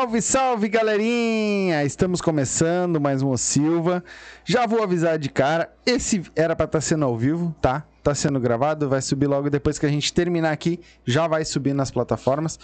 Salve, 0.00 0.22
salve, 0.22 0.68
galerinha! 0.70 1.84
Estamos 1.84 2.22
começando 2.22 2.98
mais 2.98 3.20
um 3.20 3.28
O 3.28 3.36
Silva. 3.36 4.02
Já 4.46 4.66
vou 4.66 4.82
avisar 4.82 5.18
de 5.18 5.28
cara, 5.28 5.70
esse 5.84 6.22
era 6.34 6.56
pra 6.56 6.64
estar 6.64 6.80
sendo 6.80 7.04
ao 7.04 7.18
vivo, 7.18 7.54
tá? 7.60 7.84
Tá 8.02 8.14
sendo 8.14 8.40
gravado, 8.40 8.88
vai 8.88 9.02
subir 9.02 9.26
logo 9.26 9.50
depois 9.50 9.78
que 9.78 9.84
a 9.84 9.90
gente 9.90 10.10
terminar 10.10 10.52
aqui, 10.52 10.80
já 11.04 11.28
vai 11.28 11.44
subir 11.44 11.74
nas 11.74 11.90
plataformas. 11.90 12.58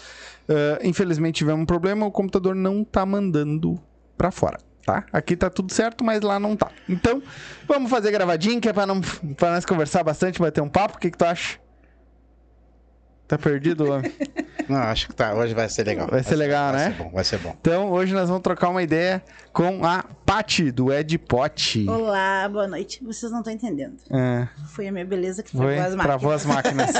Ah, 0.48 0.78
infelizmente 0.82 1.36
tivemos 1.36 1.60
um 1.60 1.66
problema, 1.66 2.06
o 2.06 2.10
computador 2.10 2.54
não 2.54 2.82
tá 2.82 3.04
mandando 3.04 3.78
pra 4.16 4.30
fora, 4.30 4.56
tá? 4.86 5.04
Aqui 5.12 5.36
tá 5.36 5.50
tudo 5.50 5.70
certo, 5.74 6.02
mas 6.02 6.22
lá 6.22 6.40
não 6.40 6.56
tá. 6.56 6.70
Então, 6.88 7.22
vamos 7.68 7.90
fazer 7.90 8.10
gravadinho, 8.12 8.62
que 8.62 8.68
é 8.70 8.72
pra, 8.72 8.86
não, 8.86 8.98
pra 9.36 9.50
nós 9.50 9.66
conversar 9.66 10.02
bastante, 10.02 10.40
bater 10.40 10.62
um 10.62 10.70
papo. 10.70 10.96
O 10.96 10.98
que, 10.98 11.10
que 11.10 11.18
tu 11.18 11.26
acha? 11.26 11.58
Tá 13.28 13.36
perdido, 13.36 13.84
Luan? 13.84 14.02
Não, 14.68 14.78
acho 14.78 15.06
que 15.08 15.14
tá. 15.14 15.32
Hoje 15.32 15.54
vai 15.54 15.68
ser 15.68 15.84
legal. 15.84 16.08
Vai 16.08 16.22
ser 16.24 16.34
legal, 16.34 16.72
vai 16.72 16.80
né? 16.88 16.90
Ser 16.90 17.02
bom, 17.02 17.10
vai 17.12 17.24
ser 17.24 17.38
bom. 17.38 17.56
Então, 17.60 17.90
hoje 17.92 18.12
nós 18.12 18.28
vamos 18.28 18.42
trocar 18.42 18.68
uma 18.68 18.82
ideia 18.82 19.22
com 19.52 19.84
a 19.84 20.04
Pati, 20.24 20.72
do 20.72 20.92
Ed 20.92 21.16
Pot. 21.18 21.86
Olá, 21.88 22.48
boa 22.48 22.66
noite. 22.66 23.02
Vocês 23.04 23.30
não 23.30 23.38
estão 23.40 23.52
entendendo. 23.52 23.94
É, 24.10 24.48
Foi 24.66 24.88
a 24.88 24.92
minha 24.92 25.04
beleza 25.04 25.42
que 25.44 25.52
foi, 25.56 25.76
travou 25.76 25.86
as 25.86 25.94
máquinas. 25.94 26.06
travou 26.06 26.32
as 26.32 26.44
máquinas. 26.46 26.90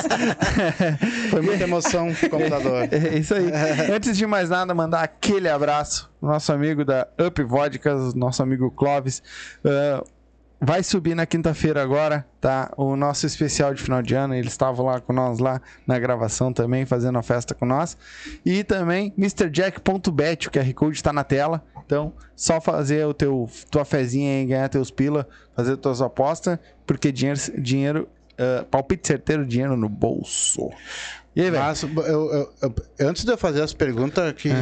Foi 1.31 1.41
muita 1.43 1.65
emoção 1.65 2.07
no 2.11 2.31
computador. 2.31 2.89
É 2.93 3.19
isso 3.19 3.35
aí. 3.35 3.51
Antes 3.93 4.17
de 4.17 4.27
mais 4.27 4.49
nada, 4.49 4.73
mandar 4.73 5.03
aquele 5.03 5.49
abraço 5.49 6.09
pro 6.21 6.29
nosso 6.29 6.53
amigo 6.53 6.85
da 6.85 7.07
Up 7.21 7.43
Vodkas, 7.43 8.15
nosso 8.15 8.43
amigo 8.43 8.71
Clóvis. 8.71 9.23
Ah, 9.65 10.05
vai 10.61 10.83
subir 10.83 11.15
na 11.15 11.27
quinta-feira 11.27 11.83
agora, 11.83 12.27
tá? 12.41 12.73
O 12.77 12.97
nosso 12.97 13.27
especial 13.27 13.75
de 13.75 13.83
final 13.83 14.03
de 14.03 14.15
ano. 14.15 14.35
Eles 14.35 14.53
estavam 14.53 14.87
lá 14.87 15.01
com 15.01 15.13
nós 15.13 15.39
lá 15.39 15.61
na 15.87 15.99
gravação 15.99 16.53
também, 16.53 16.87
fazendo 16.87 17.19
a 17.19 17.23
festa 17.23 17.55
com 17.55 17.67
nós. 17.67 17.97
E 18.45 18.65
também 18.65 19.13
MrJack.bet, 19.17 20.49
o 20.49 20.51
QR 20.51 20.75
Code 20.75 20.97
está 20.97 21.13
na 21.13 21.25
tela. 21.25 21.65
Então, 21.85 22.13
só 22.35 22.61
fazer 22.61 23.07
o 23.07 23.15
teu 23.15 23.49
tua 23.71 23.85
fezinha 23.85 24.43
e 24.43 24.47
ganhar 24.47 24.69
teus 24.69 24.91
pila, 24.91 25.29
fazer 25.55 25.77
tuas 25.77 26.03
apostas, 26.03 26.59
porque 26.85 27.13
dinheiro, 27.13 27.39
dinheiro 27.59 28.09
ah, 28.39 28.65
palpite 28.71 29.07
certeiro, 29.07 29.47
dinheiro 29.47 29.77
no 29.77 29.89
bolso. 29.89 30.71
E 31.35 31.43
aí, 31.43 31.51
velho? 31.51 31.65
Antes 33.01 33.25
de 33.25 33.33
eu 33.33 33.39
fazer 33.39 33.63
as 33.63 33.73
perguntas 33.73 34.33
que. 34.33 34.51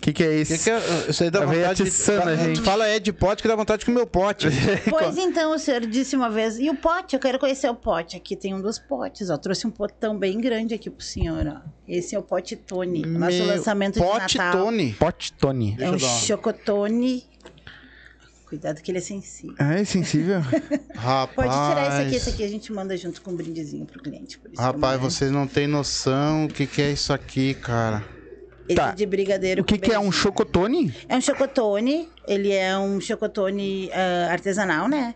O 0.00 0.02
que, 0.02 0.14
que 0.14 0.24
é 0.24 0.40
isso? 0.40 0.54
Que 0.54 0.64
que 0.64 0.70
é, 0.70 1.10
isso 1.10 1.22
aí 1.22 1.30
dá 1.30 1.46
meio 1.46 1.60
vontade 1.60 1.76
de. 1.76 1.82
atiçando 1.82 2.30
a 2.30 2.34
gente. 2.34 2.62
Fala 2.62 2.88
Ed 2.88 3.12
Pote 3.12 3.42
que 3.42 3.48
dá 3.48 3.54
vontade 3.54 3.80
de 3.80 3.84
comer 3.84 4.00
o 4.00 4.06
pote. 4.06 4.48
Pois 4.88 5.18
então, 5.18 5.54
o 5.54 5.58
senhor 5.58 5.82
disse 5.82 6.16
uma 6.16 6.30
vez, 6.30 6.58
e 6.58 6.70
o 6.70 6.74
pote? 6.74 7.14
Eu 7.14 7.20
quero 7.20 7.38
conhecer 7.38 7.68
o 7.68 7.74
pote. 7.74 8.16
Aqui 8.16 8.34
tem 8.34 8.54
um 8.54 8.62
dos 8.62 8.78
potes, 8.78 9.28
ó. 9.28 9.36
Trouxe 9.36 9.66
um 9.66 9.70
potão 9.70 10.18
bem 10.18 10.40
grande 10.40 10.74
aqui 10.74 10.88
pro 10.88 11.04
senhor, 11.04 11.46
ó. 11.46 11.60
Esse 11.86 12.14
é 12.14 12.18
o 12.18 12.22
pote 12.22 12.56
Tony, 12.56 13.04
o 13.04 13.08
nosso 13.08 13.36
Meu, 13.36 13.46
lançamento 13.46 13.98
pote 13.98 14.26
de 14.32 14.38
Natal. 14.38 14.64
Tony. 14.64 14.92
Pote 14.94 15.32
Tony. 15.34 15.76
É 15.78 15.90
um 15.90 15.98
chocotone. 15.98 17.26
Cuidado 18.46 18.80
que 18.80 18.90
ele 18.90 18.98
é 18.98 19.02
sensível. 19.02 19.54
Ah, 19.58 19.74
é 19.74 19.84
sensível? 19.84 20.40
Rapaz. 20.94 21.34
Pode 21.36 21.68
tirar 21.68 21.88
esse 21.88 22.06
aqui, 22.06 22.16
esse 22.16 22.30
aqui 22.30 22.42
a 22.42 22.48
gente 22.48 22.72
manda 22.72 22.96
junto 22.96 23.20
com 23.20 23.32
um 23.32 23.36
brindezinho 23.36 23.84
pro 23.84 24.02
cliente. 24.02 24.40
Rapaz, 24.56 24.98
vocês 24.98 25.30
não 25.30 25.46
têm 25.46 25.66
noção 25.66 26.46
o 26.46 26.48
que, 26.48 26.66
que 26.66 26.80
é 26.80 26.90
isso 26.90 27.12
aqui, 27.12 27.52
cara. 27.52 28.02
Tá. 28.74 28.90
é 28.90 28.94
de 28.94 29.06
brigadeiro 29.06 29.62
o 29.62 29.64
que, 29.64 29.78
que 29.78 29.92
é 29.92 29.98
um 29.98 30.12
chocotone? 30.12 30.94
É 31.08 31.16
um 31.16 31.20
chocotone, 31.20 32.08
ele 32.26 32.52
é 32.52 32.76
um 32.78 33.00
chocotone 33.00 33.90
ah, 33.92 34.28
artesanal, 34.30 34.88
né? 34.88 35.14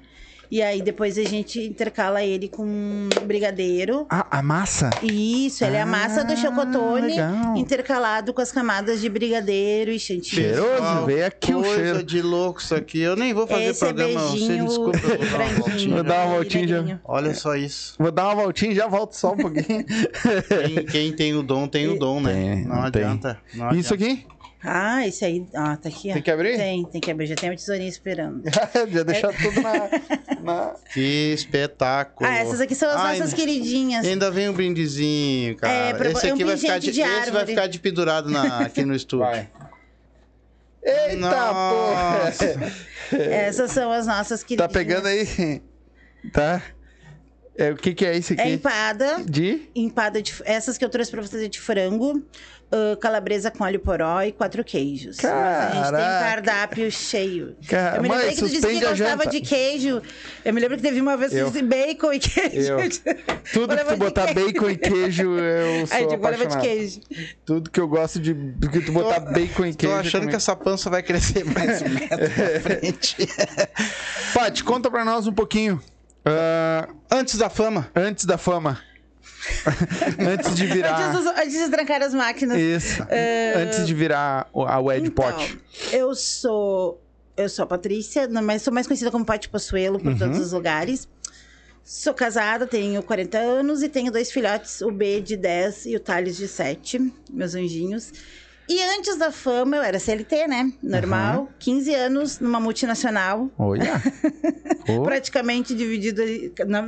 E 0.54 0.62
aí 0.62 0.80
depois 0.80 1.18
a 1.18 1.24
gente 1.24 1.60
intercala 1.60 2.22
ele 2.22 2.48
com 2.48 3.08
brigadeiro. 3.26 4.06
Ah, 4.08 4.24
a 4.30 4.40
massa? 4.40 4.88
Isso, 5.02 5.64
ele 5.64 5.74
é 5.74 5.80
a 5.82 5.86
massa 5.86 6.22
do 6.22 6.32
Ah, 6.32 6.36
chocotone 6.36 7.08
legal. 7.08 7.56
intercalado 7.56 8.32
com 8.32 8.40
as 8.40 8.52
camadas 8.52 9.00
de 9.00 9.08
brigadeiro 9.08 9.90
e 9.90 9.98
chantilly. 9.98 10.42
Cheiroso, 10.54 11.06
veio 11.06 11.26
aqui 11.26 11.52
o 11.52 11.60
coisa 11.60 11.74
cheiro. 11.74 12.02
de 12.04 12.22
louco 12.22 12.60
isso 12.60 12.72
aqui. 12.72 13.00
Eu 13.00 13.16
nem 13.16 13.34
vou 13.34 13.48
fazer 13.48 13.64
Esse 13.64 13.82
é 13.82 13.86
programa. 13.92 14.20
Você 14.20 14.36
beijinho 14.36 14.64
desculpa, 14.68 14.98
eu 14.98 15.18
vou 15.18 15.26
dar 15.26 15.44
uma 15.44 15.54
voltinha. 15.58 15.94
Vou 15.96 16.04
dar 16.04 16.26
uma 16.26 16.34
voltinha 16.36 16.68
já. 16.68 17.00
Olha 17.04 17.34
só 17.34 17.56
isso. 17.56 17.94
Vou 17.98 18.12
dar 18.12 18.24
uma 18.26 18.34
voltinha 18.36 18.70
e 18.70 18.74
já 18.76 18.86
volto 18.86 19.14
só 19.14 19.32
um 19.32 19.36
pouquinho. 19.36 19.84
Quem, 19.84 20.86
quem 20.86 21.12
tem 21.16 21.34
o 21.34 21.42
dom, 21.42 21.66
tem 21.66 21.88
o 21.88 21.98
dom, 21.98 22.20
né? 22.20 22.32
Tem, 22.32 22.64
não, 22.64 22.76
não 22.76 22.82
adianta. 22.84 23.38
não 23.54 23.70
Isso 23.74 23.92
adianta. 23.92 24.12
aqui? 24.14 24.26
Ah, 24.66 25.06
esse 25.06 25.24
aí, 25.24 25.46
ah, 25.54 25.76
tá 25.76 25.88
aqui, 25.90 26.10
ó. 26.10 26.14
Tem 26.14 26.22
que 26.22 26.30
abrir? 26.30 26.56
Tem, 26.56 26.84
tem 26.86 27.00
que 27.00 27.10
abrir. 27.10 27.26
Já 27.26 27.34
tem 27.36 27.50
uma 27.50 27.56
tesourinha 27.56 27.88
esperando. 27.88 28.42
já 28.90 29.02
deixar 29.02 29.32
tudo 29.34 29.60
na, 29.60 29.72
na- 30.42 30.74
Que 30.92 31.32
espetáculo. 31.34 32.28
Ah, 32.28 32.36
essas 32.38 32.60
aqui 32.60 32.74
são 32.74 32.88
as 32.88 32.96
Ai, 32.96 33.18
nossas 33.18 33.34
queridinhas. 33.34 34.06
Ainda 34.06 34.30
vem 34.30 34.48
um 34.48 34.52
brindezinho, 34.54 35.54
cara. 35.56 35.72
É, 35.72 35.92
pra- 35.94 36.10
esse 36.10 36.26
é 36.28 36.30
um 36.30 36.34
aqui 36.34 36.44
vai 36.44 36.56
ficar 36.56 36.78
de, 36.78 36.90
de 36.92 37.00
esse 37.02 37.30
vai 37.30 37.44
ficar 37.46 37.66
de 37.66 37.78
pendurado 37.78 38.30
na- 38.30 38.60
aqui 38.60 38.84
no 38.84 38.94
estúdio. 38.94 39.26
Vai. 39.26 39.50
Eita, 40.82 41.16
Nossa. 41.16 42.46
porra! 42.58 42.70
Essas 43.30 43.70
são 43.70 43.90
as 43.92 44.06
nossas 44.06 44.40
Tá 44.40 44.46
queridinhas. 44.46 44.72
pegando 44.72 45.06
aí? 45.08 45.62
Tá? 46.32 46.62
É, 47.56 47.70
o 47.70 47.76
que, 47.76 47.94
que 47.94 48.04
é 48.04 48.16
isso 48.16 48.32
aqui? 48.32 48.42
É 48.42 48.50
empada. 48.50 49.22
De? 49.24 49.68
Empada 49.74 50.20
de. 50.20 50.34
Essas 50.44 50.76
que 50.76 50.84
eu 50.84 50.88
trouxe 50.88 51.10
pra 51.10 51.22
vocês 51.22 51.40
é 51.42 51.48
de 51.48 51.60
frango, 51.60 52.20
ah, 52.72 52.96
calabresa 53.00 53.48
com 53.48 53.62
alho 53.62 53.78
poró 53.78 54.20
e 54.22 54.32
quatro 54.32 54.64
queijos. 54.64 55.18
Mas 55.22 55.32
a 55.32 55.66
gente 55.66 55.72
tem 55.84 55.92
Caraca. 55.92 56.24
cardápio 56.42 56.90
cheio. 56.90 57.54
Cara, 57.68 57.98
eu 57.98 58.02
me 58.02 58.08
lembrei 58.08 58.26
mãe, 58.26 58.34
que 58.34 58.40
tu 58.42 58.48
disse 58.48 58.66
que 58.66 58.80
gostava 58.80 59.26
de 59.28 59.40
queijo. 59.40 60.02
Eu 60.44 60.52
me 60.52 60.60
lembro 60.60 60.76
que 60.76 60.82
teve 60.82 61.00
uma 61.00 61.16
vez 61.16 61.30
que 61.30 61.38
Eu. 61.38 61.46
disse 61.46 61.62
bacon 61.62 62.12
e 62.12 62.18
queijo. 62.18 62.72
Eu. 62.72 62.78
Tudo 63.52 63.76
que 63.76 63.84
tu 63.84 63.96
botar 63.98 64.34
queijo. 64.34 64.46
bacon 64.52 64.70
e 64.70 64.76
queijo, 64.76 65.38
eu 65.38 65.86
sou 65.86 65.96
Aí, 65.96 66.06
tipo, 66.08 66.26
levar 66.26 66.30
de 66.36 66.42
apaixonado. 66.42 66.60
queijo. 66.62 67.00
Tudo 67.44 67.70
que 67.70 67.78
eu 67.80 67.86
gosto 67.86 68.18
de 68.18 68.34
que 68.34 68.80
tu 68.80 68.90
botar 68.90 69.20
bacon 69.20 69.66
e 69.66 69.72
Tô 69.72 69.78
queijo. 69.78 69.94
achando 69.94 70.10
que 70.10 70.18
comigo. 70.18 70.36
essa 70.36 70.56
pança 70.56 70.90
vai 70.90 71.04
crescer 71.04 71.44
mais 71.44 71.82
um 71.82 71.88
metro 71.88 72.18
pra 72.18 72.58
frente. 72.60 73.28
Paty, 74.34 74.64
conta 74.64 74.90
pra 74.90 75.04
nós 75.04 75.28
um 75.28 75.32
pouquinho. 75.32 75.80
Ah, 76.24 76.88
Antes 77.10 77.36
da 77.38 77.48
fama. 77.50 77.90
antes 77.94 78.24
da 78.24 78.38
fama. 78.38 78.80
antes 80.18 80.54
de 80.54 80.62
Antes, 80.64 80.74
virar. 80.74 81.12
dos- 81.12 81.26
antes 81.26 81.52
de 81.52 81.68
trancar 81.70 82.02
as 82.02 82.14
máquinas. 82.14 82.58
Isso. 82.58 83.02
Antes 83.56 83.86
de 83.86 83.94
virar 83.94 84.48
a 84.54 84.80
Wed 84.80 85.06
Então, 85.08 85.24
Pot. 85.32 85.58
eu 85.92 86.14
sou. 86.14 87.00
Eu 87.36 87.48
sou 87.48 87.64
a 87.64 87.66
Patrícia, 87.66 88.28
mas 88.28 88.62
sou 88.62 88.72
mais 88.72 88.86
conhecida 88.86 89.10
como 89.10 89.24
Pati 89.24 89.48
Possuelo 89.48 89.98
por 89.98 90.12
Uhum. 90.12 90.18
todos 90.18 90.38
os 90.38 90.52
lugares. 90.52 91.08
Sou 91.82 92.14
casada, 92.14 92.64
tenho 92.66 93.02
40 93.02 93.36
anos 93.36 93.82
e 93.82 93.88
tenho 93.88 94.10
dois 94.12 94.30
filhotes, 94.30 94.80
o 94.80 94.90
B 94.92 95.20
de 95.20 95.36
10 95.36 95.84
e 95.86 95.96
o 95.96 96.00
Thales 96.00 96.36
de 96.36 96.46
7, 96.48 97.12
meus 97.28 97.54
anjinhos. 97.56 98.12
E 98.68 98.82
antes 98.82 99.16
da 99.16 99.30
fama, 99.30 99.76
eu 99.76 99.82
era 99.82 99.98
CLT, 99.98 100.46
né? 100.48 100.72
Normal. 100.82 101.50
15 101.58 101.94
anos 101.94 102.40
numa 102.40 102.58
multinacional. 102.60 103.50
Olha. 103.58 104.00
Oh. 104.86 105.02
Praticamente 105.02 105.74
dividido. 105.74 106.20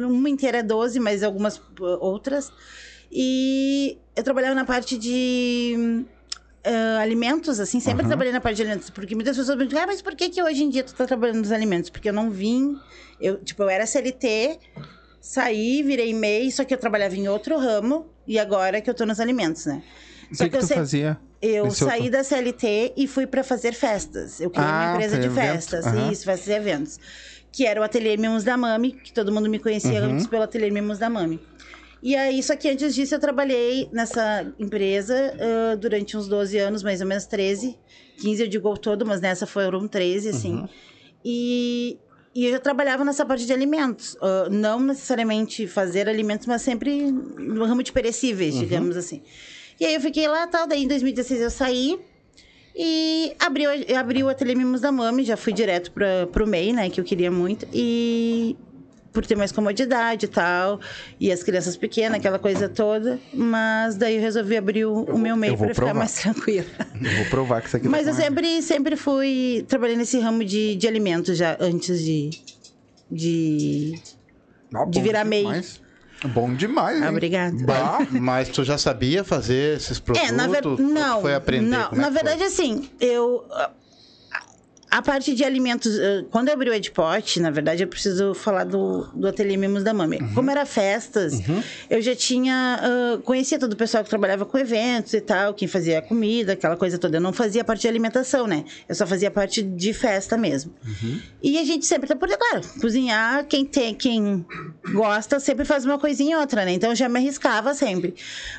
Uma 0.06 0.28
inteira 0.28 0.58
é 0.58 0.62
12, 0.62 1.00
mas 1.00 1.22
algumas 1.22 1.58
outras. 1.80 2.52
E 3.10 3.96
eu 4.14 4.22
trabalhava 4.22 4.54
na 4.54 4.66
parte 4.66 4.98
de. 4.98 6.04
uh, 6.66 7.00
alimentos, 7.00 7.58
assim, 7.58 7.80
sempre 7.80 8.00
Aham. 8.02 8.08
trabalhei 8.08 8.32
na 8.34 8.40
parte 8.40 8.56
de 8.56 8.62
alimentos, 8.64 8.90
porque 8.90 9.14
muitas 9.14 9.34
pessoas 9.34 9.56
me 9.56 9.64
dizem, 9.66 9.82
ah, 9.82 9.86
mas 9.86 10.02
por 10.02 10.14
que, 10.14 10.28
que 10.28 10.42
hoje 10.42 10.62
em 10.62 10.68
dia 10.68 10.84
tu 10.84 10.94
tá 10.94 11.06
trabalhando 11.06 11.38
nos 11.38 11.52
alimentos? 11.52 11.88
Porque 11.88 12.10
eu 12.10 12.12
não 12.12 12.30
vim, 12.30 12.78
eu, 13.18 13.38
tipo, 13.42 13.62
eu 13.62 13.68
era 13.70 13.86
CLT, 13.86 14.58
saí, 15.18 15.82
virei 15.82 16.12
MEI, 16.12 16.50
só 16.52 16.64
que 16.64 16.74
eu 16.74 16.78
trabalhava 16.78 17.16
em 17.16 17.28
outro 17.28 17.56
ramo, 17.56 18.10
e 18.26 18.38
agora 18.38 18.82
que 18.82 18.90
eu 18.90 18.94
tô 18.94 19.06
nos 19.06 19.20
alimentos, 19.20 19.64
né? 19.64 19.82
O 20.30 20.36
que, 20.36 20.50
que 20.50 20.56
eu 20.56 20.60
tu 20.60 20.66
sempre- 20.66 20.82
fazia? 20.82 21.18
Eu 21.42 21.66
Esse 21.66 21.84
saí 21.84 22.02
outro- 22.04 22.12
da 22.12 22.24
CLT 22.24 22.94
e 22.96 23.06
fui 23.06 23.26
para 23.26 23.42
fazer 23.44 23.72
festas. 23.72 24.40
Eu 24.40 24.50
criei 24.50 24.66
Ah, 24.68 24.76
uma 24.88 24.94
empresa 24.94 25.18
de 25.18 25.26
evento? 25.26 25.34
festas, 25.52 25.86
Aham. 25.86 26.10
isso, 26.12 26.24
festas 26.24 26.48
e 26.48 26.52
eventos. 26.52 26.98
Que 27.52 27.64
era 27.66 27.80
o 27.80 27.84
Ateliê 27.84 28.16
Mimos 28.16 28.44
da 28.44 28.56
Mami, 28.56 28.92
que 29.02 29.12
todo 29.12 29.32
mundo 29.32 29.48
me 29.48 29.58
conhecia 29.58 30.00
Uhum. 30.02 30.12
antes 30.12 30.26
pelo 30.26 30.42
Ateliê 30.42 30.70
Mimos 30.70 30.98
da 30.98 31.08
Mami. 31.08 31.40
E 32.02 32.14
aí, 32.14 32.42
só 32.42 32.54
que 32.54 32.68
antes 32.68 32.94
disso 32.94 33.14
eu 33.14 33.18
trabalhei 33.18 33.88
nessa 33.92 34.46
empresa 34.58 35.34
ah, 35.40 35.76
durante 35.76 36.16
uns 36.16 36.28
12 36.28 36.58
anos, 36.58 36.82
mais 36.82 37.00
ou 37.00 37.06
menos 37.06 37.26
13. 37.26 37.76
15 38.18 38.42
eu 38.42 38.48
digo 38.48 38.76
todo, 38.78 39.04
mas 39.06 39.20
nessa 39.20 39.46
foram 39.46 39.86
13, 39.88 40.28
assim. 40.30 40.56
Uhum. 40.56 40.68
E, 41.24 41.98
e 42.34 42.44
eu 42.46 42.52
já 42.52 42.58
trabalhava 42.60 43.04
nessa 43.04 43.24
parte 43.26 43.44
de 43.46 43.52
alimentos. 43.52 44.16
Ah, 44.20 44.48
não 44.50 44.78
necessariamente 44.80 45.66
fazer 45.66 46.08
alimentos, 46.08 46.46
mas 46.46 46.62
sempre 46.62 47.10
no 47.10 47.64
ramo 47.64 47.82
de 47.82 47.92
perecíveis, 47.92 48.54
Uhum. 48.54 48.60
digamos 48.60 48.96
assim. 48.96 49.22
E 49.80 49.84
aí 49.84 49.94
eu 49.94 50.00
fiquei 50.00 50.26
lá, 50.28 50.46
tal, 50.46 50.66
daí 50.66 50.84
em 50.84 50.88
2016 50.88 51.40
eu 51.40 51.50
saí 51.50 51.98
e 52.74 53.34
abri, 53.38 53.66
o- 53.66 53.96
abri 53.98 54.22
o 54.22 54.28
Ateliê 54.28 54.54
Mimos 54.54 54.80
da 54.80 54.90
Mami, 54.92 55.24
já 55.24 55.36
fui 55.36 55.52
direto 55.52 55.90
para 55.92 56.26
pro 56.32 56.46
MEI, 56.46 56.72
né, 56.72 56.90
que 56.90 57.00
eu 57.00 57.04
queria 57.04 57.30
muito. 57.30 57.66
E 57.72 58.56
por 59.12 59.24
ter 59.24 59.34
mais 59.34 59.50
comodidade 59.50 60.26
e 60.26 60.28
tal, 60.28 60.78
e 61.18 61.32
as 61.32 61.42
crianças 61.42 61.74
pequenas, 61.74 62.18
aquela 62.18 62.38
coisa 62.38 62.68
toda. 62.68 63.18
Mas 63.32 63.96
daí 63.96 64.16
eu 64.16 64.20
resolvi 64.20 64.56
abrir 64.58 64.84
o, 64.84 65.04
o 65.04 65.18
meu 65.18 65.34
MEI 65.36 65.52
eu 65.52 65.56
vou 65.56 65.66
para 65.68 65.74
ficar 65.74 65.94
mais 65.94 66.14
tranquila. 66.20 66.66
Eu 67.02 67.10
vou 67.16 67.24
provar 67.26 67.62
que 67.62 67.68
isso 67.68 67.76
aqui 67.78 67.88
Mas 67.88 68.04
tá 68.04 68.10
eu 68.10 68.14
sempre, 68.14 68.60
sempre 68.62 68.94
fui. 68.96 69.64
Trabalhei 69.68 69.96
nesse 69.96 70.18
ramo 70.18 70.44
de, 70.44 70.74
de 70.76 70.86
alimentos 70.86 71.36
já 71.38 71.56
antes 71.58 72.02
de. 72.04 72.28
De. 73.10 73.94
Ah, 74.74 74.84
de 74.84 74.98
bom 74.98 75.02
virar 75.02 75.24
MEI. 75.24 75.44
Bom 76.28 76.54
demais, 76.54 77.02
hein? 77.02 77.08
obrigada. 77.08 77.56
Bah. 77.64 77.98
Mas 78.10 78.48
tu 78.48 78.64
já 78.64 78.78
sabia 78.78 79.24
fazer 79.24 79.76
esses 79.76 79.98
produtos? 79.98 80.30
É, 80.30 80.32
na 80.32 80.48
tu 80.60 80.76
Não. 80.80 81.20
Foi 81.20 81.34
aprender? 81.34 81.68
não, 81.68 81.88
é 81.92 81.94
na 81.96 82.10
verdade, 82.10 82.42
assim, 82.42 82.88
eu. 83.00 83.44
A- 84.98 85.02
parte 85.02 85.34
de 85.34 85.44
alimentos, 85.44 85.92
quando 86.30 86.48
eu 86.48 86.54
abri 86.54 86.68
o 86.70 86.74
Edpot, 86.74 87.40
na 87.40 87.50
verdade, 87.50 87.82
eu 87.82 87.88
preciso 87.88 88.34
falar 88.34 88.64
do, 88.64 89.06
do 89.14 89.28
Ateliê 89.28 89.56
Mimos 89.56 89.82
da 89.84 89.94
Mami. 89.94 90.18
Uhum. 90.18 90.34
Como 90.34 90.50
era 90.50 90.66
festas, 90.66 91.34
eu 91.88 92.00
já 92.02 92.14
tinha. 92.14 92.78
ah, 92.82 93.18
conhecia 93.24 93.58
todo 93.58 93.72
o 93.72 93.76
pessoal 93.76 94.02
que 94.04 94.10
trabalhava 94.10 94.44
com 94.44 94.58
eventos 94.58 95.14
e 95.14 95.20
tal, 95.20 95.54
quem 95.54 95.66
fazia 95.68 96.02
comida, 96.02 96.52
aquela 96.54 96.76
coisa 96.76 96.98
toda. 96.98 97.16
Eu 97.16 97.20
não 97.20 97.32
fazia 97.32 97.64
parte 97.64 97.82
de 97.82 97.88
alimentação, 97.88 98.46
né? 98.46 98.64
Eu 98.88 98.94
só 98.94 99.06
fazia 99.06 99.30
parte 99.30 99.62
de 99.62 99.92
festa 99.92 100.36
mesmo. 100.36 100.72
Uhum. 100.84 101.20
E 101.42 101.58
a 101.58 101.64
gente 101.64 101.86
sempre 101.86 102.08
tá 102.08 102.16
por 102.16 102.28
claro, 102.28 102.60
cozinhar, 102.80 103.44
quem 103.46 103.64
tem, 103.64 103.94
quem 103.94 104.44
gosta, 104.92 105.38
sempre 105.40 105.64
faz 105.64 105.84
uma 105.84 105.98
coisinha 105.98 106.36
ou 106.36 106.40
outra, 106.42 106.64
né? 106.64 106.72
Então 106.72 106.90
eu 106.90 106.96
já 106.96 107.08
me 107.08 107.18
arriscava 107.18 107.74
sempre. 107.74 108.14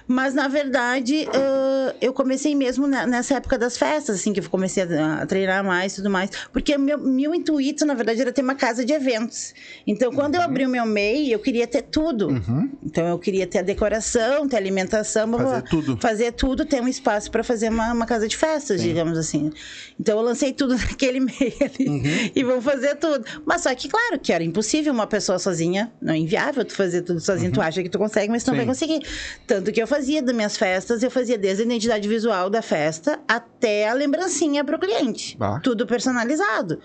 Mas 0.07 0.33
na 0.33 0.47
verdade, 0.47 1.27
ah, 1.33 1.95
eu 2.01 2.13
comecei 2.13 2.55
mesmo 2.55 2.87
nessa 2.87 3.35
época 3.35 3.57
das 3.57 3.77
festas, 3.77 4.19
assim, 4.19 4.33
que 4.33 4.39
eu 4.39 4.49
comecei 4.49 4.83
a, 4.83 5.21
a 5.21 5.25
treinar 5.25 5.63
mais 5.63 5.93
e 5.93 5.95
tudo 5.97 6.09
mais. 6.09 6.26
Porque 6.51 6.77
meu, 6.77 6.97
meu 6.97 7.33
intuito, 7.33 7.85
na 7.85 7.93
verdade, 7.93 8.21
era 8.21 8.31
ter 8.31 8.41
uma 8.41 8.55
casa 8.55 8.85
de 8.85 8.93
eventos. 8.93 9.53
Então, 9.85 10.11
quando 10.11 10.35
eu 10.35 10.41
abri 10.41 10.65
o 10.65 10.69
meu 10.69 10.85
MEI, 10.85 11.33
eu 11.33 11.39
queria 11.39 11.67
ter 11.67 11.83
tudo. 11.83 12.29
Então, 12.83 13.07
eu 13.07 13.19
queria 13.19 13.45
ter 13.47 13.59
a 13.59 13.61
decoração, 13.61 14.47
ter 14.47 14.55
a 14.55 14.59
alimentação, 14.59 15.31
Fazer 15.31 15.43
blá. 15.43 15.61
tudo. 15.61 15.97
Fazer 15.97 16.31
tudo, 16.31 16.65
ter 16.65 16.81
um 16.81 16.87
espaço 16.87 17.29
para 17.31 17.43
fazer 17.43 17.69
uma, 17.69 17.93
uma 17.93 18.05
casa 18.05 18.27
de 18.27 18.35
festas, 18.35 18.81
digamos 18.81 19.17
assim. 19.17 19.51
Então, 19.99 20.17
eu 20.17 20.23
lancei 20.23 20.53
tudo 20.53 20.75
naquele 20.77 21.19
MEI 21.19 21.55
ali. 21.61 22.31
E 22.35 22.43
vamos 22.43 22.63
fazer 22.63 22.95
tudo. 22.95 23.25
Mas 23.45 23.61
só 23.61 23.73
que, 23.73 23.87
claro, 23.87 24.19
que 24.19 24.31
era 24.33 24.43
impossível 24.43 24.93
uma 24.93 25.07
pessoa 25.07 25.39
sozinha. 25.39 25.91
Não 26.01 26.13
é 26.13 26.17
inviável 26.17 26.63
tu 26.65 26.73
fazer 26.73 27.01
tudo 27.01 27.19
sozinho. 27.19 27.51
Tu 27.51 27.61
acha 27.61 27.81
que 27.81 27.89
tu 27.89 27.97
consegue, 27.97 28.29
mas 28.31 28.43
tu 28.43 28.47
não 28.47 28.53
Sim. 28.53 28.57
vai 28.57 28.65
conseguir. 28.67 28.99
Tanto 29.45 29.71
que 29.71 29.81
eu 29.81 29.87
fazia 29.87 30.21
das 30.21 30.35
minhas 30.35 30.57
festas, 30.57 31.03
eu 31.03 31.11
fazia 31.11 31.37
desde 31.37 31.63
a 31.63 31.65
identidade 31.65 32.07
visual 32.07 32.49
da 32.49 32.61
festa 32.61 33.19
até 33.27 33.87
a 33.87 33.93
lembrancinha 33.93 34.63
pro 34.63 34.77
cliente. 34.79 35.37
Bah. 35.37 35.59
Tudo 35.61 35.85
personalizado. 35.85 36.06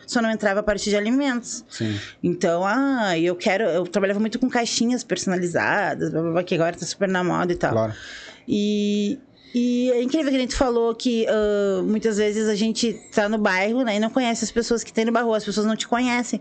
Só 0.06 0.20
não 0.22 0.30
entrava 0.30 0.60
a 0.60 0.62
parte 0.62 0.88
de 0.90 0.96
alimentos. 0.96 1.64
Sim. 1.68 1.98
Então, 2.22 2.62
ah, 2.66 3.18
eu 3.18 3.34
quero. 3.36 3.64
Eu 3.64 3.86
trabalhava 3.86 4.20
muito 4.20 4.38
com 4.38 4.48
caixinhas 4.48 5.02
personalizadas, 5.04 6.10
blá, 6.10 6.22
blá, 6.22 6.30
blá, 6.32 6.42
que 6.44 6.54
agora 6.54 6.76
tá 6.76 6.86
super 6.86 7.08
na 7.08 7.22
moda 7.24 7.52
e 7.52 7.56
tal. 7.56 7.72
Claro. 7.72 7.92
E, 8.48 9.18
e 9.54 9.90
é 9.92 10.02
incrível 10.02 10.30
que 10.30 10.36
a 10.36 10.40
gente 10.40 10.54
falou 10.56 10.94
que 10.94 11.26
ah, 11.28 11.82
muitas 11.84 12.16
vezes 12.16 12.48
a 12.48 12.54
gente 12.54 12.94
tá 13.14 13.28
no 13.28 13.38
bairro 13.38 13.82
né, 13.82 13.96
e 13.96 14.00
não 14.00 14.10
conhece 14.10 14.44
as 14.44 14.50
pessoas 14.50 14.82
que 14.84 14.92
tem 14.92 15.04
no 15.04 15.12
bairro, 15.12 15.32
as 15.34 15.44
pessoas 15.44 15.66
não 15.66 15.76
te 15.76 15.86
conhecem. 15.88 16.40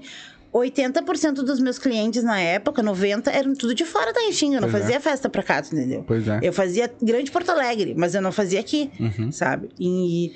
80% 0.53 1.33
dos 1.43 1.59
meus 1.61 1.79
clientes 1.79 2.23
na 2.23 2.37
época, 2.39 2.83
90%, 2.83 3.27
eram 3.27 3.53
tudo 3.55 3.73
de 3.73 3.85
fora 3.85 4.11
da 4.11 4.19
Restinga. 4.19 4.57
Eu 4.57 4.61
não 4.61 4.69
Pois 4.69 4.81
é. 4.81 4.85
fazia 4.85 4.99
festa 4.99 5.29
pra 5.29 5.41
cá, 5.41 5.59
entendeu? 5.59 6.03
Pois 6.05 6.27
é. 6.27 6.39
Eu 6.43 6.51
fazia 6.51 6.91
Grande 7.01 7.31
Porto 7.31 7.49
Alegre, 7.51 7.93
mas 7.97 8.13
eu 8.13 8.21
não 8.21 8.33
fazia 8.33 8.59
aqui, 8.59 8.91
Uhum. 8.99 9.31
sabe? 9.31 9.69
E, 9.79 10.33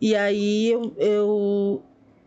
e 0.00 0.14
aí 0.14 0.70
eu, 0.70 0.94
eu, 0.98 1.82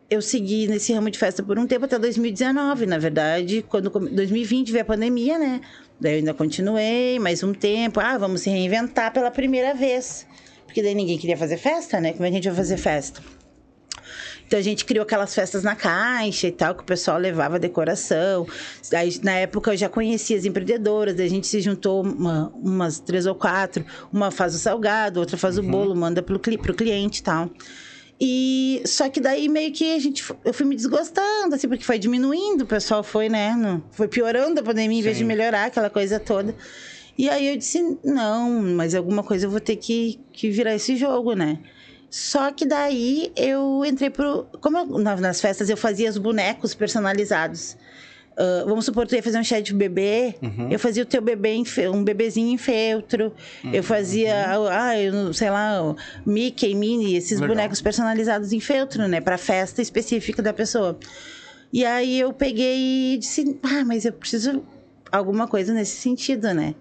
eu 0.09 0.21
segui 0.21 0.67
nesse 0.67 0.91
ramo 0.93 1.09
de 1.09 1.17
festa 1.19 1.43
por 1.43 1.57
um 1.59 1.67
tempo, 1.67 1.85
até 1.85 1.97
2019, 1.99 2.85
na 2.85 2.97
verdade. 2.97 3.63
Quando 3.67 3.91
come- 3.91 4.09
2020 4.09 4.71
veio 4.71 4.81
a 4.81 4.85
pandemia, 4.85 5.37
né? 5.37 5.61
Daí 5.99 6.13
eu 6.13 6.17
ainda 6.19 6.33
continuei 6.33 7.19
mais 7.19 7.43
um 7.43 7.53
tempo. 7.53 7.99
Ah, 7.99 8.17
vamos 8.17 8.41
se 8.41 8.49
reinventar 8.49 9.13
pela 9.13 9.29
primeira 9.29 9.73
vez. 9.73 10.25
Porque 10.65 10.81
daí 10.81 10.93
ninguém 10.95 11.17
queria 11.17 11.37
fazer 11.37 11.57
festa, 11.57 11.99
né? 11.99 12.13
Como 12.13 12.25
é 12.25 12.29
que 12.29 12.33
a 12.33 12.37
gente 12.37 12.47
vai 12.47 12.55
fazer 12.57 12.77
festa? 12.77 13.21
Então 14.49 14.57
a 14.57 14.63
gente 14.63 14.83
criou 14.83 15.03
aquelas 15.03 15.35
festas 15.35 15.61
na 15.61 15.75
caixa 15.75 16.47
e 16.47 16.51
tal, 16.51 16.73
que 16.73 16.81
o 16.81 16.83
pessoal 16.83 17.19
levava 17.19 17.59
decoração. 17.59 18.47
Aí, 18.91 19.19
na 19.21 19.33
época 19.33 19.71
eu 19.73 19.77
já 19.77 19.87
conhecia 19.87 20.35
as 20.35 20.43
empreendedoras, 20.43 21.19
a 21.19 21.27
gente 21.27 21.45
se 21.45 21.61
juntou 21.61 22.01
uma- 22.01 22.51
umas 22.55 22.99
três 22.99 23.27
ou 23.27 23.35
quatro. 23.35 23.85
Uma 24.11 24.31
faz 24.31 24.55
o 24.55 24.57
salgado, 24.57 25.19
outra 25.19 25.37
faz 25.37 25.59
o 25.59 25.61
bolo, 25.61 25.95
manda 25.95 26.23
pro, 26.23 26.39
pro 26.39 26.73
cliente 26.73 27.19
e 27.19 27.23
tal. 27.23 27.47
E 28.19 28.81
só 28.87 29.07
que 29.07 29.21
daí 29.21 29.47
meio 29.47 29.71
que 29.71 29.93
a 29.95 29.99
gente 29.99 30.23
eu 30.43 30.51
fui 30.51 30.65
me 30.65 30.75
desgostando, 30.75 31.53
assim, 31.53 31.67
porque 31.67 31.83
foi 31.83 31.99
diminuindo, 31.99 32.63
o 32.63 32.67
pessoal 32.67 33.03
foi, 33.03 33.29
né? 33.29 33.53
no- 33.55 33.83
foi 33.91 34.07
piorando 34.07 34.61
a 34.61 34.63
pandemia 34.63 34.97
em 34.97 35.03
vez 35.03 35.15
de 35.15 35.21
Sim. 35.23 35.27
melhorar 35.27 35.65
aquela 35.65 35.91
coisa 35.91 36.19
toda. 36.19 36.55
E 37.15 37.29
aí 37.29 37.47
eu 37.49 37.55
disse, 37.55 37.99
não, 38.03 38.49
mas 38.63 38.95
alguma 38.95 39.21
coisa 39.21 39.45
eu 39.45 39.51
vou 39.51 39.59
ter 39.59 39.75
que, 39.75 40.19
que 40.33 40.49
virar 40.49 40.73
esse 40.73 40.95
jogo, 40.95 41.33
né? 41.33 41.59
Só 42.09 42.51
que 42.51 42.65
daí 42.65 43.31
eu 43.35 43.83
entrei 43.85 44.09
pro. 44.09 44.45
Como 44.61 44.77
eu- 44.77 44.97
na- 44.99 45.15
nas 45.17 45.39
festas 45.39 45.69
eu 45.69 45.77
fazia 45.77 46.09
os 46.09 46.17
bonecos 46.17 46.73
personalizados. 46.73 47.77
Ah, 48.37 48.63
vamos 48.65 48.85
supor, 48.85 49.05
tu 49.05 49.15
ia 49.15 49.21
fazer 49.21 49.37
um 49.37 49.43
chá 49.43 49.59
de 49.59 49.73
bebê, 49.73 50.35
eu 50.71 50.79
fazia 50.79 51.03
o 51.03 51.05
teu 51.05 51.21
bebê, 51.21 51.49
em 51.55 51.65
um 51.93 52.03
bebezinho 52.03 52.47
em 52.53 52.57
feltro. 52.57 53.33
Eu 53.73 53.83
fazia, 53.83 54.33
ah, 54.71 54.97
eu 54.97 55.33
sei 55.33 55.49
lá, 55.49 55.93
Mickey, 56.25 56.73
Minnie, 56.73 57.17
esses 57.17 57.39
Legal. 57.41 57.49
bonecos 57.49 57.81
personalizados 57.81 58.53
em 58.53 58.59
feltro, 58.61 59.07
né? 59.09 59.19
Pra 59.19 59.37
festa 59.37 59.81
específica 59.81 60.41
da 60.41 60.53
pessoa. 60.53 60.97
E 61.71 61.85
aí 61.85 62.17
eu 62.19 62.31
peguei 62.33 63.13
e 63.13 63.17
disse, 63.17 63.59
ah, 63.61 63.83
mas 63.85 64.05
eu 64.05 64.13
preciso 64.13 64.63
alguma 65.11 65.45
coisa 65.45 65.73
nesse 65.73 65.97
sentido, 65.97 66.53
né? 66.53 66.73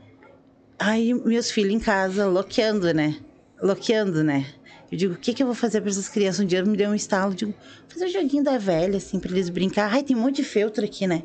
Aí 0.78 1.12
meus 1.12 1.50
filhos 1.50 1.74
em 1.74 1.80
casa, 1.80 2.26
loqueando, 2.28 2.94
né? 2.94 3.16
Loqueando, 3.60 4.22
né? 4.22 4.46
Eu 4.90 4.96
digo, 4.96 5.14
o 5.14 5.16
que, 5.16 5.34
que 5.34 5.42
eu 5.42 5.46
vou 5.46 5.54
fazer 5.54 5.80
para 5.80 5.90
essas 5.90 6.08
crianças? 6.08 6.40
Um 6.40 6.46
dia 6.46 6.64
me 6.64 6.76
deu 6.76 6.90
um 6.90 6.94
estalo, 6.94 7.34
digo, 7.34 7.54
fazer 7.88 8.06
um 8.06 8.08
joguinho 8.08 8.42
da 8.42 8.56
velha, 8.56 8.96
assim, 8.96 9.20
para 9.20 9.30
eles 9.30 9.48
brincar. 9.50 9.92
Ai, 9.92 10.02
tem 10.02 10.16
um 10.16 10.20
monte 10.20 10.36
de 10.36 10.44
feltro 10.44 10.84
aqui, 10.84 11.06
né? 11.06 11.22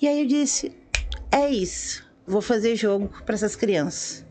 E 0.00 0.08
aí 0.08 0.20
eu 0.20 0.26
disse, 0.26 0.72
é 1.30 1.50
isso, 1.50 2.02
vou 2.26 2.40
fazer 2.40 2.74
jogo 2.74 3.10
para 3.26 3.34
essas 3.34 3.54
crianças. 3.54 4.24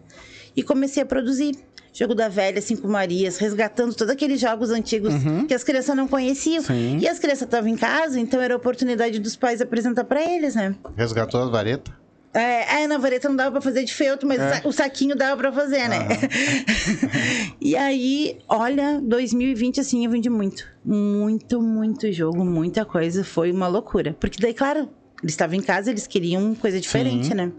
E 0.56 0.64
comecei 0.64 1.02
a 1.02 1.06
produzir. 1.06 1.56
Jogo 1.94 2.16
da 2.16 2.30
velha, 2.30 2.62
Cinco 2.62 2.88
Marias, 2.88 3.38
resgatando 3.38 3.94
todos 3.94 4.14
aqueles 4.14 4.40
jogos 4.40 4.70
antigos 4.70 5.14
que 5.46 5.54
as 5.54 5.62
crianças 5.62 5.94
não 5.94 6.08
conheciam. 6.08 6.64
Sim. 6.64 6.98
E 7.00 7.08
as 7.08 7.20
crianças 7.20 7.44
estavam 7.44 7.70
em 7.70 7.76
casa, 7.76 8.18
então 8.18 8.40
era 8.40 8.54
a 8.54 8.58
oportunidade 8.58 9.20
dos 9.20 9.36
pais 9.36 9.60
apresentar 9.60 10.06
para 10.06 10.24
eles, 10.24 10.56
né? 10.56 10.74
Resgatou 10.96 11.44
as 11.44 11.50
varetas? 11.50 11.94
É, 12.34 12.84
é, 12.84 12.88
na 12.88 12.98
vareta 12.98 13.28
não 13.28 13.36
dava 13.36 13.52
pra 13.52 13.62
fazer 13.62 13.84
de 13.84 13.94
feltro, 13.94 14.26
mas 14.28 14.40
É. 14.40 14.46
o 14.46 14.54
sa- 14.54 14.62
o 14.70 14.72
saquinho 14.72 15.16
dava 15.18 15.36
pra 15.36 15.52
fazer, 15.52 15.90
né? 15.90 16.08
e 17.60 17.76
aí, 17.76 18.38
olha, 18.48 19.02
2020, 19.04 19.82
assim, 19.82 20.06
eu 20.06 20.12
vendi 20.12 20.30
muito. 20.30 20.66
Muito, 20.84 21.62
muito 21.62 22.10
jogo, 22.12 22.46
muita 22.46 22.86
coisa. 22.86 23.24
Foi 23.24 23.52
uma 23.52 23.68
loucura. 23.68 24.16
Porque 24.20 24.40
daí, 24.42 24.54
claro, 24.54 24.90
eles 25.22 25.34
estavam 25.34 25.56
em 25.58 25.62
casa, 25.62 25.90
eles 25.92 26.08
queriam 26.08 26.56
coisa 26.56 26.80
diferente, 26.80 27.28
Sim. 27.28 27.34
né? 27.34 27.52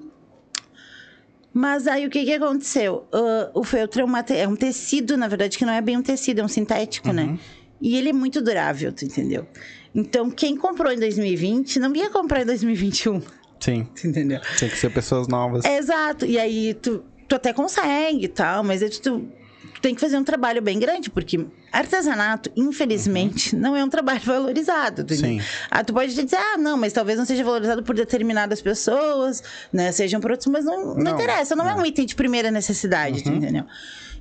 Mas 1.54 1.86
aí 1.86 2.06
o 2.06 2.10
que 2.10 2.24
que 2.24 2.32
aconteceu? 2.32 3.06
Uh, 3.12 3.60
o 3.60 3.62
feltro 3.62 4.00
é, 4.00 4.04
uma 4.04 4.20
é 4.30 4.48
um 4.48 4.56
tecido, 4.56 5.18
na 5.18 5.28
verdade, 5.28 5.58
que 5.58 5.66
não 5.66 5.72
é 5.74 5.82
bem 5.82 5.98
um 5.98 6.02
tecido, 6.02 6.40
é 6.40 6.44
um 6.44 6.48
sintético, 6.48 7.12
né? 7.12 7.38
E 7.80 7.94
ele 7.96 8.08
é 8.08 8.12
muito 8.12 8.40
durável, 8.40 8.90
tu 8.92 9.04
entendeu? 9.04 9.46
Então, 9.94 10.30
quem 10.30 10.56
comprou 10.56 10.90
em 10.90 10.98
2020 10.98 11.78
não 11.78 11.94
ia 11.94 12.08
comprar 12.08 12.40
em 12.40 12.46
2021, 12.46 13.20
Sim. 13.62 13.86
entendeu? 14.04 14.40
Tem 14.58 14.68
que 14.68 14.76
ser 14.76 14.90
pessoas 14.90 15.26
novas. 15.28 15.64
É, 15.64 15.78
exato. 15.78 16.26
E 16.26 16.38
aí 16.38 16.74
tu, 16.74 17.02
tu 17.28 17.34
até 17.36 17.52
consegue 17.52 18.24
e 18.24 18.28
tal, 18.28 18.62
mas 18.62 18.82
aí 18.82 18.90
tu, 18.90 19.00
tu 19.00 19.32
tem 19.80 19.94
que 19.94 20.00
fazer 20.00 20.16
um 20.18 20.24
trabalho 20.24 20.60
bem 20.60 20.78
grande, 20.78 21.08
porque 21.10 21.46
artesanato, 21.72 22.50
infelizmente, 22.56 23.56
não 23.56 23.74
é 23.74 23.82
um 23.84 23.88
trabalho 23.88 24.20
valorizado. 24.26 25.04
Tu, 25.04 25.12
Uhum. 25.14 25.18
Sim. 25.20 25.40
ah, 25.70 25.82
tu 25.82 25.92
pode 25.94 26.14
dizer, 26.14 26.36
ah, 26.36 26.58
não, 26.58 26.76
mas 26.76 26.92
talvez 26.92 27.18
não 27.18 27.24
seja 27.24 27.42
valorizado 27.44 27.82
por 27.82 27.94
determinadas 27.94 28.60
pessoas, 28.60 29.42
né? 29.72 29.90
Sejam 29.92 30.20
por 30.20 30.30
outros, 30.32 30.48
mas 30.48 30.64
não, 30.64 30.94
não, 30.94 30.96
Não, 30.96 31.12
interessa, 31.14 31.56
não 31.56 31.68
é. 31.68 31.74
um 31.74 31.84
item 31.86 32.04
de 32.06 32.14
primeira 32.14 32.50
necessidade, 32.50 33.22
tu 33.22 33.30
Uhum. 33.30 33.36
entendeu? 33.36 33.64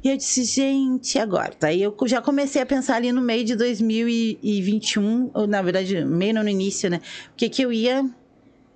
E 0.03 0.09
eu 0.09 0.17
disse, 0.17 0.43
gente, 0.45 1.19
agora? 1.19 1.51
Daí 1.59 1.83
eu 1.83 1.95
já 2.07 2.19
comecei 2.21 2.59
a 2.59 2.65
pensar 2.65 2.95
ali 2.95 3.11
no 3.11 3.21
meio 3.21 3.45
de 3.45 3.55
2021, 3.55 5.29
ou 5.33 5.45
na 5.45 5.61
verdade, 5.61 6.03
meio 6.05 6.33
no 6.33 6.49
início, 6.49 6.89
né? 6.89 6.97
O 7.33 7.35
que 7.37 7.49
que 7.49 7.61
eu 7.61 7.71
ia 7.71 8.03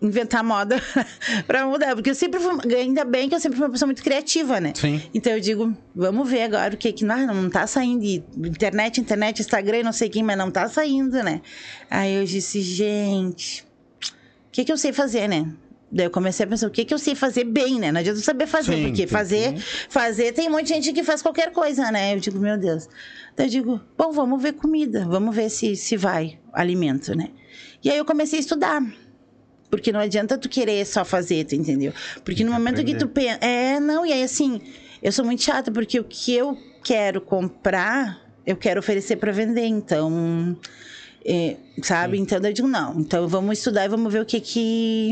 inventar 0.05 0.43
moda 0.43 0.81
pra 1.47 1.65
mudar. 1.65 1.95
Porque 1.95 2.09
eu 2.09 2.15
sempre 2.15 2.39
fui, 2.39 2.75
ainda 2.75 3.03
bem 3.03 3.29
que 3.29 3.35
eu 3.35 3.39
sempre 3.39 3.57
fui 3.57 3.65
uma 3.65 3.71
pessoa 3.71 3.87
muito 3.87 4.03
criativa, 4.03 4.59
né? 4.59 4.73
Sim. 4.75 5.01
Então 5.13 5.33
eu 5.33 5.39
digo, 5.39 5.75
vamos 5.95 6.29
ver 6.29 6.43
agora 6.43 6.73
o 6.73 6.77
que 6.77 6.91
que 6.91 7.03
não, 7.03 7.27
não 7.27 7.49
tá 7.49 7.65
saindo. 7.67 8.03
E 8.03 8.23
internet, 8.37 8.99
internet, 8.99 9.39
Instagram, 9.41 9.83
não 9.83 9.93
sei 9.93 10.09
quem, 10.09 10.23
mas 10.23 10.37
não 10.37 10.51
tá 10.51 10.67
saindo, 10.69 11.21
né? 11.23 11.41
Aí 11.89 12.15
eu 12.15 12.25
disse, 12.25 12.61
gente, 12.61 13.63
o 14.47 14.51
que 14.51 14.63
que 14.63 14.71
eu 14.71 14.77
sei 14.77 14.93
fazer, 14.93 15.27
né? 15.27 15.51
Daí 15.91 16.07
eu 16.07 16.11
comecei 16.11 16.45
a 16.45 16.49
pensar, 16.49 16.67
o 16.67 16.71
que 16.71 16.83
que 16.83 16.93
eu 16.93 16.97
sei 16.97 17.15
fazer 17.15 17.45
bem, 17.45 17.79
né? 17.79 17.91
Não 17.91 17.99
adianta 17.99 18.19
eu 18.19 18.23
saber 18.23 18.47
fazer, 18.47 18.75
Sim, 18.75 18.83
porque 18.87 19.03
sim, 19.03 19.07
fazer, 19.07 19.57
fazer, 19.87 20.33
tem 20.33 20.49
um 20.49 20.51
monte 20.51 20.63
de 20.63 20.73
gente 20.73 20.91
que 20.91 21.03
faz 21.03 21.21
qualquer 21.21 21.51
coisa, 21.51 21.89
né? 21.91 22.15
Eu 22.15 22.19
digo, 22.19 22.39
meu 22.39 22.57
Deus. 22.57 22.89
Daí 23.35 23.45
eu 23.47 23.49
digo, 23.49 23.81
bom, 23.97 24.11
vamos 24.11 24.41
ver 24.41 24.53
comida, 24.53 25.05
vamos 25.05 25.35
ver 25.35 25.49
se, 25.49 25.75
se 25.75 25.95
vai 25.95 26.39
alimento, 26.51 27.15
né? 27.15 27.29
E 27.83 27.89
aí 27.89 27.97
eu 27.97 28.03
comecei 28.03 28.39
a 28.39 28.41
estudar. 28.41 28.81
Porque 29.77 29.91
não 29.91 29.99
adianta 29.99 30.37
tu 30.37 30.49
querer 30.49 30.85
só 30.85 31.03
fazer, 31.05 31.45
tu 31.45 31.55
entendeu? 31.55 31.93
Porque 32.23 32.43
no 32.43 32.51
momento 32.51 32.83
que 32.83 32.95
tu 32.95 33.07
pensa. 33.07 33.39
É, 33.41 33.79
não, 33.79 34.05
e 34.05 34.13
aí 34.13 34.23
assim, 34.23 34.61
eu 35.01 35.11
sou 35.11 35.23
muito 35.25 35.43
chata, 35.43 35.71
porque 35.71 35.99
o 35.99 36.03
que 36.03 36.33
eu 36.33 36.57
quero 36.83 37.21
comprar, 37.21 38.21
eu 38.45 38.55
quero 38.55 38.79
oferecer 38.79 39.17
para 39.17 39.31
vender. 39.31 39.65
Então. 39.65 40.57
é, 41.25 41.57
sabe? 41.81 42.19
Então 42.19 42.39
eu 42.39 42.53
digo, 42.53 42.67
não. 42.67 42.99
Então 42.99 43.27
vamos 43.27 43.57
estudar 43.57 43.85
e 43.85 43.89
vamos 43.89 44.13
ver 44.13 44.21
o 44.21 44.25
que 44.25 44.39
que. 44.39 45.11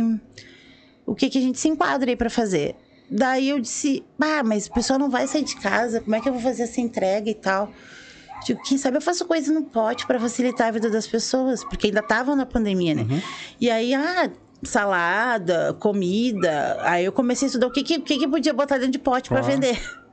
O 1.05 1.15
que 1.15 1.29
que 1.29 1.37
a 1.37 1.41
gente 1.41 1.59
se 1.59 1.67
enquadra 1.67 2.09
aí 2.09 2.15
pra 2.15 2.29
fazer. 2.29 2.75
Daí 3.09 3.49
eu 3.49 3.59
disse, 3.59 4.03
ah, 4.19 4.41
mas 4.43 4.67
o 4.67 4.73
pessoal 4.73 4.97
não 4.97 5.09
vai 5.09 5.27
sair 5.27 5.43
de 5.43 5.55
casa, 5.57 5.99
como 5.99 6.15
é 6.15 6.21
que 6.21 6.29
eu 6.29 6.33
vou 6.33 6.41
fazer 6.41 6.63
essa 6.63 6.79
entrega 6.79 7.29
e 7.29 7.35
tal? 7.35 7.71
Digo, 8.45 8.61
quem 8.63 8.77
sabe 8.77 8.97
eu 8.97 9.01
faço 9.01 9.25
coisa 9.25 9.53
no 9.53 9.63
pote 9.63 10.05
para 10.07 10.19
facilitar 10.19 10.67
a 10.67 10.71
vida 10.71 10.89
das 10.89 11.07
pessoas, 11.07 11.63
porque 11.63 11.87
ainda 11.87 11.99
estavam 11.99 12.35
na 12.35 12.45
pandemia, 12.45 12.95
né? 12.95 13.05
E 13.59 13.69
aí, 13.69 13.93
ah, 13.93 14.31
salada, 14.69 15.73
comida. 15.79 16.77
Aí 16.81 17.05
eu 17.05 17.11
comecei 17.11 17.45
a 17.45 17.47
estudar 17.47 17.67
o 17.67 17.71
que, 17.71 17.83
que, 17.83 17.99
que, 17.99 18.27
podia 18.27 18.53
botar 18.53 18.75
dentro 18.77 18.91
de 18.91 18.99
pote 18.99 19.29
para 19.29 19.39
Ó. 19.41 19.43
vender. 19.43 19.79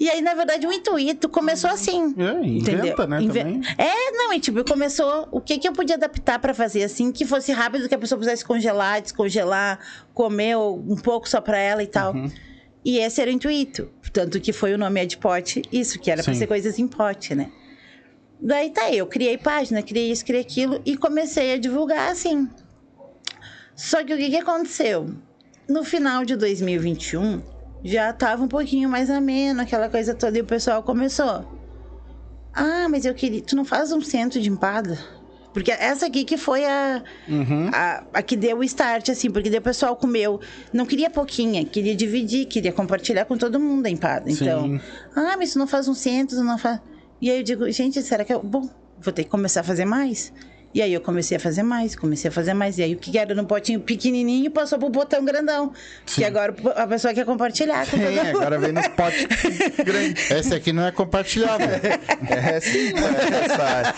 E 0.00 0.08
aí, 0.08 0.20
na 0.22 0.34
verdade, 0.34 0.66
o 0.66 0.72
intuito 0.72 1.28
começou 1.28 1.68
assim. 1.70 2.14
É, 2.18 2.44
inventa, 2.46 2.72
Entendeu? 2.72 3.06
né, 3.06 3.22
Inve- 3.22 3.38
também. 3.40 3.60
É, 3.78 4.10
não, 4.10 4.32
e 4.32 4.40
tipo, 4.40 4.64
começou 4.64 5.28
o 5.30 5.40
que 5.40 5.58
que 5.58 5.68
eu 5.68 5.72
podia 5.72 5.94
adaptar 5.94 6.38
pra 6.38 6.54
fazer 6.54 6.82
assim, 6.82 7.12
que 7.12 7.24
fosse 7.26 7.52
rápido, 7.52 7.86
que 7.86 7.94
a 7.94 7.98
pessoa 7.98 8.18
pudesse 8.18 8.44
congelar, 8.44 9.00
descongelar, 9.02 9.78
comer 10.14 10.56
um 10.56 10.96
pouco 10.96 11.28
só 11.28 11.40
pra 11.40 11.58
ela 11.58 11.82
e 11.82 11.86
tal. 11.86 12.14
Uhum. 12.14 12.30
E 12.84 12.98
esse 12.98 13.20
era 13.20 13.30
o 13.30 13.32
intuito. 13.32 13.88
Tanto 14.12 14.40
que 14.40 14.52
foi 14.52 14.72
o 14.74 14.78
nome 14.78 15.00
é 15.00 15.06
de 15.06 15.18
pote, 15.18 15.62
isso, 15.70 15.98
que 16.00 16.10
era 16.10 16.22
pra 16.24 16.32
Sim. 16.32 16.40
ser 16.40 16.46
coisas 16.46 16.78
em 16.78 16.88
pote, 16.88 17.34
né? 17.34 17.50
Daí 18.40 18.70
tá, 18.70 18.90
eu 18.90 19.06
criei 19.06 19.38
página, 19.38 19.82
criei 19.82 20.10
isso, 20.10 20.24
criei 20.24 20.40
aquilo 20.42 20.80
e 20.84 20.96
comecei 20.96 21.52
a 21.52 21.58
divulgar 21.58 22.10
assim. 22.10 22.48
Só 23.82 24.04
que 24.04 24.14
o 24.14 24.16
que, 24.16 24.30
que 24.30 24.36
aconteceu? 24.36 25.10
No 25.68 25.82
final 25.82 26.24
de 26.24 26.36
2021, 26.36 27.42
já 27.82 28.12
tava 28.12 28.44
um 28.44 28.46
pouquinho 28.46 28.88
mais 28.88 29.10
ameno, 29.10 29.60
aquela 29.60 29.88
coisa 29.88 30.14
toda, 30.14 30.38
e 30.38 30.40
o 30.40 30.44
pessoal 30.44 30.84
começou. 30.84 31.44
Ah, 32.54 32.86
mas 32.88 33.04
eu 33.04 33.12
queria. 33.12 33.42
Tu 33.42 33.56
não 33.56 33.64
faz 33.64 33.90
um 33.90 34.00
centro 34.00 34.40
de 34.40 34.48
empada? 34.48 34.96
Porque 35.52 35.72
essa 35.72 36.06
aqui 36.06 36.22
que 36.24 36.36
foi 36.36 36.64
a, 36.64 37.02
Uhum. 37.28 37.70
a, 37.72 38.04
a 38.14 38.22
que 38.22 38.36
deu 38.36 38.58
o 38.58 38.64
start, 38.64 39.08
assim, 39.08 39.28
porque 39.32 39.50
daí 39.50 39.58
o 39.58 39.62
pessoal 39.62 39.96
comeu. 39.96 40.40
Não 40.72 40.86
queria 40.86 41.10
pouquinha, 41.10 41.64
queria 41.64 41.94
dividir, 41.96 42.46
queria 42.46 42.72
compartilhar 42.72 43.24
com 43.24 43.36
todo 43.36 43.58
mundo 43.58 43.84
a 43.86 43.90
empada. 43.90 44.30
Então, 44.30 44.62
Sim. 44.62 44.80
ah, 45.16 45.34
mas 45.36 45.54
tu 45.54 45.58
não 45.58 45.66
faz 45.66 45.88
um 45.88 45.94
centro, 45.94 46.36
tu 46.36 46.44
não 46.44 46.56
faz. 46.56 46.80
E 47.20 47.28
aí 47.30 47.38
eu 47.38 47.42
digo, 47.42 47.68
gente, 47.72 48.00
será 48.00 48.24
que 48.24 48.32
eu. 48.32 48.40
Bom, 48.40 48.70
vou 49.00 49.12
ter 49.12 49.24
que 49.24 49.30
começar 49.30 49.62
a 49.62 49.64
fazer 49.64 49.84
mais. 49.86 50.32
E 50.74 50.80
aí 50.80 50.92
eu 50.94 51.00
comecei 51.00 51.36
a 51.36 51.40
fazer 51.40 51.62
mais, 51.62 51.94
comecei 51.94 52.28
a 52.28 52.32
fazer 52.32 52.54
mais. 52.54 52.78
E 52.78 52.82
aí 52.82 52.94
o 52.94 52.96
que 52.96 53.16
era 53.18 53.34
no 53.34 53.44
potinho 53.44 53.80
pequenininho 53.80 54.50
passou 54.50 54.78
pro 54.78 54.88
botão 54.88 55.24
grandão. 55.24 55.72
Que 56.06 56.24
agora 56.24 56.54
a 56.76 56.86
pessoa 56.86 57.12
quer 57.12 57.24
compartilhar 57.26 57.86
com 57.86 57.96
Sim, 57.96 58.18
agora 58.18 58.58
vem 58.58 58.72
nos 58.72 58.88
potes 58.88 59.26
grandes. 59.84 60.30
Esse 60.30 60.54
aqui 60.54 60.72
não 60.72 60.86
é 60.86 60.90
compartilhável. 60.92 61.68
É 62.28 62.60
sim, 62.60 62.92
essa. 63.44 63.94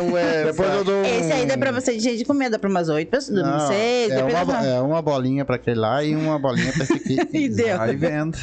Ué, 0.12 0.44
Depois 0.44 0.72
eu 0.74 0.84
dou 0.84 0.94
um... 0.94 1.04
Esse 1.04 1.32
aí 1.32 1.46
dá 1.46 1.56
pra 1.58 1.72
você 1.72 1.92
de 1.94 2.00
gente 2.00 2.18
de 2.18 2.24
comer, 2.24 2.50
dá 2.50 2.58
pra 2.58 2.70
umas 2.70 2.88
oito 2.88 3.08
pessoas, 3.10 3.36
não, 3.42 3.58
Não, 3.58 3.66
sei. 3.68 4.10
é, 4.10 4.22
uma, 4.24 4.66
é 4.66 4.80
uma 4.80 5.02
bolinha 5.02 5.44
pra 5.44 5.56
aquele 5.56 5.78
lá 5.80 6.02
e 6.04 6.14
uma 6.14 6.38
bolinha 6.38 6.72
pra 6.72 6.84
esse 6.84 6.92
aqui. 6.94 7.16
E 7.34 7.48
deu. 7.48 7.76
Vai 7.78 7.96
vendo. 7.96 8.38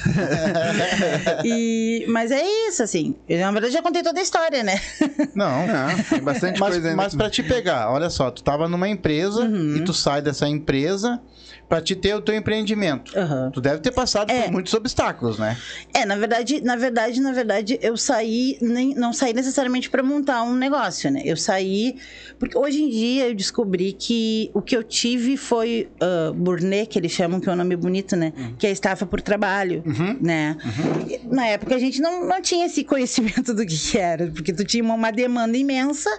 E, 1.43 2.05
mas 2.09 2.31
é 2.31 2.41
isso, 2.67 2.83
assim. 2.83 3.15
Eu, 3.27 3.39
na 3.39 3.51
verdade, 3.51 3.73
já 3.73 3.81
contei 3.81 4.03
toda 4.03 4.19
a 4.19 4.23
história, 4.23 4.63
né? 4.63 4.79
Não, 5.33 5.65
Não, 5.67 6.03
tem 6.09 6.19
bastante 6.21 6.59
mas, 6.59 6.71
coisa 6.73 6.89
ainda. 6.89 6.97
mas 6.97 7.15
pra 7.21 7.29
te 7.29 7.43
pegar, 7.43 7.91
olha 7.91 8.09
só, 8.09 8.31
tu 8.31 8.43
tava 8.43 8.67
numa 8.67 8.89
empresa 8.89 9.41
Uhum. 9.41 9.75
e 9.77 9.83
tu 9.83 9.93
sai 9.93 10.21
dessa 10.21 10.47
empresa 10.47 11.19
pra 11.71 11.81
te 11.81 11.95
ter 11.95 12.13
o 12.13 12.19
teu 12.19 12.35
empreendimento. 12.35 13.17
Aham. 13.17 13.49
Tu 13.53 13.61
deve 13.61 13.79
ter 13.79 13.91
passado 13.93 14.29
É. 14.29 14.41
por 14.43 14.51
muitos 14.51 14.73
obstáculos, 14.73 15.39
né? 15.39 15.57
É, 15.93 16.03
na 16.05 16.17
verdade, 16.17 16.59
na 16.59 16.75
verdade, 16.75 17.21
na 17.21 17.31
verdade, 17.31 17.79
eu 17.81 17.95
saí, 17.95 18.57
nem, 18.61 18.93
não 18.93 19.13
saí 19.13 19.31
necessariamente 19.33 19.89
para 19.89 20.03
montar 20.03 20.43
um 20.43 20.53
negócio, 20.53 21.09
né? 21.09 21.21
Eu 21.23 21.37
saí 21.37 21.95
porque 22.37 22.57
hoje 22.57 22.81
em 22.83 22.89
dia 22.89 23.29
eu 23.29 23.33
descobri 23.33 23.93
que 23.93 24.51
o 24.53 24.61
que 24.61 24.75
eu 24.75 24.83
tive 24.83 25.37
foi 25.37 25.87
uh, 26.03 26.33
burnet, 26.33 26.89
que 26.89 26.99
eles 26.99 27.13
chamam 27.13 27.39
que 27.39 27.47
é 27.47 27.53
um 27.53 27.55
nome 27.55 27.77
bonito, 27.77 28.17
né? 28.17 28.33
Que 28.59 28.67
é 28.67 28.69
a 28.69 28.73
estafa 28.73 29.05
por 29.05 29.21
trabalho, 29.21 29.81
né? 30.19 30.57
Na 31.31 31.47
época 31.47 31.73
a 31.73 31.79
gente 31.79 32.01
não, 32.01 32.27
não 32.27 32.41
tinha 32.41 32.65
esse 32.65 32.83
conhecimento 32.83 33.53
do 33.55 33.65
que 33.65 33.77
que 33.77 33.97
era, 33.97 34.27
porque 34.27 34.51
tu 34.51 34.65
tinha 34.65 34.83
uma, 34.83 34.95
uma 34.95 35.09
demanda 35.11 35.57
imensa, 35.57 36.09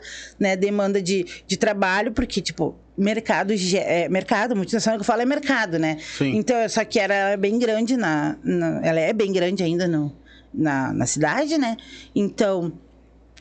né? 0.41 0.57
Demanda 0.57 1.03
de, 1.03 1.27
de 1.47 1.59
trabalho, 1.59 2.11
porque 2.13 2.41
tipo 2.41 2.75
mercado, 2.97 3.53
é, 3.75 4.09
mercado, 4.09 4.55
multinacional 4.55 4.99
que 4.99 5.03
eu 5.03 5.07
falo 5.07 5.23
é 5.23 5.27
mercado, 5.27 5.79
né? 5.79 5.97
Sim. 6.19 6.37
Então, 6.37 6.69
só 6.69 6.85
que 6.85 6.99
era 6.99 7.37
bem 7.37 7.59
grande 7.59 7.97
na, 7.97 8.37
na- 8.43 8.81
ela 8.83 9.01
é 9.01 9.13
bem 9.13 9.33
grande 9.33 9.63
ainda 9.63 9.89
no, 9.89 10.15
na, 10.53 10.93
na 10.93 11.07
cidade, 11.07 11.57
né? 11.59 11.77
Então, 12.15 12.73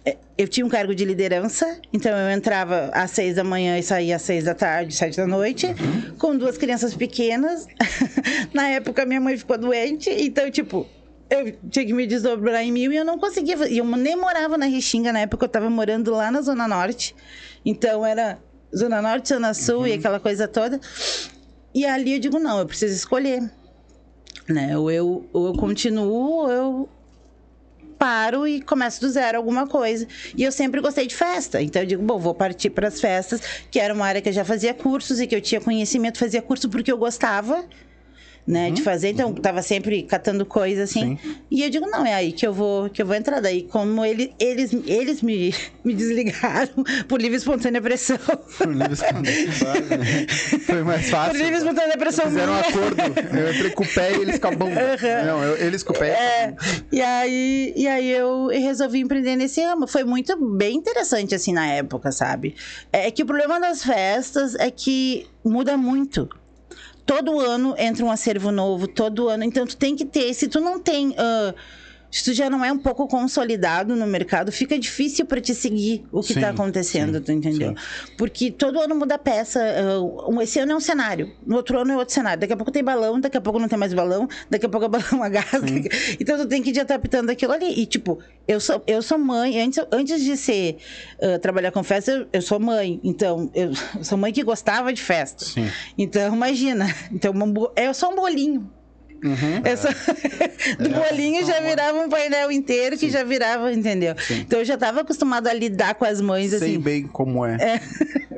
é, 0.05 0.17
eu 0.37 0.47
tinha 0.47 0.65
um 0.65 0.69
cargo 0.69 0.95
de 0.95 1.03
liderança, 1.05 1.79
então 1.93 2.11
eu 2.17 2.31
entrava 2.31 2.89
às 2.93 3.11
seis 3.11 3.35
da 3.35 3.43
manhã 3.43 3.77
e 3.77 3.83
saía 3.83 4.15
às 4.15 4.21
seis 4.21 4.43
da 4.45 4.55
tarde, 4.55 4.95
sete 4.95 5.17
da 5.17 5.27
noite, 5.27 5.67
com 6.17 6.35
duas 6.37 6.57
crianças 6.57 6.95
pequenas. 6.95 7.67
na 8.53 8.69
época, 8.69 9.05
minha 9.05 9.21
mãe 9.21 9.37
ficou 9.37 9.57
doente, 9.57 10.09
então, 10.09 10.49
tipo, 10.49 10.87
eu 11.29 11.51
tinha 11.69 11.85
que 11.85 11.93
me 11.93 12.07
desdobrar 12.07 12.63
em 12.63 12.71
mil 12.71 12.91
e 12.91 12.97
eu 12.97 13.05
não 13.05 13.17
conseguia. 13.19 13.55
E 13.69 13.77
eu 13.77 13.85
nem 13.85 14.15
morava 14.15 14.57
na 14.57 14.65
Rixinga, 14.65 15.13
na 15.13 15.19
época 15.19 15.45
eu 15.45 15.49
tava 15.49 15.69
morando 15.69 16.11
lá 16.11 16.31
na 16.31 16.41
Zona 16.41 16.67
Norte. 16.67 17.15
Então 17.63 18.05
era 18.05 18.37
Zona 18.75 19.01
Norte, 19.01 19.29
Zona 19.29 19.53
Sul 19.53 19.87
e 19.87 19.93
aquela 19.93 20.19
coisa 20.19 20.47
toda. 20.47 20.79
E 21.73 21.85
ali 21.85 22.13
eu 22.13 22.19
digo, 22.19 22.39
não, 22.39 22.59
eu 22.59 22.65
preciso 22.65 22.93
escolher. 22.93 23.49
Né? 24.47 24.77
Ou 24.77 24.91
eu, 24.91 25.29
ou 25.31 25.47
eu 25.47 25.53
continuo, 25.53 26.11
ou 26.11 26.51
eu 26.51 26.89
paro 28.01 28.47
e 28.47 28.59
começo 28.61 28.99
do 28.99 29.09
zero 29.09 29.37
alguma 29.37 29.67
coisa. 29.67 30.07
E 30.35 30.43
eu 30.43 30.51
sempre 30.51 30.81
gostei 30.81 31.05
de 31.05 31.15
festa. 31.15 31.61
Então 31.61 31.83
eu 31.83 31.85
digo, 31.85 32.03
bom, 32.03 32.17
vou 32.17 32.33
partir 32.33 32.71
para 32.71 32.87
as 32.87 32.99
festas, 32.99 33.41
que 33.69 33.79
era 33.79 33.93
uma 33.93 34.05
área 34.07 34.19
que 34.19 34.29
eu 34.29 34.33
já 34.33 34.43
fazia 34.43 34.73
cursos 34.73 35.19
e 35.19 35.27
que 35.27 35.35
eu 35.35 35.41
tinha 35.41 35.61
conhecimento, 35.61 36.17
fazia 36.17 36.41
curso 36.41 36.67
porque 36.67 36.91
eu 36.91 36.97
gostava. 36.97 37.63
Né, 38.51 38.69
de 38.69 38.81
fazer, 38.81 39.09
então 39.11 39.33
tava 39.33 39.61
sempre 39.61 40.03
catando 40.03 40.45
coisa 40.45 40.83
assim. 40.83 41.17
E 41.49 41.63
eu 41.63 41.69
digo, 41.69 41.85
não, 41.87 42.05
é 42.05 42.13
aí 42.13 42.33
que 42.33 42.45
eu 42.45 42.51
vou, 42.53 42.89
que 42.89 43.01
eu 43.01 43.05
vou 43.05 43.15
entrar. 43.15 43.39
Daí, 43.39 43.63
como 43.63 44.03
ele, 44.03 44.33
eles, 44.37 44.73
eles 44.85 45.21
me, 45.21 45.55
me 45.85 45.93
desligaram 45.93 46.83
por 47.07 47.21
livre 47.21 47.35
e 47.35 47.39
espontânea 47.39 47.81
pressão. 47.81 48.17
Um 48.67 48.71
livro 48.73 48.93
escondido, 48.93 49.51
né? 49.97 50.27
Foi 50.65 50.83
mais 50.83 51.03
por 51.05 51.11
fácil. 51.11 51.37
livre 51.37 51.53
e 51.53 51.57
espontânea 51.59 51.97
pressão 51.97 52.25
Fizeram 52.25 52.51
um 52.53 52.59
acordo. 52.59 53.01
Eu 53.37 53.53
entrei 53.53 53.71
com 53.71 53.83
o 53.83 53.87
pé 53.87 54.11
e 54.11 54.21
eles 54.21 54.37
com 54.37 54.47
a 54.47 54.51
bunda. 54.51 54.97
Não, 55.25 55.43
eu- 55.43 55.57
eles 55.65 55.81
com 55.83 55.93
o 55.93 55.97
pé. 55.97 56.09
É, 56.09 56.53
e 56.91 57.01
aí, 57.01 57.73
e 57.77 57.87
aí 57.87 58.11
eu 58.11 58.47
resolvi 58.47 58.99
empreender 58.99 59.37
nesse 59.37 59.61
ramo. 59.63 59.87
Foi 59.87 60.03
muito 60.03 60.35
bem 60.57 60.75
interessante, 60.75 61.33
assim, 61.33 61.53
na 61.53 61.67
época, 61.67 62.11
sabe? 62.11 62.53
É 62.91 63.09
que 63.11 63.23
o 63.23 63.25
problema 63.25 63.59
das 63.61 63.81
festas 63.83 64.55
é 64.55 64.69
que 64.69 65.25
muda 65.43 65.77
muito. 65.77 66.27
Todo 67.05 67.39
ano 67.39 67.75
entra 67.77 68.05
um 68.05 68.11
acervo 68.11 68.51
novo, 68.51 68.87
todo 68.87 69.29
ano. 69.29 69.43
Então, 69.43 69.65
tu 69.65 69.77
tem 69.77 69.95
que 69.95 70.05
ter. 70.05 70.33
Se 70.33 70.47
tu 70.47 70.59
não 70.59 70.79
tem. 70.79 71.13
ah, 71.17 71.53
se 72.11 72.25
tu 72.25 72.33
já 72.33 72.49
não 72.49 72.63
é 72.63 72.71
um 72.71 72.77
pouco 72.77 73.07
consolidado 73.07 73.95
no 73.95 74.05
mercado, 74.05 74.51
fica 74.51 74.77
difícil 74.77 75.25
para 75.25 75.39
te 75.39 75.55
seguir 75.55 76.03
o 76.11 76.19
que 76.21 76.33
Sim, 76.33 76.39
está 76.39 76.49
acontecendo, 76.49 77.17
sim, 77.19 77.23
tu 77.23 77.31
entendeu? 77.31 77.73
Porque 78.17 78.51
todo 78.51 78.79
ano 78.81 78.93
muda 78.95 79.17
peça. 79.17 79.59
ah, 79.63 80.43
esse 80.43 80.59
ano 80.59 80.73
é 80.73 80.75
um 80.75 80.79
cenário, 80.81 81.31
no 81.45 81.55
outro 81.55 81.79
ano 81.79 81.93
é 81.93 81.97
outro 81.97 82.13
cenário. 82.13 82.39
Daqui 82.41 82.51
a 82.53 82.57
pouco 82.57 82.71
tem 82.71 82.83
balão, 82.83 83.19
daqui 83.19 83.37
a 83.37 83.41
pouco 83.41 83.57
não 83.57 83.67
tem 83.69 83.79
mais 83.79 83.93
balão, 83.93 84.27
daqui 84.49 84.65
a 84.65 84.69
pouco 84.69 84.85
é 84.85 84.89
balão 84.89 85.23
a 85.23 85.29
gás. 85.29 85.47
Então 86.19 86.37
tu 86.37 86.45
tem 86.47 86.61
que 86.61 86.71
ir 86.71 86.79
adaptando 86.81 87.29
aquilo 87.29 87.53
ali. 87.53 87.79
E 87.81 87.85
tipo, 87.85 88.19
eu 88.47 88.59
sou, 88.59 88.83
eu 88.85 89.01
sou 89.01 89.17
mãe, 89.17 89.61
antes, 89.61 89.81
antes 89.91 90.21
de 90.23 90.35
ser 90.35 90.77
ah, 91.21 91.39
trabalhar 91.39 91.71
com 91.71 91.81
festa, 91.81 92.11
eu, 92.11 92.27
eu 92.33 92.41
sou 92.41 92.59
mãe. 92.59 92.99
Então, 93.03 93.49
eu 93.55 93.71
sou 94.03 94.17
mãe 94.17 94.33
que 94.33 94.43
gostava 94.43 94.91
de 94.91 95.01
festa. 95.01 95.45
Sim. 95.45 95.69
Então, 95.97 96.35
imagina. 96.35 96.93
Então, 97.11 97.31
bo- 97.33 97.71
é 97.75 97.91
só 97.93 98.11
um 98.11 98.15
bolinho. 98.15 98.69
Uhum. 99.23 99.61
É 99.63 99.75
só- 99.75 99.89
do 100.79 100.89
bolinho 100.89 101.45
já 101.45 101.59
virava 101.61 101.99
um 101.99 102.09
painel 102.09 102.51
inteiro 102.51 102.97
que 102.97 103.09
já 103.09 103.23
virava, 103.23 103.71
entendeu? 103.71 104.15
Então 104.31 104.59
eu 104.59 104.65
já 104.65 104.73
estava 104.75 105.01
acostumada 105.01 105.49
a 105.49 105.53
lidar 105.53 105.95
com 105.95 106.05
as 106.05 106.19
mães 106.21 106.49
Sei 106.49 106.57
assim. 106.57 106.79
bem 106.79 107.03
como 107.07 107.45
é. 107.45 107.79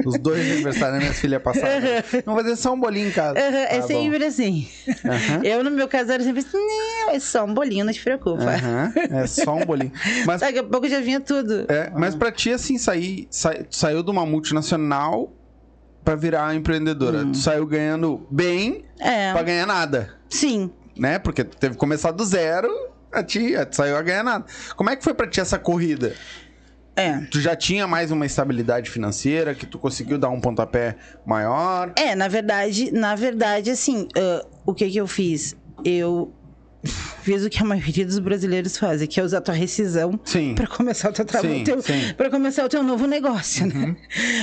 Os 0.05 0.17
dois 0.19 0.41
aniversários 0.51 0.95
da 0.97 0.99
minha 0.99 1.13
filha 1.13 1.39
passaram. 1.39 1.81
Vamos 2.25 2.41
fazer 2.43 2.55
só 2.57 2.73
um 2.73 2.79
bolinho 2.79 3.07
em 3.07 3.11
casa. 3.11 3.39
Aham, 3.39 3.57
é 3.57 3.65
Tá 3.67 3.79
bom. 3.81 3.87
sempre 3.87 4.25
assim. 4.25 4.67
Aham. 5.05 5.41
Eu, 5.43 5.63
no 5.63 5.71
meu 5.71 5.87
caso, 5.87 6.11
era 6.11 6.23
sempre 6.23 6.39
assim: 6.41 6.57
não, 6.57 7.11
é 7.11 7.19
só 7.19 7.45
um 7.45 7.53
bolinho, 7.53 7.85
não 7.85 7.93
te 7.93 8.01
preocupa. 8.01 8.43
Aham, 8.43 8.91
É 8.95 9.27
só 9.27 9.55
um 9.55 9.65
bolinho. 9.65 9.91
Mas, 10.25 10.41
Daqui 10.41 10.59
a 10.59 10.63
pouco 10.63 10.87
já 10.89 10.99
vinha 10.99 11.19
tudo. 11.21 11.65
é, 11.69 11.89
mas 11.95 12.15
pra 12.15 12.31
ti, 12.31 12.51
assim, 12.51 12.77
sair, 12.77 13.27
sai- 13.31 13.65
saiu 13.69 14.03
de 14.03 14.11
uma 14.11 14.25
multinacional 14.25 15.33
pra 16.03 16.15
virar 16.15 16.53
empreendedora. 16.55 17.25
Tu 17.25 17.38
saiu 17.38 17.65
ganhando 17.65 18.25
bem 18.29 18.86
É, 19.00 19.31
pra 19.31 19.43
ganhar 19.43 19.65
nada, 19.65 20.13
sim. 20.29 20.69
né? 20.98 21.19
Porque 21.19 21.43
tu 21.43 21.57
teve 21.57 21.74
que 21.75 21.79
começar 21.79 22.12
do 22.12 22.24
zero, 22.25 22.68
a 23.11 23.24
ti 23.24 23.55
a- 23.55 23.66
tu 23.66 23.75
saiu 23.75 23.96
a 23.98 24.01
ganhar 24.01 24.24
nada. 24.24 24.46
Como 24.75 24.89
é 24.89 24.96
que 24.96 25.03
foi 25.03 25.13
pra 25.13 25.27
ti 25.27 25.39
essa 25.39 25.57
corrida? 25.57 26.13
É. 26.96 27.20
Tu 27.31 27.39
já 27.42 27.55
tinha 27.55 27.87
mais 27.87 28.11
uma 28.11 28.25
estabilidade 28.25 28.89
financeira, 28.89 29.55
que 29.55 29.66
tu 29.66 29.79
conseguiu 29.79 30.18
dar 30.20 30.29
um 30.29 30.39
pontapé 30.39 30.96
maior? 31.25 31.92
É, 31.96 32.13
na 32.16 32.27
verdade, 32.27 32.92
na 32.92 33.16
verdade, 33.16 33.72
assim, 33.72 34.07
ah, 34.16 34.46
o 34.66 34.74
que 34.75 34.87
que 34.89 34.98
eu 34.98 35.07
fiz? 35.07 35.55
Eu 35.83 36.31
fiz 36.83 37.43
o 37.46 37.50
que 37.50 37.61
a 37.61 37.65
maioria 37.65 38.05
dos 38.05 38.19
brasileiros 38.19 38.77
fazem, 38.77 39.07
que 39.07 39.19
é 39.19 39.24
usar 39.24 39.37
a 39.37 39.41
tua 39.41 39.53
rescisão 39.53 40.19
para 40.55 40.67
começar 40.67 41.09
o 41.09 41.13
teu 41.13 41.25
trabalho, 41.25 41.63
para 42.17 42.29
começar 42.29 42.65
o 42.65 42.69
teu 42.69 42.83
novo 42.83 43.07
negócio, 43.07 43.65
né? 43.65 43.96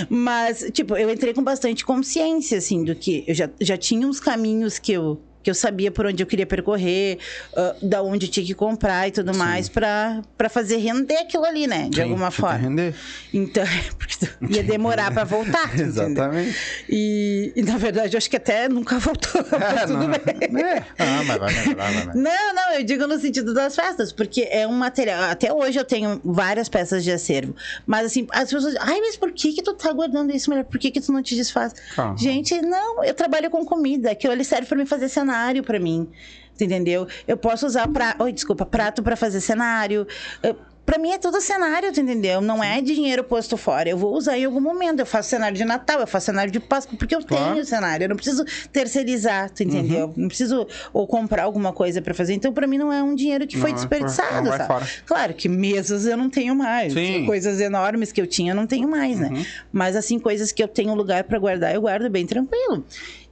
Mas, 0.09 0.65
tipo, 0.73 0.97
eu 0.97 1.11
entrei 1.11 1.35
com 1.35 1.43
bastante 1.43 1.85
consciência, 1.85 2.59
assim, 2.59 2.83
do 2.85 2.95
que 2.95 3.25
eu 3.27 3.35
já, 3.35 3.51
já 3.61 3.77
tinha 3.77 4.07
uns 4.07 4.21
caminhos 4.21 4.79
que 4.79 4.93
eu 4.93 5.21
que 5.43 5.51
eu 5.51 5.55
sabia 5.55 5.91
por 5.91 6.07
onde 6.07 6.23
eu 6.23 6.27
queria 6.27 6.47
percorrer, 6.47 7.19
ah, 7.57 7.75
da 7.83 8.03
onde 8.03 8.27
eu 8.27 8.31
tinha 8.31 8.45
que 8.45 8.55
comprar 8.55 9.09
e 9.09 9.11
tudo 9.11 9.35
mais, 9.37 9.69
pra 9.69 10.23
pra 10.37 10.49
fazer 10.49 10.77
render 10.79 11.17
aquilo 11.17 11.45
ali, 11.45 11.67
né? 11.67 11.89
De 11.89 11.97
Sim, 11.97 12.03
alguma 12.03 12.31
que 12.31 12.37
forma. 12.37 12.57
render. 12.59 12.95
Então, 13.33 13.65
porque 13.99 14.27
ia 14.55 14.63
demorar 14.63 15.11
pra 15.13 15.25
voltar. 15.25 15.71
Exatamente. 15.79 16.57
E, 16.89 17.53
e, 17.57 17.63
na 17.63 17.77
verdade, 17.79 18.15
eu 18.15 18.19
acho 18.19 18.29
que 18.29 18.37
até 18.37 18.69
nunca 18.69 18.99
voltou. 18.99 19.41
É, 19.61 19.87
tudo 19.87 19.99
não- 19.99 20.09
bem. 20.09 20.63
é. 20.65 20.85
Ah, 20.99 21.23
mas 21.27 21.39
vai 21.39 21.53
melhorar, 21.55 21.85
vai 21.93 21.95
melhorar. 22.07 22.15
Não, 22.15 22.55
não, 22.55 22.73
eu 22.75 22.85
digo 22.85 23.07
no 23.07 23.19
sentido 23.19 23.53
das 23.55 23.75
festas, 23.77 24.13
porque 24.13 24.49
é 24.51 24.67
um 24.67 24.73
material. 24.73 25.23
Até 25.25 25.53
hoje 25.53 25.79
eu 25.79 25.85
tenho 25.85 26.21
várias 26.25 26.69
peças 26.69 27.05
de 27.05 27.11
acervo. 27.13 27.55
Mas 27.87 28.07
assim, 28.07 28.27
as 28.33 28.45
pessoas 28.45 28.65
dizem, 28.75 28.79
ai, 28.81 29.01
mas 29.01 29.17
por 29.17 29.31
que 29.33 29.53
que 29.53 29.63
tu 29.63 29.75
tá 29.75 29.93
guardando 29.93 30.35
isso, 30.35 30.51
mulher? 30.51 30.65
Por 30.65 30.79
que 30.79 30.91
que 30.91 31.01
tu 31.01 31.13
não 31.13 31.23
te 31.23 31.35
desfaz? 31.37 31.75
Calma. 31.95 32.17
Gente, 32.17 32.61
não, 32.63 33.05
eu 33.05 33.15
trabalho 33.15 33.49
com 33.51 33.65
comida. 33.65 34.11
Aquilo 34.11 34.33
ali 34.33 34.45
serve 34.45 34.67
pra 34.67 34.77
mim 34.77 34.87
fazer 34.87 35.09
cenário 35.09 35.30
pra 35.63 35.79
mim. 35.79 36.09
tu 36.57 36.65
Entendeu? 36.65 37.07
Eu 37.27 37.37
posso 37.37 37.67
usar 37.67 37.89
pra... 37.89 38.15
Oi, 38.19 38.33
desculpa, 38.33 38.67
prato 38.67 39.03
pra 39.03 39.17
fazer 39.17 39.41
cenário. 39.41 40.07
Eu- 40.43 40.57
Pra 40.87 40.99
mim 40.99 41.11
é 41.13 41.19
tudo 41.19 41.41
cenário, 41.41 41.93
tu 41.93 42.01
entendeu? 42.01 42.41
Não 42.41 42.65
é 42.65 42.81
dinheiro 42.81 43.23
posto 43.23 43.57
fora. 43.57 43.89
Eu 43.89 43.97
vou 43.97 44.13
usar 44.17 44.37
em 44.37 44.45
algum 44.45 44.61
momento. 44.61 44.99
Eu 44.99 45.07
faço 45.07 45.29
cenário 45.29 45.57
de 45.57 45.65
Natal, 45.65 46.01
eu 46.01 46.07
faço 46.07 46.27
cenário 46.27 46.51
de 46.51 46.59
Páscoa, 46.59 46.99
porque 46.99 47.15
eu 47.15 47.23
Claro. 47.25 47.53
tenho 47.53 47.65
cenário. 47.65 48.05
Eu 48.05 48.09
não 48.09 48.17
preciso 48.17 48.45
terceirizar, 48.73 49.51
tu 49.51 49.63
entendeu? 49.63 50.07
Uhum. 50.07 50.15
Não 50.17 50.29
preciso 50.29 50.67
ou 50.93 51.07
comprar 51.07 51.45
alguma 51.45 51.73
coisa 51.73 52.03
pra 52.03 52.13
fazer. 52.13 52.33
Então, 52.35 52.53
pra 52.53 52.67
mim, 52.67 52.77
não 52.77 52.93
é 52.93 53.01
um 53.05 53.15
dinheiro 53.15 53.47
que 53.47 53.57
foi 53.57 53.71
Não, 53.71 53.77
é 53.77 53.81
desperdiçado, 53.81 54.47
fora- 54.49 54.59
não 54.59 54.67
sabe? 54.81 54.91
Claro 55.07 55.35
que 55.35 55.49
mesas 55.49 56.07
eu 56.07 56.17
não 56.17 56.29
tenho 56.29 56.57
mais. 56.57 56.93
Sim. 56.93 57.21
Uhum. 57.21 57.27
Coisas 57.27 57.61
enormes 57.61 58.11
que 58.11 58.21
eu 58.21 58.27
tinha, 58.27 58.51
eu 58.51 58.57
não 58.57 58.67
tenho 58.67 58.89
mais, 58.89 59.21
né? 59.21 59.47
Mas, 59.71 59.95
assim, 59.95 60.19
coisas 60.19 60.51
que 60.51 60.61
eu 60.63 60.67
tenho 60.67 60.93
lugar 60.95 61.23
pra 61.23 61.39
guardar, 61.39 61.73
eu 61.73 61.83
guardo 61.83 62.11
bem 62.11 62.27
tranquilo. 62.27 62.85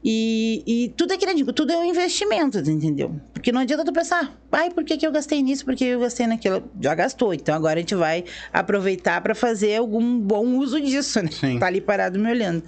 E, 0.03 0.63
e 0.67 0.89
tudo 0.91 1.13
é 1.13 1.35
digo, 1.35 1.53
tudo 1.53 1.73
é 1.73 1.77
um 1.77 1.85
investimento, 1.85 2.59
entendeu? 2.59 3.21
Porque 3.33 3.51
não 3.51 3.61
adianta 3.61 3.85
tu 3.85 3.93
pensar, 3.93 4.39
ai, 4.53 4.71
por 4.71 4.85
que, 4.85 4.97
que 4.97 5.07
eu 5.07 5.13
gastei 5.13 5.43
nisso, 5.43 5.65
por 5.65 5.75
que 5.75 5.85
eu 5.85 6.01
gastei 6.01 6.27
naquilo? 6.27 6.71
Já 6.81 6.95
gastou, 6.95 7.35
então 7.35 7.55
agora 7.55 7.79
a 7.79 7.81
gente 7.81 7.95
vai 7.95 8.25
aproveitar 8.53 9.21
pra 9.21 9.35
fazer 9.35 9.77
algum 9.77 10.19
bom 10.21 10.57
uso 10.59 10.81
disso, 10.81 11.23
né? 11.23 11.31
Sim. 11.31 11.59
Tá 11.59 11.67
ali 11.67 11.81
parado 11.81 12.19
me 12.19 12.31
olhando. 12.31 12.63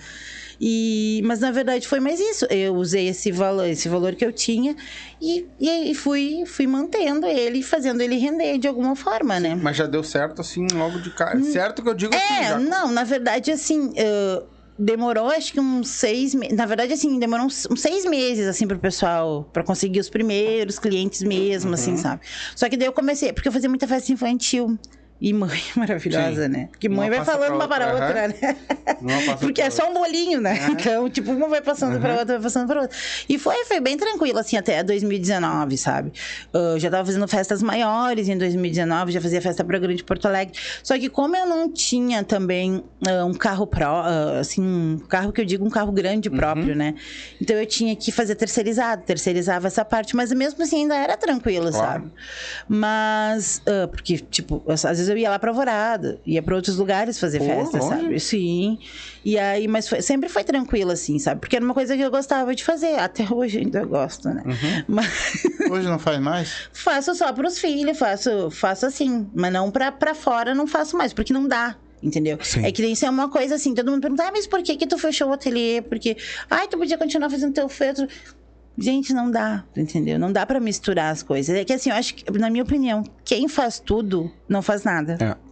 E, 0.61 1.23
mas 1.25 1.40
na 1.40 1.51
verdade 1.51 1.88
foi 1.88 2.01
mais 2.01 2.21
isso. 2.21 2.45
Eu 2.51 2.75
usei 2.75 3.09
esse 3.09 3.33
valor, 3.33 3.66
esse 3.66 3.88
valor 3.88 4.14
que 4.14 4.25
eu 4.25 4.31
tinha 4.31 4.77
e, 5.21 5.47
e 5.59 5.95
fui, 5.95 6.45
fui 6.45 6.66
mantendo 6.66 7.27
ele, 7.27 7.62
fazendo 7.62 8.03
ele 8.03 8.16
render 8.16 8.59
de 8.59 8.69
alguma 8.69 8.95
forma, 8.95 9.40
né? 9.40 9.55
Mas 9.55 9.77
já 9.77 9.87
deu 9.87 10.05
certo, 10.05 10.43
assim, 10.43 10.66
logo 10.75 10.99
de 10.99 11.11
cara. 11.11 11.43
Certo 11.45 11.83
que 11.83 11.88
eu 11.88 11.95
digo 11.95 12.14
assim, 12.14 12.35
É, 12.35 12.49
já. 12.51 12.59
não, 12.59 12.93
na 12.93 13.05
verdade, 13.05 13.51
assim, 13.51 13.93
eh, 13.97 14.43
demorou 14.81 15.29
acho 15.29 15.53
que 15.53 15.61
uns 15.61 15.88
seis 15.88 16.35
meses. 16.35 16.57
Na 16.57 16.66
verdade, 16.66 16.93
assim, 16.93 17.19
demorou 17.19 17.47
uns, 17.47 17.66
uns 17.71 17.81
seis 17.81 18.05
meses, 18.07 18.47
assim, 18.49 18.66
pro 18.66 18.79
pessoal, 18.79 19.49
pra 19.53 19.62
conseguir 19.62 20.01
os 20.01 20.09
primeiros 20.09 20.79
clientes 20.79 21.23
mesmo, 21.23 21.75
assim, 21.75 21.93
Uhum. 21.93 21.97
sabe? 21.99 22.23
Só 22.57 22.69
que 22.69 22.77
daí 22.77 22.88
eu 22.88 22.93
comecei, 22.93 23.33
porque 23.33 23.49
eu 23.49 23.53
fazia 23.53 23.69
muita 23.69 23.87
festa 23.87 24.11
infantil. 24.12 24.79
E 25.20 25.33
mãe 25.35 25.61
maravilhosa, 25.76 26.44
Sim. 26.44 26.48
né? 26.48 26.68
Porque 26.70 26.88
mãe 26.88 27.09
Uma 27.11 27.16
vai 27.16 27.24
falando 27.26 27.54
uma 27.54 27.68
para 27.68 27.90
a 27.90 27.92
outra, 27.92 28.28
né? 28.28 28.56
Porque 29.38 29.61
é 29.61 29.68
só 29.68 29.90
um 29.90 29.94
bolinho, 29.94 30.40
né? 30.40 30.59
Então, 30.70 31.11
tipo, 31.11 31.30
uma 31.33 31.46
vai 31.48 31.61
passando 31.61 32.00
pra 32.00 32.12
outra, 32.12 32.35
vai 32.35 32.40
passando 32.42 32.66
pra 32.66 32.83
outra. 32.83 32.96
E 33.28 33.38
foi, 33.38 33.64
foi 33.66 33.80
bem 33.80 33.96
tranquilo, 33.98 34.38
assim, 34.38 34.56
até 34.56 34.83
2019, 34.83 35.76
sabe? 35.76 36.12
Eu 36.52 36.78
já 36.78 36.90
tava 36.90 37.04
fazendo 37.04 37.28
festas 37.28 37.62
maiores 37.62 38.28
em 38.28 38.38
2019, 38.38 39.12
já 39.12 39.20
fazia 39.20 39.42
festa 39.42 39.62
pra 39.62 39.78
Grande 39.78 40.02
Porto 40.02 40.26
Alegre. 40.26 40.54
Só 40.83 40.98
que 40.98 41.09
como 41.11 41.37
eu 41.37 41.46
não 41.46 41.70
tinha 41.70 42.24
também 42.24 42.83
ah, 43.06 43.24
um 43.26 43.35
carro 43.35 43.66
pró, 43.66 44.02
ah, 44.04 44.38
assim, 44.40 44.62
um 44.62 44.98
carro 45.09 45.33
que 45.33 45.40
eu 45.40 45.44
digo 45.44 45.66
um 45.66 45.70
carro 45.70 45.92
grande 45.92 46.30
próprio, 46.30 46.74
né? 46.74 46.94
Então 47.40 47.56
eu 47.56 47.66
tinha 47.66 47.94
que 47.94 48.11
fazer 48.11 48.37
terceirizado, 48.37 49.02
terceirizava 49.02 49.66
essa 49.66 49.85
parte, 49.85 50.16
mas 50.16 50.33
mesmo 50.33 50.62
assim 50.62 50.83
ainda 50.83 50.96
era 50.96 51.16
tranquilo, 51.16 51.70
Claro. 51.70 51.92
sabe? 51.92 52.11
Mas, 52.68 53.61
ah, 53.66 53.87
porque, 53.88 54.16
tipo, 54.18 54.62
às 54.66 54.83
vezes 54.83 55.10
eu 55.11 55.18
ia 55.18 55.29
lá 55.31 55.38
pra 55.38 55.51
Alvorada, 55.51 56.20
ia 56.25 56.42
pra 56.42 56.55
outros 56.57 56.77
lugares 56.79 57.18
fazer 57.18 57.38
Pô, 57.38 57.44
festa, 57.46 57.79
longe. 57.79 57.88
sabe? 58.03 58.20
Sim. 58.20 58.79
E 59.25 59.38
aí, 59.38 59.68
mas 59.68 59.88
foi- 59.88 60.01
sempre 60.03 60.29
foi 60.29 60.42
tranquilo, 60.44 60.90
assim, 60.92 61.18
sabe? 61.18 61.40
Porque 61.40 61.57
era 61.57 61.64
uma 61.64 61.75
coisa 61.75 61.96
que 61.96 62.03
eu 62.03 62.11
gostava 62.11 62.55
de 62.55 62.64
fazer. 62.64 62.99
Até 62.99 63.27
hoje 63.33 63.59
ainda 63.59 63.85
gosto, 63.85 64.29
né? 64.29 64.42
Uhum. 64.46 64.85
Mas 64.88 65.07
Hoje 65.70 65.87
não 65.88 65.99
faz 65.99 66.18
mais? 66.20 66.68
faço 66.73 67.14
só 67.14 67.33
pros 67.33 67.59
filhos, 67.59 67.99
faço, 67.99 68.51
faço 68.51 68.87
assim. 68.87 69.29
Mas 69.35 69.53
não 69.53 69.70
pra, 69.70 69.92
pra 69.92 70.14
fora, 70.14 70.55
não 70.55 70.66
faço 70.66 70.96
mais, 70.96 71.12
porque 71.12 71.33
não 71.33 71.46
dá. 71.46 71.77
Entendeu? 72.03 72.38
Sim. 72.42 72.64
É 72.64 72.73
que 72.73 72.83
isso 72.87 73.05
é 73.05 73.11
uma 73.11 73.29
coisa 73.29 73.57
assim, 73.57 73.75
todo 73.75 73.90
mundo 73.90 74.01
pergunta, 74.01 74.23
ah, 74.27 74.31
mas 74.33 74.46
por 74.46 74.62
que 74.62 74.75
que 74.75 74.87
tu 74.87 74.96
fechou 74.96 75.29
o 75.29 75.33
ateliê? 75.35 75.83
Porque, 75.83 76.16
ai, 76.51 76.66
tu 76.66 76.79
podia 76.79 76.96
continuar 76.96 77.29
fazendo 77.29 77.53
teu 77.53 77.68
feito. 77.68 78.09
Gente, 78.78 79.12
não 79.12 79.30
dá, 79.30 79.64
entendeu? 79.76 80.18
Não 80.18 80.33
dá 80.33 80.46
pra 80.46 80.59
misturar 80.59 81.12
as 81.12 81.22
coisas. 81.22 81.54
É 81.54 81.64
que 81.64 81.72
assim, 81.72 81.90
eu 81.90 81.96
acho 81.96 82.14
que, 82.14 82.30
na 82.38 82.48
minha 82.48 82.62
opinião, 82.62 83.04
quem 83.24 83.46
faz 83.48 83.78
tudo, 83.78 84.30
não 84.48 84.62
faz 84.62 84.85
nada. 84.85 85.18
É. 85.20 85.50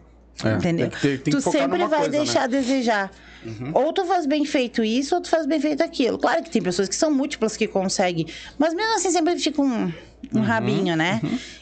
É, 0.49 0.53
Entendeu? 0.55 0.89
Tem 0.89 1.01
que, 1.01 1.19
tem 1.19 1.33
tu 1.35 1.41
sempre 1.41 1.79
vai 1.79 1.89
coisa, 1.89 2.11
né? 2.13 2.19
Uhum. 2.19 2.25
deixar 2.25 2.43
a 2.45 2.47
desejar. 2.47 3.11
Ou 3.75 3.93
tu 3.93 4.05
faz 4.05 4.25
bem 4.25 4.45
feito 4.45 4.85
isso, 4.85 5.15
ou 5.17 5.21
tu 5.21 5.29
faz 5.29 5.47
bem 5.47 5.61
feito 5.61 5.83
aquilo. 5.83 6.17
Claro 6.17 6.43
que 6.45 6.51
tem 6.51 6.63
pessoas 6.63 6.89
que 6.89 6.95
são 6.95 7.11
múltiplas 7.11 7.57
que 7.57 7.67
conseguem, 7.67 8.27
mas 8.57 8.73
mesmo 8.73 8.95
assim 8.95 9.11
sempre 9.11 9.37
fica 9.39 9.61
um, 9.61 9.85
Uhum. 9.87 9.93
um 10.35 10.41
rabinho, 10.41 10.97
né? 10.97 11.21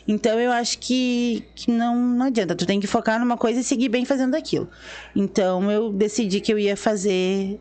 Então 0.08 0.38
eu 0.40 0.50
acho 0.52 0.78
que, 0.78 1.44
que 1.54 1.70
não, 1.70 1.94
não 1.96 2.26
adianta. 2.26 2.54
Tu 2.54 2.66
tem 2.66 2.78
que 2.80 2.86
focar 2.86 3.18
numa 3.20 3.36
coisa 3.36 3.60
e 3.60 3.64
seguir 3.64 3.88
bem 3.88 4.04
fazendo 4.04 4.34
aquilo. 4.34 4.68
Então 5.14 5.70
eu 5.70 5.90
decidi 5.92 6.40
que 6.40 6.52
eu 6.52 6.58
ia 6.58 6.76
fazer 6.76 7.58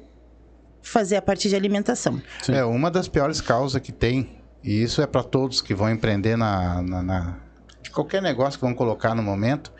fazer 0.85 1.15
a 1.17 1.21
parte 1.21 1.49
de 1.49 1.55
alimentação. 1.55 2.21
Sim. 2.43 2.53
É, 2.53 2.63
uma 2.63 2.89
das 2.91 3.07
piores 3.07 3.41
causas 3.41 3.81
que 3.81 3.91
tem, 3.91 4.29
e 4.63 4.81
isso 4.81 5.01
é 5.01 5.07
para 5.07 5.23
todos 5.23 5.61
que 5.61 5.73
vão 5.73 5.89
empreender 5.89 6.37
na, 6.37 6.81
na, 6.81 7.01
na- 7.03 7.37
de 7.81 7.89
qualquer 7.89 8.21
negócio 8.21 8.59
que 8.59 8.65
vão 8.65 8.73
colocar 8.73 9.13
no 9.15 9.23
momento, 9.23 9.73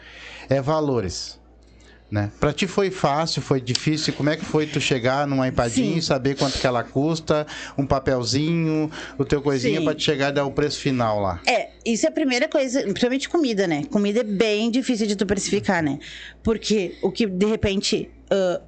é 0.50 0.62
valores. 0.62 1.40
Né? 2.12 2.32
Para 2.40 2.54
ti 2.54 2.68
foi 2.68 2.92
fácil, 2.92 3.42
foi 3.42 3.60
difícil? 3.60 4.14
Como 4.14 4.30
é 4.30 4.38
que 4.38 4.46
foi 4.46 4.68
tu 4.68 4.80
chegar 4.80 5.26
numa 5.28 5.48
empadinha 5.48 5.98
e 5.98 6.02
saber 6.02 6.36
quanto 6.38 6.60
que 6.60 6.66
ela 6.68 6.84
custa, 6.84 7.48
um 7.76 7.86
papelzinho, 7.86 8.92
o 9.18 9.26
teu 9.26 9.42
coisinha 9.42 9.82
para 9.84 9.96
te 9.96 10.04
chegar 10.04 10.30
e 10.30 10.32
dar 10.34 10.46
o 10.46 10.52
preço 10.52 10.80
final 10.80 11.20
lá? 11.20 11.42
É, 11.48 11.70
isso 11.84 12.06
é 12.06 12.10
a 12.10 12.12
primeira 12.12 12.48
coisa, 12.48 12.82
principalmente 12.84 13.28
comida, 13.28 13.66
né? 13.68 13.84
Comida 13.92 14.20
é 14.20 14.24
bem 14.24 14.70
difícil 14.70 15.08
de 15.08 15.16
tu 15.16 15.26
precificar, 15.26 15.82
né? 15.84 15.98
Porque 16.44 16.96
o 17.02 17.12
que 17.12 17.26
de 17.26 17.46
repente. 17.48 18.10
tu 18.30 18.62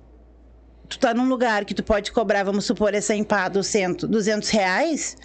tá 1.08 1.14
num 1.14 1.28
lugar 1.30 1.64
que 1.64 1.74
tu 1.74 1.84
pode 1.84 2.12
cobrar, 2.12 2.44
vamos 2.44 2.66
supor, 2.66 2.94
essa 2.94 3.16
empada, 3.16 3.64
100, 3.64 3.94
200 4.08 4.50
reais, 4.50 5.16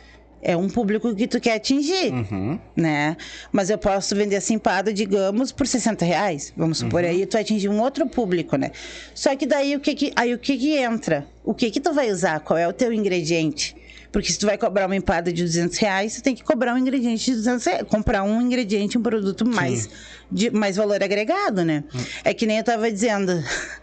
é 0.41 0.57
um 0.57 0.69
público 0.69 1.15
que 1.15 1.27
tu 1.27 1.41
quer 1.41 1.55
atingir, 1.55 2.13
Uhum. 2.13 2.59
né? 2.77 3.17
Mas 3.51 3.71
eu 3.71 3.79
posso 3.79 4.15
vender 4.15 4.37
essa 4.37 4.53
empada, 4.53 4.93
digamos, 4.93 5.51
por 5.53 5.67
60 5.67 6.05
reais, 6.05 6.53
vamos 6.57 6.79
supor, 6.79 7.05
aí 7.05 7.27
tu 7.27 7.37
atingir 7.37 7.69
um 7.69 7.81
outro 7.81 8.07
público, 8.07 8.57
né? 8.57 8.71
Só 9.15 9.35
que 9.37 9.47
daí 9.47 9.75
o 9.77 9.81
que 9.81 9.95
que, 9.95 10.13
aí 10.17 10.33
o 10.35 10.39
que 10.39 10.57
que 10.57 10.77
entra? 10.77 11.27
O 11.45 11.53
que 11.55 11.71
que 11.71 11.81
tu 11.81 11.93
vai 11.93 12.11
usar? 12.11 12.41
Qual 12.41 12.57
é 12.59 12.67
o 12.67 12.73
teu 12.73 12.93
ingrediente? 12.93 13.77
Porque 14.13 14.31
se 14.31 14.39
tu 14.39 14.45
vai 14.47 14.59
cobrar 14.59 14.87
uma 14.87 14.95
empada 14.95 15.33
de 15.33 15.43
200 15.43 15.79
reais, 15.79 16.15
tu 16.17 16.23
tem 16.23 16.35
que 16.35 16.45
cobrar 16.45 16.75
um 16.75 16.79
ingrediente 16.79 17.25
de 17.31 17.37
200 17.39 17.65
reais. 17.65 17.83
Comprar 17.89 18.23
um 18.23 18.41
ingrediente, 18.43 18.99
um 18.99 19.03
produto 19.03 19.47
mais, 19.49 19.89
de 20.31 20.51
mais 20.51 20.77
valor 20.77 21.03
agregado, 21.03 21.65
né? 21.65 21.83
É 22.23 22.35
que 22.35 22.45
nem 22.47 22.59
eu 22.59 22.65
tava 22.65 22.91
dizendo, 22.93 23.33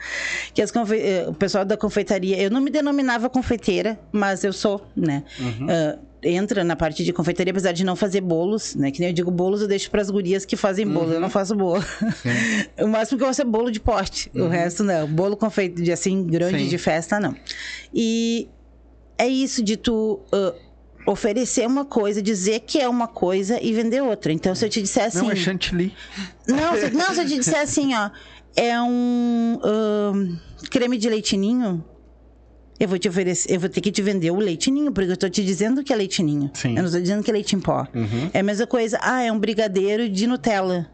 que 0.53 0.61
as 0.61 0.71
confe- 0.71 0.99
eh, 1.01 1.25
o 1.27 1.33
pessoal 1.33 1.65
da 1.65 1.75
confeitaria, 1.75 2.39
eu 2.39 2.51
não 2.51 2.61
me 2.61 2.69
denominava 2.69 3.29
confeiteira, 3.29 3.99
mas 4.11 4.43
eu 4.43 4.53
sou, 4.53 4.85
né? 4.95 5.23
Ah, 5.67 5.97
entra 6.21 6.63
na 6.65 6.75
parte 6.75 7.03
de 7.05 7.13
confeitaria, 7.13 7.51
apesar 7.51 7.71
de 7.71 7.83
não 7.85 7.95
fazer 7.95 8.19
bolos, 8.21 8.75
né? 8.75 8.91
Que 8.91 8.99
nem 8.99 9.09
eu 9.09 9.13
digo, 9.13 9.31
bolos 9.31 9.61
eu 9.61 9.67
deixo 9.67 9.89
para 9.89 10.01
as 10.01 10.09
gurias 10.11 10.45
que 10.45 10.55
fazem 10.57 10.85
bolo, 10.85 11.13
eu 11.13 11.19
não 11.19 11.29
faço 11.29 11.55
bolo. 11.55 11.83
o 12.77 12.87
máximo 12.87 13.17
que 13.17 13.23
eu 13.23 13.27
faço 13.27 13.41
é 13.41 13.45
bolo 13.45 13.71
de 13.71 13.79
pote, 13.79 14.29
o 14.35 14.47
resto 14.47 14.83
não. 14.83 15.07
Bolo 15.07 15.35
confeito 15.37 15.81
de 15.81 15.91
assim, 15.91 16.23
grande 16.25 16.63
Sim. 16.63 16.67
de 16.67 16.77
festa, 16.77 17.19
não. 17.19 17.33
E 17.93 18.49
é 19.19 19.27
isso 19.27 19.61
de 19.61 19.77
tu 19.77 20.21
ah, 20.31 20.55
oferecer 21.05 21.67
uma 21.67 21.85
coisa, 21.85 22.21
dizer 22.21 22.61
que 22.61 22.79
é 22.79 22.87
uma 22.87 23.07
coisa 23.07 23.61
e 23.61 23.73
vender 23.73 24.01
outra. 24.01 24.31
Então, 24.31 24.55
se 24.55 24.65
eu 24.65 24.69
te 24.69 24.81
disser 24.81 25.05
assim. 25.05 25.19
Não, 25.19 25.31
é 25.31 25.35
chantilly. 25.35 25.93
Não, 26.47 26.75
se, 26.75 26.89
não, 26.91 27.13
se 27.13 27.21
eu 27.21 27.27
te 27.27 27.37
disser 27.37 27.59
assim, 27.59 27.93
ó, 27.93 28.09
é 28.55 28.79
um 28.81 29.59
ahn, 29.63 30.37
creme 30.69 30.97
de 30.97 31.09
leitinho, 31.09 31.83
eu 32.79 32.87
vou 32.87 32.97
te 32.97 33.09
oferecer, 33.09 33.53
eu 33.53 33.59
vou 33.59 33.69
ter 33.69 33.81
que 33.81 33.91
te 33.91 34.01
vender 34.01 34.31
o 34.31 34.37
leitinho, 34.37 34.91
porque 34.91 35.11
eu 35.11 35.17
tô 35.17 35.27
te 35.27 35.43
dizendo 35.43 35.83
que 35.83 35.91
é 35.91 35.95
leitinho. 35.95 36.49
Sim. 36.53 36.77
Eu 36.77 36.83
não 36.83 36.91
tô 36.91 36.99
dizendo 36.99 37.21
que 37.21 37.29
é 37.29 37.33
leite 37.33 37.55
em 37.55 37.59
pó. 37.59 37.85
Uhum. 37.93 38.29
É 38.33 38.39
a 38.39 38.43
mesma 38.43 38.65
coisa, 38.65 38.97
ah, 39.01 39.21
é 39.21 39.31
um 39.31 39.37
brigadeiro 39.37 40.07
de 40.07 40.25
Nutella. 40.25 40.89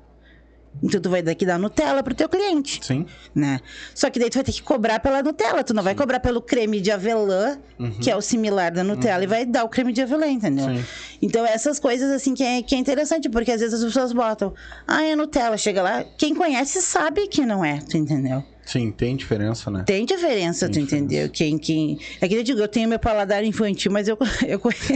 Então 0.83 0.99
tu 1.01 1.09
vai 1.09 1.21
dar 1.21 1.33
que 1.35 1.45
dar 1.45 1.57
Nutella 1.57 2.03
pro 2.03 2.13
teu 2.13 2.27
cliente, 2.27 2.79
Sim. 2.83 3.05
né? 3.33 3.59
Só 3.93 4.09
que 4.09 4.19
daí 4.19 4.29
tu 4.29 4.35
vai 4.35 4.43
ter 4.43 4.51
que 4.51 4.61
cobrar 4.61 4.99
pela 4.99 5.23
Nutella, 5.23 5.63
tu 5.63 5.73
não 5.73 5.81
vai 5.81 5.95
cobrar 5.95 6.19
pelo 6.19 6.41
creme 6.41 6.81
de 6.81 6.91
avelã, 6.91 7.57
que 8.01 8.11
é 8.11 8.15
o 8.15 8.21
similar 8.21 8.71
da 8.71 8.83
Nutella, 8.83 9.23
e 9.23 9.27
vai 9.27 9.45
dar 9.45 9.63
o 9.63 9.69
creme 9.69 9.93
de 9.93 10.01
avelã, 10.01 10.27
entendeu? 10.27 10.65
Sim. 10.65 10.83
Então, 11.21 11.45
essas 11.45 11.79
coisas, 11.79 12.11
assim, 12.11 12.33
que 12.33 12.43
é, 12.43 12.61
que 12.61 12.75
é 12.75 12.77
interessante, 12.77 13.29
porque 13.29 13.51
às 13.51 13.61
vezes 13.61 13.79
as 13.79 13.85
pessoas 13.85 14.13
botam, 14.13 14.53
ah, 14.87 15.03
é 15.03 15.15
Nutella, 15.15 15.57
chega 15.57 15.81
lá, 15.81 16.03
quem 16.17 16.35
conhece 16.35 16.81
sabe 16.81 17.27
que 17.27 17.45
não 17.45 17.63
é, 17.63 17.79
tu 17.79 17.97
entendeu? 17.97 18.43
Sim, 18.65 18.91
tem 18.91 19.15
diferença, 19.15 19.69
né? 19.69 19.83
Tem 19.85 20.05
diferença, 20.05 20.67
tu 20.67 20.73
Tem 20.73 20.83
entendeu? 20.83 21.29
Quem, 21.29 21.57
quem... 21.57 21.99
É 22.19 22.27
que 22.27 22.33
eu 22.33 22.43
digo, 22.43 22.59
eu 22.59 22.67
tenho 22.67 22.89
meu 22.89 22.97
paladar 22.97 23.43
infantil, 23.43 23.91
mas 23.91 24.07
eu, 24.07 24.17
eu, 24.47 24.59
conheço, 24.59 24.93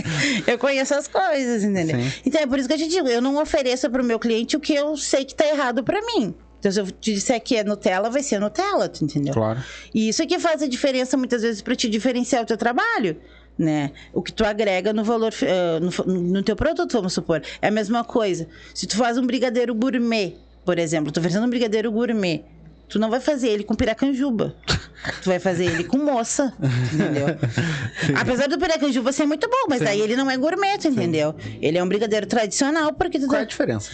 eu 0.48 0.58
conheço 0.58 0.96
as 0.96 1.08
coisas, 1.08 1.64
entendeu? 1.64 2.00
Sim. 2.00 2.12
Então, 2.26 2.42
é 2.42 2.48
por 2.48 2.58
isso 2.58 2.68
que 2.68 2.74
eu 2.74 2.80
te 2.80 2.88
digo, 2.88 3.08
eu 3.08 3.22
não 3.22 3.40
ofereço 3.40 3.90
pro 3.90 4.04
meu 4.04 4.18
cliente 4.18 4.58
o 4.58 4.60
que 4.60 4.74
eu 4.74 4.98
sei 4.98 5.24
que 5.24 5.36
tá 5.36 5.48
errado 5.48 5.84
pra 5.84 6.02
mim. 6.02 6.34
Então, 6.60 6.72
se 6.72 6.80
eu 6.82 6.92
te 6.92 7.14
disser 7.14 7.40
que 7.42 7.56
é 7.56 7.64
Nutella, 7.64 8.10
vai 8.10 8.24
ser 8.24 8.40
Nutella, 8.40 8.90
tu 8.90 9.06
entendeu? 9.06 9.34
Claro. 9.34 9.64
E 9.94 10.10
isso 10.10 10.22
é 10.22 10.26
que 10.26 10.40
faz 10.40 10.62
a 10.62 10.68
diferença 10.68 11.16
muitas 11.16 11.44
vezes 11.44 11.62
para 11.62 11.76
te 11.76 11.88
diferenciar 11.88 12.44
o 12.44 12.46
teu 12.46 12.58
trabalho. 12.58 13.18
Né? 13.58 13.92
O 14.14 14.22
que 14.22 14.32
tu 14.32 14.46
agrega 14.46 14.94
no 14.94 15.04
valor, 15.04 15.34
eh, 15.42 15.80
no, 15.80 16.14
no 16.14 16.44
teu 16.44 16.56
produto, 16.56 16.94
vamos 16.94 17.14
supor. 17.14 17.42
É 17.62 17.68
a 17.68 17.72
mesma 17.72 18.04
coisa. 18.06 18.48
Se 18.74 18.88
tu 18.88 18.96
faz 18.96 19.18
um 19.18 19.26
brigadeiro 19.26 19.76
gourmet, 19.76 20.38
por 20.66 20.80
exemplo, 20.80 21.12
tu 21.12 21.20
oferecendo 21.20 21.46
um 21.46 21.50
brigadeiro 21.50 21.92
gourmet, 21.92 22.46
tu 22.90 23.00
não 23.00 23.10
vai 23.10 23.20
fazer 23.20 23.48
ele 23.50 23.64
com 23.64 23.76
piracanjuba. 23.76 24.56
tu 25.22 25.30
vai 25.30 25.40
fazer 25.40 25.66
ele 25.66 25.84
com 25.84 25.98
moça, 25.98 26.54
entendeu? 26.94 27.28
Apesar 28.20 28.48
do 28.48 28.58
piracanjuba 28.58 29.12
ser 29.12 29.26
muito 29.26 29.48
bom, 29.48 29.68
mas 29.70 29.82
aí 29.84 30.02
ele 30.02 30.16
não 30.16 30.30
é 30.30 30.36
gourmet, 30.38 30.76
entendeu? 30.86 31.36
Ele 31.62 31.78
é 31.78 31.84
um 31.84 31.88
brigadeiro 31.88 32.26
tradicional, 32.26 32.94
porque 32.94 33.20
tu 33.20 33.28
Qual 33.28 33.36
é 33.38 33.44
a 33.44 33.46
tá... 33.46 33.50
diferença? 33.50 33.92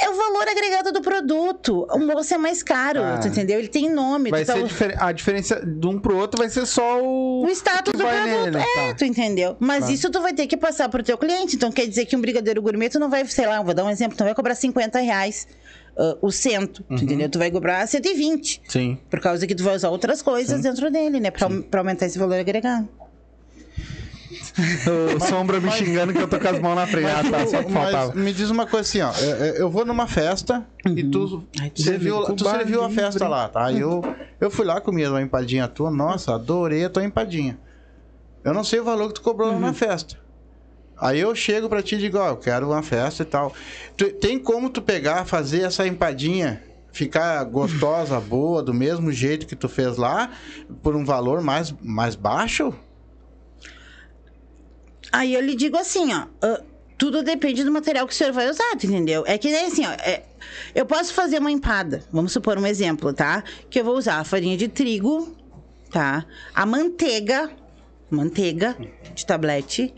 É 0.00 0.08
o 0.08 0.14
valor 0.14 0.48
agregado 0.48 0.90
do 0.90 1.00
produto. 1.02 1.86
O 1.92 1.98
moço 1.98 2.34
é 2.34 2.38
mais 2.38 2.60
caro, 2.62 3.00
Ah. 3.02 3.18
tu 3.18 3.28
entendeu? 3.28 3.58
Ele 3.58 3.68
tem 3.68 3.88
nome. 3.90 4.30
Vai 4.30 4.44
tá- 4.44 4.54
ser 4.54 4.64
difer- 4.64 4.96
a 5.00 5.12
diferença 5.12 5.64
de 5.64 5.86
um 5.86 5.98
pro 6.00 6.16
outro 6.16 6.38
vai 6.40 6.48
ser 6.48 6.66
só 6.66 7.00
o. 7.00 7.44
o 7.44 7.48
status 7.50 7.92
do 7.92 7.98
produto. 7.98 8.24
nele, 8.24 8.56
é, 8.56 8.88
tá. 8.88 8.94
tu 8.94 9.04
entendeu? 9.04 9.54
Mas 9.60 9.84
Tá. 9.84 9.92
isso 9.92 10.10
tu 10.10 10.20
vai 10.20 10.32
ter 10.32 10.46
que 10.48 10.56
passar 10.56 10.88
pro 10.88 11.02
teu 11.04 11.16
cliente. 11.18 11.54
Então 11.56 11.70
quer 11.70 11.86
dizer 11.86 12.06
que 12.06 12.16
um 12.16 12.20
brigadeiro 12.20 12.60
gourmet 12.62 12.88
tu 12.88 12.98
não 12.98 13.08
vai, 13.10 13.24
sei 13.26 13.46
lá, 13.46 13.62
vou 13.62 13.74
dar 13.74 13.84
um 13.84 13.90
exemplo, 13.90 14.16
tu 14.16 14.20
não 14.20 14.26
vai 14.28 14.34
cobrar 14.34 14.54
50 14.56 14.98
reais 14.98 15.46
ah, 15.96 16.16
o 16.22 16.30
cento, 16.30 16.84
Uhum. 16.88 16.96
tu 16.96 17.04
entendeu? 17.04 17.28
Tu 17.28 17.38
vai 17.38 17.50
cobrar 17.50 17.86
120. 17.86 18.62
Sim. 18.68 18.98
Por 19.10 19.20
causa 19.20 19.46
que 19.46 19.54
tu 19.54 19.62
vai 19.62 19.74
usar 19.76 19.90
outras 19.90 20.22
coisas 20.22 20.60
dentro 20.62 20.90
dele, 20.90 21.20
né? 21.20 21.30
Pra, 21.30 21.48
pra 21.70 21.80
aumentar 21.80 22.06
esse 22.06 22.18
valor 22.18 22.38
agregado. 22.38 22.88
O 25.16 25.20
Sombra 25.28 25.60
me 25.60 25.70
xingando 25.70 26.12
que 26.12 26.18
eu 26.20 26.28
tô 26.28 26.38
com 26.38 26.48
as 26.48 26.58
mãos 26.58 26.74
na 26.74 26.86
frente. 26.86 27.06
Ah, 27.06 27.22
tá, 27.30 27.46
só 27.46 27.62
que 27.62 27.70
Mas 27.70 27.82
faltava. 27.92 28.14
me 28.14 28.32
diz 28.32 28.50
uma 28.50 28.66
coisa 28.66 28.88
assim, 28.88 29.00
ó. 29.00 29.12
Eu, 29.22 29.36
eu- 29.46 29.54
eu 29.54 29.70
vou 29.70 29.84
numa 29.84 30.06
festa 30.06 30.66
e 30.86 31.04
tu, 31.04 31.44
Ai, 31.60 31.70
tu 31.70 31.82
serviu, 31.82 32.22
tu 32.34 32.44
serviu 32.44 32.82
a 32.84 32.88
livre. 32.88 33.02
festa 33.02 33.28
lá, 33.28 33.48
tá? 33.48 33.72
Eu, 33.72 34.02
eu 34.40 34.50
fui 34.50 34.64
lá, 34.64 34.80
comi 34.80 35.06
uma 35.06 35.20
empadinha 35.22 35.68
tua. 35.68 35.90
Nossa, 35.90 36.34
adorei 36.34 36.84
a 36.84 36.90
tua 36.90 37.04
empadinha. 37.04 37.58
Eu 38.44 38.52
não 38.52 38.64
sei 38.64 38.80
o 38.80 38.84
valor 38.84 39.08
que 39.08 39.14
tu 39.14 39.22
cobrou 39.22 39.58
na 39.58 39.72
festa. 39.72 40.16
Aí 41.02 41.18
eu 41.18 41.34
chego 41.34 41.68
pra 41.68 41.82
ti 41.82 41.96
e 41.96 41.98
digo, 41.98 42.16
ó, 42.16 42.28
eu 42.28 42.36
quero 42.36 42.68
uma 42.68 42.80
festa 42.80 43.24
e 43.24 43.26
tal. 43.26 43.52
Tu- 43.96 44.12
tem 44.12 44.38
como 44.38 44.70
tu 44.70 44.80
pegar, 44.80 45.24
fazer 45.24 45.62
essa 45.62 45.84
empadinha 45.84 46.62
ficar 46.92 47.42
gostosa, 47.44 48.20
boa, 48.22 48.62
do 48.62 48.72
mesmo 48.72 49.10
jeito 49.10 49.44
que 49.44 49.56
tu 49.56 49.68
fez 49.68 49.96
lá, 49.96 50.30
por 50.80 50.94
um 50.94 51.04
valor 51.04 51.40
mais, 51.42 51.74
mais 51.82 52.14
baixo? 52.14 52.72
Aí 55.10 55.34
eu 55.34 55.40
lhe 55.40 55.56
digo 55.56 55.76
assim, 55.76 56.12
ó. 56.14 56.26
ah, 56.40 56.62
tudo 56.96 57.20
depende 57.22 57.64
do 57.64 57.72
material 57.72 58.06
que 58.06 58.12
o 58.14 58.16
senhor 58.16 58.32
vai 58.32 58.48
usar, 58.48 58.72
entendeu? 58.74 59.24
É 59.26 59.36
que 59.36 59.50
nem 59.50 59.66
assim, 59.66 59.84
ó. 59.84 59.90
é, 59.90 60.22
eu 60.72 60.86
posso 60.86 61.12
fazer 61.12 61.38
uma 61.40 61.50
empada. 61.50 62.04
Vamos 62.12 62.32
supor 62.32 62.56
um 62.58 62.66
exemplo, 62.66 63.12
tá? 63.12 63.42
Que 63.68 63.80
eu 63.80 63.84
vou 63.84 63.96
usar 63.96 64.18
a 64.20 64.24
farinha 64.24 64.56
de 64.56 64.68
trigo, 64.68 65.34
tá? 65.90 66.24
A 66.54 66.64
manteiga. 66.64 67.50
Manteiga 68.08 68.76
de 69.14 69.26
tablete. 69.26 69.92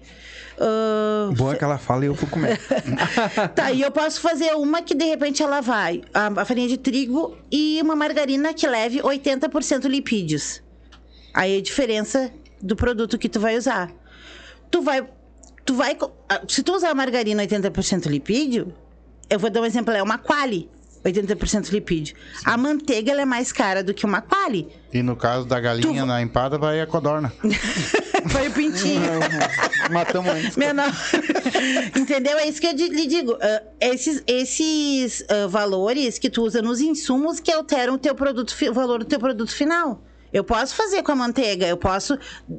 Ah, 0.61 1.31
Bom 1.37 1.53
é 1.53 1.57
que 1.57 1.64
ela 1.64 1.79
fala 1.79 2.05
e 2.05 2.09
eu 2.09 2.14
vou 2.14 2.29
comer. 2.29 2.59
Tá, 3.55 3.73
e 3.73 3.83
eu 3.83 3.90
posso 3.90 4.21
fazer 4.21 4.55
uma 4.55 4.83
que 4.83 4.95
de 4.95 5.05
repente 5.05 5.43
ela 5.43 5.61
vai, 5.61 6.03
a, 6.12 6.27
a 6.40 6.45
farinha 6.45 6.69
de 6.69 6.77
trigo 6.79 7.37
e 7.51 7.81
uma 7.83 7.97
margarina 7.97 8.53
que 8.55 8.67
leve 8.67 9.01
80% 9.01 9.87
lipídios. 9.87 10.62
Aí 11.33 11.57
é 11.57 11.59
a 11.59 11.62
diferença 11.62 12.31
do 12.62 12.77
produto 12.77 13.19
que 13.19 13.29
tu 13.29 13.40
vai 13.40 13.57
usar. 13.57 13.90
Tu 14.71 14.81
vai. 14.83 15.07
Tu 15.64 15.75
vai. 15.75 15.97
ah, 16.29 16.43
Se 16.49 16.62
tu 16.62 16.75
usar 16.75 16.90
a 16.90 16.95
margarina 16.95 17.43
80% 17.45 18.07
lipídio, 18.07 18.73
eu 19.31 19.38
vou 19.38 19.51
dar 19.51 19.61
um 19.61 19.64
exemplo, 19.64 19.93
é 19.93 20.03
uma 20.03 20.19
quali. 20.19 20.69
80% 21.05 21.71
lipídio. 21.71 22.17
A 22.47 22.57
manteiga 22.57 23.12
ela 23.12 23.21
é 23.23 23.25
mais 23.27 23.53
cara 23.53 23.83
do 23.85 23.93
que 23.93 24.07
uma 24.07 24.23
quali. 24.23 24.69
E 24.93 25.03
no 25.03 25.14
caso 25.17 25.45
da 25.47 25.61
galinha 25.61 26.03
Tu- 26.03 26.07
na 26.07 26.23
empada, 26.23 26.57
vai 26.57 26.81
a 26.81 26.87
codorna. 26.87 27.31
Vai 28.24 28.48
o 28.48 28.52
pintinho. 28.52 29.02
Matamos 29.90 30.32
antes. 30.32 30.56
Menor. 30.56 30.90
Entendeu? 31.96 32.38
É 32.38 32.48
isso 32.48 32.60
que 32.60 32.66
eu 32.66 32.72
lhe 32.72 33.06
digo. 33.06 33.37
Ah, 33.40 33.62
esses 33.80 34.22
esses 34.26 35.24
ah, 35.28 35.46
valores 35.48 36.18
que 36.18 36.30
tu 36.30 36.42
usa 36.42 36.62
nos 36.62 36.80
insumos 36.80 37.40
que 37.40 37.52
alteram 37.52 37.94
o 37.94 37.98
teu 37.98 38.14
produto, 38.14 38.54
o 38.70 38.72
valor 38.74 39.00
do 39.00 39.04
teu 39.04 39.18
produto 39.18 39.54
final. 39.54 40.02
Eu 40.32 40.42
posso 40.42 40.74
fazer 40.74 41.00
com 41.04 41.12
a 41.12 41.14
manteiga, 41.16 41.64
eu 41.64 41.76
posso 41.76 42.18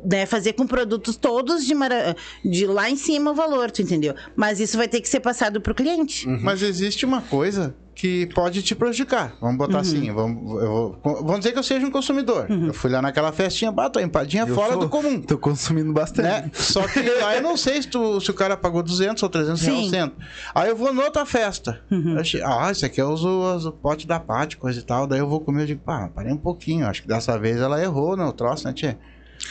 né, 0.09 0.25
fazer 0.25 0.53
com 0.53 0.65
produtos 0.65 1.17
todos 1.17 1.65
de, 1.65 1.75
mara- 1.75 2.15
de 2.43 2.65
lá 2.65 2.89
em 2.89 2.95
cima 2.95 3.31
o 3.31 3.35
valor, 3.35 3.69
tu 3.69 3.81
entendeu? 3.81 4.15
Mas 4.33 4.61
isso 4.61 4.77
vai 4.77 4.87
ter 4.87 5.01
que 5.01 5.09
ser 5.09 5.19
passado 5.19 5.59
pro 5.59 5.75
cliente. 5.75 6.25
Mas 6.25 6.61
existe 6.61 7.03
uma 7.05 7.21
coisa 7.21 7.75
que 7.95 8.27
pode 8.35 8.61
te 8.61 8.75
prejudicar. 8.75 9.33
Vamos 9.39 9.57
botar 9.57 9.79
assim, 9.79 10.11
vamos, 10.11 10.61
eu 10.61 10.99
vou- 11.01 11.15
vamos 11.23 11.37
dizer 11.39 11.53
que 11.53 11.59
eu 11.59 11.63
seja 11.63 11.85
um 11.87 11.89
consumidor. 11.91 12.45
Eu 12.49 12.73
fui 12.73 12.91
lá 12.91 13.01
naquela 13.01 13.31
festinha, 13.31 13.71
bato 13.71 13.97
a 13.97 14.03
empadinha 14.03 14.43
Eu 14.43 14.53
fora 14.53 14.73
sou- 14.73 14.81
do 14.81 14.89
comum. 14.89 15.21
Tô 15.21 15.37
consumindo 15.37 15.93
bastante. 15.93 16.27
Né? 16.27 16.51
Só 16.53 16.85
que 16.87 16.99
lá 17.21 17.35
eu 17.37 17.41
não 17.41 17.55
sei 17.55 17.81
se, 17.81 17.87
tu- 17.87 18.19
se 18.19 18.29
o 18.29 18.33
cara 18.33 18.57
pagou 18.57 18.83
200 18.83 19.23
ou 19.23 19.29
300 19.29 19.61
reais 19.61 19.79
Sim. 19.79 19.87
o 19.87 19.89
centro. 19.89 20.17
Aí 20.53 20.69
eu 20.69 20.75
vou 20.75 20.93
noutra 20.93 21.25
festa. 21.25 21.81
Eu 21.89 22.19
achei, 22.19 22.41
ah, 22.43 22.69
esse 22.69 22.85
aqui 22.85 23.01
eu 23.01 23.09
uso 23.09 23.29
os- 23.29 23.65
o 23.65 23.71
pote 23.71 24.05
da 24.05 24.19
Paty, 24.19 24.57
coisa 24.57 24.77
e 24.79 24.83
tal. 24.83 25.07
Daí 25.07 25.19
eu 25.19 25.27
vou 25.29 25.39
comer, 25.39 25.63
eu 25.63 25.67
digo, 25.67 25.81
pá, 25.85 26.09
parei 26.13 26.33
um 26.33 26.37
pouquinho. 26.37 26.85
Acho 26.85 27.01
que 27.01 27.07
dessa 27.07 27.39
vez 27.39 27.57
ela 27.61 27.81
errou 27.81 28.17
no 28.17 28.31
troço, 28.33 28.67
né, 28.67 28.73
tia? 28.73 28.99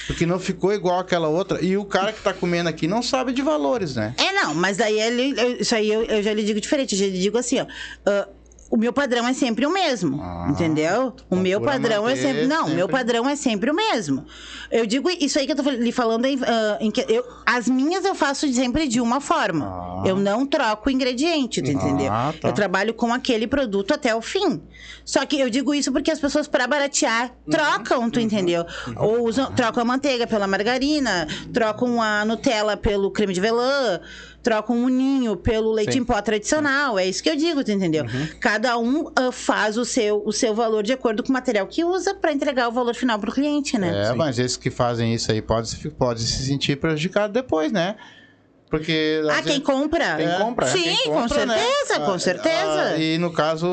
Porque 0.07 0.27
não 0.27 0.39
ficou 0.39 0.73
igual 0.73 0.99
aquela 0.99 1.29
outra. 1.29 1.65
E 1.65 1.77
o 1.77 1.85
cara 1.85 2.13
que 2.13 2.21
tá 2.21 2.33
comendo 2.33 2.69
aqui 2.69 2.87
não 2.87 3.03
sabe 3.03 3.33
de 3.33 3.43
valores, 3.43 3.97
né? 3.97 4.15
É, 4.19 4.33
não, 4.33 4.55
mas 4.55 4.77
daí 4.77 5.01
ele, 5.01 5.35
isso 5.61 5.75
aí 5.75 5.91
eu, 5.91 6.05
eu 6.05 6.23
já 6.23 6.33
lhe 6.33 6.43
digo 6.43 6.61
diferente. 6.61 6.95
Eu 6.95 6.99
já 6.99 7.07
lhe 7.07 7.19
digo 7.19 7.39
assim, 7.39 7.61
ó. 7.61 7.67
ah, 8.07 8.29
o 8.75 8.77
meu 8.77 8.93
padrão 8.93 9.25
é 9.29 9.33
sempre 9.33 9.65
o 9.65 9.71
mesmo, 9.71 10.21
Ah, 10.21 10.49
entendeu? 10.51 11.15
O 11.31 11.37
meu 11.37 11.61
procura 11.61 11.81
padrão 11.83 12.09
é 12.09 12.11
manter 12.17 12.23
sempre. 12.23 12.47
Não, 12.49 12.65
o 12.65 12.71
meu 12.71 12.87
sempre- 12.87 12.93
padrão 12.93 13.29
é 13.29 13.37
sempre 13.37 13.71
o 13.71 13.75
mesmo. 13.75 14.27
Eu 14.69 14.85
digo 14.85 15.09
isso 15.09 15.39
aí 15.39 15.47
que 15.47 15.53
eu 15.53 15.57
tô 15.57 15.71
lhe 15.71 15.93
falando, 15.93 16.25
em, 16.25 16.37
ah, 16.43 16.79
em 16.81 16.91
que 16.91 17.05
eu, 17.09 17.25
as 17.47 17.69
minhas 17.69 18.05
eu 18.05 18.17
faço 18.17 18.53
sempre 18.53 18.89
de 18.89 19.01
uma 19.01 19.21
forma. 19.21 19.67
Ah. 19.67 20.03
Eu 20.09 20.17
não 20.17 20.45
troco 20.45 20.91
ingrediente, 20.91 21.63
tu 21.63 21.71
entendeu? 21.71 22.11
Ah, 22.13 22.35
tá. 22.39 22.49
Eu 22.49 22.53
trabalho 22.53 22.93
com 22.93 23.13
aquele 23.15 23.47
produto 23.47 23.95
até 23.95 24.13
o 24.15 24.21
fim. 24.21 24.61
Só 25.05 25.25
que 25.25 25.39
eu 25.39 25.49
digo 25.49 25.73
isso 25.73 25.93
porque 25.93 26.11
as 26.11 26.19
pessoas, 26.19 26.49
para 26.49 26.67
baratear, 26.67 27.27
Uhum. 27.47 27.51
trocam, 27.53 28.11
tu 28.11 28.19
entendeu? 28.19 28.67
Ou 28.97 29.23
usam, 29.25 29.53
trocam 29.53 29.83
a 29.83 29.85
manteiga 29.85 30.27
pela 30.27 30.47
margarina, 30.49 31.29
trocam 31.53 32.03
a 32.03 32.25
Nutella 32.25 32.77
pelo 32.77 33.11
creme 33.11 33.33
de 33.33 33.41
velã, 33.41 34.01
trocam 34.45 34.85
o 34.85 34.89
ninho 34.89 35.37
pelo 35.37 35.73
leite 35.73 35.95
Sim. 35.95 36.01
em 36.01 36.05
pó 36.05 36.21
tradicional. 36.21 36.99
É 36.99 37.07
isso 37.07 37.23
que 37.23 37.31
eu 37.31 37.35
digo, 37.35 37.65
tu 37.65 37.73
entendeu? 37.73 38.05
Uhum. 38.05 38.29
Cada 38.39 38.79
um 38.79 39.11
ah, 39.17 39.33
faz 39.33 39.77
o 39.79 39.85
seu, 39.85 40.23
o 40.25 40.33
seu 40.33 40.55
valor 40.55 40.83
de 40.85 40.93
acordo 40.93 41.23
com 41.23 41.31
o 41.31 41.33
material 41.33 41.67
que 41.67 41.83
usa 41.83 42.15
para 42.15 42.31
entregar 42.33 42.69
o 42.69 42.73
valor 42.73 42.95
final 42.95 43.19
pro 43.19 43.33
cliente, 43.33 43.79
né? 43.79 44.11
É, 44.11 44.13
mas 44.13 44.39
esses 44.39 44.57
que 44.57 44.71
fazem 44.71 45.15
isso 45.15 45.33
aí 45.33 45.41
podem 45.41 45.65
se, 45.65 45.91
pode 45.91 46.21
se 46.21 46.47
sentir 46.47 46.77
prejudicados 46.77 47.33
depois, 47.33 47.73
né? 47.73 47.97
Porque. 48.71 49.23
Ah, 49.31 49.35
quem 49.37 49.45
vezes- 49.45 49.63
compra? 49.63 50.21
É, 50.21 50.39
compra, 50.39 50.67
Sim, 50.67 50.83
quem 50.83 50.97
com 51.05 51.23
compra, 51.23 51.47
né? 51.47 51.59
certeza, 51.59 52.01
com 52.01 52.13
Ah, 52.13 52.19
certeza. 52.19 52.83
ah, 52.95 52.99
e 52.99 53.19
no 53.19 53.33
caso, 53.33 53.67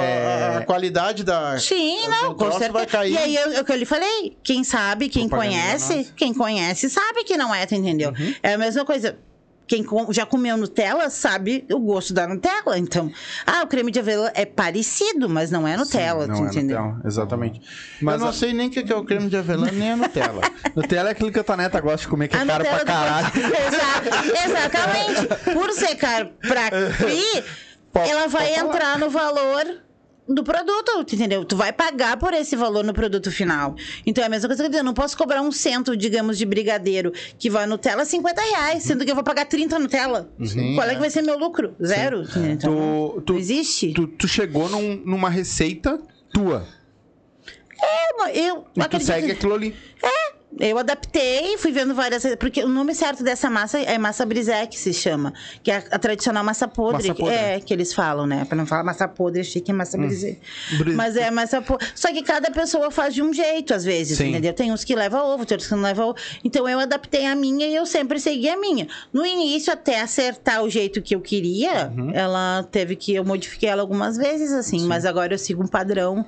É. 0.00 0.56
a, 0.56 0.64
qualidade 0.64 1.22
da. 1.22 1.58
Sim, 1.60 2.00
do 2.04 2.10
não, 2.10 2.34
com 2.34 2.50
certeza. 2.50 2.72
vai 2.72 2.86
cair. 2.86 3.12
E 3.12 3.18
aí, 3.18 3.36
é 3.36 3.60
o 3.60 3.64
que 3.64 3.70
eu 3.70 3.76
lhe 3.76 3.84
falei, 3.84 4.36
quem 4.42 4.64
sabe, 4.64 5.08
quem 5.08 5.28
Propaganda 5.28 5.54
conhece, 5.56 6.12
quem 6.16 6.34
conhece 6.34 6.90
sabe 6.90 7.22
que 7.24 7.36
não 7.36 7.54
é, 7.54 7.64
tu 7.66 7.74
entendeu? 7.76 8.10
Uhum. 8.10 8.34
É 8.42 8.54
a 8.54 8.58
mesma 8.58 8.84
coisa. 8.84 9.16
Quem 9.68 9.84
já 10.10 10.24
comeu 10.26 10.56
Nutella 10.56 11.10
sabe 11.10 11.64
o 11.70 11.78
gosto 11.78 12.12
da 12.14 12.26
Nutella. 12.26 12.78
Então, 12.78 13.12
ah, 13.46 13.62
o 13.62 13.66
creme 13.66 13.90
de 13.92 13.98
avelã 14.00 14.30
é 14.34 14.46
parecido, 14.46 15.28
mas 15.28 15.50
não 15.50 15.68
é 15.68 15.76
Nutella, 15.76 16.22
Sim, 16.24 16.32
tu 16.32 16.38
não 16.38 16.46
é 16.46 16.48
entendeu? 16.48 16.82
Nutella, 16.82 17.02
exatamente. 17.06 17.60
Mas 18.00 18.14
eu 18.14 18.20
não 18.20 18.28
a 18.28 18.32
sei 18.32 18.52
nem 18.54 18.68
o 18.68 18.70
que 18.70 18.90
é 18.92 18.96
o 18.96 19.04
creme 19.04 19.28
de 19.28 19.36
avelã, 19.36 19.70
nem 19.70 19.92
a 19.92 19.96
Nutella. 19.96 20.40
Nutella 20.74 21.10
é 21.10 21.12
aquilo 21.12 21.30
que 21.30 21.38
a 21.38 21.44
tua 21.44 21.56
neta 21.56 21.80
gosta 21.80 21.98
de 21.98 22.08
comer, 22.08 22.28
que 22.28 22.36
é 22.36 22.40
A 22.40 22.46
caro 22.46 22.64
pra 22.64 22.78
Nutella 22.78 22.84
caralho. 22.98 23.32
do- 23.32 23.38
Exa- 23.54 24.46
Exatamente. 24.46 25.52
Por 25.54 25.72
ser 25.72 25.94
caro 25.96 26.30
pra 26.40 26.70
Pode- 27.92 28.10
ela 28.10 28.26
vai 28.26 28.54
entrar 28.54 28.98
no 28.98 29.10
valor 29.10 29.64
do 30.28 30.44
produto, 30.44 30.92
entendeu? 31.14 31.44
Tu 31.44 31.56
vai 31.56 31.72
pagar 31.72 32.18
por 32.18 32.34
esse 32.34 32.54
valor 32.54 32.84
no 32.84 32.92
produto 32.92 33.30
final. 33.32 33.74
Então 34.04 34.22
é 34.22 34.26
a 34.26 34.30
mesma 34.30 34.46
coisa 34.48 34.62
que 34.62 34.66
eu 34.66 34.70
digo, 34.70 34.80
eu 34.80 34.84
não 34.84 34.92
posso 34.94 35.16
cobrar 35.16 35.40
um 35.40 35.50
cento, 35.50 35.96
digamos, 35.96 36.36
de 36.36 36.44
brigadeiro 36.44 37.12
que 37.38 37.48
vai 37.48 37.66
Nutella 37.66 38.04
50 38.04 38.40
reais, 38.42 38.82
sendo 38.82 39.04
que 39.04 39.10
eu 39.10 39.14
vou 39.14 39.24
pagar 39.24 39.46
30 39.46 39.78
Nutella. 39.78 40.30
Sim, 40.44 40.74
Qual 40.74 40.86
é 40.86 40.90
é. 40.90 40.94
que 40.94 41.00
vai 41.00 41.10
ser 41.10 41.22
meu 41.22 41.38
lucro? 41.38 41.74
Zero. 41.82 42.22
entendeu? 42.22 42.50
Então, 42.52 43.12
Tu, 43.16 43.20
tu, 43.22 43.32
não 43.32 43.40
existe. 43.40 43.92
tu, 43.94 44.06
tu 44.06 44.28
chegou 44.28 44.68
num- 44.68 45.02
numa 45.04 45.30
receita 45.30 45.98
tua. 46.32 46.66
Eu, 47.80 48.26
eu 48.34 48.66
E 48.74 48.80
tu 48.80 48.82
acredito- 48.82 49.06
segue 49.06 49.30
aquilo 49.32 49.54
ali. 49.54 49.74
Eu 50.60 50.78
adaptei, 50.78 51.56
fui 51.58 51.70
vendo 51.72 51.94
várias. 51.94 52.24
Porque 52.36 52.62
o 52.64 52.68
nome 52.68 52.94
certo 52.94 53.22
dessa 53.22 53.48
massa 53.48 53.78
é 53.78 53.96
massa 53.98 54.24
brisé, 54.26 54.66
que 54.66 54.78
se 54.78 54.92
chama. 54.92 55.32
Que 55.62 55.70
é 55.70 55.76
a, 55.76 55.82
a 55.92 55.98
tradicional 55.98 56.42
massa 56.42 56.66
podre. 56.66 57.02
Massa 57.08 57.14
que- 57.14 57.20
podre. 57.20 57.34
É, 57.36 57.60
que 57.60 57.72
eles 57.72 57.92
falam, 57.94 58.26
né? 58.26 58.44
Pra 58.44 58.56
não 58.56 58.66
falar 58.66 58.82
massa 58.84 59.06
podre, 59.06 59.40
achei 59.40 59.60
que 59.62 59.70
é 59.70 59.74
massa 59.74 59.96
brisé. 59.96 60.36
Brisé. 60.78 60.96
Mas 60.96 61.16
é 61.16 61.30
massa 61.30 61.62
podre. 61.62 61.86
Só 61.94 62.08
que 62.12 62.22
cada 62.22 62.50
pessoa 62.50 62.90
faz 62.90 63.14
de 63.14 63.22
um 63.22 63.32
jeito, 63.32 63.72
às 63.74 63.84
vezes, 63.84 64.18
Sim. 64.18 64.30
entendeu? 64.30 64.52
Tem 64.52 64.72
uns 64.72 64.84
que 64.84 64.94
levam 64.94 65.24
ovo, 65.34 65.44
tem 65.46 65.54
outros 65.54 65.68
que 65.68 65.74
não 65.74 65.82
levam 65.82 66.08
ovo. 66.10 66.18
Então 66.44 66.68
eu 66.68 66.78
adaptei 66.78 67.26
a 67.26 67.34
minha 67.34 67.66
e 67.66 67.74
eu 67.74 67.86
sempre 67.86 68.18
segui 68.18 68.48
a 68.48 68.56
minha. 68.58 68.86
No 69.12 69.24
início, 69.24 69.72
até 69.72 70.00
acertar 70.00 70.62
o 70.62 70.70
jeito 70.70 71.00
que 71.02 71.14
eu 71.14 71.20
queria, 71.20 71.92
Uhum. 71.96 72.10
ela 72.12 72.66
teve 72.70 72.96
que. 72.96 73.14
Eu 73.14 73.24
modifiquei 73.24 73.68
ela 73.68 73.82
algumas 73.82 74.16
vezes, 74.16 74.52
assim. 74.52 74.86
Mas 74.86 75.04
agora 75.04 75.34
eu 75.34 75.38
sigo 75.38 75.62
um 75.62 75.66
padrão. 75.66 76.24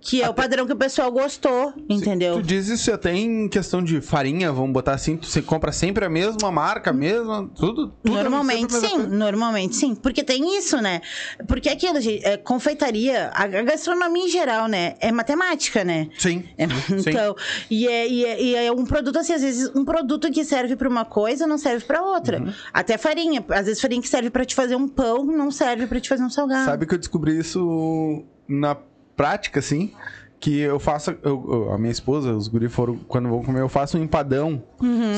Que 0.00 0.22
é 0.22 0.28
o 0.28 0.34
padrão 0.34 0.66
que 0.66 0.72
o 0.72 0.76
pessoal 0.76 1.10
gostou, 1.10 1.72
entendeu? 1.88 2.34
Tu 2.34 2.42
diz 2.42 2.68
isso 2.68 2.92
até 2.92 3.12
em 3.14 3.48
questão 3.48 3.82
de 3.82 4.00
farinha, 4.00 4.52
vamos 4.52 4.72
botar 4.72 4.94
assim, 4.94 5.16
tu 5.16 5.26
você 5.26 5.42
compra 5.42 5.72
sempre 5.72 6.04
a 6.04 6.08
mesma 6.08 6.50
marca, 6.52 6.90
a 6.90 6.92
mesma, 6.92 7.50
tudo, 7.56 7.88
tudo 8.02 8.16
é 8.16 8.22
Normalmente 8.22 8.72
sim, 8.74 8.98
normalmente 9.08 9.74
sim. 9.74 9.94
Porque 9.94 10.22
tem 10.22 10.56
isso, 10.56 10.80
né? 10.80 11.00
Porque 11.46 11.68
aquilo, 11.68 12.00
gente, 12.00 12.24
é, 12.24 12.36
confeitaria, 12.36 13.30
a 13.34 13.46
gastronomia 13.46 14.26
em 14.26 14.28
geral, 14.28 14.68
né? 14.68 14.94
É 15.00 15.10
matemática, 15.10 15.84
né? 15.84 16.08
Sim. 16.16 16.44
É, 16.56 16.68
sim. 16.68 17.10
então, 17.10 17.34
e 17.70 17.88
é, 17.88 18.08
e, 18.08 18.24
é, 18.24 18.42
e 18.42 18.54
é 18.54 18.72
um 18.72 18.84
produto 18.84 19.18
assim, 19.18 19.32
às 19.32 19.42
vezes, 19.42 19.70
um 19.74 19.84
produto 19.84 20.30
que 20.30 20.44
serve 20.44 20.76
pra 20.76 20.88
uma 20.88 21.04
coisa 21.04 21.46
não 21.46 21.58
serve 21.58 21.84
pra 21.84 22.02
outra. 22.02 22.40
Uhum. 22.40 22.52
Até 22.72 22.96
farinha. 22.96 23.44
Às 23.50 23.66
vezes, 23.66 23.80
farinha 23.80 24.00
que 24.00 24.08
serve 24.08 24.30
pra 24.30 24.44
te 24.44 24.54
fazer 24.54 24.76
um 24.76 24.88
pão 24.88 25.24
não 25.24 25.50
serve 25.50 25.86
pra 25.86 26.00
te 26.00 26.08
fazer 26.08 26.22
um 26.22 26.30
salgado. 26.30 26.64
Sabe 26.64 26.86
que 26.86 26.94
eu 26.94 26.98
descobri 26.98 27.38
isso 27.38 28.24
na 28.48 28.76
prática, 29.18 29.58
assim? 29.60 29.92
Que 30.40 30.60
eu 30.60 30.78
faço. 30.78 31.16
eu- 31.24 31.72
a 31.72 31.76
minha 31.78 31.90
esposa, 31.90 32.32
os 32.32 32.46
guri 32.46 32.68
foram. 32.68 32.96
Quando 33.08 33.28
vão 33.28 33.42
comer, 33.42 33.60
eu 33.60 33.68
faço 33.68 33.98
um 33.98 34.02
empadão. 34.04 34.62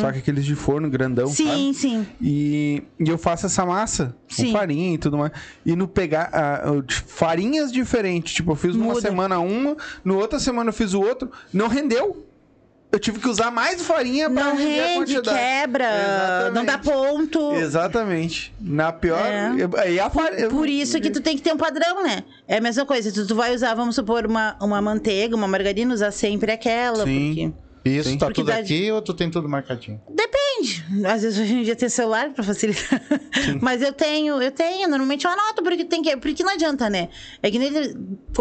Só 0.00 0.10
que 0.10 0.18
aqueles 0.18 0.46
de 0.46 0.54
forno 0.54 0.88
grandão. 0.88 1.26
Uhum. 1.26 1.32
Sim, 1.34 1.46
sabe? 1.46 1.74
sim. 1.74 2.06
E, 2.22 2.82
e 2.98 3.06
eu 3.10 3.18
faço 3.18 3.44
essa 3.44 3.66
massa 3.66 4.16
Sim. 4.26 4.46
com 4.46 4.52
farinha 4.52 4.94
e 4.94 4.98
tudo 4.98 5.18
mais. 5.18 5.30
E 5.66 5.76
no 5.76 5.86
pegar 5.86 6.30
farinhas 7.06 7.70
diferentes. 7.70 8.32
Tipo, 8.32 8.52
eu 8.52 8.56
fiz 8.56 8.74
uma 8.74 8.86
Muda. 8.86 9.00
semana 9.02 9.38
uma, 9.40 9.76
no 10.02 10.16
outra 10.16 10.38
semana 10.38 10.70
eu 10.70 10.74
fiz 10.74 10.94
o 10.94 11.00
outro. 11.02 11.30
Não 11.52 11.68
rendeu. 11.68 12.26
Eu 12.92 12.98
tive 12.98 13.20
que 13.20 13.28
usar 13.28 13.50
mais 13.52 13.80
farinha 13.82 14.28
pra 14.28 14.44
Não 14.44 14.56
render 14.56 14.80
a 14.80 14.86
rende, 14.86 15.14
quantidade. 15.14 15.38
quebra, 15.38 16.50
não 16.52 16.64
dá 16.64 16.76
ponto. 16.76 17.52
Exatamente. 17.54 18.52
Na 18.60 18.92
pior. 18.92 19.24
É. 19.24 19.50
Aí 19.82 20.00
a 20.00 20.10
farinha. 20.10 20.48
Por 20.48 20.68
isso 20.68 21.00
que 21.00 21.08
tu 21.10 21.20
tem 21.20 21.36
que 21.36 21.42
ter 21.42 21.52
um 21.52 21.56
padrão, 21.56 22.02
né? 22.02 22.24
É 22.48 22.56
a 22.56 22.60
mesma 22.60 22.84
coisa. 22.84 23.12
Tu, 23.12 23.26
tu 23.26 23.34
vai 23.36 23.54
usar, 23.54 23.74
vamos 23.74 23.94
supor, 23.94 24.26
uma, 24.26 24.56
uma 24.60 24.82
manteiga, 24.82 25.36
uma 25.36 25.46
margarina, 25.46 25.94
usar 25.94 26.10
sempre 26.10 26.50
aquela. 26.52 27.04
Sim. 27.04 27.52
Porque... 27.52 27.70
Isso 27.82 28.10
Sim. 28.10 28.18
tá 28.18 28.26
Porque 28.26 28.42
tudo 28.42 28.48
dá- 28.48 28.58
aqui 28.58 28.92
ou 28.92 29.00
tu 29.00 29.14
tem 29.14 29.30
tudo 29.30 29.48
marcadinho? 29.48 29.98
Depende. 30.10 30.84
Às 31.06 31.22
vezes 31.22 31.38
hoje 31.38 31.54
em 31.54 31.62
dia 31.62 31.74
tem 31.74 31.88
celular 31.88 32.28
pra 32.28 32.44
facilitar. 32.44 33.00
Mas 33.58 33.80
eu 33.80 33.90
tenho, 33.90 34.42
eu 34.42 34.50
tenho, 34.50 34.86
normalmente 34.86 35.24
eu 35.24 35.30
anoto, 35.30 35.62
porque 35.62 35.84
tem 35.86 36.02
que. 36.02 36.14
Porque 36.18 36.42
não 36.44 36.52
adianta, 36.52 36.90
né? 36.90 37.08
É 37.42 37.50
que 37.50 37.58
nem 37.58 37.72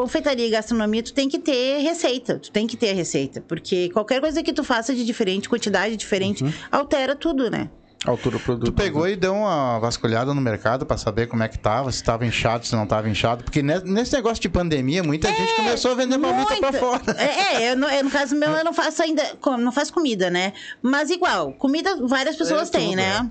confeitaria 0.04 0.48
e 0.48 0.50
gastronomia, 0.50 1.04
tu 1.04 1.14
tem 1.14 1.28
que 1.28 1.38
ter 1.40 1.80
receita. 1.82 2.40
Tu 2.40 2.52
tem 2.52 2.66
que 2.66 2.78
ter 2.78 2.92
a 2.92 2.94
receita. 2.94 3.42
Porque 3.42 3.90
qualquer 3.90 4.22
coisa 4.22 4.42
que 4.42 4.54
tu 4.54 4.64
faça 4.64 4.96
de 4.96 5.06
diferente, 5.06 5.50
quantidade 5.50 5.98
diferente, 5.98 6.44
Uhum. 6.44 6.54
altera 6.72 7.16
tudo, 7.16 7.50
né? 7.52 7.70
Altura 8.06 8.38
do 8.38 8.44
produto. 8.44 8.66
Tu 8.68 8.72
pegou 8.74 9.06
e 9.10 9.18
deu 9.18 9.34
uma 9.34 9.78
vasculhada 9.78 10.34
no 10.34 10.40
mercado 10.40 10.86
pra 10.86 10.96
saber 10.98 11.28
como 11.28 11.44
é 11.44 11.50
que 11.50 11.60
tava, 11.60 11.92
se 11.92 12.02
tava 12.02 12.26
inchado, 12.26 12.66
se 12.66 12.74
não 12.74 12.88
tava 12.88 13.10
inchado. 13.10 13.44
Porque 13.44 13.62
ne- 13.62 13.82
nesse 13.82 14.14
negócio 14.14 14.42
de 14.42 14.48
pandemia, 14.48 15.04
muita 15.04 15.28
gente 15.34 15.54
começou 15.58 15.92
a 15.92 15.96
vender 15.96 16.18
marmita 16.18 16.56
pra 16.56 16.72
Muita. 16.72 16.80
fora. 16.80 17.04
É, 17.22 17.56
é, 17.66 17.72
eu, 17.72 17.76
no, 17.76 17.88
eu, 17.90 18.04
no 18.06 18.10
caso 18.10 18.34
meu, 18.38 18.50
eu 18.52 18.64
não 18.64 18.72
faço 18.72 19.04
ainda. 19.04 19.22
Não 19.60 19.72
faço 19.74 19.92
comida, 19.92 20.30
né? 20.30 20.54
Mas 20.82 21.10
igual, 21.10 21.52
comida 21.52 21.98
várias 22.08 22.38
pessoas 22.38 22.70
É, 22.70 22.72
têm, 22.72 22.88
tudo, 22.92 22.96
né? 22.98 23.30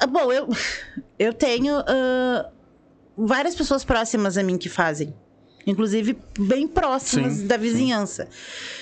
Ah, 0.00 0.06
Bom, 0.08 0.32
eu, 0.32 0.48
eu 1.16 1.32
tenho 1.32 1.76
ah, 1.86 2.48
várias 3.16 3.54
pessoas 3.54 3.84
próximas 3.84 4.36
a 4.36 4.42
mim 4.42 4.58
que 4.58 4.68
fazem. 4.68 5.14
Inclusive, 5.68 6.16
bem 6.38 6.66
próximas 6.66 7.34
Sim, 7.34 7.46
da 7.46 7.58
vizinhança. 7.58 8.28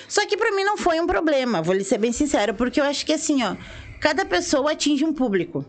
Só 0.07 0.25
que 0.25 0.37
pra 0.37 0.55
mim 0.55 0.63
não 0.63 0.77
foi 0.77 1.01
um 1.01 1.05
problema, 1.05 1.61
vou 1.61 1.75
lhe 1.75 1.83
ser 1.83 1.97
bem 1.97 2.13
sincera, 2.13 2.53
porque 2.53 2.79
eu 2.79 2.85
acho 2.85 3.05
que 3.05 3.11
assim, 3.11 3.43
ó, 3.43 3.57
cada 3.99 4.25
pessoa 4.25 4.71
atinge 4.71 5.03
um 5.03 5.11
público. 5.13 5.65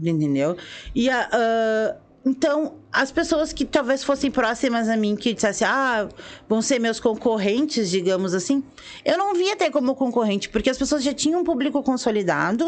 Entendeu? 0.00 0.56
E 0.94 1.08
a. 1.08 1.28
ah, 1.32 1.96
então, 2.24 2.74
as 2.92 3.10
pessoas 3.10 3.52
que 3.52 3.64
talvez 3.64 4.04
fossem 4.04 4.30
próximas 4.30 4.88
a 4.88 4.96
mim, 4.96 5.16
que 5.16 5.34
dissessem, 5.34 5.66
ah, 5.66 6.08
vão 6.48 6.62
ser 6.62 6.78
meus 6.78 7.00
concorrentes, 7.00 7.90
digamos 7.90 8.32
assim, 8.32 8.62
eu 9.04 9.18
não 9.18 9.34
via 9.34 9.56
ter 9.56 9.70
como 9.70 9.92
concorrente, 9.96 10.48
porque 10.48 10.70
as 10.70 10.78
pessoas 10.78 11.02
já 11.02 11.12
tinham 11.12 11.40
um 11.40 11.44
público 11.44 11.82
consolidado 11.82 12.66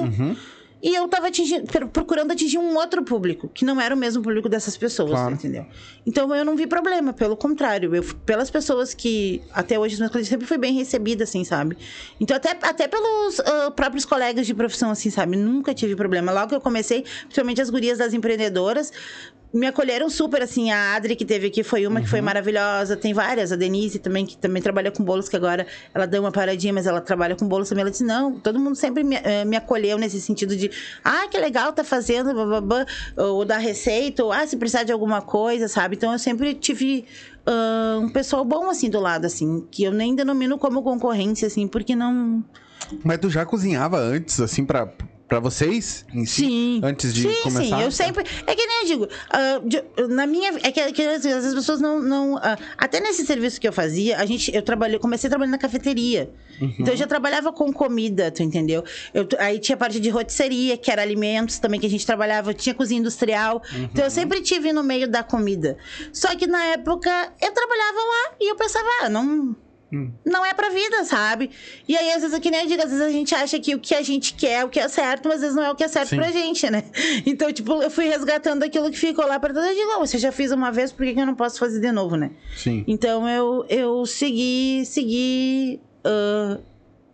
e 0.87 0.95
eu 0.95 1.09
tava 1.09 1.29
atingindo, 1.29 1.67
pro- 1.67 1.89
procurando 1.89 2.31
atingir 2.33 2.59
um 2.59 2.77
outro 2.77 3.03
público, 3.03 3.49
que 3.49 3.65
não 3.65 3.81
era 3.81 3.95
o 3.95 3.99
mesmo 3.99 4.23
público 4.23 4.51
dessas 4.51 4.77
pessoas, 4.77 5.11
Claro. 5.13 5.33
entendeu? 5.35 5.65
Então 6.07 6.33
eu 6.35 6.45
não 6.45 6.55
vi 6.55 6.67
problema, 6.67 7.15
pelo 7.15 7.37
contrário, 7.39 7.95
eu, 7.97 8.03
pelas 8.27 8.51
pessoas 8.51 8.93
que 8.93 9.43
até 9.51 9.79
hoje 9.79 9.95
os 9.95 10.01
meus 10.01 10.13
clientes 10.13 10.29
sempre 10.29 10.47
fui 10.47 10.59
bem 10.59 10.75
recebida, 10.75 11.25
assim, 11.25 11.43
sabe? 11.43 11.79
Então 12.21 12.37
até, 12.37 12.51
até 12.51 12.87
pelos 12.87 13.41
ah, 13.41 13.71
próprios 13.71 14.05
colegas 14.05 14.47
de 14.47 14.53
profissão, 14.53 14.91
assim, 14.91 15.09
sabe? 15.09 15.37
Nunca 15.39 15.73
tive 15.73 15.97
problema. 15.97 16.31
Logo 16.31 16.49
que 16.51 16.55
eu 16.55 16.61
comecei, 16.61 17.03
principalmente 17.23 17.63
as 17.63 17.71
gurias 17.71 17.97
das 17.97 18.13
empreendedoras, 18.13 18.93
me 19.55 19.69
acolheram 19.69 20.11
super, 20.11 20.43
assim, 20.43 20.73
a 20.73 20.97
Adri 20.97 21.15
que 21.15 21.25
teve 21.25 21.47
aqui 21.47 21.63
foi 21.63 21.87
uma 21.87 22.01
que 22.01 22.09
foi 22.09 22.21
maravilhosa, 22.21 22.97
tem 22.97 23.15
várias, 23.15 23.53
a 23.53 23.57
Denise 23.57 24.01
também, 24.01 24.27
que 24.27 24.37
também 24.37 24.61
trabalha 24.61 24.91
com 24.91 25.05
bolos, 25.05 25.29
que 25.29 25.37
agora 25.37 25.65
ela 25.95 26.07
deu 26.07 26.23
uma 26.23 26.33
paradinha, 26.33 26.73
mas 26.73 26.89
ela 26.89 27.01
trabalha 27.01 27.37
com 27.37 27.47
bolos 27.47 27.69
também, 27.69 27.83
ela 27.83 27.91
disse, 27.91 28.03
não, 28.03 28.33
todo 28.41 28.59
mundo 28.59 28.75
sempre 28.75 29.05
me, 29.05 29.15
eh, 29.15 29.45
me 29.45 29.57
acolheu 29.57 29.97
nesse 29.97 30.21
sentido 30.21 30.57
de, 30.57 30.73
ah, 31.05 31.29
que 31.31 31.39
legal, 31.39 31.73
tá 31.73 31.85
fazendo, 31.85 32.35
bababá, 32.35 32.85
ou 33.17 33.45
da 33.45 33.57
receita, 33.57 34.25
ou, 34.25 34.33
ah, 34.33 34.45
se 34.45 34.57
precisar 34.57 34.83
de 34.83 34.91
alguma 34.91 35.23
coisa, 35.23 35.69
sabe? 35.69 35.95
Então, 35.95 36.13
eu 36.13 36.19
sempre 36.19 36.55
tive 36.55 37.05
ah, 37.47 38.01
um 38.03 38.09
pessoal 38.09 38.45
bom, 38.45 38.69
assim, 38.69 38.91
do 38.91 38.99
lado, 38.99 39.25
assim, 39.25 39.65
que 39.71 39.85
eu 39.85 39.93
nem 39.93 40.17
denomino 40.17 40.59
como 40.59 40.83
concorrência, 40.83 41.47
assim, 41.47 41.69
porque 41.69 41.95
não... 41.95 42.45
Mas 43.05 43.19
tu 43.19 43.31
já 43.31 43.47
cozinhava 43.47 43.99
antes, 43.99 44.41
assim, 44.41 44.65
pra, 44.65 44.93
pra 45.35 45.41
Pra 45.41 45.51
vocês? 45.51 46.05
em 46.15 46.25
si, 46.25 46.43
Sim. 46.47 46.81
Antes 46.83 47.13
de 47.13 47.23
sim, 47.23 47.43
começar? 47.43 47.77
Sim, 47.79 47.83
eu 47.83 47.91
sempre. 47.91 48.25
É 48.47 48.55
que 48.55 48.67
nem 48.67 48.81
eu 48.83 48.87
digo, 48.87 49.09
ah, 49.31 49.61
de- 49.65 49.83
na 50.09 50.27
minha. 50.27 50.51
É 50.63 50.71
que, 50.71 50.93
que 50.93 51.03
às 51.03 51.23
vezes 51.25 51.45
as 51.47 51.55
pessoas 51.55 51.81
não. 51.81 52.01
não 52.01 52.37
ah, 52.39 52.57
até 52.79 53.01
nesse 53.01 53.27
serviço 53.27 53.61
que 53.61 53.67
eu 53.67 53.73
fazia, 53.73 54.19
a 54.19 54.25
gente, 54.27 54.55
eu 54.55 54.63
trabalhei, 54.63 54.99
comecei 54.99 55.29
trabalhando 55.29 55.53
na 55.53 55.59
cafeteria. 55.59 56.31
Uhum. 56.61 56.75
Então 56.79 56.95
eu 56.95 56.97
já 56.97 57.07
trabalhava 57.07 57.53
com 57.53 57.73
comida, 57.73 58.31
tu 58.31 58.43
entendeu? 58.43 58.85
Eu, 59.13 59.27
aí 59.39 59.59
tinha 59.59 59.75
a 59.75 59.79
parte 59.79 59.99
de 59.99 60.09
rotisseria, 60.09 60.77
que 60.77 60.91
era 60.91 61.03
alimentos 61.03 61.59
também 61.59 61.81
que 61.81 61.87
a 61.87 61.91
gente 61.91 62.07
trabalhava, 62.07 62.55
tinha 62.55 62.75
cozinha 62.75 63.01
industrial. 63.01 63.61
Uhum. 63.73 63.89
Então 63.93 64.05
eu 64.05 64.11
sempre 64.11 64.41
tive 64.41 64.73
no 64.73 64.83
meio 64.85 65.09
da 65.09 65.23
comida. 65.23 65.77
Só 66.13 66.35
que 66.37 66.47
na 66.47 66.65
época 66.67 67.11
eu 67.43 67.53
trabalhava 67.53 67.99
lá 67.99 68.37
e 68.41 68.51
eu 68.51 68.57
pensava, 68.57 68.87
ah, 69.03 69.09
não. 69.09 69.57
Hum. 69.95 70.13
Não 70.25 70.45
é 70.45 70.53
pra 70.53 70.69
vida, 70.71 71.05
sabe? 71.05 71.51
E 71.89 71.97
aí, 71.97 72.11
às 72.13 72.23
vezes, 72.23 72.35
é 72.37 72.41
que 72.41 72.51
nem 72.51 72.63
eu 72.63 72.67
digo, 72.67 72.83
às 72.83 72.91
vezes 72.91 73.05
a 73.05 73.11
gente 73.11 73.35
acha 73.35 73.59
que 73.61 73.75
o 73.75 73.79
que 73.79 73.95
a 73.95 74.03
gente 74.03 74.35
quer 74.35 74.61
é 74.61 74.65
o 74.65 74.69
que 74.69 74.81
é 74.81 74.89
certo, 74.89 75.27
mas 75.29 75.37
às 75.37 75.41
vezes 75.43 75.57
não 75.57 75.63
é 75.65 75.71
o 75.71 75.75
que 75.75 75.85
é 75.85 75.89
certo 75.89 76.11
Sim. 76.11 76.17
pra 76.17 76.31
gente, 76.31 76.69
né? 76.71 76.85
Então, 77.27 77.53
tipo, 77.53 77.83
eu 77.83 77.91
fui 77.91 78.07
resgatando 78.07 78.63
aquilo 78.63 78.91
que 78.91 78.99
ficou 78.99 79.27
lá 79.27 79.39
pra 79.39 79.53
trás. 79.53 79.69
Eu 79.69 79.75
digo, 79.75 79.91
"Ah, 79.93 79.99
você 79.99 80.19
já 80.19 80.31
fez 80.33 80.53
uma 80.53 80.71
vez, 80.71 80.93
por 80.93 81.05
que 81.07 81.15
que 81.15 81.21
eu 81.21 81.27
não 81.27 81.35
posso 81.35 81.59
fazer 81.59 81.81
de 81.81 81.93
novo, 81.93 82.17
né? 82.17 82.31
Sim. 82.57 82.85
Então 82.87 83.29
eu, 83.29 83.65
eu 83.69 84.05
segui, 84.07 84.85
segui 84.85 85.81
ah, 86.05 86.59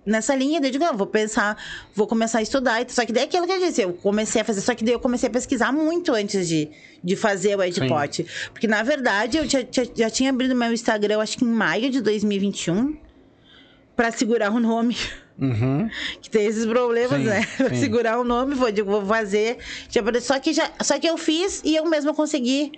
nessa 0.05 0.35
linha, 0.35 0.61
eu 0.63 0.71
digo, 0.71 0.85
ah, 0.85 0.93
vou 0.93 1.07
pensar, 1.07 1.57
vou 1.95 2.07
começar 2.07 2.39
a 2.39 2.43
estudar. 2.43 2.85
Só 2.89 3.05
que 3.05 3.13
daí 3.13 3.25
é 3.25 3.27
aquilo 3.27 3.47
que 3.47 3.53
eu 3.53 3.61
disse, 3.61 3.83
eu 3.83 3.93
comecei 3.93 4.41
a 4.41 4.45
fazer, 4.45 4.61
só 4.61 4.75
que 4.75 4.85
daí 4.85 4.95
eu 4.95 5.01
comecei 5.01 5.29
a 5.29 5.33
pesquisar 5.33 5.73
muito 5.73 6.13
antes 6.13 6.49
de, 6.49 6.71
de 7.03 7.17
fazer 7.17 7.57
o 7.57 7.63
Edpot. 7.63 8.27
Porque, 8.53 8.67
na 8.67 8.83
verdade, 8.83 9.39
eu 9.39 9.49
já, 9.49 9.61
já, 9.71 9.83
já 9.95 10.11
tinha 10.11 10.31
abrido 10.31 10.55
meu 10.55 10.73
Instagram, 10.73 11.15
eu 11.15 11.21
acho 11.21 11.37
que 11.39 11.45
em 11.45 11.49
maio 11.49 11.91
de 11.91 12.01
2021, 12.01 12.97
pra 13.97 14.11
segurar 14.11 14.51
o 14.53 14.61
nome. 14.61 14.97
Uhum. 15.39 15.89
Que 16.21 16.29
tem 16.29 16.45
esses 16.47 16.67
problemas, 16.67 17.19
Sim, 17.19 17.25
né? 17.25 17.43
Sim. 17.71 17.75
segurar 17.77 18.19
o 18.19 18.25
nome, 18.25 18.55
vou, 18.55 18.71
digo, 18.71 18.91
vou 18.91 19.07
fazer. 19.07 19.59
Já, 19.89 20.03
só, 20.21 20.39
que 20.39 20.53
já, 20.53 20.71
só 20.83 20.99
que 20.99 21.07
eu 21.07 21.17
fiz 21.17 21.63
e 21.65 21.77
eu 21.77 21.87
mesma 21.87 22.13
consegui. 22.13 22.73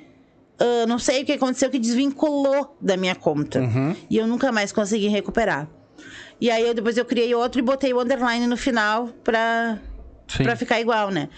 ah, 0.60 0.86
não 0.86 0.98
sei 0.98 1.22
o 1.22 1.26
que 1.26 1.32
aconteceu, 1.32 1.70
que 1.70 1.78
desvinculou 1.78 2.76
da 2.80 2.96
minha 2.96 3.16
conta. 3.16 3.60
Uhum. 3.60 3.96
E 4.08 4.16
eu 4.16 4.28
nunca 4.28 4.52
mais 4.52 4.70
consegui 4.70 5.08
recuperar. 5.08 5.68
E 6.42 6.50
aí 6.50 6.66
eu, 6.66 6.74
depois 6.74 6.96
eu 6.96 7.04
criei 7.04 7.32
outro 7.36 7.60
e 7.60 7.62
botei 7.62 7.94
o 7.94 8.00
underline 8.00 8.48
no 8.48 8.56
final 8.56 9.10
pra, 9.22 9.78
Sim. 10.26 10.42
pra 10.42 10.56
ficar 10.56 10.80
igual, 10.80 11.08
né? 11.08 11.28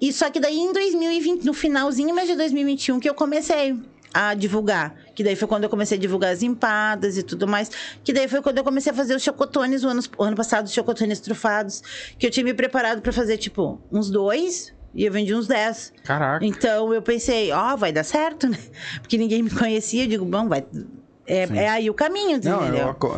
E 0.00 0.12
só 0.12 0.28
que 0.30 0.40
daí 0.40 0.58
em 0.58 0.72
2020, 0.72 1.44
no 1.44 1.54
finalzinho 1.54 2.12
mais 2.12 2.26
de 2.26 2.34
2021, 2.34 2.98
que 2.98 3.08
eu 3.08 3.14
comecei 3.14 3.78
a 4.12 4.34
divulgar. 4.34 4.96
Que 5.14 5.22
daí 5.22 5.36
foi 5.36 5.46
quando 5.46 5.62
eu 5.62 5.70
comecei 5.70 5.96
a 5.96 6.00
divulgar 6.00 6.32
as 6.32 6.42
empadas 6.42 7.16
e 7.16 7.22
tudo 7.22 7.46
mais. 7.46 7.70
Que 8.02 8.12
daí 8.12 8.26
foi 8.26 8.42
quando 8.42 8.58
eu 8.58 8.64
comecei 8.64 8.90
a 8.90 8.94
fazer 8.96 9.14
os 9.14 9.22
chocotones 9.22 9.84
o 9.84 9.88
ano, 9.88 10.02
o 10.18 10.24
ano 10.24 10.34
passado, 10.34 10.66
os 10.66 10.72
chocotones 10.72 11.20
trufados. 11.20 11.80
Que 12.18 12.26
eu 12.26 12.30
tinha 12.32 12.42
me 12.42 12.52
preparado 12.52 13.00
pra 13.00 13.12
fazer, 13.12 13.36
tipo, 13.36 13.80
uns 13.92 14.10
dois. 14.10 14.74
E 14.92 15.04
eu 15.04 15.12
vendi 15.12 15.36
uns 15.36 15.46
dez. 15.46 15.92
Caraca. 16.02 16.44
Então 16.44 16.92
eu 16.92 17.00
pensei, 17.00 17.52
ó, 17.52 17.76
vai 17.76 17.92
dar 17.92 18.02
certo, 18.02 18.48
né? 18.48 18.58
Porque 19.00 19.16
ninguém 19.16 19.40
me 19.40 19.50
conhecia. 19.50 20.02
Eu 20.02 20.08
digo, 20.08 20.24
bom, 20.24 20.48
vai. 20.48 20.66
É, 21.28 21.42
é 21.64 21.68
aí 21.68 21.90
o 21.90 21.94
caminho, 21.94 22.40
Não, 22.42 22.64
é, 22.64 22.84
uma 22.84 22.94
co- 22.94 23.12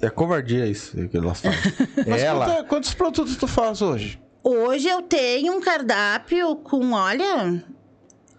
é, 0.00 0.06
é 0.06 0.10
covardia 0.10 0.66
isso 0.66 0.96
que 1.08 1.16
elas 1.16 1.40
falam. 1.40 1.58
Mas 2.08 2.22
Ela. 2.22 2.46
quanta- 2.46 2.64
quantos 2.64 2.94
produtos 2.94 3.36
tu 3.36 3.46
faz 3.46 3.82
hoje? 3.82 4.18
Hoje 4.42 4.88
eu 4.88 5.02
tenho 5.02 5.52
um 5.52 5.60
cardápio 5.60 6.56
com, 6.56 6.92
olha. 6.92 7.62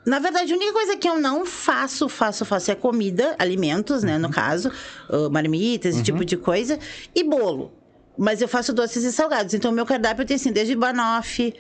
Na 0.04 0.18
verdade, 0.18 0.52
a 0.52 0.56
única 0.56 0.74
coisa 0.74 0.98
que 0.98 1.08
eu 1.08 1.20
não 1.20 1.46
faço, 1.46 2.10
faço, 2.10 2.44
faço 2.44 2.72
é 2.72 2.76
comida, 2.76 3.36
alimentos, 3.38 4.02
né? 4.02 4.18
No 4.18 4.32
caso, 4.32 4.72
ah, 5.08 5.30
marmitas, 5.30 5.94
esse 5.94 6.04
tipo 6.04 6.26
de 6.26 6.36
coisa, 6.36 6.80
e 7.14 7.24
bolo. 7.24 7.72
Mas 8.18 8.42
eu 8.42 8.48
faço 8.48 8.74
doces 8.74 9.04
e 9.04 9.12
salgados. 9.12 9.54
Então, 9.54 9.70
o 9.72 9.74
meu 9.74 9.86
cardápio 9.86 10.26
tem 10.26 10.36
assim, 10.36 10.52
desde 10.52 10.76
banoffee, 10.76 11.54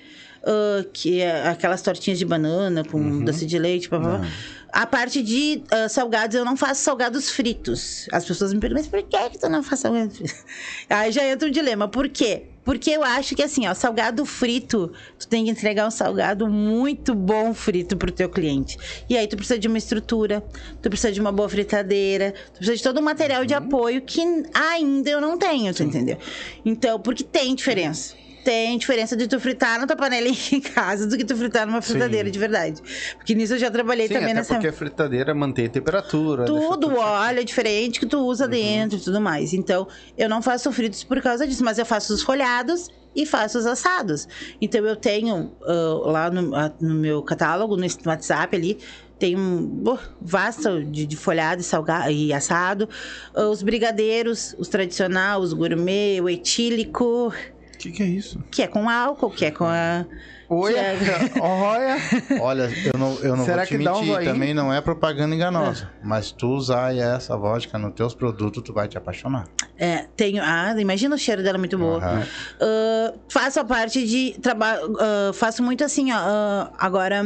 ah, 0.43 0.83
que 0.91 1.21
é 1.21 1.49
aquelas 1.49 1.83
tortinhas 1.83 2.17
de 2.17 2.25
banana 2.25 2.83
com 2.83 3.23
doce 3.23 3.45
de 3.45 3.59
leite, 3.59 3.87
blá, 3.87 3.99
blá, 3.99 4.17
blá. 4.17 4.27
A 4.71 4.85
parte 4.85 5.21
de 5.21 5.63
ah, 5.69 5.89
salgados, 5.89 6.35
eu 6.35 6.45
não 6.45 6.55
faço 6.55 6.83
salgados 6.83 7.29
fritos. 7.29 8.07
As 8.11 8.25
pessoas 8.25 8.53
me 8.53 8.59
perguntam, 8.59 8.83
mas 8.83 8.89
por 8.89 9.03
que, 9.03 9.29
que 9.31 9.37
tu 9.37 9.49
não 9.49 9.61
faz 9.61 9.81
salgados 9.81 10.17
fritos? 10.17 10.45
Aí 10.89 11.11
já 11.11 11.25
entra 11.25 11.47
um 11.47 11.51
dilema. 11.51 11.87
Por 11.87 12.07
quê? 12.07 12.45
Porque 12.63 12.91
eu 12.91 13.03
acho 13.03 13.35
que 13.35 13.41
assim, 13.41 13.67
ó, 13.67 13.73
salgado 13.73 14.23
frito, 14.25 14.91
tu 15.17 15.27
tem 15.27 15.45
que 15.45 15.51
entregar 15.51 15.87
um 15.87 15.91
salgado 15.91 16.47
muito 16.47 17.15
bom 17.15 17.53
frito 17.53 17.97
pro 17.97 18.11
teu 18.11 18.29
cliente. 18.29 18.77
E 19.09 19.17
aí 19.17 19.27
tu 19.27 19.35
precisa 19.35 19.57
de 19.57 19.67
uma 19.67 19.79
estrutura, 19.79 20.43
tu 20.81 20.89
precisa 20.89 21.11
de 21.11 21.19
uma 21.19 21.31
boa 21.31 21.49
fritadeira, 21.49 22.33
tu 22.53 22.57
precisa 22.57 22.77
de 22.77 22.83
todo 22.83 22.99
um 22.99 23.03
material 23.03 23.45
de 23.45 23.55
apoio 23.55 24.01
que 24.03 24.21
ainda 24.53 25.09
eu 25.09 25.19
não 25.19 25.39
tenho, 25.39 25.73
tu 25.73 25.81
entendeu? 25.81 26.17
Então, 26.63 26.99
porque 26.99 27.23
tem 27.23 27.55
diferença. 27.55 28.13
Tem 28.43 28.77
diferença 28.77 29.15
de 29.15 29.27
tu 29.27 29.39
fritar 29.39 29.79
na 29.79 29.85
tua 29.85 29.95
panelinha 29.95 30.35
em 30.51 30.61
casa 30.61 31.07
do 31.07 31.17
que 31.17 31.23
tu 31.23 31.35
fritar 31.35 31.67
numa 31.67 31.81
fritadeira 31.81 32.29
de 32.29 32.39
verdade. 32.39 32.81
Porque 33.15 33.35
nisso 33.35 33.53
eu 33.53 33.59
já 33.59 33.69
trabalhei 33.69 34.07
Sim, 34.07 34.15
também 34.15 34.31
até 34.31 34.33
nessa 34.35 34.53
porque 34.55 34.67
a 34.67 34.73
fritadeira 34.73 35.33
mantém 35.33 35.65
a 35.65 35.69
temperatura. 35.69 36.45
tudo, 36.45 36.87
certo. 36.87 37.01
óleo 37.01 37.39
é 37.39 37.43
diferente 37.43 37.99
que 37.99 38.05
tu 38.05 38.19
usa 38.19 38.47
dentro 38.47 38.97
e 38.97 39.01
tudo 39.01 39.21
mais. 39.21 39.53
Então, 39.53 39.87
eu 40.17 40.27
não 40.27 40.41
faço 40.41 40.71
fritos 40.71 41.03
por 41.03 41.21
causa 41.21 41.47
disso, 41.47 41.63
mas 41.63 41.77
eu 41.77 41.85
faço 41.85 42.13
os 42.13 42.21
folhados 42.21 42.89
e 43.15 43.25
faço 43.25 43.57
os 43.57 43.65
assados. 43.65 44.27
Então, 44.61 44.85
eu 44.85 44.95
tenho 44.95 45.51
ah, 45.63 46.01
lá 46.05 46.31
no, 46.31 46.55
ah, 46.55 46.71
no 46.79 46.95
meu 46.95 47.21
catálogo, 47.21 47.75
no 47.75 47.85
WhatsApp 48.05 48.55
ali, 48.55 48.77
tem 49.19 49.37
um 49.37 49.83
oh, 49.85 49.99
vasto 50.19 50.83
de, 50.83 51.05
de 51.05 51.15
folhado 51.15 51.61
e, 51.61 51.63
salgado, 51.63 52.09
e 52.09 52.33
assado. 52.33 52.89
Ah, 53.35 53.43
os 53.43 53.61
brigadeiros, 53.61 54.55
os 54.57 54.67
tradicionais, 54.67 55.43
os 55.43 55.53
gourmet, 55.53 56.19
o 56.21 56.29
etílico, 56.29 57.27
O 57.27 57.33
que, 57.81 57.91
que 57.91 58.03
é 58.03 58.05
isso? 58.05 58.43
que 58.51 58.61
é 58.61 58.67
com 58.67 58.89
álcool, 58.89 59.29
que 59.31 59.45
é 59.45 59.51
com 59.51 59.65
a... 59.65 60.05
Oi, 60.49 60.73
que 60.73 60.79
é- 60.79 60.97
olha. 61.39 61.95
Olha, 62.41 62.69
eu 62.93 62.99
não, 62.99 63.13
eu 63.21 63.37
não 63.37 63.45
Será 63.45 63.57
vou 63.59 63.65
te 63.67 63.77
que 63.77 63.83
dá 63.85 63.93
um 63.93 63.99
mentir, 64.01 64.13
zoinho? 64.15 64.33
também 64.33 64.53
não 64.53 64.73
é 64.73 64.81
propaganda 64.81 65.33
enganosa. 65.33 65.89
Mas 66.03 66.29
tu 66.33 66.49
usar 66.49 66.93
essa 66.93 67.37
vodka 67.37 67.77
nos 67.79 67.93
teus 67.93 68.13
produtos, 68.13 68.61
tu 68.61 68.73
vai 68.73 68.85
te 68.89 68.97
apaixonar. 68.97 69.45
É, 69.77 70.07
tenho. 70.17 70.43
Ah, 70.43 70.75
imagina 70.77 71.15
o 71.15 71.17
cheiro 71.17 71.41
dela 71.41 71.57
muito 71.57 71.77
boa. 71.77 71.97
Aham. 71.99 72.23
Ah, 72.61 73.13
faço 73.29 73.61
a 73.61 73.63
parte 73.63 74.05
de 74.05 74.37
trabalho. 74.41 74.93
faço 75.33 75.63
muito 75.63 75.85
assim, 75.85 76.11
ó. 76.11 76.17
ah, 76.17 76.71
agora, 76.77 77.23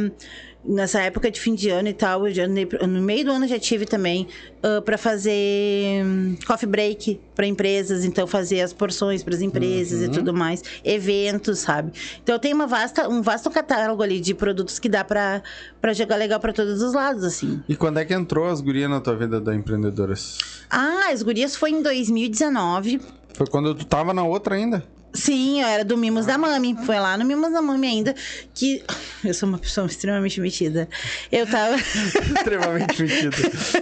nessa 0.68 1.00
época 1.00 1.30
de 1.30 1.40
fim 1.40 1.54
de 1.54 1.68
ano 1.70 1.88
e 1.88 1.92
tal, 1.94 2.26
eu 2.26 2.34
já 2.34 2.46
no 2.48 3.00
meio 3.02 3.24
do 3.24 3.30
ano 3.32 3.46
já 3.46 3.58
tive 3.58 3.84
também 3.86 4.26
ah, 4.62 4.80
pra 4.82 4.98
fazer 4.98 6.04
hum, 6.04 6.36
coffee 6.46 6.68
break 6.68 7.20
pra 7.34 7.46
empresas, 7.46 8.04
então 8.04 8.26
fazer 8.26 8.60
as 8.60 8.72
porções 8.72 9.22
pras 9.22 9.40
empresas 9.42 10.00
Uhum. 10.00 10.06
e 10.06 10.08
tudo 10.10 10.32
mais, 10.34 10.62
eventos, 10.84 11.58
sabe? 11.60 11.92
Então 12.22 12.34
eu 12.34 12.38
tenho 12.38 12.54
uma 12.56 12.66
vasta, 12.66 13.08
um 13.08 13.22
vasto 13.22 13.50
catálogo 13.50 14.02
ali 14.02 14.20
de 14.20 14.34
produtos 14.34 14.78
que 14.78 14.88
dá 14.88 15.04
pra, 15.04 15.42
pra 15.80 15.92
jogar 15.92 16.16
legal 16.16 16.40
pra 16.40 16.52
todos 16.52 16.82
os 16.82 16.94
lados, 16.94 17.24
assim. 17.24 17.62
E 17.68 17.76
quando 17.76 17.98
é 17.98 18.04
que 18.04 18.14
entrou 18.14 18.46
as 18.46 18.60
gurias 18.60 18.88
na 18.90 19.00
tua 19.00 19.14
vida 19.16 19.40
da 19.40 19.54
empreendedoras? 19.54 20.38
Ah, 20.70 21.10
as 21.12 21.22
gurias 21.22 21.54
foi 21.56 21.70
em 21.70 21.82
2019. 21.82 23.00
Foi 23.34 23.46
quando 23.46 23.74
tu 23.74 23.84
tava 23.84 24.14
na 24.14 24.24
outra 24.24 24.54
ainda? 24.54 24.82
Sim, 25.12 25.62
eu 25.62 25.66
era 25.66 25.84
do 25.84 25.96
Mimos 25.96 26.26
da 26.26 26.36
Mami. 26.36 26.76
Foi 26.84 26.98
lá 26.98 27.16
no 27.16 27.24
Mimos 27.24 27.52
da 27.52 27.62
Mami 27.62 27.86
ainda 27.86 28.14
que. 28.54 28.82
Eu 29.24 29.32
sou 29.32 29.48
uma 29.48 29.58
pessoa 29.58 29.86
extremamente 29.86 30.40
metida. 30.40 30.88
Eu 31.32 31.46
tava. 31.46 31.76
Extremamente 32.36 33.02
metido. 33.02 33.36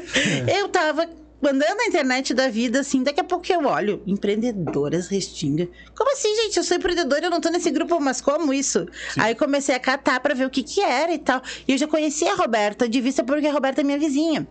eu 0.49 0.69
tava 0.69 1.09
andando 1.49 1.77
na 1.77 1.87
internet 1.87 2.33
da 2.33 2.49
vida, 2.49 2.81
assim, 2.81 3.03
daqui 3.03 3.21
a 3.21 3.25
pouco 3.25 3.51
eu 3.53 3.65
olho. 3.67 4.03
Empreendedoras 4.07 5.09
Restinga. 5.09 5.69
Como 5.95 6.13
assim, 6.13 6.35
gente? 6.43 6.57
Eu 6.57 6.65
sou 6.65 6.77
empreendedora, 6.77 7.27
eu 7.27 7.31
não 7.31 7.41
tô 7.41 7.51
nesse 7.51 7.71
grupo, 7.71 8.01
mas 8.01 8.21
como 8.21 8.53
isso? 8.53 8.87
Aí 9.19 9.35
comecei 9.35 9.75
a 9.75 9.81
catar 9.81 10.21
pra 10.21 10.35
ver 10.35 10.47
o 10.47 10.51
que 10.51 10.63
que 10.63 10.81
era 10.81 11.13
e 11.13 11.19
tal. 11.19 11.43
E 11.67 11.73
eu 11.73 11.79
já 11.79 11.87
conhecia 11.87 12.33
a 12.33 12.37
Roberta 12.37 12.89
de 12.89 13.01
vista 13.01 13.23
porque 13.23 13.47
a 13.47 13.53
Roberta 13.53 13.81
é 13.81 13.85
minha 13.85 13.99
vizinha. 13.99 14.47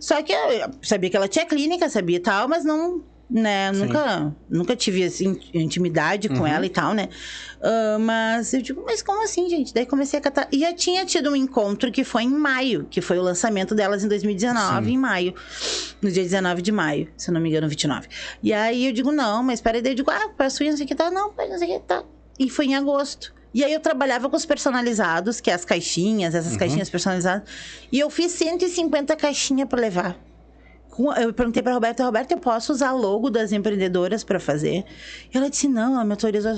Só 0.00 0.22
que 0.22 0.32
eu 0.32 0.70
sabia 0.82 1.10
que 1.10 1.16
ela 1.16 1.28
tinha 1.28 1.46
clínica, 1.46 1.88
sabia 1.88 2.16
e 2.16 2.20
tal, 2.20 2.48
mas 2.48 2.64
não. 2.64 3.02
Né, 3.28 3.72
nunca, 3.72 4.32
nunca 4.48 4.76
tive 4.76 5.02
assim, 5.02 5.36
intimidade 5.52 6.28
com 6.28 6.46
ela 6.46 6.64
e 6.64 6.68
tal, 6.68 6.94
né? 6.94 7.08
Ah, 7.60 7.98
mas 7.98 8.54
eu 8.54 8.62
digo, 8.62 8.84
mas 8.86 9.02
como 9.02 9.24
assim, 9.24 9.48
gente? 9.48 9.74
Daí 9.74 9.84
comecei 9.84 10.18
a 10.18 10.22
catar. 10.22 10.48
E 10.52 10.60
já 10.60 10.72
tinha 10.72 11.04
tido 11.04 11.30
um 11.30 11.36
encontro 11.36 11.90
que 11.90 12.04
foi 12.04 12.22
em 12.22 12.30
maio, 12.30 12.86
que 12.88 13.00
foi 13.00 13.18
o 13.18 13.22
lançamento 13.22 13.74
delas 13.74 14.04
em 14.04 14.08
2019, 14.08 14.92
em 14.92 14.96
maio. 14.96 15.34
No 16.00 16.10
dia 16.10 16.22
19 16.22 16.62
de 16.62 16.70
maio, 16.70 17.08
se 17.16 17.28
eu 17.28 17.34
não 17.34 17.40
me 17.40 17.48
engano, 17.48 17.68
29. 17.68 18.08
E 18.42 18.52
aí 18.52 18.86
eu 18.86 18.92
digo, 18.92 19.10
não, 19.10 19.42
mas 19.42 19.60
peraí, 19.60 19.82
daí 19.82 19.92
eu 19.92 19.96
digo, 19.96 20.10
ah, 20.10 20.30
peço 20.36 20.62
isso, 20.62 20.70
não 20.70 20.76
sei 20.76 20.84
o 20.84 20.88
que 20.88 20.94
tá, 20.94 21.10
não, 21.10 21.32
não 21.36 21.58
sei 21.58 21.68
o 21.68 21.80
que 21.80 21.86
tá. 21.86 22.04
E 22.38 22.48
foi 22.48 22.66
em 22.66 22.76
agosto. 22.76 23.34
E 23.52 23.64
aí 23.64 23.72
eu 23.72 23.80
trabalhava 23.80 24.28
com 24.28 24.36
os 24.36 24.44
personalizados, 24.44 25.40
que 25.40 25.50
é 25.50 25.54
as 25.54 25.64
caixinhas, 25.64 26.34
essas 26.34 26.56
caixinhas 26.58 26.90
personalizadas. 26.90 27.48
E 27.90 27.98
eu 27.98 28.10
fiz 28.10 28.32
150 28.32 29.16
caixinhas 29.16 29.66
para 29.66 29.80
levar. 29.80 30.16
Eu 31.18 31.32
perguntei 31.32 31.62
pra 31.62 31.72
Roberta, 31.74 32.04
Roberta, 32.04 32.34
eu 32.34 32.38
posso 32.38 32.72
usar 32.72 32.92
logo 32.92 33.30
das 33.30 33.52
empreendedoras 33.52 34.24
para 34.24 34.40
fazer? 34.40 34.84
E 35.32 35.36
ela 35.36 35.50
disse, 35.50 35.68
não, 35.68 35.94
ela 35.94 36.04
me 36.04 36.12
autorizou. 36.12 36.52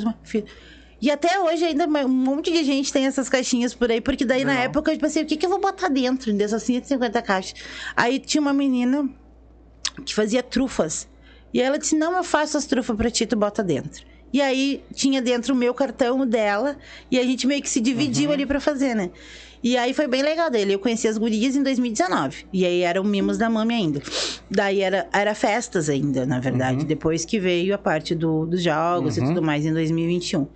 E 1.01 1.11
até 1.11 1.41
hoje 1.41 1.64
ainda 1.64 1.86
um 1.86 2.09
monte 2.09 2.51
de 2.51 2.64
gente 2.64 2.93
tem 2.93 3.07
essas 3.07 3.28
caixinhas 3.28 3.72
por 3.72 3.91
aí, 3.91 4.01
porque 4.01 4.24
daí 4.24 4.45
na 4.45 4.55
época 4.55 4.93
eu 4.93 4.99
pensei, 4.99 5.22
o 5.22 5.26
que, 5.26 5.36
que 5.36 5.47
eu 5.47 5.51
vou 5.51 5.61
botar 5.61 5.89
dentro 5.89 6.32
dessas 6.32 6.62
150 6.64 7.22
caixas? 7.22 7.55
Aí 7.97 8.18
tinha 8.18 8.41
uma 8.41 8.53
menina 8.53 9.09
que 10.05 10.14
fazia 10.14 10.43
trufas. 10.43 11.09
E 11.55 11.62
ela 11.62 11.78
disse, 11.78 11.97
não, 11.97 12.16
eu 12.16 12.24
faço 12.24 12.57
as 12.59 12.66
trufas 12.66 12.97
pra 12.97 13.11
ti, 13.11 13.26
tu 13.26 13.36
bota 13.36 13.62
dentro. 13.62 14.05
E 14.32 14.43
aí 14.43 14.84
tinha 14.93 15.22
dentro 15.22 15.55
o 15.55 15.57
meu 15.57 15.72
cartão, 15.72 16.20
o 16.20 16.26
dela, 16.26 16.76
e 17.11 17.18
a 17.18 17.22
gente 17.22 17.47
meio 17.47 17.62
que 17.62 17.70
se 17.70 17.80
dividiu 17.80 18.30
ali 18.30 18.45
pra 18.45 18.61
fazer, 18.61 18.95
né? 18.95 19.11
E 19.63 19.77
aí 19.77 19.93
foi 19.93 20.07
bem 20.07 20.23
legal 20.23 20.51
dele. 20.51 20.75
Eu 20.75 20.79
conheci 20.79 21.09
as 21.09 21.19
gurias 21.19 21.57
em 21.57 21.63
2019. 21.63 22.47
E 22.53 22.65
aí 22.65 22.83
eram 22.83 23.03
mimos 23.05 23.37
da 23.37 23.51
mami 23.51 23.75
ainda. 23.75 24.01
Daí 24.51 24.81
era, 24.81 25.09
era 25.13 25.35
festas 25.35 25.89
ainda, 25.89 26.25
na 26.25 26.39
verdade. 26.41 26.85
Depois 26.85 27.25
que 27.25 27.41
veio 27.41 27.75
a 27.75 27.79
parte 27.79 28.15
do, 28.15 28.47
dos 28.47 28.63
jogos 28.63 29.17
e 29.17 29.21
tudo 29.25 29.43
mais 29.43 29.67
em 29.67 29.73
2021. 29.73 30.47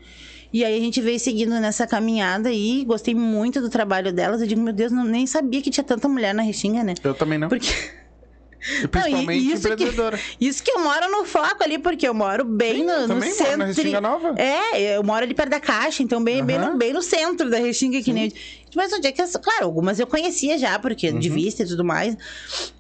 E 0.53 0.65
aí 0.65 0.77
a 0.77 0.81
gente 0.81 1.01
veio 1.01 1.19
seguindo 1.19 1.59
nessa 1.59 1.87
caminhada 1.87 2.49
aí. 2.51 2.85
Gostei 2.87 3.15
muito 3.15 3.61
do 3.61 3.69
trabalho 3.71 4.13
delas. 4.13 4.41
Eu 4.41 4.47
digo, 4.47 4.61
meu 4.61 4.73
Deus, 4.73 4.93
não, 4.93 5.03
nem 5.05 5.27
sabia 5.27 5.61
que 5.63 5.71
tinha 5.71 5.83
tanta 5.83 6.07
mulher 6.09 6.35
na 6.35 6.43
Restinga, 6.43 6.85
né? 6.85 6.95
Eu 7.03 7.15
também 7.15 7.39
não. 7.39 7.49
Porque. 7.49 7.73
E 8.81 8.87
principalmente 8.87 9.53
isso 9.53 9.63
que- 9.67 9.73
empreendedora. 9.73 10.21
Isso 10.41 10.63
que 10.63 10.71
eu 10.71 10.79
moro 10.79 11.11
no 11.11 11.25
foco 11.25 11.65
ali, 11.65 11.79
porque 11.81 12.07
eu 12.07 12.15
moro 12.15 12.45
bem 12.45 12.77
Sim, 12.77 12.85
no, 12.85 12.93
eu 12.93 13.01
no 13.03 13.09
também 13.09 13.29
moro 13.31 13.35
centro. 13.45 13.57
na 13.59 13.65
Restinga 13.65 14.01
Nova. 14.01 14.35
É, 14.41 14.97
eu 14.97 15.03
moro 15.03 15.25
ali 15.25 15.35
perto 15.35 15.51
da 15.51 15.59
Caixa, 15.59 16.01
então 16.03 16.23
bem, 16.23 16.45
bem, 16.45 16.59
Aham. 16.59 16.71
no, 16.73 16.79
bem 16.79 16.93
no 16.93 17.03
centro 17.03 17.51
da 17.51 17.59
Restinga, 17.59 18.01
que 18.01 18.13
nem. 18.13 18.33
Mas 18.75 18.93
onde 18.93 19.07
é 19.07 19.13
que. 19.13 19.21
as- 19.23 19.37
Claro, 19.37 19.65
algumas 19.67 19.99
eu 20.01 20.07
conhecia 20.07 20.57
já, 20.59 20.79
porque 20.79 21.11
Uhum. 21.11 21.19
de 21.19 21.29
vista 21.29 21.63
e 21.63 21.67
tudo 21.67 21.85
mais. 21.85 22.17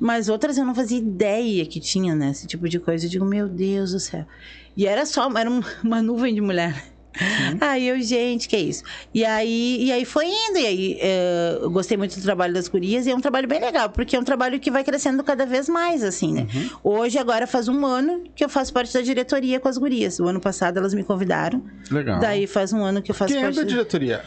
Mas 0.00 0.28
outras 0.28 0.56
eu 0.58 0.64
não 0.64 0.74
fazia 0.74 0.98
ideia 0.98 1.64
que 1.66 1.80
tinha, 1.80 2.14
né? 2.14 2.30
Esse 2.30 2.46
tipo 2.46 2.68
de 2.68 2.78
coisa. 2.78 3.06
Eu 3.06 3.10
digo, 3.10 3.24
meu 3.24 3.48
Deus 3.48 3.92
do 3.92 4.00
céu. 4.00 4.24
E 4.76 4.86
era 4.86 5.04
só, 5.04 5.30
era 5.36 5.50
um- 5.50 5.60
uma 5.84 6.00
nuvem 6.02 6.34
de 6.34 6.40
mulher. 6.40 6.91
Aí 7.60 7.88
eu, 7.88 8.00
gente, 8.00 8.48
que 8.48 8.56
isso? 8.56 8.82
E 9.12 9.24
aí, 9.24 9.78
e 9.84 9.92
aí 9.92 10.04
foi 10.04 10.26
indo, 10.26 10.58
e 10.58 10.66
aí 10.66 10.98
eh, 11.00 11.58
eu 11.60 11.70
gostei 11.70 11.96
muito 11.96 12.16
do 12.16 12.22
trabalho 12.22 12.54
das 12.54 12.68
gurias, 12.68 13.06
e 13.06 13.10
é 13.10 13.14
um 13.14 13.20
trabalho 13.20 13.46
bem 13.46 13.60
legal, 13.60 13.90
porque 13.90 14.16
é 14.16 14.20
um 14.20 14.24
trabalho 14.24 14.58
que 14.58 14.70
vai 14.70 14.82
crescendo 14.82 15.22
cada 15.22 15.44
vez 15.44 15.68
mais, 15.68 16.02
assim, 16.02 16.32
né? 16.32 16.46
Uhum. 16.54 16.70
Hoje, 16.82 17.18
agora 17.18 17.46
faz 17.46 17.68
um 17.68 17.84
ano 17.84 18.24
que 18.34 18.44
eu 18.44 18.48
faço 18.48 18.72
parte 18.72 18.92
da 18.94 19.00
diretoria 19.02 19.60
com 19.60 19.68
as 19.68 19.76
gurias. 19.78 20.18
O 20.20 20.26
ano 20.26 20.40
passado 20.40 20.78
elas 20.78 20.94
me 20.94 21.04
convidaram, 21.04 21.62
Legal. 21.90 22.18
daí 22.18 22.46
faz 22.46 22.72
um 22.72 22.82
ano 22.82 23.02
que 23.02 23.10
eu 23.10 23.14
faço 23.14 23.32
Quem 23.34 23.42
é 23.42 23.44
parte 23.46 23.56
da 23.56 23.62
da- 23.62 23.68
diretoria 23.68 24.22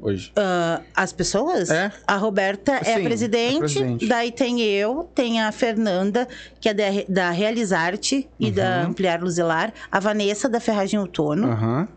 hoje? 0.00 0.32
Ah, 0.36 0.80
as 0.94 1.12
pessoas? 1.12 1.70
É? 1.70 1.90
A 2.06 2.16
Roberta 2.16 2.72
é 2.72 2.84
Sim, 2.84 2.94
a 2.94 3.00
presidente, 3.00 3.56
é 3.56 3.58
presidente. 3.60 4.06
daí 4.06 4.30
tem 4.32 4.60
eu, 4.62 5.10
tem 5.14 5.40
a 5.40 5.50
Fernanda, 5.52 6.26
que 6.60 6.68
é 6.68 6.74
da, 6.74 6.84
da 7.08 7.30
Realizarte 7.30 8.28
e 8.38 8.50
da 8.50 8.82
Uhum. 8.82 8.90
Ampliar 8.90 9.20
Luzelar, 9.22 9.72
a 9.90 9.98
Vanessa, 10.00 10.48
da 10.48 10.60
Ferragem 10.60 10.98
Outono, 11.00 11.50
Aham. 11.50 11.88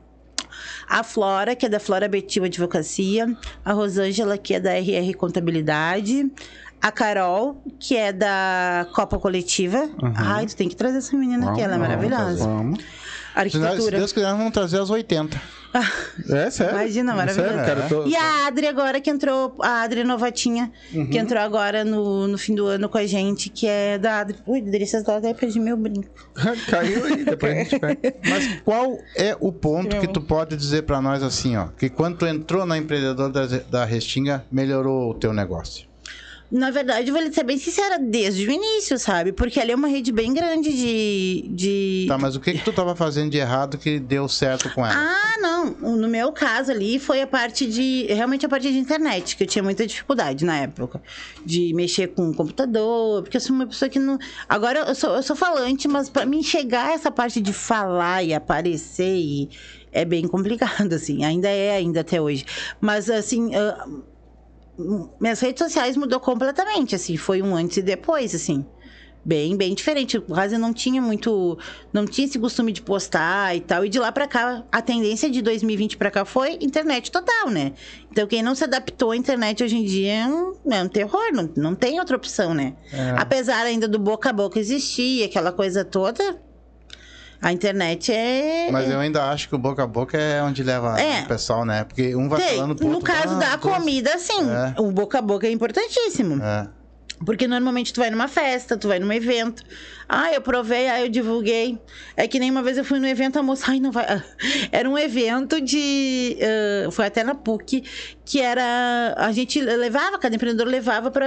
A 0.88 1.04
Flora, 1.04 1.56
que 1.56 1.66
é 1.66 1.70
da 1.70 1.80
Flora 1.80 2.08
Betil 2.08 2.44
Advocacia, 2.44 3.36
a 3.64 3.74
Rosângela, 3.74 4.38
que 4.38 4.54
é 4.54 4.60
da 4.60 4.72
RR 4.74 5.14
Contabilidade, 5.16 6.32
a 6.82 6.92
Carol, 6.92 7.62
que 7.80 7.96
é 7.96 8.12
da 8.12 8.88
Copa 8.94 9.20
Coletiva. 9.20 9.90
Ai, 10.16 10.48
tu 10.48 10.56
tem 10.56 10.68
que 10.68 10.76
trazer 10.76 10.98
essa 10.98 11.16
menina 11.16 11.52
aqui, 11.52 11.62
ela 11.62 11.76
é 11.76 11.78
Vamos, 11.78 11.88
maravilhosa. 11.88 12.46
Vamos. 12.46 12.84
Se, 13.34 13.38
nós- 13.38 13.52
se 13.52 13.58
Arquitetura. 13.58 13.98
Deus 13.98 14.12
quiser, 14.12 14.32
vamos 14.32 14.52
trazer 14.52 14.80
as 14.80 14.90
80. 14.90 15.42
É 16.30 16.50
sério? 16.52 16.76
Imagina, 16.76 17.16
maravilhoso. 17.16 17.50
Sério, 17.50 17.66
cara, 17.66 17.80
eu 17.84 18.04
tô- 18.04 18.06
E 18.08 18.14
a 18.14 18.46
Adri 18.48 18.68
agora 18.68 19.00
que 19.00 19.10
entrou, 19.10 19.56
a 19.62 19.84
Adri 19.84 20.04
Novatinha, 20.04 20.70
Uhum. 20.94 21.10
que 21.10 21.18
entrou 21.18 21.42
agora 21.42 21.86
no, 21.86 22.28
no 22.28 22.38
fim 22.38 22.54
do 22.54 22.68
ano 22.68 22.90
com 22.90 22.98
a 22.98 23.06
gente, 23.06 23.50
que 23.50 23.66
é 23.68 23.98
da 23.98 24.20
Adri. 24.20 24.36
Ui, 24.46 24.62
delícias 24.62 25.02
da 25.04 25.16
até 25.16 25.34
perdi 25.34 25.62
meu 25.62 25.78
brinco. 25.78 26.10
Caiu 26.70 27.06
aí, 27.06 27.24
depois 27.24 27.54
a 27.54 27.56
gente 27.64 27.80
pega. 27.80 28.16
Mas 28.30 28.62
qual 28.66 28.98
é 29.16 29.36
o 29.40 29.50
ponto 29.54 29.98
que 29.98 30.08
tu 30.10 30.20
pode 30.20 30.58
dizer 30.58 30.82
pra 30.84 31.02
nós 31.02 31.24
assim, 31.24 31.56
ó? 31.56 31.68
Que 31.68 31.90
quando 31.90 32.18
tu 32.18 32.26
entrou 32.28 32.66
na 32.66 32.78
empreendedora 32.78 33.30
da, 33.32 33.46
da 33.70 33.86
Restinga, 33.86 34.44
melhorou 34.52 35.12
o 35.12 35.14
teu 35.14 35.32
negócio? 35.32 35.86
Na 36.52 36.70
verdade, 36.70 37.10
eu 37.10 37.16
vou 37.16 37.32
ser 37.32 37.44
bem 37.44 37.58
sincera, 37.58 37.98
desde 37.98 38.46
o 38.46 38.52
início, 38.52 39.00
sabe? 39.00 39.32
Porque 39.32 39.58
ali 39.58 39.72
é 39.72 39.76
uma 39.76 39.88
rede 39.88 40.12
bem 40.12 40.34
grande 40.34 40.70
de. 40.70 41.46
de... 41.48 42.06
Tá, 42.10 42.18
mas 42.18 42.36
o 42.36 42.42
que 42.42 42.52
que 42.52 42.64
tu 42.64 42.74
tava 42.74 42.94
fazendo 42.94 43.32
de 43.32 43.38
errado 43.38 43.78
que 43.78 43.98
deu 44.00 44.28
certo 44.28 44.70
com 44.74 44.86
ela? 44.86 44.94
Ah, 44.94 45.38
não. 45.40 45.72
No 45.98 46.10
meu 46.10 46.34
caso 46.34 46.72
ali 46.72 47.00
foi 47.00 47.22
a 47.22 47.28
parte 47.28 47.66
de. 47.66 48.06
Realmente 48.10 48.46
a 48.46 48.50
parte 48.50 48.70
de 48.70 48.78
internet, 48.78 49.38
que 49.38 49.44
eu 49.44 49.48
tinha 49.48 49.64
muita 49.64 49.88
dificuldade 49.88 50.44
na 50.44 50.58
época. 50.58 51.02
De 51.46 51.74
mexer 51.74 52.08
com 52.08 52.30
o 52.30 52.36
computador, 52.36 53.22
porque 53.22 53.38
eu 53.38 53.42
sou 53.42 53.56
uma 53.56 53.68
pessoa 53.68 53.88
que 53.88 53.98
não. 53.98 54.20
Agora 54.50 54.80
eu 54.80 54.96
sou, 54.96 55.16
eu 55.16 55.24
sou 55.24 55.38
falante, 55.38 55.88
mas 55.88 56.10
pra 56.10 56.26
mim 56.26 56.44
chegar 56.44 56.90
a 56.90 56.94
essa 56.94 57.10
parte 57.10 57.40
de 57.40 57.54
falar 57.54 58.24
e 58.24 58.34
aparecer 58.34 59.16
e. 59.16 59.50
É 59.94 60.04
bem 60.04 60.28
complicado, 60.28 60.92
assim. 60.96 61.24
Ainda 61.24 61.48
é, 61.48 61.76
ainda 61.76 62.02
até 62.02 62.20
hoje. 62.20 62.46
Mas, 62.82 63.10
assim. 63.10 63.52
Minhas 65.20 65.40
redes 65.40 65.64
sociais 65.64 65.98
mudou 65.98 66.20
completamente, 66.20 66.96
assim. 66.96 67.18
Foi 67.18 67.42
um 67.42 67.56
antes 67.56 67.78
e 67.78 67.82
depois, 67.82 68.34
assim. 68.34 68.66
Bem, 69.24 69.56
bem 69.56 69.76
diferente. 69.76 70.20
Quase 70.20 70.58
não 70.58 70.74
tinha 70.74 71.00
muito. 71.00 71.58
Não 71.94 72.06
tinha 72.06 72.26
esse 72.26 72.40
costume 72.40 72.72
de 72.72 72.82
postar 72.82 73.56
e 73.56 73.62
tal. 73.62 73.86
E 73.86 73.90
de 73.90 74.00
lá 74.00 74.12
pra 74.12 74.28
cá, 74.28 74.64
a 74.72 74.82
tendência 74.82 75.30
de 75.30 75.44
2020 75.44 75.96
pra 75.96 76.10
cá 76.10 76.26
foi 76.26 76.58
internet 76.60 77.12
total, 77.12 77.50
né? 77.50 77.74
Então, 78.12 78.26
quem 78.26 78.42
não 78.42 78.56
se 78.56 78.64
adaptou 78.64 79.12
à 79.12 79.16
internet 79.18 79.64
hoje 79.64 79.78
em 79.78 79.84
dia 79.84 80.12
é 80.12 80.28
um, 80.28 80.54
é 80.72 80.82
um 80.82 80.88
terror. 80.88 81.32
Não, 81.34 81.50
não 81.56 81.76
tem 81.76 82.00
outra 82.00 82.16
opção, 82.18 82.54
né? 82.56 82.76
Apesar 83.16 83.64
ainda 83.66 83.88
do 83.88 84.00
boca 84.00 84.32
a 84.32 84.34
boca 84.34 84.60
existir, 84.60 85.24
aquela 85.24 85.52
coisa 85.52 85.86
toda. 85.86 86.42
A 87.42 87.52
internet 87.52 88.12
é. 88.14 88.70
Mas 88.72 88.90
eu 88.90 89.00
ainda 89.00 89.24
acho 89.32 89.50
que 89.50 89.56
o 89.56 89.58
boca 89.58 89.84
a 89.84 89.88
boca 89.88 90.16
é 90.18 90.44
onde 90.44 90.62
leva 90.62 91.00
É. 91.02 91.24
o 91.24 91.28
pessoal, 91.28 91.66
né? 91.66 91.84
Porque 91.84 92.16
um 92.16 92.30
vai 92.30 92.40
Tem. 92.40 92.56
falando 92.58 92.76
pro 92.76 92.88
No 92.88 92.96
outro, 92.96 93.12
caso 93.12 93.36
ah, 93.36 93.40
da 93.40 93.56
dois- 93.56 93.76
comida, 93.76 94.18
sim. 94.20 94.48
É. 94.50 94.80
O 94.80 94.92
boca 94.92 95.18
a 95.18 95.22
boca 95.22 95.48
é 95.48 95.52
importantíssimo. 95.52 96.42
É. 96.44 96.68
Porque 97.26 97.48
normalmente 97.48 97.94
tu 97.94 98.00
vai 98.00 98.10
numa 98.12 98.28
festa, 98.28 98.78
tu 98.78 98.88
vai 98.88 99.00
num 99.00 99.12
evento. 99.12 99.64
Ah, 100.14 100.34
eu 100.34 100.42
provei, 100.42 100.90
ah, 100.90 101.00
eu 101.00 101.08
divulguei. 101.08 101.80
É 102.18 102.28
que 102.28 102.38
nem 102.38 102.52
uma 102.52 102.62
vez 102.62 102.78
eu 102.78 102.84
fui 102.84 103.00
num 103.00 103.08
evento, 103.08 103.40
a 103.40 103.44
moça, 103.44 103.72
ai, 103.72 103.80
não 103.80 103.94
vai. 103.94 104.06
Era 104.70 104.90
um 104.90 104.98
evento 104.98 105.62
de. 105.62 106.38
ah, 106.42 106.92
foi 106.92 107.06
até 107.06 107.24
na 107.24 107.34
PUC, 107.34 107.82
que 108.26 108.42
era. 108.42 109.14
A 109.18 109.32
gente 109.32 109.62
levava, 109.62 110.18
cada 110.20 110.36
empreendedor 110.36 110.68
levava 110.68 111.10
pra, 111.12 111.26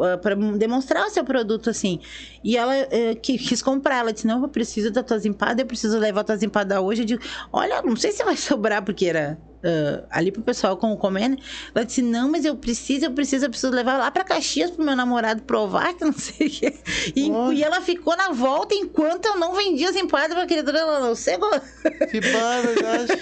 ah, 0.00 0.18
pra 0.18 0.36
demonstrar 0.36 1.04
o 1.04 1.10
seu 1.10 1.24
produto, 1.24 1.68
assim. 1.68 1.98
E 2.44 2.56
ela 2.56 2.74
que, 3.20 3.36
quis 3.38 3.60
comprar. 3.60 3.98
Ela 3.98 4.12
disse: 4.12 4.26
Não, 4.26 4.40
eu 4.40 4.48
preciso 4.48 4.90
das 4.92 5.04
tuas 5.04 5.24
empadas, 5.26 5.58
eu 5.58 5.66
preciso 5.66 5.98
levar 5.98 6.20
as 6.20 6.26
tuas 6.26 6.42
empadas 6.44 6.78
hoje. 6.78 7.02
Eu 7.02 7.06
digo: 7.06 7.22
Olha, 7.52 7.82
não 7.82 7.96
sei 7.96 8.12
se 8.12 8.22
vai 8.24 8.36
sobrar, 8.38 8.84
porque 8.84 9.06
era. 9.06 9.36
ah, 9.64 10.06
ali 10.10 10.30
pro 10.30 10.42
pessoal 10.42 10.76
com 10.76 10.96
comer, 10.96 11.28
né? 11.28 11.36
Ela 11.74 11.84
disse, 11.84 12.02
não, 12.02 12.30
mas 12.30 12.44
eu 12.44 12.56
preciso, 12.56 13.06
eu 13.06 13.12
preciso, 13.12 13.46
eu 13.46 13.50
preciso 13.50 13.72
levar 13.72 13.96
lá 13.98 14.10
pra 14.10 14.24
Caxias 14.24 14.70
pro 14.70 14.84
meu 14.84 14.94
namorado 14.96 15.42
provar, 15.42 15.94
que 15.98 16.04
não 16.04 16.12
sei 16.12 16.46
o 16.46 16.50
quê. 16.50 16.74
E, 17.14 17.28
e 17.54 17.62
ela 17.64 17.80
ficou 17.96 18.16
na 18.16 18.30
volta 18.30 18.74
enquanto 18.74 19.26
eu 19.26 19.36
não 19.38 19.54
vendia 19.54 19.90
as 19.90 19.96
empadas 19.96 20.34
pra 20.36 20.46
criatura, 20.46 20.78
ela 20.78 21.00
não 21.00 21.14
chegou. 21.14 21.50
Que 22.10 22.20
barbaridade. 22.20 23.12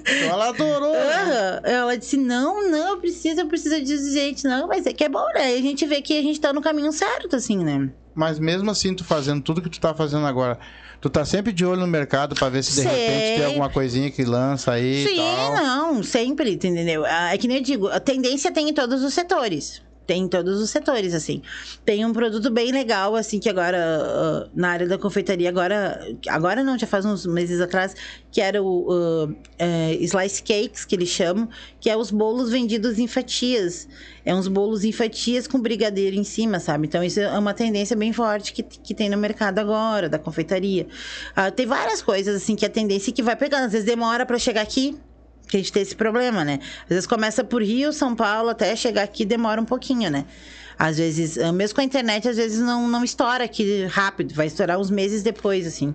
então 0.00 0.30
ela 0.30 0.48
adorou. 0.48 0.92
né? 0.92 1.60
Ela 1.64 1.96
disse, 1.96 2.16
não, 2.16 2.68
não, 2.70 2.90
eu 2.90 2.96
preciso, 2.98 3.40
eu 3.40 3.46
preciso 3.46 3.80
de 3.80 4.12
gente, 4.12 4.44
não, 4.44 4.66
mas 4.68 4.86
é 4.86 4.92
que 4.92 5.04
é 5.04 5.08
bom, 5.08 5.26
né? 5.34 5.54
E 5.54 5.58
a 5.58 5.62
gente 5.62 5.84
vê 5.86 6.00
que 6.00 6.18
a 6.18 6.22
gente 6.22 6.40
tá 6.40 6.52
no 6.52 6.60
caminho 6.62 6.92
certo, 6.92 7.36
assim, 7.36 7.58
né? 7.62 7.90
Mas 8.14 8.38
mesmo 8.38 8.70
assim, 8.70 8.94
tu 8.94 9.04
fazendo 9.04 9.40
tudo 9.42 9.62
que 9.62 9.70
tu 9.70 9.78
tá 9.80 9.94
fazendo 9.94 10.26
agora, 10.26 10.58
tu 11.00 11.08
tá 11.08 11.24
sempre 11.24 11.52
de 11.52 11.64
olho 11.64 11.80
no 11.80 11.86
mercado 11.86 12.34
pra 12.34 12.48
ver 12.48 12.62
se 12.64 12.70
de 12.72 12.82
Sei. 12.82 12.84
repente 12.84 13.36
tem 13.38 13.44
alguma 13.46 13.70
coisinha 13.70 14.10
que 14.10 14.24
lança 14.24 14.72
aí 14.72 15.06
Sim, 15.06 15.16
tal. 15.16 15.54
não, 15.54 16.02
sempre, 16.02 16.52
entendeu? 16.52 17.04
Ah, 17.06 17.32
É 17.32 17.38
que 17.38 17.46
nem 17.46 17.58
eu 17.58 17.62
digo, 17.62 17.86
a 17.88 18.00
tendência 18.00 18.50
tem 18.52 18.68
em 18.68 18.74
todos 18.74 19.02
os 19.04 19.14
setores. 19.14 19.80
Tem 20.10 20.22
em 20.22 20.28
todos 20.28 20.60
os 20.60 20.70
setores, 20.70 21.14
assim. 21.14 21.40
Tem 21.84 22.04
um 22.04 22.12
produto 22.12 22.50
bem 22.50 22.72
legal, 22.72 23.14
assim, 23.14 23.38
que 23.38 23.48
agora, 23.48 23.78
ah, 23.78 24.48
na 24.52 24.70
área 24.70 24.88
da 24.88 24.98
confeitaria, 24.98 25.48
agora, 25.48 26.04
agora 26.26 26.64
não, 26.64 26.76
já 26.76 26.84
faz 26.84 27.04
uns 27.04 27.24
meses 27.24 27.60
atrás, 27.60 27.94
que 28.32 28.40
era 28.40 28.60
o 28.60 29.32
eh, 29.56 29.96
Slice 30.00 30.42
Cakes, 30.42 30.84
que 30.84 30.96
eles 30.96 31.10
chamam, 31.10 31.48
que 31.80 31.88
é 31.88 31.96
os 31.96 32.10
bolos 32.10 32.50
vendidos 32.50 32.98
em 32.98 33.06
fatias. 33.06 33.86
É 34.24 34.34
uns 34.34 34.48
bolos 34.48 34.82
em 34.82 34.90
fatias 34.90 35.46
com 35.46 35.60
brigadeiro 35.60 36.16
em 36.16 36.24
cima, 36.24 36.58
sabe? 36.58 36.88
Então, 36.88 37.04
isso 37.04 37.20
é 37.20 37.38
uma 37.38 37.54
tendência 37.54 37.96
bem 37.96 38.12
forte 38.12 38.52
que, 38.52 38.64
que 38.64 38.92
tem 38.92 39.08
no 39.08 39.16
mercado 39.16 39.60
agora, 39.60 40.08
da 40.08 40.18
confeitaria. 40.18 40.88
Ah, 41.36 41.52
tem 41.52 41.66
várias 41.66 42.02
coisas, 42.02 42.34
assim, 42.34 42.56
que 42.56 42.66
a 42.66 42.68
tendência 42.68 43.12
que 43.12 43.22
vai 43.22 43.36
pegando. 43.36 43.66
Às 43.66 43.70
vezes 43.70 43.86
demora 43.86 44.26
para 44.26 44.40
chegar 44.40 44.62
aqui, 44.62 44.98
que 45.50 45.56
a 45.56 45.60
gente 45.60 45.72
tem 45.72 45.82
esse 45.82 45.94
problema, 45.96 46.44
né? 46.44 46.60
Às 46.84 46.88
vezes 46.88 47.06
começa 47.06 47.42
por 47.44 47.62
Rio, 47.62 47.92
São 47.92 48.14
Paulo, 48.14 48.48
até 48.50 48.74
chegar 48.76 49.02
aqui 49.02 49.24
demora 49.24 49.60
um 49.60 49.64
pouquinho, 49.64 50.10
né? 50.10 50.24
Às 50.78 50.96
vezes, 50.96 51.36
ah, 51.36 51.52
mesmo 51.52 51.74
com 51.74 51.80
a 51.82 51.84
internet, 51.84 52.26
às 52.28 52.36
vezes 52.36 52.58
não, 52.60 52.88
não 52.88 53.04
estoura 53.04 53.44
aqui 53.44 53.84
rápido, 53.84 54.34
vai 54.34 54.46
estourar 54.46 54.78
uns 54.78 54.90
meses 54.90 55.22
depois, 55.22 55.66
assim. 55.66 55.94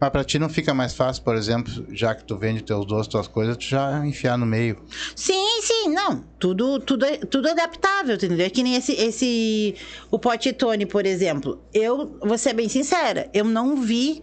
Mas 0.00 0.10
pra 0.10 0.24
ti 0.24 0.36
não 0.36 0.48
fica 0.48 0.74
mais 0.74 0.94
fácil, 0.94 1.22
por 1.22 1.36
exemplo, 1.36 1.86
já 1.92 2.12
que 2.12 2.24
tu 2.24 2.36
vende 2.36 2.60
teus 2.64 2.84
doces, 2.84 3.06
tuas 3.06 3.28
coisas, 3.28 3.56
tu 3.56 3.62
já 3.64 4.04
enfiar 4.04 4.36
no 4.36 4.44
meio. 4.44 4.82
Sim, 5.14 5.60
sim, 5.62 5.90
não. 5.90 6.24
Tudo, 6.40 6.80
tudo, 6.80 7.04
é- 7.04 7.18
tudo 7.18 7.46
é 7.46 7.52
adaptável, 7.52 8.16
entendeu? 8.16 8.44
É 8.44 8.50
que 8.50 8.64
nem 8.64 8.74
esse, 8.74 8.92
esse. 8.94 9.76
O 10.10 10.18
pote 10.18 10.52
Tony, 10.52 10.86
por 10.86 11.06
exemplo. 11.06 11.62
Eu 11.72 12.18
vou 12.20 12.36
ser 12.36 12.52
bem 12.52 12.68
sincera, 12.68 13.30
eu 13.32 13.44
não 13.44 13.76
vi. 13.76 14.20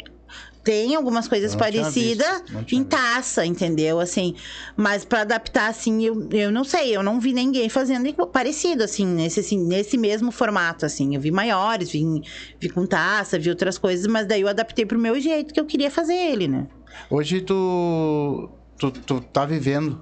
Tem 0.63 0.95
algumas 0.95 1.27
coisas 1.27 1.55
parecidas 1.55 2.43
em 2.71 2.83
taça, 2.83 3.45
entendeu? 3.45 3.99
Assim, 3.99 4.35
mas 4.75 5.05
pra 5.05 5.21
adaptar, 5.21 5.69
assim, 5.69 6.03
eu, 6.03 6.27
eu 6.31 6.51
não 6.51 6.63
sei, 6.63 6.95
eu 6.95 7.01
não 7.01 7.19
vi 7.19 7.33
ninguém 7.33 7.69
fazendo 7.69 8.13
parecido, 8.27 8.83
assim, 8.83 9.05
nesse, 9.05 9.39
assim, 9.39 9.57
nesse 9.57 9.97
mesmo 9.97 10.31
formato, 10.31 10.85
assim. 10.85 11.15
Eu 11.15 11.21
vi 11.21 11.31
maiores, 11.31 11.91
vi, 11.91 12.21
vi 12.59 12.69
com 12.69 12.85
taça, 12.85 13.39
vi 13.39 13.49
outras 13.49 13.77
coisas, 13.77 14.05
mas 14.07 14.27
daí 14.27 14.41
eu 14.41 14.47
adaptei 14.47 14.85
pro 14.85 14.99
meu 14.99 15.19
jeito 15.19 15.53
que 15.53 15.59
eu 15.59 15.65
queria 15.65 15.89
fazer 15.89 16.15
ele, 16.15 16.47
né? 16.47 16.67
Hoje 17.09 17.41
tu, 17.41 18.49
tu, 18.77 18.91
tu 18.91 19.21
tá 19.21 19.45
vivendo 19.45 19.99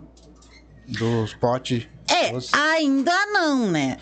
dos 0.87 1.33
potes. 1.35 1.87
É, 2.09 2.31
doce. 2.31 2.49
ainda 2.53 3.25
não, 3.27 3.69
né? 3.69 3.97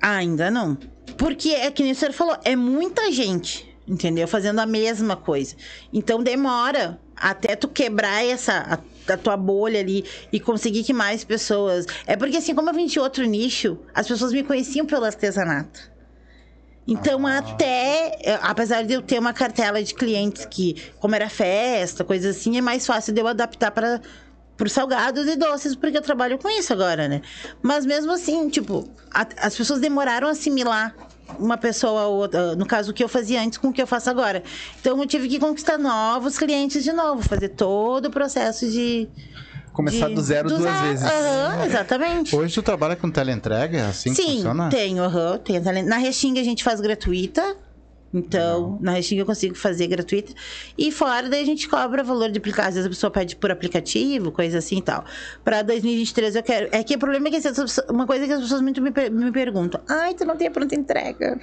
Ainda 0.00 0.50
não. 0.50 0.76
Porque 1.16 1.50
é 1.50 1.70
que 1.70 1.82
nem 1.82 1.92
o 1.92 1.94
senhor 1.94 2.12
falou, 2.12 2.36
é 2.44 2.56
muita 2.56 3.10
gente, 3.12 3.71
entendeu? 3.92 4.26
Fazendo 4.26 4.58
a 4.60 4.66
mesma 4.66 5.14
coisa. 5.16 5.54
Então 5.92 6.22
demora 6.22 6.98
até 7.14 7.54
tu 7.54 7.68
quebrar 7.68 8.24
essa 8.24 8.80
a, 9.08 9.12
a 9.12 9.16
tua 9.18 9.36
bolha 9.36 9.80
ali 9.80 10.04
e 10.32 10.40
conseguir 10.40 10.82
que 10.82 10.92
mais 10.94 11.22
pessoas. 11.22 11.84
É 12.06 12.16
porque 12.16 12.38
assim, 12.38 12.54
como 12.54 12.70
eu 12.70 12.74
vim 12.74 12.86
de 12.86 12.98
outro 12.98 13.24
nicho, 13.26 13.78
as 13.94 14.08
pessoas 14.08 14.32
me 14.32 14.42
conheciam 14.42 14.86
pelo 14.86 15.04
artesanato. 15.04 15.92
Então, 16.88 17.24
até, 17.28 18.18
eh, 18.22 18.38
apesar 18.42 18.82
de 18.82 18.94
eu 18.94 19.02
ter 19.02 19.16
uma 19.16 19.32
cartela 19.32 19.80
de 19.80 19.94
clientes 19.94 20.44
que, 20.46 20.82
como 20.98 21.14
era 21.14 21.28
festa, 21.28 22.02
coisa 22.02 22.30
assim, 22.30 22.56
é 22.58 22.60
mais 22.60 22.84
fácil 22.84 23.12
de 23.14 23.20
eu 23.20 23.28
adaptar 23.28 23.70
para 23.70 24.00
os 24.60 24.72
salgados 24.72 25.28
e 25.28 25.36
doces, 25.36 25.76
porque 25.76 25.96
eu 25.98 26.02
trabalho 26.02 26.38
com 26.38 26.48
isso 26.48 26.72
agora, 26.72 27.06
né? 27.06 27.22
Mas 27.62 27.86
mesmo 27.86 28.10
assim, 28.10 28.48
tipo, 28.48 28.88
a- 29.12 29.28
as 29.36 29.56
pessoas 29.56 29.78
demoraram 29.78 30.26
a 30.26 30.32
assimilar 30.32 30.92
uma 31.38 31.56
pessoa 31.56 32.02
a 32.02 32.06
outra, 32.06 32.54
no 32.56 32.66
caso 32.66 32.90
o 32.90 32.94
que 32.94 33.02
eu 33.02 33.08
fazia 33.08 33.40
antes 33.42 33.58
com 33.58 33.68
o 33.68 33.72
que 33.72 33.80
eu 33.80 33.86
faço 33.86 34.10
agora. 34.10 34.42
Então 34.80 34.98
eu 35.00 35.06
tive 35.06 35.28
que 35.28 35.38
conquistar 35.38 35.78
novos 35.78 36.38
clientes 36.38 36.84
de 36.84 36.92
novo, 36.92 37.22
fazer 37.22 37.48
todo 37.50 38.06
o 38.06 38.10
processo 38.10 38.70
de 38.70 39.08
Começar 39.72 40.08
de- 40.08 40.14
do 40.14 40.20
zero 40.20 40.48
duas 40.48 40.62
zero. 40.62 40.82
vezes. 40.88 41.06
Aham, 41.06 41.64
exatamente. 41.64 42.36
Hoje 42.36 42.54
tu 42.54 42.62
trabalha 42.62 42.94
com 42.94 43.10
teleentrega? 43.10 43.88
Assim 43.88 44.14
Sim, 44.14 44.36
funciona? 44.36 44.68
tenho, 44.68 45.02
aham, 45.02 45.38
tenho. 45.38 45.62
Na 45.86 45.96
Restinga 45.96 46.40
a 46.40 46.44
gente 46.44 46.62
faz 46.62 46.80
gratuita. 46.80 47.56
Então, 48.12 48.78
na 48.80 48.92
Restinga 48.92 49.22
eu 49.22 49.26
consigo 49.26 49.54
fazer 49.54 49.86
gratuita. 49.86 50.32
E 50.76 50.92
fora, 50.92 51.28
daí 51.28 51.42
a 51.42 51.46
gente 51.46 51.68
cobra 51.68 52.02
valor 52.02 52.30
de 52.30 52.38
aplicativo. 52.38 52.68
Às 52.68 52.74
vezes 52.74 52.86
a 52.86 52.90
pessoa 52.90 53.10
pede 53.10 53.36
por 53.36 53.50
aplicativo, 53.50 54.30
coisa 54.30 54.58
assim 54.58 54.78
e 54.78 54.82
tal. 54.82 55.04
Pra 55.44 55.62
2023 55.62 56.36
eu 56.36 56.42
quero. 56.42 56.68
É 56.72 56.82
que 56.82 56.94
o 56.94 56.98
problema 56.98 57.28
é 57.28 57.30
que 57.30 57.36
as 57.36 57.42
pessoas- 57.44 57.80
uma 57.88 58.06
coisa 58.06 58.26
que 58.26 58.32
as 58.32 58.40
pessoas 58.42 58.60
muito 58.60 58.82
me, 58.82 58.90
per- 58.90 59.10
me 59.10 59.32
perguntam: 59.32 59.80
ai, 59.88 60.14
tu 60.14 60.24
não 60.24 60.36
tem 60.36 60.48
a 60.48 60.50
pronta 60.50 60.74
entrega. 60.74 61.40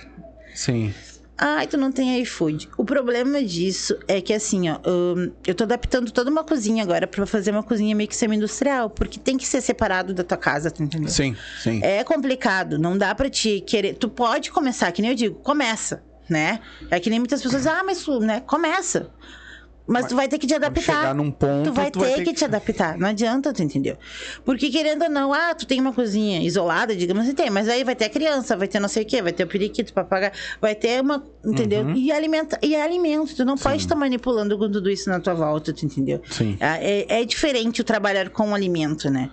Sim. 0.53 0.93
Ai, 1.41 1.67
tu 1.67 1.77
não 1.77 1.89
tem 1.89 2.19
iFood. 2.21 2.67
O 2.77 2.83
problema 2.83 3.41
disso 3.41 3.97
é 4.09 4.19
que, 4.19 4.33
assim, 4.33 4.69
ó, 4.69 4.77
hum, 4.85 5.31
eu 5.47 5.55
tô 5.55 5.63
adaptando 5.63 6.11
toda 6.11 6.29
uma 6.29 6.43
cozinha 6.43 6.83
agora 6.83 7.07
pra 7.07 7.25
fazer 7.25 7.51
uma 7.51 7.63
cozinha 7.63 7.95
meio 7.95 8.09
que 8.09 8.15
semi-industrial, 8.15 8.89
porque 8.89 9.17
tem 9.17 9.37
que 9.37 9.47
ser 9.47 9.61
separado 9.61 10.13
da 10.13 10.21
tua 10.21 10.37
casa, 10.37 10.69
tu 10.69 10.83
entendeu? 10.83 11.07
Sim, 11.07 11.33
sim. 11.63 11.79
É 11.81 12.03
complicado, 12.03 12.77
não 12.77 12.97
dá 12.97 13.15
pra 13.15 13.29
te 13.29 13.61
querer. 13.61 13.93
Tu 13.93 14.09
pode 14.09 14.51
começar, 14.51 14.91
que 14.91 15.01
nem 15.01 15.11
eu 15.11 15.15
digo, 15.15 15.35
começa, 15.39 16.03
né? 16.29 16.59
É 16.91 16.99
que 16.99 17.09
nem 17.09 17.19
muitas 17.19 17.41
pessoas, 17.41 17.65
ah, 17.67 17.83
mas 17.83 18.03
tu, 18.03 18.19
né? 18.19 18.41
Começa. 18.41 19.09
Mas, 19.91 20.05
tu 20.05 20.15
vai 20.15 20.27
ter 20.27 20.37
que 20.37 20.45
te 20.45 20.53
adaptar. 20.53 20.81
chegar 20.83 21.15
num 21.15 21.31
ponto, 21.31 21.71
tu 21.71 21.73
vai 21.73 21.89
ter 21.89 22.23
que 22.23 22.31
te 22.31 22.45
adaptar. 22.45 22.95
Não 22.95 23.07
adianta, 23.09 23.51
tu 23.51 23.63
entendeu? 23.63 23.97
Porque 24.45 24.69
querendo 24.69 25.01
ou 25.05 25.09
não, 25.09 25.33
ah, 25.33 25.55
tu 25.55 25.65
tem 25.65 25.81
uma 25.81 25.91
cozinha 25.91 26.43
isolada, 26.43 26.95
digamos 26.95 27.23
assim, 27.23 27.33
tem, 27.33 27.49
mas 27.49 27.67
aí 27.67 27.83
vai 27.83 27.95
ter 27.95 28.05
a 28.05 28.09
criança, 28.09 28.55
vai 28.55 28.67
ter 28.67 28.79
não 28.79 28.87
sei 28.87 29.01
o 29.01 29.05
quê, 29.07 29.19
vai 29.19 29.33
ter 29.33 29.45
o 29.45 29.47
periquito 29.47 29.91
pra 29.91 30.03
pagar, 30.03 30.31
vai 30.61 30.75
ter 30.75 31.01
uma, 31.01 31.23
entendeu? 31.43 31.85
Uhum. 31.85 31.95
E 31.95 32.11
alimenta, 32.11 32.59
e 32.61 32.75
é 32.75 32.83
alimento, 32.83 33.35
tu 33.35 33.43
não 33.43 33.57
pode 33.57 33.77
estar 33.77 33.95
manipulando 33.95 34.55
com 34.59 34.69
tudo 34.69 34.91
isso 34.91 35.09
na 35.09 35.19
tua 35.19 35.33
volta, 35.33 35.73
tu 35.73 35.83
entendeu? 35.83 36.21
Sim. 36.29 36.55
É, 36.59 37.21
é 37.21 37.25
diferente 37.25 37.81
o 37.81 37.83
trabalhar 37.83 38.29
com 38.29 38.53
alimento, 38.53 39.09
né? 39.09 39.31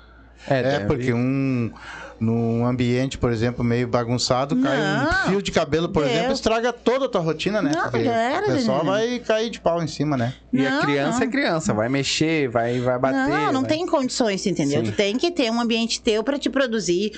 É, 0.49 0.63
deve- 0.63 0.87
porque 0.87 1.13
um 1.13 1.71
num 2.19 2.65
ambiente, 2.65 3.19
por 3.19 3.31
exemplo, 3.31 3.63
meio 3.63 3.87
bagunçado, 3.87 4.57
cai 4.57 4.79
um 4.79 5.05
Não. 5.05 5.13
fio 5.29 5.43
de 5.43 5.53
cabelo, 5.53 5.89
por 5.91 6.03
Deus. 6.03 6.15
exemplo, 6.15 6.33
estraga 6.33 6.73
toda 6.73 7.05
a 7.07 7.09
tua 7.09 7.21
rotina, 7.21 7.61
né? 7.61 7.73
Não, 7.75 7.83
Porque 7.91 8.05
já 8.05 8.13
era, 8.13 8.47
o 8.49 8.53
pessoal 8.53 8.79
Danilo. 8.85 8.97
vai 8.97 9.19
cair 9.21 9.51
de 9.51 9.61
pau 9.61 9.83
em 9.83 9.87
cima, 9.87 10.17
né? 10.17 10.35
E 10.53 10.67
a 10.67 10.71
Não, 10.71 10.81
criança 10.83 11.19
não. 11.21 11.27
é 11.27 11.31
criança, 11.31 11.75
vai 11.75 11.89
mexer, 11.89 12.49
vai, 12.49 12.81
vai 12.81 12.99
bater. 12.99 13.29
Não, 13.29 13.53
não 13.53 13.61
vai- 13.61 13.71
tem 13.71 13.87
condições, 13.87 14.47
entendeu? 14.47 14.85
Sim. 14.85 14.91
Tu 14.91 14.97
tem 14.97 15.17
que 15.19 15.31
ter 15.31 15.51
um 15.51 15.61
ambiente 15.61 16.01
teu 16.01 16.25
pra 16.25 16.39
te 16.39 16.49
produzir, 16.49 17.13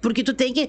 porque 0.00 0.22
tu 0.24 0.32
tem 0.32 0.52
que 0.54 0.68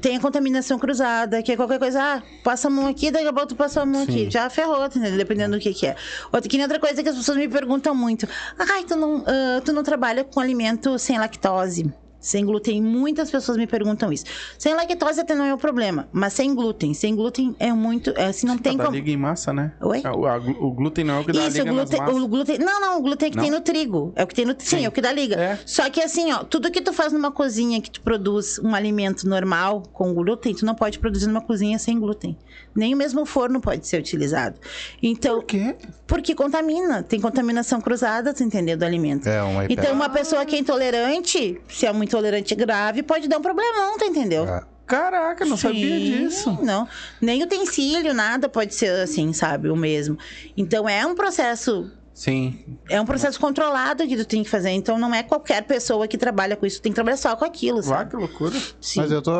tem 0.00 0.16
a 0.16 0.20
contaminação 0.20 0.76
cruzada, 0.78 1.40
que 1.40 1.52
é 1.52 1.56
qualquer 1.56 1.78
coisa, 1.78 2.00
ah, 2.02 2.22
passa 2.42 2.66
a 2.66 2.70
mão 2.70 2.86
aqui, 2.88 3.10
daqui 3.12 3.28
a 3.28 3.32
pouco 3.32 3.48
tu 3.48 3.54
passa 3.54 3.80
a 3.82 3.86
mão 3.86 4.02
aqui. 4.02 4.28
Já 4.28 4.50
ferrou, 4.50 4.88
tu 4.88 4.98
entendeu? 4.98 5.16
Dependendo 5.16 5.56
do 5.56 5.60
que 5.62 5.72
que 5.72 5.86
é. 5.86 5.94
Outra, 6.32 6.48
que 6.50 6.56
nem 6.56 6.64
outra 6.64 6.80
coisa 6.80 7.00
que 7.00 7.08
as 7.08 7.14
pessoas 7.16 7.38
me 7.38 7.46
perguntam 7.48 7.94
muito. 7.94 8.26
Ai, 8.58 8.82
tu 8.84 8.96
não, 8.96 9.22
ah, 9.26 9.60
tu 9.64 9.72
não 9.72 9.82
trabalha 9.84 10.24
com 10.24 10.40
alimento 10.40 10.98
sem 10.98 11.16
lactose? 11.18 11.92
Sem 12.24 12.42
glúten, 12.44 12.80
muitas 12.82 13.30
pessoas 13.30 13.58
me 13.58 13.66
perguntam 13.66 14.10
isso. 14.10 14.24
Sem 14.58 14.74
lactose 14.74 15.20
até 15.20 15.34
não 15.34 15.44
é 15.44 15.52
o 15.52 15.58
problema, 15.58 16.08
mas 16.10 16.32
sem 16.32 16.54
glúten. 16.54 16.94
Sem 16.94 17.14
glúten 17.14 17.54
é 17.58 17.70
muito. 17.70 18.10
É, 18.16 18.28
assim, 18.28 18.46
não 18.46 18.56
tem 18.56 18.78
Dá 18.78 18.84
como. 18.84 18.96
liga 18.96 19.10
em 19.10 19.16
massa, 19.16 19.52
né? 19.52 19.74
Oi? 19.82 20.00
O, 20.16 20.26
a 20.26 20.38
glu- 20.38 20.56
o 20.58 20.70
glúten 20.72 21.04
não 21.04 21.16
é 21.16 21.20
o 21.20 21.24
que 21.24 21.32
dá 21.32 21.46
Isso, 21.46 21.58
liga 21.58 21.70
o 21.70 21.74
glúten, 21.74 22.00
o 22.00 22.28
glúten. 22.28 22.58
Não, 22.58 22.80
não, 22.80 22.98
o 22.98 23.02
glúten 23.02 23.28
é 23.28 23.30
que 23.30 23.36
Não? 23.36 23.44
tem 23.44 23.52
no 23.52 23.60
trigo. 23.60 24.12
É 24.16 24.24
o 24.24 24.26
que 24.26 24.34
tem 24.34 24.46
no. 24.46 24.52
Sim, 24.58 24.78
Sim. 24.78 24.84
é 24.86 24.88
o 24.88 24.92
que 24.92 25.02
dá 25.02 25.12
liga. 25.12 25.36
É. 25.36 25.58
Só 25.66 25.90
que 25.90 26.00
assim, 26.00 26.32
ó, 26.32 26.44
tudo 26.44 26.70
que 26.70 26.80
tu 26.80 26.92
faz 26.94 27.12
numa 27.12 27.30
cozinha 27.30 27.78
que 27.80 27.90
tu 27.90 28.00
produz 28.00 28.58
um 28.58 28.74
alimento 28.74 29.28
normal 29.28 29.82
com 29.92 30.14
glúten, 30.14 30.54
tu 30.54 30.64
não 30.64 30.74
pode 30.74 30.98
produzir 30.98 31.26
numa 31.26 31.42
cozinha 31.42 31.78
sem 31.78 32.00
glúten. 32.00 32.38
Nem 32.74 32.94
o 32.94 32.96
mesmo 32.96 33.24
forno 33.24 33.60
pode 33.60 33.86
ser 33.86 33.98
utilizado. 34.00 34.58
Então, 35.02 35.36
Por 35.36 35.44
quê? 35.46 35.76
porque 36.06 36.34
contamina. 36.34 37.02
Tem 37.02 37.20
contaminação 37.20 37.80
cruzada, 37.80 38.34
tu 38.34 38.42
entendeu, 38.42 38.76
do 38.76 38.84
alimento. 38.84 39.28
É 39.28 39.42
uma 39.42 39.64
Então, 39.66 39.92
uma 39.92 40.08
pessoa 40.08 40.44
que 40.44 40.56
é 40.56 40.58
intolerante, 40.58 41.60
se 41.68 41.86
é 41.86 41.92
um 41.92 42.02
intolerante 42.02 42.54
grave, 42.54 43.02
pode 43.02 43.28
dar 43.28 43.38
um 43.38 43.42
problemão, 43.42 43.96
tu 43.96 44.04
entendeu? 44.04 44.44
É. 44.44 44.62
Caraca, 44.86 45.46
não 45.46 45.56
sabia 45.56 45.96
Sim, 45.96 46.04
disso. 46.04 46.58
Não, 46.62 46.86
nem 47.20 47.42
utensílio, 47.42 48.12
nada 48.12 48.50
pode 48.50 48.74
ser 48.74 48.90
assim, 49.00 49.32
sabe? 49.32 49.70
O 49.70 49.76
mesmo. 49.76 50.18
Então 50.56 50.86
é 50.88 51.06
um 51.06 51.14
processo. 51.14 51.90
Sim. 52.14 52.78
É 52.88 53.00
um 53.00 53.04
processo 53.04 53.40
controlado 53.40 54.06
que 54.06 54.16
tu 54.16 54.24
tem 54.24 54.44
que 54.44 54.48
fazer. 54.48 54.70
Então 54.70 54.96
não 54.96 55.12
é 55.12 55.24
qualquer 55.24 55.62
pessoa 55.64 56.06
que 56.06 56.16
trabalha 56.16 56.54
com 56.54 56.64
isso. 56.64 56.78
Tu 56.78 56.82
tem 56.84 56.92
que 56.92 56.94
trabalhar 56.94 57.16
só 57.16 57.34
com 57.34 57.44
aquilo, 57.44 57.82
sabe? 57.82 58.10
que 58.10 58.16
loucura. 58.16 58.54
Sim. 58.80 59.00
Mas 59.00 59.10
eu 59.10 59.20
tô. 59.20 59.32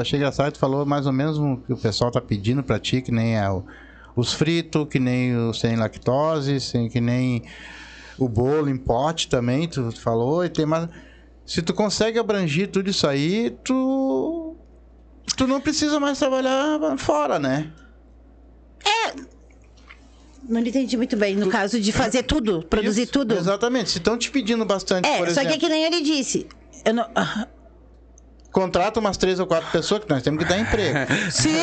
Achei 0.00 0.18
engraçado, 0.18 0.50
tu 0.52 0.58
falou 0.58 0.86
mais 0.86 1.06
ou 1.06 1.12
menos 1.12 1.36
o 1.38 1.58
que 1.58 1.74
o 1.74 1.76
pessoal 1.76 2.10
tá 2.10 2.22
pedindo 2.22 2.62
pra 2.62 2.78
ti, 2.78 3.02
que 3.02 3.12
nem 3.12 3.36
é 3.38 3.50
o- 3.50 3.62
os 4.16 4.32
fritos, 4.32 4.88
que 4.88 4.98
nem 4.98 5.36
o 5.36 5.52
sem 5.52 5.76
lactose, 5.76 6.58
sem, 6.58 6.88
que 6.88 7.00
nem 7.02 7.42
o 8.18 8.26
bolo 8.28 8.70
em 8.70 8.78
pote 8.78 9.28
também, 9.28 9.68
tu 9.68 9.92
falou, 9.92 10.42
e 10.42 10.48
tem 10.48 10.64
mais. 10.64 10.88
Se 11.44 11.60
tu 11.60 11.74
consegue 11.74 12.18
abranger 12.18 12.70
tudo 12.70 12.88
isso 12.88 13.06
aí, 13.06 13.50
tu. 13.62 14.56
Tu 15.36 15.46
não 15.46 15.60
precisa 15.60 16.00
mais 16.00 16.18
trabalhar 16.18 16.78
fora, 16.96 17.38
né? 17.38 17.70
Não 20.48 20.60
entendi 20.60 20.96
muito 20.96 21.16
bem. 21.16 21.36
No 21.36 21.48
caso 21.48 21.80
de 21.80 21.92
fazer 21.92 22.24
tudo, 22.24 22.62
produzir 22.68 23.02
Isso, 23.02 23.12
tudo. 23.12 23.34
Exatamente. 23.36 23.90
Se 23.90 23.98
estão 23.98 24.18
te 24.18 24.30
pedindo 24.30 24.64
bastante, 24.64 25.08
É, 25.08 25.18
por 25.18 25.28
só 25.30 25.40
que 25.40 25.46
exemplo, 25.46 25.54
é 25.54 25.58
que 25.58 25.68
nem 25.68 25.84
ele 25.84 26.00
disse. 26.00 26.46
Eu 26.84 26.94
não... 26.94 27.06
ah, 27.14 27.46
contrata 28.50 29.00
umas 29.00 29.16
três 29.16 29.40
ou 29.40 29.46
quatro 29.46 29.70
pessoas 29.70 30.04
que 30.04 30.10
nós 30.10 30.22
temos 30.22 30.42
que 30.42 30.48
dar 30.48 30.58
emprego. 30.58 30.98
Sim, 31.30 31.56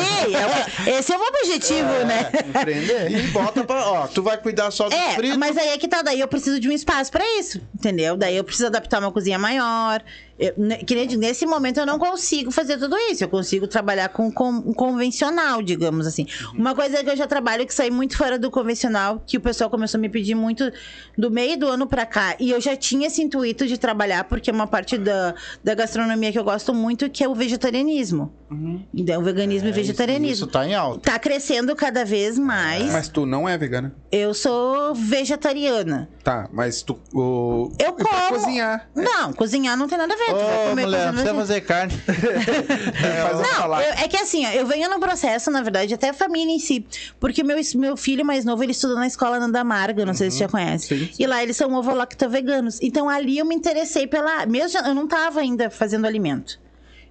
é 0.86 0.98
esse 0.98 1.12
é 1.12 1.18
o 1.18 1.20
objetivo, 1.22 1.88
né? 2.06 2.30
Empreender. 2.48 3.12
e 3.12 3.26
bota 3.28 3.62
pra. 3.64 3.86
Ó, 3.86 4.06
tu 4.08 4.22
vai 4.22 4.36
cuidar 4.38 4.70
só 4.70 4.88
dos 4.88 4.98
É, 4.98 5.10
fritos. 5.14 5.36
mas 5.36 5.56
aí 5.56 5.68
é 5.68 5.78
que 5.78 5.86
tá, 5.86 6.02
daí 6.02 6.18
eu 6.18 6.26
preciso 6.26 6.58
de 6.58 6.68
um 6.68 6.72
espaço 6.72 7.12
pra 7.12 7.24
isso, 7.38 7.60
entendeu? 7.74 8.16
Daí 8.16 8.36
eu 8.36 8.42
preciso 8.44 8.66
adaptar 8.66 8.98
uma 9.00 9.12
cozinha 9.12 9.38
maior. 9.38 10.02
Eu- 10.40 10.54
que 10.86 10.94
nem 10.94 11.06
nesse 11.18 11.44
momento 11.44 11.78
eu 11.80 11.84
não 11.86 11.98
consigo 11.98 12.50
fazer 12.50 12.78
tudo 12.78 12.96
isso. 13.10 13.22
Eu 13.22 13.28
consigo 13.28 13.66
trabalhar 13.68 14.08
com, 14.08 14.32
com 14.32 14.48
um 14.50 14.72
convencional, 14.72 15.60
digamos 15.60 16.06
assim. 16.06 16.26
Uma 16.54 16.74
coisa 16.74 17.04
que 17.04 17.10
eu 17.10 17.16
já 17.16 17.26
trabalho 17.26 17.66
que 17.66 17.74
sai 17.74 17.90
muito 17.90 18.16
fora 18.16 18.38
do 18.38 18.50
convencional, 18.50 19.22
que 19.26 19.36
o 19.36 19.40
pessoal 19.40 19.68
começou 19.68 19.98
a 19.98 20.00
me 20.00 20.08
pedir 20.08 20.34
muito 20.34 20.72
do 21.18 21.30
meio 21.30 21.58
do 21.58 21.68
ano 21.68 21.86
pra 21.86 22.06
cá. 22.06 22.36
E 22.40 22.50
eu 22.50 22.60
já 22.60 22.74
tinha 22.74 23.06
esse 23.08 23.20
intuito 23.22 23.66
de 23.66 23.76
trabalhar, 23.76 24.24
porque 24.24 24.48
é 24.48 24.52
uma 24.52 24.66
parte 24.66 24.96
da, 24.96 25.34
da 25.62 25.74
gastronomia 25.74 26.32
que 26.32 26.38
eu 26.38 26.44
gosto 26.44 26.72
muito, 26.72 27.10
que 27.10 27.22
é 27.22 27.28
o 27.28 27.34
vegetarianismo. 27.34 28.32
Então, 28.94 29.20
o 29.20 29.24
veganismo 29.24 29.68
e 29.68 29.68
É, 29.68 29.70
isso- 29.72 29.80
vegetarianismo. 29.80 30.32
Isso 30.34 30.46
tá 30.46 30.66
em 30.66 30.74
alta. 30.74 31.12
Tá 31.12 31.18
crescendo 31.18 31.76
cada 31.76 32.04
vez 32.04 32.38
mais. 32.38 32.90
Mas 32.90 33.08
tu 33.08 33.26
não 33.26 33.48
é 33.48 33.56
vegana. 33.58 33.94
Eu 34.10 34.32
sou 34.34 34.94
vegetariana. 34.94 36.08
Tá, 36.24 36.48
mas 36.52 36.82
tu. 36.82 36.98
O... 37.14 37.70
Eu 37.78 37.90
e 37.90 37.92
pra 37.92 38.08
como. 38.08 38.40
cozinhar. 38.40 38.88
Não, 38.94 39.32
cozinhar 39.32 39.76
não 39.76 39.86
tem 39.86 39.96
nada 39.98 40.12
a 40.14 40.16
ver. 40.16 40.29
Tu 40.34 40.44
vai 40.44 40.68
comer 40.68 40.84
mulher, 40.86 40.98
coisa 40.98 41.12
precisa 41.12 41.34
fazer 41.34 41.60
carne. 41.62 41.92
Um 43.30 43.68
Não, 43.68 43.80
eu- 43.80 43.92
é 43.94 44.08
que 44.08 44.16
assim, 44.16 44.46
ó, 44.46 44.50
eu 44.50 44.66
venho 44.66 44.88
num 44.90 45.00
processo, 45.00 45.50
na 45.50 45.62
verdade, 45.62 45.94
até 45.94 46.10
a 46.10 46.14
família 46.14 46.52
em 46.54 46.58
si. 46.58 46.84
Porque 47.18 47.42
meu, 47.42 47.56
meu 47.76 47.96
filho 47.96 48.24
mais 48.24 48.44
novo, 48.44 48.62
ele 48.62 48.72
estuda 48.72 48.94
na 48.94 49.06
escola 49.06 49.38
Nanda 49.38 49.60
Amarga, 49.60 50.04
não 50.04 50.14
sei 50.14 50.30
se 50.30 50.38
você 50.38 50.44
já 50.44 50.48
conhece. 50.48 50.86
Sim. 50.88 51.08
E 51.18 51.26
lá 51.26 51.42
eles 51.42 51.56
são 51.56 51.72
ovo-lacto 51.74 52.28
veganos. 52.28 52.78
Então 52.82 53.08
ali 53.08 53.38
eu 53.38 53.44
me 53.44 53.54
interessei 53.54 54.06
pela. 54.06 54.46
Mesmo 54.46 54.78
eu 54.80 54.94
não 54.94 55.06
tava 55.06 55.40
ainda 55.40 55.70
fazendo 55.70 56.06
alimento. 56.06 56.58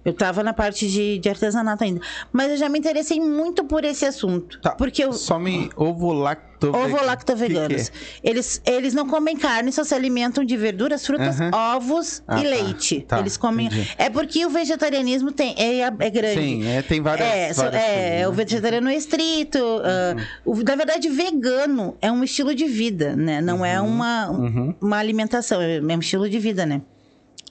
Eu 0.04 0.14
tava 0.14 0.42
na 0.42 0.52
parte 0.52 0.88
de, 0.88 1.18
de 1.18 1.28
artesanato 1.28 1.84
ainda. 1.84 2.00
Mas 2.32 2.50
eu 2.52 2.56
já 2.56 2.68
me 2.68 2.78
interessei 2.78 3.20
muito 3.20 3.64
por 3.64 3.84
esse 3.84 4.04
assunto. 4.06 4.58
Tá. 4.60 4.70
Porque 4.70 5.04
eu. 5.04 5.12
Só 5.12 5.38
me 5.38 5.70
ovo 5.76 6.12
lacto 6.12 6.50
Ovo 6.68 7.02
lacto 7.04 7.34
Que 7.34 7.46
que 7.46 7.56
é? 7.56 7.84
Eles, 8.22 8.60
eles 8.66 8.92
não 8.92 9.08
comem 9.08 9.34
carne, 9.34 9.72
só 9.72 9.82
se 9.82 9.94
alimentam 9.94 10.44
de 10.44 10.56
verduras, 10.58 11.06
frutas, 11.06 11.36
ovos 11.52 12.22
Ah, 12.28 12.38
e 12.38 12.42
tá. 12.42 12.48
leite. 12.50 13.00
Tá, 13.08 13.18
eles 13.18 13.36
comem. 13.38 13.66
entendi. 13.66 13.88
É 13.96 14.10
porque 14.10 14.44
o 14.44 14.50
vegetarianismo 14.50 15.32
tem, 15.32 15.54
é, 15.56 15.80
é 15.80 16.10
grande. 16.10 16.34
Sim, 16.40 16.66
é, 16.68 16.82
tem 16.82 17.00
várias. 17.00 17.26
É, 17.26 17.52
várias 17.54 17.58
é, 17.82 17.86
coisas, 17.86 18.10
né? 18.20 18.28
o 18.28 18.32
vegetariano 18.32 18.88
é 18.90 18.94
estrito. 18.94 19.58
ah, 19.82 20.16
o- 20.44 20.56
na 20.62 20.76
verdade, 20.76 21.08
vegano 21.08 21.96
é 22.02 22.12
um 22.12 22.22
estilo 22.22 22.54
de 22.54 22.66
vida, 22.66 23.16
né? 23.16 23.40
Não 23.40 23.64
é 23.64 23.80
uma, 23.80 24.30
Uhum. 24.30 24.74
uma 24.82 24.98
alimentação, 24.98 25.62
é 25.62 25.80
um 25.80 26.00
estilo 26.00 26.28
de 26.28 26.38
vida, 26.38 26.66
né? 26.66 26.82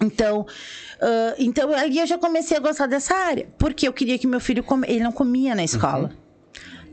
Então, 0.02 0.45
ah, 1.02 1.36
então 1.38 1.74
aí 1.74 1.97
eu 1.97 2.06
já 2.06 2.18
comecei 2.18 2.58
a 2.58 2.60
gostar 2.60 2.88
dessa 2.88 3.16
área. 3.16 3.47
Porque 3.58 3.88
eu 3.88 3.93
queria 3.93 4.18
que 4.18 4.28
meu 4.28 4.39
filho 4.39 4.64
come, 4.64 4.88
ele 4.88 5.04
não 5.04 5.12
comia 5.12 5.56
na 5.56 5.64
escola. 5.64 6.10
Uhum. 6.10 6.30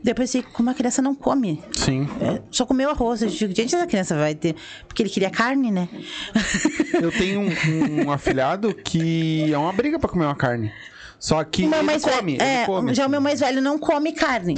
Depois 0.03 0.33
eu 0.33 0.41
pensei, 0.41 0.53
como 0.53 0.69
a 0.69 0.73
criança 0.73 1.01
não 1.01 1.15
come? 1.15 1.61
Sim. 1.73 2.07
É, 2.21 2.41
só 2.51 2.65
comeu 2.65 2.89
arroz. 2.89 3.21
Eu 3.21 3.29
digo, 3.29 3.53
gente, 3.53 3.75
essa 3.75 3.87
criança 3.87 4.15
vai 4.15 4.35
ter. 4.35 4.55
Porque 4.87 5.01
ele 5.01 5.09
queria 5.09 5.29
carne, 5.29 5.71
né? 5.71 5.89
Eu 7.01 7.11
tenho 7.11 7.41
um, 7.41 8.05
um 8.05 8.11
afilhado 8.11 8.73
que 8.73 9.51
é 9.51 9.57
uma 9.57 9.73
briga 9.73 9.99
pra 9.99 10.07
comer 10.07 10.25
uma 10.25 10.35
carne. 10.35 10.71
Só 11.19 11.43
que 11.43 11.63
ele 11.63 11.71
come, 11.71 11.97
velho, 11.97 12.29
ele 12.29 12.41
é, 12.41 12.65
come. 12.65 12.93
já 12.93 13.07
o 13.07 13.09
meu 13.09 13.19
mais 13.19 13.39
velho 13.39 13.61
não 13.61 13.77
come 13.77 14.13
carne. 14.13 14.55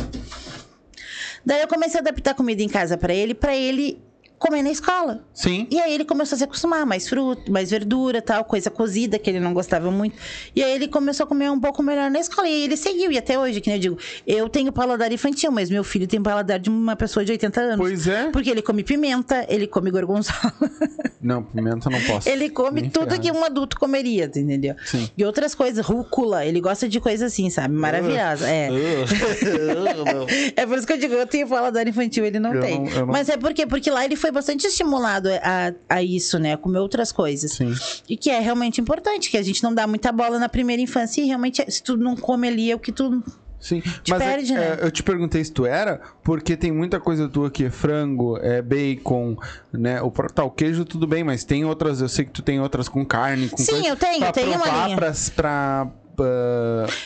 Daí 1.45 1.62
eu 1.62 1.68
comecei 1.68 2.00
a 2.00 2.02
adaptar 2.02 2.34
comida 2.34 2.62
em 2.62 2.68
casa 2.68 2.97
pra 2.97 3.14
ele, 3.14 3.34
pra 3.34 3.56
ele 3.56 4.02
comer 4.40 4.64
na 4.64 4.72
escola. 4.72 5.24
Sim. 5.34 5.68
E 5.70 5.80
aí 5.80 5.94
ele 5.94 6.06
começou 6.06 6.36
a 6.36 6.40
se 6.40 6.44
acostumar, 6.46 6.86
mais 6.86 7.08
fruta, 7.10 7.52
mais 7.52 7.70
verdura, 7.70 8.22
tal, 8.22 8.44
coisa 8.46 8.70
cozida 8.72 9.20
que 9.20 9.30
ele 9.30 9.40
não 9.40 9.54
gostava 9.54 9.92
muito. 9.92 10.16
E 10.56 10.64
aí 10.64 10.72
ele 10.74 10.88
começou 10.88 11.26
a 11.26 11.28
comer 11.28 11.52
um 11.52 11.60
pouco 11.60 11.84
melhor 11.84 12.10
na 12.10 12.20
escola. 12.20 12.48
E 12.48 12.64
ele 12.64 12.78
seguiu, 12.78 13.12
e 13.12 13.18
até 13.18 13.38
hoje, 13.38 13.60
que 13.62 13.70
nem 13.70 13.76
eu 13.78 13.82
digo, 13.82 13.98
eu 14.26 14.48
tenho 14.50 14.72
paladar 14.72 15.12
infantil, 15.12 15.52
mas 15.52 15.70
meu 15.70 15.84
filho 15.84 16.08
tem 16.08 16.22
paladar 16.24 16.58
de 16.58 16.70
uma 16.70 16.96
pessoa 16.96 17.24
de 17.26 17.32
80 17.34 17.60
anos. 17.62 17.78
Pois 17.78 18.08
é. 18.08 18.30
Porque 18.32 18.50
ele 18.50 18.62
come 18.62 18.82
pimenta, 18.84 19.46
ele 19.50 19.68
come 19.68 19.92
gorgonzola. 19.92 20.54
Não, 21.22 21.44
pimenta 21.44 21.90
não 21.90 22.02
posso. 22.04 22.30
Ele 22.30 22.50
come 22.50 22.80
Nem 22.80 22.90
tudo 22.90 23.10
ferrado. 23.10 23.22
que 23.22 23.30
um 23.30 23.44
adulto 23.44 23.78
comeria, 23.78 24.24
entendeu? 24.24 24.74
Sim. 24.86 25.10
E 25.18 25.26
outras 25.26 25.54
coisas, 25.54 25.86
rúcula, 25.86 26.46
ele 26.46 26.62
gosta 26.62 26.88
de 26.88 26.98
coisas 27.02 27.34
assim, 27.34 27.50
sabe? 27.50 27.74
Maravilhosa. 27.74 28.48
É. 28.50 28.70
É 30.56 30.66
por 30.66 30.78
isso 30.78 30.88
que 30.88 30.94
eu 30.94 30.98
digo, 30.98 31.14
eu 31.14 31.28
tenho 31.28 31.48
paladar 31.48 31.88
infantil, 31.88 32.26
ele 32.26 32.40
não 32.40 32.54
Eu 32.54 32.62
tem. 32.62 32.80
não- 32.80 32.92
não- 33.02 33.08
Mas 33.08 33.28
é 33.30 33.38
porque, 33.38 33.66
porque 33.66 33.90
lá 33.92 34.06
ele 34.06 34.16
foi 34.16 34.29
bastante 34.32 34.66
estimulado 34.68 35.30
a, 35.42 35.74
a 35.90 36.04
isso, 36.04 36.40
né? 36.40 36.54
A 36.54 36.58
comer 36.58 36.80
outras 36.80 37.12
coisas. 37.12 37.52
Sim. 37.52 37.74
E 38.08 38.18
que 38.18 38.30
é 38.30 38.40
realmente 38.40 38.80
importante, 38.82 39.30
que 39.30 39.38
a 39.38 39.44
gente 39.44 39.64
não 39.64 39.74
dá 39.74 39.86
muita 39.88 40.12
bola 40.12 40.40
na 40.40 40.50
primeira 40.50 40.82
infância 40.82 41.22
e 41.22 41.26
realmente, 41.26 41.64
se 41.72 41.84
tu 41.84 41.98
não 41.98 42.16
come 42.16 42.48
ali, 42.48 42.72
é 42.72 42.76
o 42.76 42.80
que 42.80 42.92
tu. 42.92 43.24
Sim, 43.60 43.84
mas 44.08 44.22
é- 44.22 44.26
perde, 44.26 44.54
é, 44.54 44.56
né? 44.56 44.78
eu 44.82 44.90
te 44.90 45.04
perguntei 45.04 45.44
se 45.44 45.52
tu 45.52 45.66
era, 45.66 46.00
porque 46.24 46.56
tem 46.56 46.72
muita 46.72 46.98
coisa 46.98 47.28
tua 47.28 47.52
que 47.52 47.66
é 47.66 47.70
frango, 47.70 48.38
é 48.38 48.62
bacon, 48.62 49.36
né? 49.74 50.02
O 50.02 50.10
tá, 50.12 50.46
o 50.46 50.50
queijo 50.52 50.86
tudo 50.86 51.06
bem, 51.06 51.26
mas 51.26 51.44
tem 51.44 51.66
outras, 51.66 52.00
eu 52.00 52.08
sei 52.08 52.24
que 52.24 52.32
tu 52.32 52.42
tem 52.42 52.62
outras 52.62 52.88
com 52.88 53.06
carne, 53.06 53.50
com 53.50 53.58
Sim, 53.58 53.74
coisa, 53.74 53.88
eu 53.88 53.98
tenho, 53.98 54.20
pra 54.20 54.28
eu 54.30 54.32
tenho 54.32 54.56
uma 54.56 54.86
linha. 54.86 54.96
Pra, 54.96 55.12
pra, 55.36 55.92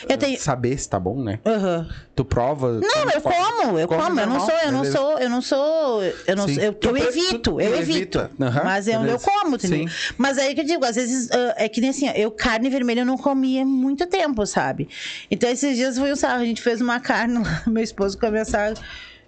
Eu 0.08 0.18
tenho- 0.18 0.38
saber 0.38 0.78
se 0.78 0.88
tá 0.88 0.98
bom, 0.98 1.22
né? 1.22 1.38
Aham. 1.44 1.88
Tu 2.14 2.24
prova. 2.24 2.72
Não, 2.72 3.10
eu 3.12 3.20
como, 3.20 3.78
eu 3.78 3.88
como. 3.88 4.20
Eu 4.20 4.26
não 4.26 4.40
sou, 4.40 4.54
eu 4.54 4.72
não 4.72 4.84
sou, 4.84 5.18
eu 5.18 5.30
não 5.30 5.42
sou, 5.42 6.02
eu 6.26 6.36
não 6.36 6.48
eu, 6.48 6.76
eu 6.80 6.96
evito, 6.96 7.38
tu- 7.38 7.60
eu 7.60 7.74
evito. 7.76 8.18
Aham, 8.40 8.62
mas 8.64 8.86
eu, 8.86 9.02
eu 9.04 9.18
como, 9.18 9.56
entendeu? 9.56 9.88
Sim. 9.88 9.94
Mas 10.16 10.38
aí 10.38 10.54
que 10.54 10.60
eu 10.60 10.64
digo, 10.64 10.84
às 10.84 10.94
vezes, 10.96 11.28
ah, 11.32 11.54
é 11.56 11.68
que 11.68 11.80
nem 11.80 11.90
assim, 11.90 12.08
eu 12.14 12.30
carne 12.30 12.68
vermelha 12.70 13.00
eu 13.00 13.06
não 13.06 13.18
comia 13.18 13.64
muito 13.64 14.06
tempo, 14.06 14.46
sabe? 14.46 14.88
Então 15.30 15.48
esses 15.50 15.76
dias 15.76 15.98
foi 15.98 16.12
um 16.12 16.16
sarro, 16.16 16.42
a 16.42 16.44
gente 16.44 16.62
fez 16.62 16.80
uma 16.80 17.00
carne 17.00 17.34
meu 17.66 17.82
esposo 17.82 18.16
e 18.16 18.20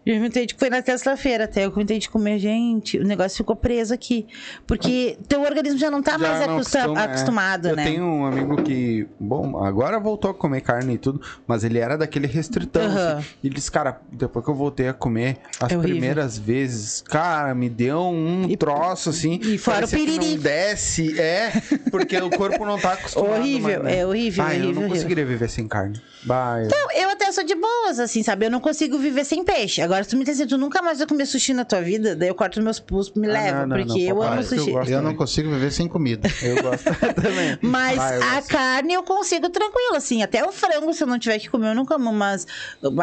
eu 0.07 0.15
inventei 0.17 0.47
de 0.47 0.55
foi 0.57 0.71
na 0.71 0.81
terça-feira 0.81 1.45
até, 1.45 1.65
eu 1.67 1.71
inventei 1.71 1.99
de 1.99 2.09
comer, 2.09 2.39
gente, 2.39 2.97
o 2.99 3.05
negócio 3.05 3.37
ficou 3.37 3.57
preso 3.57 3.93
aqui. 3.93 4.27
Porque 4.67 5.19
teu 5.29 5.43
organismo 5.43 5.79
já 5.79 5.91
não 5.91 6.01
tá 6.03 6.13
Já 6.13 6.19
mais 6.19 6.47
não 6.47 6.55
acostu- 6.57 6.79
acostuma, 6.79 7.01
é. 7.01 7.05
acostumado, 7.05 7.69
eu 7.69 7.77
né? 7.77 7.85
tenho 7.85 8.05
um 8.05 8.25
amigo 8.25 8.63
que, 8.63 9.07
bom, 9.19 9.63
agora 9.65 9.99
voltou 9.99 10.31
a 10.31 10.35
comer 10.35 10.61
carne 10.61 10.95
e 10.95 10.99
tudo, 10.99 11.21
mas 11.47 11.65
ele 11.65 11.79
era 11.79 11.99
daquele 11.99 12.27
restritão. 12.27 12.83
Aham. 12.83 13.17
assim. 13.19 13.27
E 13.43 13.47
ele 13.49 13.55
disse, 13.57 13.71
cara, 13.71 14.01
depois 14.13 14.45
que 14.45 14.51
eu 14.51 14.55
voltei 14.55 14.89
a 14.89 14.93
comer, 14.95 15.39
as 15.61 15.73
É 15.73 15.77
primeiras 15.79 16.39
vezes, 16.39 17.03
cara, 17.03 17.55
me 17.55 17.69
deu 17.69 18.01
um 18.03 18.49
troço 18.57 19.11
assim. 19.11 19.41
e 19.43 19.59
fora 19.59 19.87
o 19.87 19.89
piriri. 19.89 20.37
não 20.37 20.39
desce, 20.39 21.21
é, 21.21 21.51
porque 21.91 22.17
o 22.19 22.31
corpo 22.31 22.65
não 22.65 22.79
tá 22.79 22.93
acostumado. 22.93 23.41
Horrível, 23.41 23.83
mais, 23.83 23.83
né? 23.83 23.99
é 23.99 24.07
horrível, 24.07 24.45
Ah, 24.45 24.49
eu 24.49 24.51
horrível, 24.53 24.67
não 24.67 24.81
horrível. 24.83 24.89
conseguiria 24.97 25.27
viver 25.27 25.49
sem 25.51 25.67
carne. 25.67 26.01
Bah, 26.23 26.59
eu- 26.63 26.69
Não, 26.69 26.91
eu 26.93 27.11
até 27.11 27.31
sou 27.33 27.45
de 27.45 27.55
boas, 27.55 27.99
assim, 28.01 28.23
sabe? 28.23 28.47
Eu 28.47 28.51
não 28.51 28.61
consigo 28.61 28.99
viver 28.99 29.25
sem 29.25 29.45
peixe. 29.45 29.81
Agora, 29.81 29.96
se 30.05 30.11
tu 30.11 30.17
me 30.17 30.25
diz 30.25 30.39
assim, 30.41 30.47
tu 30.49 30.59
nunca 30.59 30.83
mais 30.83 30.99
vai 30.99 31.07
comer 31.07 31.27
sushi 31.27 31.53
na 31.55 31.65
tua 31.65 31.81
vida, 31.81 32.15
daí 32.17 32.29
eu 32.29 32.35
corto 32.35 32.61
meus 32.63 32.79
pulsos, 32.81 33.13
me 33.15 33.27
Ah, 33.29 33.33
leva, 33.33 33.67
não, 33.67 33.77
não, 33.77 33.77
porque 33.87 34.05
não, 34.05 34.17
eu 34.17 34.23
amo 34.23 34.41
eu 34.41 34.43
sushi. 34.45 34.71
gosto. 34.71 34.91
Eu 34.91 35.03
não 35.03 35.15
consigo 35.15 35.51
viver 35.51 35.71
sem 35.73 35.89
comida. 35.89 36.29
Eu 36.43 36.63
gosto 36.63 36.85
também. 37.15 37.59
Mas 37.63 37.99
Ah, 37.99 38.15
eu 38.17 38.23
a 38.23 38.35
gosto. 38.37 38.49
carne 38.49 38.95
eu 38.95 39.03
consigo 39.03 39.49
tranquilo, 39.51 39.97
assim. 39.97 40.23
Até 40.23 40.45
o 40.45 40.53
frango, 40.53 40.93
se 40.93 41.03
eu 41.03 41.07
não 41.07 41.19
tiver 41.19 41.39
que 41.39 41.49
comer, 41.49 41.69
eu 41.71 41.75
não 41.75 41.85
como. 41.87 42.13
Mas, 42.13 42.47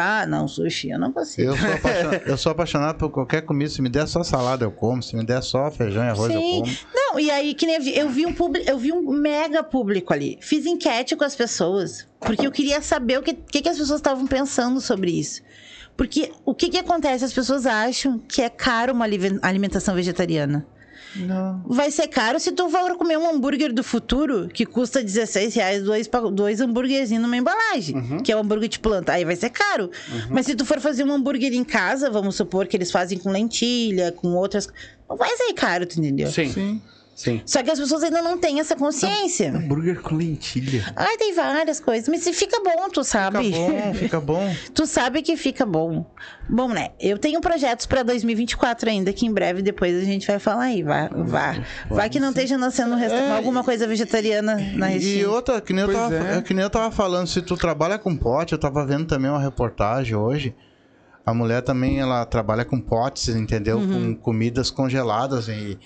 ah, 0.00 0.26
não, 0.26 0.46
sushi, 0.48 0.90
eu 0.90 0.98
não 0.98 1.12
consigo. 1.12 1.50
Eu 1.52 1.56
sou, 1.56 1.70
apaixonado, 1.74 2.22
eu 2.26 2.38
sou 2.38 2.52
apaixonado 2.52 2.98
por 2.98 3.10
qualquer 3.10 3.42
comida. 3.42 3.70
Se 3.70 3.80
me 3.82 3.88
der 3.88 4.06
só 4.06 4.22
salada, 4.22 4.64
eu 4.64 4.70
como. 4.72 5.02
Se 5.02 5.16
me 5.16 5.24
der 5.24 5.42
só 5.42 5.70
feijão 5.70 6.04
e 6.04 6.08
arroz, 6.08 6.32
eu 6.32 6.40
Sim. 6.40 6.60
como. 6.60 6.76
Não, 6.94 7.20
e 7.20 7.30
aí, 7.30 7.54
que 7.54 7.66
nem 7.66 7.76
eu 7.76 7.82
vi, 7.82 7.96
eu 7.98 8.08
vi 8.08 8.26
um 8.26 8.32
público, 8.34 8.68
eu 8.68 8.76
vi 8.78 8.92
um 8.92 9.10
mega 9.12 9.62
público 9.62 10.12
ali. 10.12 10.38
Fiz 10.40 10.66
enquete 10.66 11.14
com 11.14 11.24
as 11.24 11.36
pessoas, 11.36 12.06
porque 12.20 12.46
eu 12.46 12.50
queria 12.50 12.80
saber 12.82 13.18
o 13.18 13.22
que, 13.22 13.34
que, 13.34 13.62
que 13.62 13.68
as 13.68 13.78
pessoas 13.78 14.00
estavam 14.00 14.26
pensando 14.26 14.80
sobre 14.80 15.12
isso. 15.12 15.40
Porque 15.96 16.32
o 16.44 16.54
que, 16.54 16.68
que 16.68 16.78
acontece? 16.78 17.24
As 17.24 17.32
pessoas 17.32 17.66
acham 17.66 18.18
que 18.18 18.42
é 18.42 18.48
caro 18.50 18.92
uma 18.92 19.04
alimentação 19.42 19.94
vegetariana. 19.94 20.66
Não. 21.16 21.62
Vai 21.68 21.92
ser 21.92 22.08
caro 22.08 22.40
se 22.40 22.50
tu 22.50 22.68
for 22.68 22.96
comer 22.96 23.16
um 23.16 23.30
hambúrguer 23.30 23.72
do 23.72 23.84
futuro, 23.84 24.48
que 24.48 24.66
custa 24.66 25.00
16 25.00 25.54
reais, 25.54 25.82
dois, 25.84 26.10
dois 26.32 26.60
hambúrguerzinhos 26.60 27.22
numa 27.22 27.36
embalagem, 27.36 27.94
Uhum. 27.96 28.18
que 28.18 28.32
é 28.32 28.36
um 28.36 28.40
hambúrguer 28.40 28.68
de 28.68 28.80
planta. 28.80 29.12
Aí 29.12 29.24
vai 29.24 29.36
ser 29.36 29.50
caro. 29.50 29.88
Mas 30.28 30.46
se 30.46 30.56
tu 30.56 30.64
for 30.64 30.80
fazer 30.80 31.04
um 31.04 31.12
hambúrguer 31.12 31.52
em 31.54 31.62
casa, 31.62 32.10
vamos 32.10 32.34
supor 32.34 32.66
que 32.66 32.76
eles 32.76 32.90
fazem 32.90 33.16
com 33.16 33.30
lentilha, 33.30 34.10
com 34.10 34.34
outras. 34.34 34.68
Não 35.08 35.16
vai 35.16 35.30
ser 35.36 35.52
caro, 35.52 35.86
tu 35.86 36.00
entendeu? 36.00 36.28
Sim, 36.32 36.50
Sim. 36.50 36.82
Sim. 37.14 37.40
Só 37.46 37.62
que 37.62 37.70
as 37.70 37.78
pessoas 37.78 38.02
ainda 38.02 38.20
não 38.22 38.36
têm 38.38 38.60
essa 38.60 38.74
consciência. 38.76 39.50
Hambúrguer 39.52 40.00
com 40.00 40.16
lentilha. 40.16 40.84
Ai, 40.96 41.16
tem 41.16 41.34
várias 41.34 41.80
coisas. 41.80 42.08
Mas 42.08 42.22
se 42.22 42.32
fica 42.32 42.60
bom, 42.62 42.88
tu 42.88 43.02
Fica 43.02 43.04
sabe? 43.04 43.50
bom, 43.50 43.94
fica 43.94 44.20
bom. 44.20 44.54
Tu 44.74 44.86
sabe 44.86 45.22
que 45.22 45.36
fica 45.36 45.64
bom. 45.64 46.04
Bom, 46.48 46.68
né? 46.68 46.90
Eu 47.00 47.16
tenho 47.18 47.40
projetos 47.40 47.86
pra 47.86 48.02
2024 48.02 48.90
ainda, 48.90 49.12
que 49.12 49.24
em 49.26 49.32
breve 49.32 49.62
depois 49.62 49.96
a 49.96 50.04
gente 50.04 50.26
vai 50.26 50.38
falar 50.38 50.64
aí. 50.64 50.82
Vai, 50.82 51.08
vai. 51.08 51.64
vai 51.88 52.10
que 52.10 52.18
não 52.20 52.30
esteja 52.30 52.58
nascendo 52.58 52.94
resta- 52.96 53.16
É, 53.16 53.36
alguma 53.36 53.62
coisa 53.64 53.86
vegetariana 53.86 54.56
na 54.74 54.90
E 54.90 54.94
Restinga. 54.94 55.30
outra, 55.30 55.60
que 55.60 55.72
nem, 55.72 55.84
eu 55.84 55.92
tava, 55.92 56.14
é. 56.14 56.36
é 56.38 56.42
que 56.42 56.52
nem 56.52 56.62
eu 56.62 56.70
tava 56.70 56.90
falando, 56.90 57.26
se 57.26 57.40
tu 57.40 57.56
trabalha 57.56 57.98
com 57.98 58.16
pote, 58.16 58.52
eu 58.52 58.58
tava 58.58 58.84
vendo 58.84 59.06
também 59.06 59.30
uma 59.30 59.40
reportagem 59.40 60.14
hoje. 60.14 60.54
A 61.24 61.32
mulher 61.32 61.62
também, 61.62 62.00
ela 62.00 62.26
trabalha 62.26 62.64
com 62.66 62.78
potes, 62.78 63.28
entendeu? 63.34 63.78
Uhum. 63.78 64.14
Com 64.14 64.20
comidas 64.20 64.70
congeladas 64.70 65.48
e, 65.48 65.78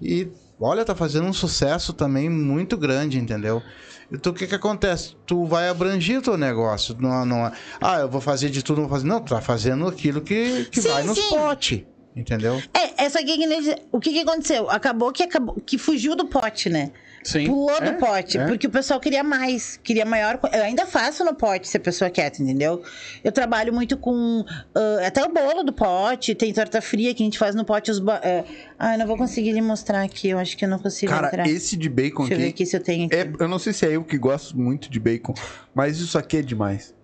e 0.00 0.28
olha, 0.60 0.84
tá 0.84 0.94
fazendo 0.94 1.26
um 1.26 1.32
sucesso 1.32 1.92
também 1.92 2.28
muito 2.28 2.76
grande, 2.76 3.18
entendeu? 3.18 3.62
Então 4.10 4.32
o 4.32 4.34
que 4.34 4.46
que 4.46 4.54
acontece? 4.54 5.16
Tu 5.26 5.44
vai 5.46 5.68
abranger 5.68 6.18
o 6.18 6.22
teu 6.22 6.36
negócio. 6.36 6.96
Não, 7.00 7.24
não, 7.24 7.52
ah, 7.80 7.98
eu 8.00 8.08
vou 8.08 8.20
fazer 8.20 8.50
de 8.50 8.62
tudo, 8.62 8.80
não 8.80 8.88
vou 8.88 8.96
fazer. 8.96 9.08
Não, 9.08 9.20
tu 9.20 9.34
tá 9.34 9.40
fazendo 9.40 9.86
aquilo 9.86 10.20
que, 10.20 10.64
que 10.66 10.80
Sim, 10.80 10.88
vai 10.88 11.02
nos 11.02 11.18
sim. 11.18 11.28
potes, 11.28 11.82
entendeu? 12.14 12.62
É, 12.72 13.04
é 13.04 13.10
que, 13.10 13.36
que 13.36 13.46
nem- 13.46 13.74
o 13.90 13.98
que, 13.98 14.12
que 14.12 14.20
aconteceu? 14.20 14.70
Acabou 14.70 15.10
que, 15.12 15.22
acabou 15.24 15.56
que 15.66 15.76
fugiu 15.76 16.14
do 16.14 16.26
pote, 16.26 16.68
né? 16.68 16.92
Sim. 17.26 17.46
Pulou 17.46 17.76
É, 17.78 17.90
do 17.90 17.98
pote, 17.98 18.38
é. 18.38 18.46
porque 18.46 18.66
o 18.66 18.70
pessoal 18.70 19.00
queria 19.00 19.24
mais, 19.24 19.76
queria 19.82 20.04
maior. 20.04 20.38
Eu 20.52 20.62
ainda 20.62 20.86
faço 20.86 21.24
no 21.24 21.34
pote 21.34 21.66
se 21.68 21.76
a 21.76 21.80
pessoa 21.80 22.08
quer, 22.08 22.28
entendeu? 22.38 22.82
Eu 23.24 23.32
trabalho 23.32 23.72
muito 23.72 23.96
com 23.96 24.44
ah, 24.74 25.06
até 25.06 25.24
o 25.24 25.28
bolo 25.32 25.64
do 25.64 25.72
pote, 25.72 26.34
tem 26.34 26.52
torta 26.52 26.80
fria 26.80 27.12
que 27.14 27.22
a 27.22 27.26
gente 27.26 27.36
faz 27.38 27.54
no 27.54 27.64
pote. 27.64 27.90
Os 27.90 27.98
ba- 27.98 28.20
ah, 28.24 28.44
Ai, 28.78 28.96
não 28.96 29.06
vou 29.06 29.16
conseguir 29.16 29.52
lhe 29.52 29.60
mostrar 29.62 30.02
aqui, 30.02 30.28
eu 30.28 30.38
acho 30.38 30.56
que 30.56 30.64
eu 30.64 30.68
não 30.68 30.78
consigo 30.78 31.10
Cara, 31.10 31.26
entrar. 31.28 31.48
esse 31.48 31.76
de 31.76 31.88
bacon 31.88 32.22
Deixa 32.24 32.34
eu 32.34 32.38
ver 32.38 32.44
aqui. 32.44 32.52
aqui 32.62 32.66
se 32.66 32.76
eu 32.76 32.80
tenho 32.82 33.06
aqui. 33.06 33.14
É, 33.16 33.28
eu 33.40 33.48
não 33.48 33.58
sei 33.58 33.72
se 33.72 33.84
é 33.86 33.90
eu 33.96 34.04
que 34.04 34.16
gosto 34.16 34.56
muito 34.56 34.88
de 34.90 35.00
bacon, 35.00 35.34
mas 35.74 35.98
isso 35.98 36.16
aqui 36.16 36.36
é 36.38 36.42
demais. 36.42 36.94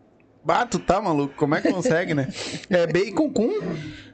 Bato, 0.44 0.78
tá 0.80 1.00
maluco? 1.00 1.34
Como 1.36 1.54
é 1.54 1.60
que 1.60 1.72
consegue, 1.72 2.14
né? 2.14 2.26
É 2.68 2.84
bacon 2.86 3.30
com 3.30 3.48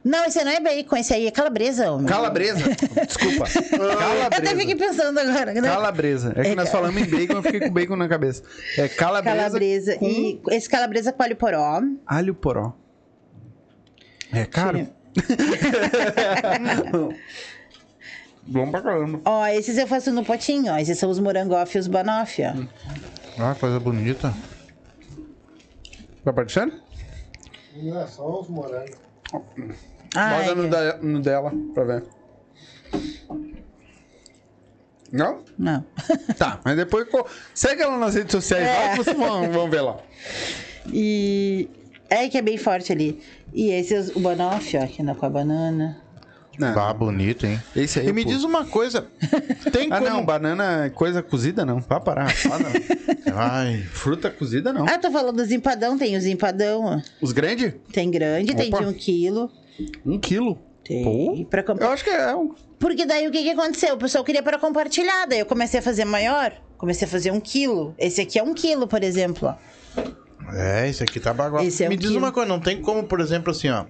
Não, 0.04 0.26
esse 0.26 0.44
não 0.44 0.52
é 0.52 0.60
bacon, 0.60 0.96
esse 0.98 1.14
aí 1.14 1.26
é 1.26 1.30
calabresa. 1.30 1.90
homem. 1.90 2.06
calabresa. 2.06 2.64
Desculpa. 3.06 3.46
Eu 3.72 4.26
até 4.26 4.54
fiquei 4.54 4.74
Calabresa. 4.74 4.76
pensando 4.76 5.18
agora. 5.18 5.54
né? 5.54 5.62
Calabresa. 5.68 6.32
É 6.36 6.42
que 6.42 6.48
É, 6.48 6.54
nós 6.54 6.68
cara. 6.68 6.84
falamos 6.84 7.00
em 7.00 7.06
bacon, 7.06 7.32
eu 7.32 7.42
fiquei 7.42 7.60
com 7.60 7.70
bacon 7.70 7.96
na 7.96 8.08
cabeça. 8.08 8.42
É 8.76 8.88
calabresa, 8.88 9.36
Calabresa. 9.36 9.96
com 9.96 10.06
E 10.06 10.40
esse 10.50 10.68
calabresa 10.68 11.12
com 11.12 11.22
alho 11.22 11.36
poró. 11.36 11.80
alho 12.06 12.34
poró. 12.34 12.74
É 14.30 14.44
caro? 14.44 14.86
Bom 18.46 18.70
pra 18.70 18.80
caramba. 18.80 19.20
Ó, 19.24 19.46
esses 19.46 19.76
eu 19.78 19.86
faço 19.86 20.10
no 20.12 20.24
potinho, 20.24 20.72
ó. 20.72 20.78
Esses 20.78 20.98
são 20.98 21.10
os 21.10 21.18
morangoff 21.18 21.76
e 21.76 21.80
os 21.80 21.86
banoffee, 21.86 22.44
ó. 22.46 23.42
Ah, 23.42 23.54
coisa 23.58 23.78
bonita. 23.78 24.32
Tá 26.28 26.32
aparecendo? 26.32 26.74
Não 27.74 27.98
é 28.02 28.06
só 28.06 28.40
os 28.42 28.48
morangos. 28.50 28.98
Ai, 30.14 30.42
Bota 30.48 30.54
no, 30.54 30.68
da- 30.68 30.96
no 30.98 31.20
dela 31.22 31.50
pra 31.72 31.84
ver. 31.84 32.04
Não? 35.10 35.42
Não. 35.58 35.82
Tá, 36.36 36.60
mas 36.62 36.76
depois 36.76 37.08
co- 37.08 37.26
segue 37.54 37.80
ela 37.80 37.96
nas 37.96 38.14
redes 38.14 38.32
sociais 38.32 38.66
É. 38.66 38.78
lá 38.78 38.90
que 38.90 38.96
vocês 39.04 39.16
vão, 39.16 39.50
vão 39.50 39.70
ver 39.70 39.80
lá. 39.80 39.96
E 40.92 41.70
é 42.10 42.28
que 42.28 42.36
é 42.36 42.42
bem 42.42 42.58
forte 42.58 42.92
ali. 42.92 43.22
E 43.54 43.70
esse 43.70 43.94
é 43.94 44.00
o 44.14 44.20
banoffee, 44.20 44.78
ó, 44.78 44.84
aqui 44.84 45.02
na 45.02 45.14
com 45.14 45.24
a 45.24 45.30
banana. 45.30 45.98
Não, 46.58 46.74
Bah, 46.74 46.92
bonito, 46.92 47.46
hein? 47.46 47.62
esse 47.76 48.00
aí. 48.00 48.08
E 48.08 48.12
me 48.12 48.24
pô. 48.24 48.30
diz 48.30 48.42
uma 48.44 48.64
coisa. 48.64 49.06
Tem 49.72 49.88
Ah, 49.92 49.98
como... 50.00 50.10
não, 50.10 50.24
banana 50.24 50.86
é 50.86 50.90
coisa 50.90 51.22
cozida 51.22 51.64
não. 51.64 51.80
Vai 51.80 52.00
parar. 52.00 52.32
Ah, 52.50 52.58
não. 52.58 53.34
Ai, 53.36 53.82
Fruta 53.92 54.28
cozida 54.30 54.72
não. 54.72 54.86
Ah, 54.88 54.98
tô 54.98 55.10
falando 55.10 55.36
dos 55.36 55.50
empadão, 55.52 55.96
tem 55.96 56.16
os 56.16 56.26
empadão, 56.26 56.84
ó. 56.84 57.00
Os 57.20 57.32
grandes? 57.32 57.74
Tem 57.92 58.10
grande, 58.10 58.54
tem 58.56 58.68
Opa. 58.68 58.80
de 58.82 58.86
um 58.88 58.92
quilo. 58.92 59.50
Um 60.04 60.18
quilo. 60.18 60.58
Tem. 60.84 61.04
Pô. 61.04 61.46
Pra 61.48 61.62
comp- 61.62 61.80
Eu 61.80 61.90
acho 61.90 62.02
que 62.02 62.10
é 62.10 62.34
um. 62.34 62.54
Porque 62.78 63.04
daí 63.06 63.26
o 63.28 63.30
que, 63.30 63.42
que 63.42 63.50
aconteceu? 63.50 63.94
O 63.94 63.98
pessoal 63.98 64.24
queria 64.24 64.42
para 64.42 64.58
compartilhar, 64.58 65.26
daí 65.26 65.38
eu 65.40 65.46
comecei 65.46 65.78
a 65.80 65.82
fazer 65.82 66.04
maior. 66.04 66.52
Comecei 66.76 67.06
a 67.06 67.10
fazer 67.10 67.30
um 67.32 67.40
quilo. 67.40 67.94
Esse 67.98 68.20
aqui 68.20 68.38
é 68.38 68.42
um 68.42 68.54
quilo, 68.54 68.86
por 68.88 69.02
exemplo, 69.02 69.48
ó. 69.48 70.02
É, 70.54 70.88
esse 70.88 71.02
aqui 71.02 71.20
tá 71.20 71.34
bagual. 71.34 71.62
Esse 71.62 71.84
é 71.84 71.88
Me 71.88 71.94
um 71.96 71.98
diz 71.98 72.08
quilo. 72.08 72.20
uma 72.20 72.32
coisa, 72.32 72.48
não 72.48 72.58
tem 72.60 72.80
como, 72.80 73.02
por 73.04 73.20
exemplo, 73.20 73.50
assim, 73.50 73.68
ó. 73.68 73.84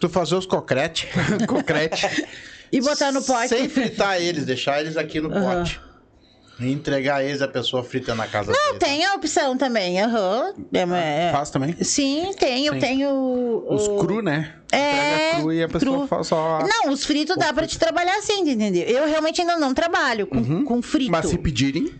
Tu 0.00 0.08
fazer 0.08 0.34
os 0.34 0.46
cocrete. 0.46 1.08
Concrete. 1.46 2.26
E 2.72 2.80
botar 2.80 3.12
no 3.12 3.22
pote. 3.22 3.48
Sem 3.48 3.68
fritar 3.68 4.20
eles, 4.20 4.44
deixar 4.46 4.80
eles 4.80 4.96
aqui 4.96 5.20
no 5.20 5.30
Aham. 5.32 5.58
pote. 5.58 5.80
E 6.58 6.70
entregar 6.70 7.24
eles 7.24 7.40
a 7.40 7.48
pessoa 7.48 7.82
frita 7.82 8.14
na 8.14 8.26
casa 8.26 8.52
Não, 8.52 8.66
dele. 8.72 8.78
tem 8.78 9.04
a 9.04 9.14
opção 9.14 9.56
também, 9.56 9.98
aham. 10.02 10.52
É- 10.74 11.30
Faz 11.32 11.48
também. 11.48 11.74
Sim, 11.82 12.32
tem. 12.38 12.66
Eu 12.66 12.78
tenho. 12.78 13.64
Os 13.68 13.88
o- 13.88 13.96
cru, 13.98 14.20
né? 14.22 14.54
É, 14.70 15.30
Pega 15.30 15.40
cru 15.40 15.52
e 15.54 15.62
a 15.62 15.68
pessoa 15.68 15.98
cru. 16.00 16.06
faz 16.06 16.26
só. 16.26 16.58
a- 16.60 16.66
Não, 16.66 16.92
os 16.92 17.04
fritos 17.06 17.34
dá 17.38 17.50
pra 17.52 17.66
te 17.66 17.78
trabalhar 17.78 18.14
assim, 18.18 18.40
entendeu? 18.42 18.82
Eu 18.84 19.06
realmente 19.08 19.40
ainda 19.40 19.56
não 19.56 19.72
trabalho 19.72 20.26
com, 20.26 20.64
com 20.64 20.82
frito. 20.82 21.06
Uhum. 21.10 21.18
Mas 21.18 21.30
se 21.30 21.38
pedirem. 21.38 21.92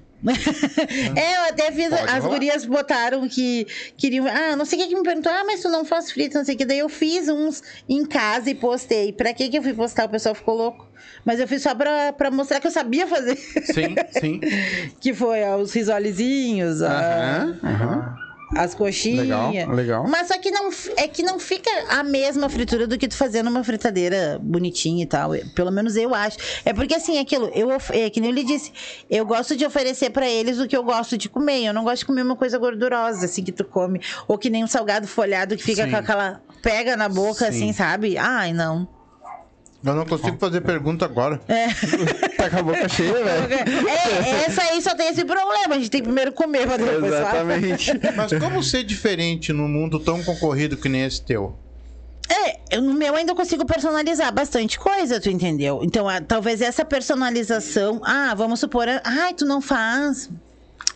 É, 1.17 1.37
eu 1.37 1.43
até 1.49 1.73
fiz. 1.73 1.89
Pode 1.89 2.03
as 2.03 2.23
rolar. 2.23 2.29
gurias 2.29 2.65
botaram 2.65 3.29
que 3.29 3.67
queriam. 3.97 4.27
Ah, 4.27 4.55
não 4.57 4.65
sei 4.65 4.79
o 4.79 4.83
que, 4.83 4.89
que 4.89 4.95
me 4.95 5.03
perguntou. 5.03 5.33
Ah, 5.33 5.45
mas 5.45 5.63
tu 5.63 5.69
não 5.69 5.85
faz 5.85 6.13
frito, 6.13 6.37
não 6.37 6.45
sei 6.45 6.55
o 6.55 6.59
que. 6.59 6.65
Daí 6.65 6.79
eu 6.79 6.89
fiz 6.89 7.29
uns 7.29 7.63
em 7.89 8.05
casa 8.05 8.51
e 8.51 8.55
postei. 8.55 9.13
Pra 9.13 9.33
que, 9.33 9.49
que 9.49 9.59
eu 9.59 9.63
fui 9.63 9.73
postar? 9.73 10.07
O 10.07 10.09
pessoal 10.11 10.35
ficou 10.35 10.57
louco. 10.57 10.89
Mas 11.25 11.41
eu 11.41 11.49
fiz 11.49 11.63
só 11.63 11.75
pra, 11.75 12.13
pra 12.13 12.31
mostrar 12.31 12.61
que 12.61 12.67
eu 12.67 12.71
sabia 12.71 13.07
fazer. 13.07 13.37
Sim, 13.37 13.95
sim. 14.19 14.41
que 15.01 15.13
foi 15.15 15.43
ó, 15.45 15.57
os 15.57 15.73
risolezinhos, 15.73 16.83
Aham, 16.83 17.59
aham. 17.65 18.30
As 18.57 18.75
coxinhas. 18.75 19.21
Legal, 19.21 19.75
legal. 19.75 20.07
Mas 20.09 20.29
só 20.29 20.39
que 20.39 20.51
não 20.51 20.71
é 20.97 21.07
que 21.07 21.23
não 21.23 21.39
fica 21.39 21.71
a 21.89 22.03
mesma 22.03 22.49
fritura 22.49 22.87
do 22.87 22.99
que 22.99 23.09
tu 23.09 23.15
fazer 23.15 23.43
numa 23.43 23.63
fritadeira 23.63 24.39
bonitinha 24.43 25.03
e 25.03 25.07
tal. 25.07 25.31
Pelo 25.55 25.71
menos 25.71 25.97
eu 25.97 26.15
acho. 26.15 26.39
É 26.65 26.73
porque 26.73 26.95
assim, 26.95 27.19
aquilo, 27.19 27.51
eu 27.55 27.71
é 27.91 28.11
que 28.11 28.21
nem 28.21 28.31
eu 28.31 28.35
lhe 28.35 28.45
disse, 28.45 28.73
eu 29.09 29.25
gosto 29.25 29.57
de 29.57 29.65
oferecer 29.65 30.11
pra 30.11 30.29
eles 30.29 30.59
o 30.59 30.67
que 30.67 30.77
eu 30.77 30.83
gosto 30.83 31.17
de 31.17 31.29
comer. 31.29 31.65
Eu 31.65 31.75
não 31.75 31.85
gosto 31.85 32.01
de 32.01 32.07
comer 32.07 32.23
uma 32.23 32.37
coisa 32.37 32.59
gordurosa 32.59 33.27
assim 33.27 33.43
que 33.43 33.53
tu 33.53 33.65
come, 33.65 34.01
ou 34.27 34.37
que 34.37 34.51
nem 34.51 34.65
um 34.65 34.67
salgado 34.67 35.07
folhado 35.07 35.57
que 35.57 35.63
fica 35.63 35.85
Sim. 35.85 35.91
com 35.91 35.97
aquela 35.97 36.43
pega 36.63 36.97
na 36.97 37.09
boca 37.09 37.51
Sim. 37.51 37.57
assim, 37.57 37.73
sabe? 37.73 38.19
Ai, 38.19 38.53
não. 38.53 39.00
Eu 39.83 39.95
não 39.95 40.05
consigo 40.05 40.37
fazer 40.39 40.61
pergunta 40.61 41.05
agora. 41.07 41.41
Tá 42.37 42.49
com 42.49 42.57
a 42.59 42.63
boca 42.63 42.89
cheia, 42.89 43.13
velho. 43.25 43.55
É, 43.89 44.45
essa 44.47 44.63
aí 44.63 44.81
só 44.81 44.95
tem 44.95 45.09
esse 45.09 45.25
problema, 45.25 45.75
a 45.75 45.79
gente 45.79 45.91
tem 45.91 46.01
que 46.01 46.07
primeiro 46.07 46.33
comer 46.33 46.67
pra 46.67 46.77
depois 46.79 47.01
falar. 47.15 47.21
Exatamente. 47.43 47.93
Mas 48.17 48.33
como 48.39 48.63
ser 48.63 48.83
diferente 48.85 49.53
num 49.53 49.69
mundo 49.69 49.99
tão 50.01 50.23
concorrido 50.23 50.77
que 50.77 50.89
nem 50.89 51.05
esse 51.05 51.21
teu? 51.23 51.55
É, 52.29 52.77
eu- 52.77 52.81
no 52.83 52.95
meu 52.95 53.15
ainda 53.15 53.33
eu 53.33 53.37
consigo 53.37 53.67
personalizar 53.67 54.33
bastante 54.33 54.79
coisa, 54.79 55.21
tu 55.21 55.29
entendeu? 55.29 55.81
Então, 55.83 56.09
ah, 56.09 56.21
talvez 56.21 56.61
essa 56.63 56.85
personalização. 56.85 58.01
Ah, 58.05 58.35
vamos 58.35 58.61
supor. 58.61 58.89
ah, 58.89 59.03
Ai, 59.05 59.35
tu 59.35 59.45
não 59.45 59.61
faz. 59.61 60.31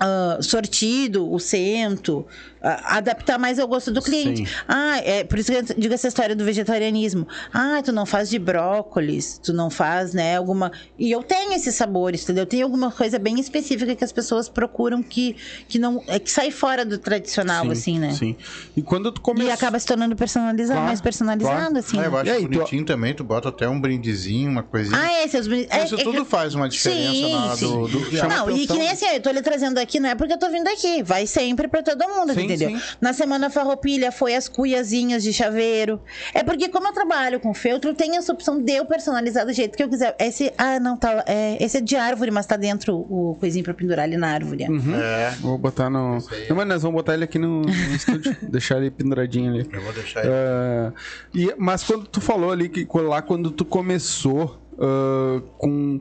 ah, 0.01 0.39
sortido, 0.41 1.31
o 1.31 1.39
cento, 1.39 2.25
ah, 2.27 2.54
adaptar 2.65 3.39
mais 3.39 3.59
ao 3.59 3.69
gosto 3.69 3.91
do 3.93 4.01
cliente. 4.03 4.47
Sim. 4.47 4.55
Ah, 4.67 4.99
é 4.99 5.25
por 5.25 5.39
isso 5.39 5.53
que 5.53 5.59
eu 5.59 5.63
digo 5.77 5.95
essa 5.95 6.09
história 6.09 6.35
do 6.35 6.45
vegetarianismo. 6.45 7.27
Ah, 7.53 7.81
tu 7.85 7.93
não 7.93 8.07
faz 8.07 8.31
de 8.31 8.39
brócolis, 8.39 9.39
tu 9.43 9.53
não 9.53 9.71
faz, 9.71 10.15
né, 10.15 10.37
alguma. 10.37 10.73
E 10.99 11.11
eu 11.11 11.23
tenho 11.23 11.53
esses 11.53 11.75
sabores, 11.75 12.23
entendeu? 12.23 12.47
Tem 12.47 12.63
alguma 12.63 12.91
coisa 12.91 13.19
bem 13.19 13.39
específica 13.39 13.95
que 13.95 14.05
as 14.05 14.13
pessoas 14.13 14.49
procuram 14.49 15.03
que, 15.03 15.37
que 15.69 15.79
não. 15.79 16.03
É 16.07 16.19
que 16.19 16.31
sai 16.31 16.51
fora 16.51 16.85
do 16.85 16.99
tradicional, 16.99 17.65
Sim, 17.67 17.71
assim, 17.73 17.99
né? 17.99 18.13
Sim. 18.13 18.37
E 18.77 18.83
quando 18.83 19.11
tu 19.13 19.21
começou. 19.21 19.49
E 19.51 19.53
acaba 19.53 19.79
se 19.79 19.87
tornando 19.87 20.17
personalizado, 20.17 20.75
Claro, 20.79 20.87
mais 20.87 21.01
personalizado, 21.01 21.57
claro. 21.57 21.79
assim. 21.79 21.99
Ah, 21.99 22.03
né? 22.03 22.07
eu 22.09 22.17
acho 22.17 22.27
E 22.27 22.31
aí, 22.33 22.43
tu- 22.43 22.49
bonitinho 22.49 22.85
também, 22.85 23.15
tu 23.15 23.23
bota 23.25 23.49
até 23.49 23.69
um 23.69 23.81
brindezinho, 23.81 24.51
uma 24.51 24.63
coisinha. 24.63 24.99
Ah, 24.99 25.13
é, 25.23 25.29
seus 25.29 25.47
boni- 25.47 25.67
é, 25.71 25.85
Isso 25.85 25.95
é 25.95 25.99
que- 25.99 26.05
tudo 26.05 26.25
faz 26.25 26.55
uma 26.55 26.69
diferença 26.69 27.13
Sim, 27.13 27.33
na, 27.33 27.57
sim. 27.57 27.67
do, 27.67 27.89
do 27.89 28.29
Não, 28.29 28.51
e 28.51 28.67
que 28.67 28.73
nem 28.79 28.91
assim, 28.91 29.05
ó, 29.07 29.13
eu 29.13 29.21
tô 29.21 29.31
lhe 29.31 29.43
trazendo 29.43 29.79
aqui, 29.79 30.01
não 30.01 30.09
é 30.11 30.15
porque 30.15 30.33
eu 30.33 30.39
tô 30.39 30.49
vindo 30.51 30.69
aqui, 30.69 31.03
vai 31.03 31.27
sempre 31.27 31.69
pra 31.69 31.83
todo 31.83 32.01
mundo, 32.09 32.33
Sim, 32.33 32.47
entendeu? 32.55 32.79
sim. 32.79 32.97
Na 33.01 33.13
semana 33.13 33.51
farroupilha 33.51 34.11
foi 34.11 34.35
as 34.35 34.49
cuiazinhas 34.49 35.23
de 35.23 35.33
chaveiro. 35.33 36.01
É 36.33 36.43
porque 36.43 36.69
como 36.69 36.89
eu 36.89 36.93
trabalho 36.93 37.41
com 37.41 37.53
feltro, 37.55 37.95
tem 37.95 38.17
essa 38.17 38.33
opção 38.33 38.61
de 38.61 38.73
eu 38.73 38.85
personalizar 38.85 39.47
do 39.47 39.53
jeito 39.53 39.77
que 39.77 39.83
eu 39.83 39.89
quiser. 39.89 40.15
Esse, 40.19 40.53
ah, 40.57 40.79
não, 40.81 40.97
tá, 40.97 41.25
é, 41.27 41.63
esse 41.63 41.79
é 41.79 41.81
de 41.81 41.97
árvore, 41.97 42.31
mas 42.31 42.47
tá 42.47 42.57
dentro 42.57 42.97
o 43.09 43.37
coisinho 43.39 43.65
pra 43.65 43.75
pendurar 43.75 44.05
ali 44.05 44.17
na 44.17 44.29
árvore. 44.29 44.65
Uhum. 44.65 44.95
É, 44.95 45.31
Vou 45.41 45.59
botar 45.59 45.91
no. 45.91 46.19
Não, 46.49 46.57
mas 46.57 46.67
nós 46.67 46.83
vamos 46.83 46.97
botar 46.97 47.15
ele 47.15 47.25
aqui 47.25 47.39
no, 47.39 47.63
no 47.63 47.95
estúdio. 47.95 48.37
deixar 48.49 48.79
ele 48.79 48.91
penduradinho 48.91 49.53
ali. 49.53 49.69
eu 49.73 49.83
vou 49.83 49.93
deixar 49.93 50.25
ele. 50.25 50.33
Ah, 50.33 50.93
e, 51.35 51.55
mas 51.59 51.85
quando 51.85 52.07
tu 52.07 52.21
falou 52.21 52.51
ali 52.51 52.69
que 52.69 52.87
lá 52.95 53.21
quando 53.23 53.51
tu 53.51 53.65
começou 53.65 54.59
ah, 54.79 55.43
com. 55.59 56.01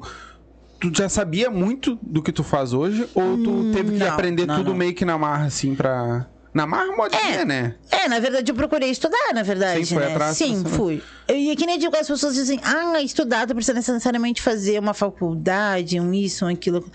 Tu 0.80 0.92
já 0.94 1.08
sabia 1.08 1.50
muito 1.50 1.98
do 2.02 2.22
que 2.22 2.32
tu 2.32 2.44
faz 2.44 2.74
hoje? 2.74 3.08
Ou 3.16 3.38
tu 3.38 3.72
teve 3.72 3.94
que 3.94 4.00
não, 4.00 4.08
aprender 4.08 4.46
não, 4.46 4.58
tudo 4.58 4.72
não. 4.72 4.78
meio 4.78 4.94
que 4.94 5.06
na 5.06 5.18
marra, 5.18 5.46
assim, 5.46 5.76
pra. 5.76 6.28
Na 6.54 6.68
pode 6.96 7.16
É. 7.16 7.44
né? 7.44 7.76
É, 7.90 8.08
na 8.08 8.20
verdade 8.20 8.52
eu 8.52 8.56
procurei 8.56 8.90
estudar, 8.92 9.34
na 9.34 9.42
verdade, 9.44 9.86
Sim, 9.86 9.96
foi 9.96 10.06
né? 10.06 10.12
atrás, 10.12 10.38
Sim, 10.38 10.62
você- 10.62 10.70
fui. 10.76 11.04
E 11.30 11.50
é 11.52 11.56
que 11.56 11.66
nem 11.66 11.80
digo, 11.80 11.96
as 11.98 12.08
pessoas 12.08 12.36
dizem, 12.36 12.60
ah, 12.64 13.02
estudar, 13.02 13.48
tu 13.48 13.56
precisa 13.56 13.74
necessariamente 13.74 14.42
fazer 14.42 14.78
uma 14.80 14.94
faculdade, 14.94 16.00
um 16.00 16.14
isso, 16.14 16.46
um 16.46 16.50
aquilo. 16.50 16.86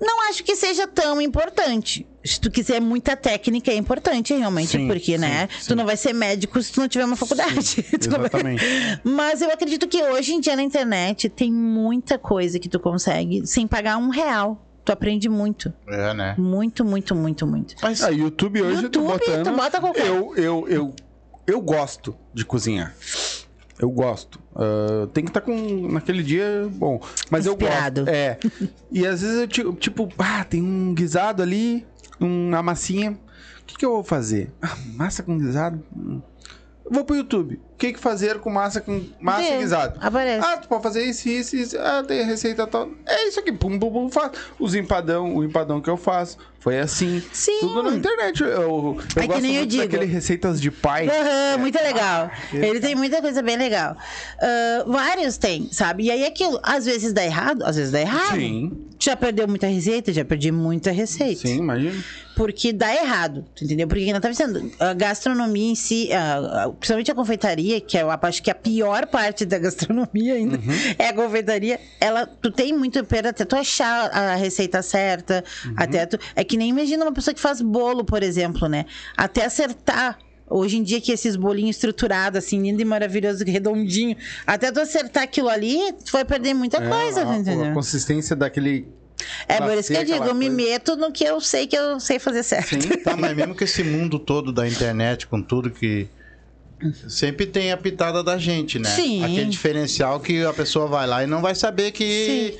Não 0.00 0.28
acho 0.30 0.42
que 0.42 0.56
seja 0.56 0.86
tão 0.86 1.20
importante. 1.20 2.06
Se 2.24 2.40
tu 2.40 2.50
quiser 2.50 2.80
muita 2.80 3.14
técnica, 3.14 3.70
é 3.70 3.74
importante 3.76 4.32
realmente, 4.34 4.70
Sim, 4.70 4.86
porque, 4.88 5.12
sim, 5.12 5.18
né? 5.18 5.46
sim. 5.60 5.68
Tu 5.68 5.76
não 5.76 5.84
vai 5.84 5.96
ser 5.96 6.14
médico 6.14 6.60
se 6.62 6.72
tu 6.72 6.80
não 6.80 6.88
tiver 6.88 7.04
uma 7.04 7.16
faculdade. 7.16 7.84
Não 8.08 8.16
vai- 8.16 8.20
exatamente. 8.20 8.64
Mas 9.04 9.42
eu 9.42 9.50
acredito 9.50 9.86
que 9.86 10.02
hoje 10.02 10.32
em 10.32 10.40
dia 10.40 10.56
na 10.56 10.62
internet 10.62 11.28
tem 11.28 11.52
muita 11.52 12.18
coisa 12.18 12.58
que 12.58 12.68
tu 12.68 12.80
consegue 12.80 13.46
sem 13.46 13.66
pagar 13.66 13.98
um 13.98 14.08
real. 14.08 14.66
Tu 14.90 14.92
aprende 14.92 15.28
muito. 15.28 15.72
É, 15.86 16.12
né? 16.12 16.34
Muito, 16.36 16.84
muito, 16.84 17.14
muito, 17.14 17.46
muito. 17.46 17.76
Mas 17.80 18.02
Ah, 18.02 18.08
YouTube 18.08 18.60
hoje 18.60 18.82
YouTube, 18.82 19.04
eu 19.04 19.18
tô 19.18 19.18
botando. 19.24 19.44
tu 19.44 19.56
bota 19.56 19.80
qualquer- 19.80 20.06
Eu, 20.08 20.34
eu, 20.36 20.68
eu, 20.68 20.94
eu 21.46 21.60
gosto 21.60 22.16
de 22.34 22.44
cozinhar. 22.44 22.92
Eu 23.78 23.88
gosto. 23.88 24.40
Ah, 24.56 25.06
tem 25.14 25.22
que 25.22 25.30
estar 25.30 25.42
com. 25.42 25.86
Naquele 25.92 26.24
dia, 26.24 26.68
bom. 26.72 27.00
Mas 27.30 27.46
Inspirado. 27.46 28.00
eu 28.00 28.04
gosto. 28.06 28.14
É. 28.16 28.38
E 28.90 29.06
às 29.06 29.20
vezes 29.22 29.36
eu, 29.42 29.46
ti- 29.46 29.72
tipo, 29.78 30.08
ah, 30.18 30.42
tem 30.42 30.60
um 30.60 30.92
guisado 30.92 31.40
ali, 31.40 31.86
uma 32.18 32.60
massinha. 32.60 33.12
O 33.62 33.64
que, 33.66 33.76
que 33.76 33.86
eu 33.86 33.92
vou 33.92 34.02
fazer? 34.02 34.52
Ah, 34.60 34.76
massa 34.96 35.22
com 35.22 35.38
guisado? 35.38 35.80
Hum. 35.96 36.20
Eu 36.84 36.90
Vou 36.90 37.04
pro 37.04 37.14
YouTube. 37.14 37.60
O 37.80 37.86
que, 37.88 37.94
que 37.94 37.98
fazer 37.98 38.38
com 38.40 38.50
massa 38.50 38.78
com 38.82 39.02
massa 39.18 39.40
Vê, 39.40 39.56
guisado? 39.56 39.98
aparece. 40.02 40.46
Ah, 40.46 40.58
tu 40.58 40.68
pode 40.68 40.82
fazer 40.82 41.02
isso, 41.02 41.26
isso, 41.30 41.56
isso. 41.56 41.78
Ah, 41.78 42.04
tem 42.06 42.20
a 42.20 42.26
receita 42.26 42.66
tal. 42.66 42.90
É 43.06 43.26
isso 43.28 43.40
aqui. 43.40 43.50
Pum, 43.52 43.78
pum, 43.78 43.90
pum, 43.90 44.10
faz. 44.10 44.32
Os 44.58 44.74
empadão, 44.74 45.34
o 45.34 45.42
empadão 45.42 45.80
que 45.80 45.88
eu 45.88 45.96
faço. 45.96 46.36
Foi 46.58 46.78
assim. 46.78 47.22
Sim. 47.32 47.58
Tudo 47.60 47.82
na 47.84 47.96
internet. 47.96 48.42
Eu, 48.42 48.50
eu 48.50 48.96
É 49.16 49.20
que 49.22 49.26
gosto 49.28 49.40
nem 49.40 49.56
eu 49.56 49.64
digo. 49.64 49.82
daquele 49.84 50.04
receitas 50.04 50.60
de 50.60 50.70
pai. 50.70 51.08
Aham, 51.08 51.56
muito 51.56 51.78
legal. 51.82 52.30
Ele 52.52 52.80
tem 52.80 52.94
muita 52.94 53.22
coisa 53.22 53.40
bem 53.40 53.56
legal. 53.56 53.96
Ah, 54.38 54.84
vários 54.86 55.38
tem, 55.38 55.72
sabe? 55.72 56.02
E 56.04 56.10
aí 56.10 56.26
aquilo, 56.26 56.60
às 56.62 56.84
vezes 56.84 57.14
dá 57.14 57.24
errado, 57.24 57.64
às 57.64 57.76
vezes 57.76 57.90
dá 57.90 58.00
errado. 58.02 58.36
Sim. 58.36 58.86
Já 58.98 59.16
perdeu 59.16 59.48
muita 59.48 59.66
receita? 59.66 60.12
Já 60.12 60.22
perdi 60.22 60.52
muita 60.52 60.90
receita. 60.90 61.48
Sim, 61.48 61.56
imagina. 61.60 62.04
Porque 62.36 62.72
dá 62.72 62.94
errado, 62.94 63.44
tu 63.56 63.64
entendeu? 63.64 63.86
Porque 63.88 64.02
ainda 64.04 64.20
tá 64.20 64.28
dizendo, 64.30 64.70
a 64.78 64.92
gastronomia 64.94 65.72
em 65.72 65.74
si, 65.74 66.10
a- 66.12 66.64
a- 66.64 66.68
principalmente 66.70 67.10
a 67.10 67.14
confeitaria, 67.14 67.69
que 67.78 67.98
é, 67.98 68.02
eu 68.02 68.10
acho 68.10 68.42
que 68.42 68.50
a 68.50 68.54
pior 68.54 69.06
parte 69.06 69.44
da 69.44 69.58
gastronomia 69.58 70.32
ainda, 70.34 70.56
Uhum. 70.56 70.72
é 70.98 71.08
a 71.08 71.12
confeitaria, 71.12 71.78
ela, 72.00 72.26
tu 72.26 72.50
tem 72.50 72.72
muito 72.72 73.04
perda 73.04 73.28
até 73.28 73.44
tu 73.44 73.54
achar 73.54 74.06
a 74.10 74.34
receita 74.36 74.80
certa, 74.80 75.44
Uhum. 75.66 75.74
até 75.76 76.06
tu, 76.06 76.18
é 76.34 76.42
que 76.42 76.56
nem 76.56 76.70
imagina 76.70 77.04
uma 77.04 77.12
pessoa 77.12 77.34
que 77.34 77.40
faz 77.40 77.60
bolo, 77.60 78.02
por 78.02 78.22
exemplo, 78.22 78.66
né? 78.66 78.86
Até 79.14 79.44
acertar 79.44 80.18
Hoje 80.52 80.78
em 80.78 80.82
dia 80.82 81.00
que 81.00 81.12
esses 81.12 81.36
bolinhos 81.36 81.76
estruturados, 81.76 82.36
assim, 82.44 82.60
lindo 82.60 82.82
e 82.82 82.84
maravilhoso, 82.84 83.44
redondinho, 83.44 84.16
até 84.44 84.72
tu 84.72 84.80
acertar 84.80 85.22
aquilo 85.22 85.48
ali, 85.48 85.78
tu 86.04 86.10
vai 86.10 86.24
perder 86.24 86.54
muita 86.54 86.78
coisa, 86.78 87.20
É, 87.20 87.24
a, 87.24 87.36
entendeu? 87.36 87.66
a 87.66 87.72
consistência 87.72 88.34
daquele 88.34 88.88
É 89.46 89.58
Pra 89.58 89.68
por 89.68 89.78
isso 89.78 89.92
que 89.92 89.96
eu 89.98 90.04
digo, 90.04 90.24
eu 90.24 90.34
me 90.34 90.46
coisa. 90.48 90.56
meto 90.72 90.96
no 90.96 91.12
que 91.12 91.22
eu 91.22 91.40
sei 91.40 91.68
que 91.68 91.76
eu 91.76 92.00
sei 92.00 92.18
fazer 92.18 92.42
certo. 92.42 92.70
Sim. 92.82 92.88
Tá, 93.04 93.16
mas 93.16 93.36
mesmo 93.36 93.54
que 93.54 93.62
esse 93.62 93.84
mundo 93.84 94.18
todo 94.18 94.50
da 94.52 94.66
internet, 94.66 95.24
com 95.28 95.40
tudo 95.40 95.70
que. 95.70 96.08
Sempre 97.08 97.46
tem 97.46 97.72
a 97.72 97.76
pitada 97.76 98.22
da 98.22 98.38
gente, 98.38 98.78
né? 98.78 98.88
Sim. 98.88 99.22
Aquele 99.24 99.46
diferencial 99.46 100.18
que 100.20 100.44
a 100.44 100.52
pessoa 100.52 100.86
vai 100.86 101.06
lá 101.06 101.22
e 101.22 101.26
não 101.26 101.40
vai 101.42 101.54
saber 101.54 101.90
que. 101.92 102.58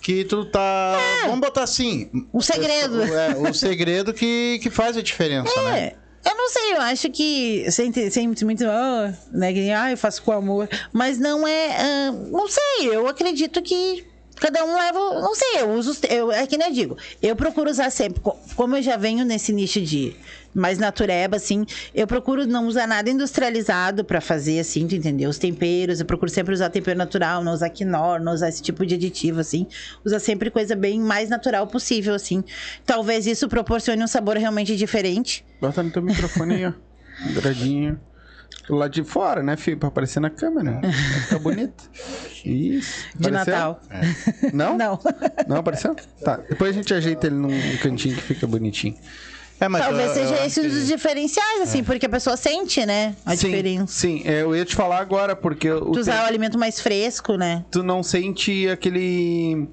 Que 0.00 0.24
tu 0.24 0.44
tá. 0.44 0.96
Vamos 1.24 1.40
botar 1.40 1.64
assim. 1.64 2.08
Um 2.32 2.40
segredo. 2.40 3.02
É, 3.02 3.36
o 3.36 3.52
segredo 3.52 4.12
que, 4.14 4.60
que 4.62 4.70
faz 4.70 4.96
a 4.96 5.02
diferença, 5.02 5.50
né? 5.62 5.78
É. 5.80 5.96
Eu 6.30 6.36
não 6.36 6.50
sei, 6.50 6.72
eu 6.74 6.80
acho 6.80 7.10
que 7.10 7.70
sem, 7.70 7.92
sem 8.10 8.26
muito, 8.26 8.44
muito 8.44 8.64
ah, 8.66 9.14
né, 9.32 9.52
que 9.52 9.70
ah, 9.70 9.92
eu 9.92 9.96
faço 9.96 10.20
com 10.24 10.32
amor, 10.32 10.68
mas 10.92 11.18
não 11.20 11.46
é, 11.46 11.76
ah, 11.78 12.12
não 12.32 12.48
sei, 12.48 12.88
eu 12.88 13.06
acredito 13.06 13.62
que 13.62 14.04
cada 14.34 14.64
um 14.64 14.74
leva, 14.76 14.98
não 15.20 15.36
sei, 15.36 15.60
eu 15.60 15.70
uso, 15.70 15.96
eu, 16.10 16.32
é 16.32 16.44
que 16.44 16.58
nem 16.58 16.66
eu 16.66 16.74
digo, 16.74 16.96
eu 17.22 17.36
procuro 17.36 17.70
usar 17.70 17.90
sempre, 17.90 18.20
co- 18.20 18.36
como 18.56 18.76
eu 18.76 18.82
já 18.82 18.96
venho 18.96 19.24
nesse 19.24 19.52
nicho 19.52 19.80
de 19.80 20.16
mais 20.56 20.78
natureba, 20.78 21.36
assim, 21.36 21.66
eu 21.94 22.06
procuro 22.06 22.46
não 22.46 22.66
usar 22.66 22.86
nada 22.86 23.10
industrializado 23.10 24.04
pra 24.04 24.20
fazer, 24.20 24.58
assim, 24.58 24.86
tu 24.88 24.94
entendeu? 24.94 25.28
Os 25.28 25.38
temperos, 25.38 26.00
eu 26.00 26.06
procuro 26.06 26.30
sempre 26.30 26.54
usar 26.54 26.70
tempero 26.70 26.96
natural, 26.98 27.44
não 27.44 27.52
usar 27.52 27.68
quinor, 27.68 28.20
não 28.20 28.32
usar 28.32 28.48
esse 28.48 28.62
tipo 28.62 28.86
de 28.86 28.94
aditivo, 28.94 29.40
assim, 29.40 29.66
usar 30.04 30.18
sempre 30.18 30.50
coisa 30.50 30.74
bem 30.74 30.98
mais 30.98 31.28
natural 31.28 31.66
possível, 31.66 32.14
assim. 32.14 32.42
Talvez 32.84 33.26
isso 33.26 33.48
proporcione 33.48 34.02
um 34.02 34.06
sabor 34.06 34.36
realmente 34.36 34.74
diferente, 34.76 35.44
Bota 35.60 35.82
no 35.82 35.90
teu 35.90 36.02
microfone 36.02 36.54
aí, 36.54 36.66
ó. 36.66 36.72
Gradinho. 37.40 38.00
Do 38.68 38.74
lado 38.74 38.92
de 38.92 39.04
fora, 39.04 39.42
né, 39.42 39.56
filho? 39.56 39.76
Pra 39.78 39.88
aparecer 39.88 40.20
na 40.20 40.30
câmera. 40.30 40.80
Vai 40.80 40.92
ficar 40.92 41.38
bonito. 41.38 41.90
Isso. 42.44 43.06
de 43.14 43.28
Apareceu? 43.28 43.54
Natal. 43.54 43.80
Não? 44.52 44.76
Não. 44.78 45.00
Não 45.48 45.56
apareceu? 45.56 45.96
Tá. 46.22 46.36
Depois 46.48 46.70
a 46.70 46.74
gente 46.74 46.92
ajeita 46.92 47.26
ele 47.26 47.36
num 47.36 47.76
cantinho 47.82 48.14
que 48.14 48.22
fica 48.22 48.46
bonitinho. 48.46 48.96
É, 49.58 49.68
mas 49.68 49.82
Talvez 49.84 50.08
eu- 50.08 50.14
seja 50.14 50.34
eu 50.36 50.44
esse 50.46 50.60
um 50.60 50.68
dos 50.68 50.80
que- 50.80 50.86
diferenciais, 50.86 51.62
assim, 51.62 51.82
porque 51.82 52.04
a 52.04 52.08
pessoa 52.08 52.36
sente, 52.36 52.84
né? 52.84 53.14
A 53.24 53.34
sim, 53.34 53.48
diferença. 53.48 53.86
Sim, 53.86 54.22
é, 54.24 54.42
eu 54.42 54.54
ia 54.54 54.64
te 54.64 54.74
falar 54.76 54.98
agora, 55.00 55.34
porque 55.34 55.70
o 55.70 55.92
Tu 55.92 56.00
usar 56.00 56.12
tem- 56.12 56.22
o 56.22 56.26
alimento 56.26 56.58
mais 56.58 56.78
fresco, 56.80 57.36
né? 57.36 57.64
tu 57.70 57.82
não 57.82 58.02
sente 58.02 58.68
aquele. 58.68 59.66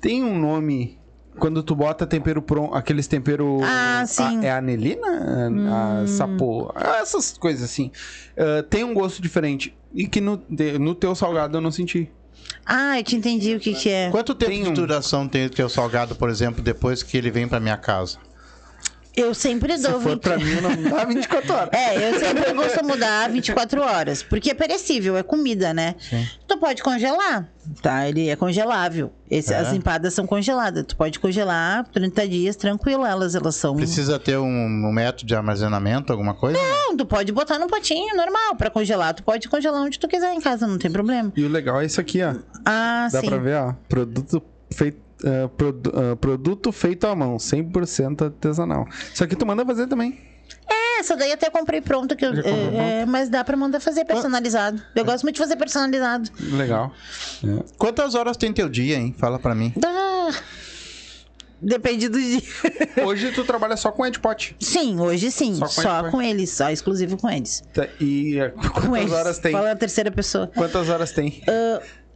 Tem 0.00 0.22
um 0.22 0.38
nome. 0.38 0.98
Quando 1.38 1.64
tu 1.64 1.74
bota 1.74 2.06
tempero 2.06 2.40
pronto, 2.40 2.74
aqueles 2.74 3.06
tempero. 3.08 3.58
Ah, 3.64 4.04
sim. 4.06 4.38
Hum. 4.38 4.42
é 4.42 4.50
anelina? 4.52 6.02
A 6.02 6.06
sapo. 6.06 6.72
Essas 7.00 7.36
coisas 7.38 7.62
assim. 7.64 7.90
Ah, 8.36 8.62
tem 8.68 8.84
um 8.84 8.94
gosto 8.94 9.20
diferente. 9.22 9.76
E 9.92 10.06
que 10.08 10.20
no, 10.20 10.40
no 10.80 10.94
teu 10.94 11.14
salgado 11.14 11.56
eu 11.56 11.60
não 11.60 11.70
senti. 11.72 12.10
Ah, 12.66 12.98
eu 12.98 13.04
te 13.04 13.16
entendi 13.16 13.54
o 13.54 13.60
que 13.60 13.74
que 13.74 13.88
é. 13.90 14.10
Quanto 14.10 14.34
tempo 14.34 14.50
Tem 14.50 14.62
de 14.64 14.68
um- 14.70 14.74
duração 14.74 15.26
tem 15.28 15.46
o 15.46 15.50
teu 15.50 15.68
salgado, 15.68 16.14
por 16.14 16.28
exemplo, 16.30 16.62
depois 16.62 17.02
que 17.02 17.16
ele 17.16 17.30
vem 17.30 17.46
pra 17.48 17.58
minha 17.60 17.76
casa? 17.76 18.18
Eu 19.16 19.32
sempre 19.32 19.76
Se 19.76 19.84
dou 19.88 20.00
for 20.00 20.10
20... 20.14 20.20
pra 20.22 20.36
mim, 20.38 20.60
não 20.60 20.90
dá 20.90 21.04
24 21.04 21.54
horas. 21.54 21.68
É, 21.72 22.10
eu 22.10 22.18
sempre 22.18 22.52
costumo 22.54 22.96
dar 22.96 23.30
24 23.30 23.80
horas, 23.80 24.22
porque 24.24 24.50
é 24.50 24.54
perecível, 24.54 25.16
é 25.16 25.22
comida, 25.22 25.72
né? 25.72 25.94
Sim. 26.00 26.26
Tu 26.48 26.58
pode 26.58 26.82
congelar, 26.82 27.48
tá? 27.80 28.08
Ele 28.08 28.28
é 28.28 28.34
congelável. 28.34 29.12
Esse- 29.30 29.52
É? 29.54 29.58
As 29.58 29.72
empadas 29.72 30.14
são 30.14 30.26
congeladas. 30.26 30.84
Tu 30.86 30.96
pode 30.96 31.20
congelar 31.20 31.86
30 31.92 32.28
dias, 32.28 32.56
tranquilo, 32.56 33.06
elas, 33.06 33.34
elas 33.36 33.54
são... 33.54 33.76
Precisa 33.76 34.18
ter 34.18 34.36
um, 34.36 34.46
um 34.46 34.92
método 34.92 35.26
de 35.26 35.34
armazenamento, 35.34 36.12
alguma 36.12 36.34
coisa? 36.34 36.58
Não, 36.58 36.96
tu 36.96 37.06
pode 37.06 37.30
botar 37.32 37.58
no 37.58 37.68
potinho 37.68 38.16
normal 38.16 38.56
pra 38.56 38.68
congelar. 38.68 39.14
Tu 39.14 39.22
pode 39.22 39.48
congelar 39.48 39.80
onde 39.82 39.98
tu 39.98 40.08
quiser 40.08 40.32
em 40.34 40.40
casa, 40.40 40.66
não 40.66 40.76
tem 40.78 40.90
problema. 40.90 41.32
E 41.36 41.44
o 41.44 41.48
legal 41.48 41.80
é 41.80 41.86
isso 41.86 42.00
aqui, 42.00 42.20
ó. 42.22 42.34
Ah, 42.64 43.08
Dá 43.12 43.20
sim. 43.20 43.26
pra 43.28 43.36
ver, 43.38 43.56
ó. 43.58 43.74
Produto 43.88 44.42
feito. 44.72 45.04
Ah, 45.24 45.48
produ- 45.48 45.92
ah, 45.94 46.16
produto 46.16 46.70
feito 46.72 47.06
à 47.06 47.14
mão, 47.14 47.36
100% 47.36 48.22
artesanal. 48.26 48.86
Isso 49.12 49.22
aqui 49.24 49.34
tu 49.36 49.46
manda 49.46 49.64
fazer 49.64 49.86
também. 49.86 50.18
É, 50.70 51.00
essa 51.00 51.16
daí 51.16 51.32
até 51.32 51.50
comprei 51.50 51.80
pronto, 51.80 52.14
que 52.14 52.24
eu, 52.24 52.32
é, 52.32 53.00
é, 53.02 53.06
mas 53.06 53.28
dá 53.28 53.42
pra 53.42 53.56
mandar 53.56 53.80
fazer 53.80 54.04
personalizado. 54.04 54.82
Eu 54.94 55.04
gosto 55.04 55.22
muito 55.24 55.36
de 55.36 55.40
fazer 55.40 55.56
personalizado. 55.56 56.30
Legal. 56.40 56.92
É. 57.42 57.64
Quantas 57.78 58.14
horas 58.14 58.36
tem 58.36 58.52
teu 58.52 58.68
dia, 58.68 58.96
hein? 58.96 59.14
Fala 59.18 59.38
pra 59.38 59.54
mim. 59.54 59.72
Ah, 59.84 60.30
depende 61.60 62.08
do 62.08 62.18
dia. 62.20 62.42
Hoje 63.04 63.32
tu 63.32 63.44
trabalha 63.44 63.76
só 63.76 63.90
com 63.90 64.06
Edpot. 64.06 64.54
Sim, 64.60 65.00
hoje 65.00 65.30
sim. 65.30 65.54
Só 65.54 65.66
Só, 65.66 66.02
com 66.04 66.10
com, 66.12 66.22
eles, 66.22 66.50
só 66.50 66.70
exclusivo 66.70 67.16
com 67.16 67.28
eles. 67.30 67.62
Tá, 67.72 67.88
E 68.00 68.38
ah, 68.40 68.50
Com 68.50 68.70
quantas 68.90 69.00
eles. 69.00 69.12
horas 69.12 69.38
tem? 69.38 69.52
Fala 69.52 69.72
a 69.72 69.76
terceira 69.76 70.10
pessoa. 70.10 70.50
Quantas 70.54 70.88
horas 70.88 71.12
tem? 71.12 71.42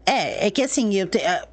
É, 0.07 0.47
é 0.47 0.51
que 0.51 0.63
assim, 0.63 0.95
eu 0.95 1.07
te... 1.07 1.19
a 1.19 1.47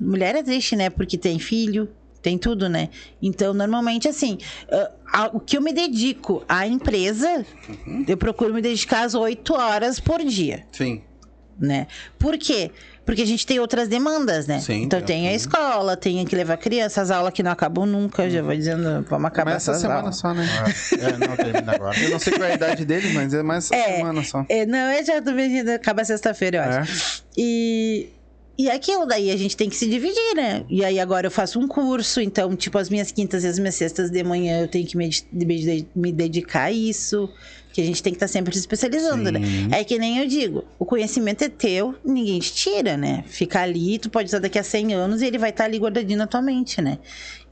mulher 0.00 0.34
é 0.34 0.42
triste, 0.42 0.74
né? 0.76 0.88
Porque 0.90 1.16
tem 1.18 1.38
filho, 1.38 1.88
tem 2.22 2.36
tudo, 2.38 2.68
né? 2.68 2.88
Então, 3.22 3.52
normalmente, 3.54 4.08
assim, 4.08 4.38
ah, 4.70 4.90
a- 5.12 5.30
o 5.32 5.40
que 5.40 5.56
eu 5.56 5.60
me 5.62 5.72
dedico 5.72 6.44
à 6.48 6.66
empresa, 6.66 7.44
Uhum. 7.86 8.04
eu 8.06 8.16
procuro 8.16 8.52
me 8.54 8.60
dedicar 8.62 9.02
às 9.04 9.14
oito 9.14 9.54
horas 9.54 9.98
por 10.00 10.22
dia. 10.24 10.64
Sim. 10.72 11.02
né? 11.62 11.88
Por 12.18 12.38
quê? 12.38 12.70
Porque 13.04 13.20
a 13.20 13.26
gente 13.26 13.46
tem 13.46 13.60
outras 13.60 13.86
demandas, 13.86 14.46
né? 14.46 14.60
Sim, 14.60 14.82
então 14.84 14.98
tem. 14.98 15.24
tem 15.24 15.28
a 15.28 15.34
escola, 15.34 15.94
tem 15.94 16.24
que 16.24 16.34
levar 16.34 16.56
criança, 16.56 17.02
as 17.02 17.10
aulas 17.10 17.34
que 17.34 17.42
não 17.42 17.50
acabam 17.50 17.84
nunca, 17.84 18.30
já 18.30 18.40
vou 18.40 18.56
dizendo, 18.56 19.04
vamos 19.10 19.26
acabar 19.26 19.52
Mas 19.52 19.68
essa 19.68 19.78
semana 19.78 20.00
aulas. 20.00 20.16
só, 20.16 20.32
né? 20.32 20.46
É, 20.98 21.26
não 21.28 21.36
termina 21.36 21.74
agora. 21.74 21.98
Eu 22.00 22.08
não 22.12 22.18
sei 22.18 22.32
qual 22.32 22.48
é 22.48 22.52
a 22.52 22.54
idade 22.54 22.86
dele, 22.86 23.12
mas 23.12 23.34
é 23.34 23.42
mais 23.42 23.64
essa 23.70 23.76
É. 23.90 23.96
semana 23.98 24.24
só. 24.24 24.46
É, 24.48 24.64
não, 24.64 24.90
eu 24.90 25.04
já 25.04 25.20
vendo, 25.20 25.68
acaba 25.68 26.02
sexta-feira, 26.02 26.56
eu 26.56 26.62
acho. 26.62 27.22
É. 27.22 27.22
E, 27.36 28.08
e 28.64 28.68
é 28.68 28.74
aquilo 28.74 29.06
daí, 29.06 29.30
a 29.30 29.36
gente 29.36 29.56
tem 29.56 29.68
que 29.68 29.76
se 29.76 29.86
dividir, 29.88 30.34
né? 30.34 30.64
E 30.68 30.84
aí 30.84 30.98
agora 31.00 31.26
eu 31.26 31.30
faço 31.30 31.58
um 31.58 31.66
curso, 31.68 32.20
então, 32.20 32.54
tipo, 32.56 32.76
as 32.78 32.88
minhas 32.90 33.10
quintas 33.12 33.44
e 33.44 33.46
as 33.46 33.58
minhas 33.58 33.74
sextas 33.74 34.10
de 34.10 34.22
manhã 34.22 34.60
eu 34.60 34.68
tenho 34.68 34.86
que 34.86 34.96
me, 34.96 35.08
me, 35.32 35.88
me 35.94 36.12
dedicar 36.12 36.64
a 36.64 36.72
isso. 36.72 37.28
Que 37.72 37.80
a 37.80 37.84
gente 37.84 38.02
tem 38.02 38.12
que 38.12 38.16
estar 38.16 38.26
sempre 38.26 38.52
se 38.52 38.58
especializando, 38.58 39.30
né? 39.30 39.38
É 39.70 39.84
que 39.84 39.96
nem 39.96 40.18
eu 40.18 40.26
digo, 40.26 40.64
o 40.76 40.84
conhecimento 40.84 41.44
é 41.44 41.48
teu, 41.48 41.94
ninguém 42.04 42.40
te 42.40 42.52
tira, 42.52 42.96
né? 42.96 43.22
Fica 43.28 43.60
ali, 43.62 43.96
tu 43.96 44.10
pode 44.10 44.26
usar 44.26 44.40
daqui 44.40 44.58
a 44.58 44.62
100 44.64 44.92
anos 44.94 45.22
e 45.22 45.26
ele 45.26 45.38
vai 45.38 45.50
estar 45.50 45.66
ali 45.66 45.78
guardadinho 45.78 46.18
na 46.18 46.26
tua 46.26 46.42
mente, 46.42 46.82
né? 46.82 46.98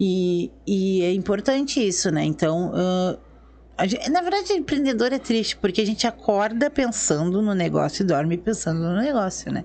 E, 0.01 0.51
e 0.67 1.03
é 1.03 1.13
importante 1.13 1.87
isso, 1.87 2.11
né? 2.11 2.25
Então, 2.25 2.73
ah, 2.75 3.17
a 3.77 3.87
gente- 3.87 4.11
na 4.11 4.21
verdade, 4.21 4.53
empreendedor 4.55 5.13
é 5.13 5.21
triste, 5.21 5.57
porque 5.57 5.81
a 5.81 5.87
gente 5.87 6.05
acorda 6.05 6.69
pensando 6.69 7.41
no 7.41 7.55
negócio 7.55 8.03
e 8.03 8.05
dorme 8.05 8.37
pensando 8.37 8.81
no 8.81 8.97
negócio, 8.97 9.53
né? 9.53 9.65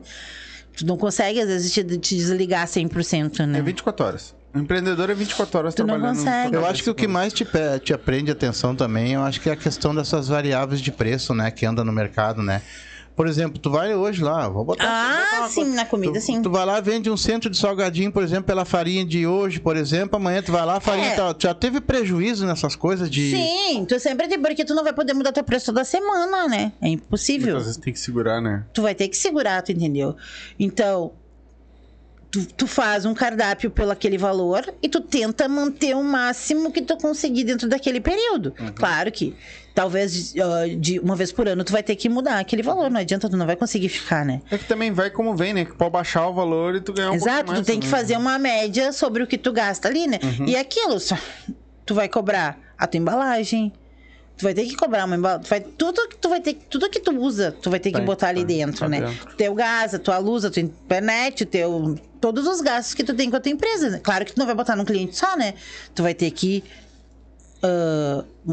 Tu 0.77 0.85
não 0.85 0.97
consegue, 0.97 1.39
às 1.39 1.47
vezes, 1.47 1.71
te, 1.71 1.83
te 1.83 2.15
desligar 2.15 2.65
100%, 2.67 3.45
né? 3.45 3.59
É 3.59 3.61
24 3.61 4.05
horas. 4.05 4.35
O 4.53 4.59
empreendedor 4.59 5.09
é 5.09 5.13
24 5.15 5.57
horas 5.57 5.73
Tu 5.75 5.79
não 5.83 5.87
trabalhando. 5.95 6.17
consegue. 6.17 6.55
Eu 6.55 6.65
acho 6.65 6.83
que 6.83 6.89
o 6.89 6.95
que 6.95 7.07
mais 7.07 7.33
te, 7.33 7.45
te 7.83 7.93
aprende 7.93 8.29
atenção 8.31 8.75
também, 8.75 9.13
eu 9.13 9.21
acho 9.23 9.41
que 9.41 9.49
é 9.49 9.53
a 9.53 9.55
questão 9.55 9.95
dessas 9.95 10.27
variáveis 10.27 10.79
de 10.81 10.91
preço, 10.91 11.33
né? 11.33 11.49
Que 11.49 11.65
anda 11.65 11.83
no 11.83 11.91
mercado, 11.91 12.43
né? 12.43 12.61
Por 13.15 13.27
exemplo, 13.27 13.59
tu 13.59 13.69
vai 13.69 13.93
hoje 13.95 14.23
lá, 14.23 14.49
vou 14.49 14.65
botar. 14.65 14.85
Ah, 14.87 15.35
botar 15.35 15.49
sim, 15.49 15.61
coisa. 15.61 15.75
na 15.75 15.85
comida, 15.85 16.13
tu, 16.13 16.21
sim. 16.21 16.41
Tu 16.41 16.49
vai 16.49 16.65
lá, 16.65 16.79
vende 16.79 17.09
um 17.11 17.17
centro 17.17 17.49
de 17.49 17.57
salgadinho, 17.57 18.11
por 18.11 18.23
exemplo, 18.23 18.45
pela 18.45 18.65
farinha 18.65 19.05
de 19.05 19.27
hoje, 19.27 19.59
por 19.59 19.77
exemplo, 19.77 20.15
amanhã 20.15 20.41
tu 20.41 20.51
vai 20.51 20.65
lá, 20.65 20.77
a 20.77 20.79
farinha 20.79 21.09
É. 21.09 21.15
tá- 21.15 21.35
já 21.37 21.53
teve 21.53 21.79
prejuízo 21.79 22.45
nessas 22.45 22.75
coisas 22.75 23.09
de. 23.09 23.31
Sim, 23.31 23.85
tu 23.85 23.99
sempre 23.99 24.27
tem, 24.27 24.39
porque 24.39 24.65
tu 24.65 24.73
não 24.73 24.83
vai 24.83 24.93
poder 24.93 25.13
mudar 25.13 25.31
teu 25.31 25.43
preço 25.43 25.67
toda 25.67 25.83
semana, 25.85 26.47
né? 26.47 26.71
É 26.81 26.87
impossível. 26.87 27.53
Muitas 27.53 27.65
vezes 27.67 27.77
tem 27.81 27.93
que 27.93 27.99
segurar, 27.99 28.41
né? 28.41 28.63
tu 28.73 28.81
vai 28.81 28.95
ter 28.95 29.07
que 29.07 29.15
segurar, 29.17 29.61
tu 29.61 29.71
entendeu? 29.71 30.15
Então, 30.59 31.11
tu, 32.33 32.43
tu 32.47 32.65
faz 32.65 33.05
um 33.05 33.13
cardápio 33.13 33.69
pelo 33.69 33.91
aquele 33.91 34.17
valor 34.17 34.65
e 34.81 34.89
tu 34.89 34.99
tenta 34.99 35.47
manter 35.47 35.95
o 35.95 36.03
máximo 36.03 36.71
que 36.71 36.81
tu 36.81 36.97
conseguir 36.97 37.43
dentro 37.43 37.69
daquele 37.69 38.01
período. 38.01 38.55
Uhum. 38.59 38.73
Claro 38.73 39.11
que 39.11 39.35
talvez 39.75 40.33
ah, 40.39 40.65
de 40.75 40.97
uma 40.99 41.15
vez 41.15 41.31
por 41.31 41.47
ano 41.47 41.63
tu 41.63 41.71
vai 41.71 41.83
ter 41.83 41.95
que 41.95 42.09
mudar 42.09 42.39
aquele 42.39 42.63
valor, 42.63 42.89
não 42.89 42.99
adianta, 42.99 43.29
tu 43.29 43.37
não 43.37 43.45
vai 43.45 43.55
conseguir 43.55 43.89
ficar, 43.89 44.25
né? 44.25 44.41
É 44.49 44.57
que 44.57 44.65
também 44.65 44.91
vai 44.91 45.11
como 45.11 45.35
vem, 45.35 45.53
né? 45.53 45.63
Que 45.63 45.75
pode 45.75 45.91
baixar 45.91 46.27
o 46.27 46.33
valor 46.33 46.75
e 46.75 46.81
tu 46.81 46.91
ganhar 46.91 47.11
um 47.11 47.15
Exato, 47.15 47.35
pouco 47.35 47.51
mais 47.51 47.59
tu 47.61 47.65
tem 47.67 47.79
que 47.79 47.85
também. 47.85 48.01
fazer 48.01 48.17
uma 48.17 48.39
média 48.39 48.91
sobre 48.91 49.21
o 49.21 49.27
que 49.27 49.37
tu 49.37 49.53
gasta 49.53 49.87
ali, 49.87 50.07
né? 50.07 50.19
Uhum. 50.23 50.47
E 50.47 50.55
aquilo, 50.55 50.99
só, 50.99 51.15
tu 51.85 51.93
vai 51.93 52.09
cobrar 52.09 52.57
a 52.75 52.87
tua 52.87 52.97
embalagem, 52.97 53.71
tu 54.37 54.43
vai 54.43 54.53
ter 54.53 54.65
que 54.65 54.75
cobrar 54.75 55.05
uma 55.05 55.15
embalagem, 55.15 55.43
tu 55.43 55.49
vai, 55.49 55.61
tudo 55.61 56.07
que 56.07 56.17
tu 56.17 56.29
vai 56.29 56.41
ter, 56.41 56.55
tudo 56.69 56.89
que 56.89 56.99
tu 56.99 57.11
usa, 57.11 57.51
tu 57.51 57.69
vai 57.69 57.79
ter 57.79 57.91
que 57.91 57.97
Tem, 57.97 58.05
botar 58.05 58.29
ali 58.29 58.41
tá, 58.41 58.47
dentro, 58.47 58.79
tá 58.79 58.89
né? 58.89 59.01
dentro. 59.01 59.35
Teu 59.35 59.53
gás, 59.53 59.93
a 59.93 59.99
tua 59.99 60.17
luz, 60.17 60.43
a 60.45 60.51
tua 60.51 60.61
internet, 60.61 61.43
o 61.43 61.45
teu 61.45 61.95
todos 62.19 62.47
os 62.47 62.61
gastos 62.61 62.93
que 62.93 63.03
tu 63.03 63.13
tem 63.13 63.29
com 63.29 63.35
a 63.35 63.39
tua 63.39 63.51
empresa. 63.51 63.99
Claro 63.99 64.23
que 64.23 64.31
tu 64.33 64.39
não 64.39 64.45
vai 64.45 64.55
botar 64.55 64.77
num 64.77 64.85
cliente 64.85 65.17
só, 65.17 65.35
né? 65.35 65.55
Tu 65.93 66.01
vai 66.01 66.13
ter 66.13 66.31
que 66.31 66.63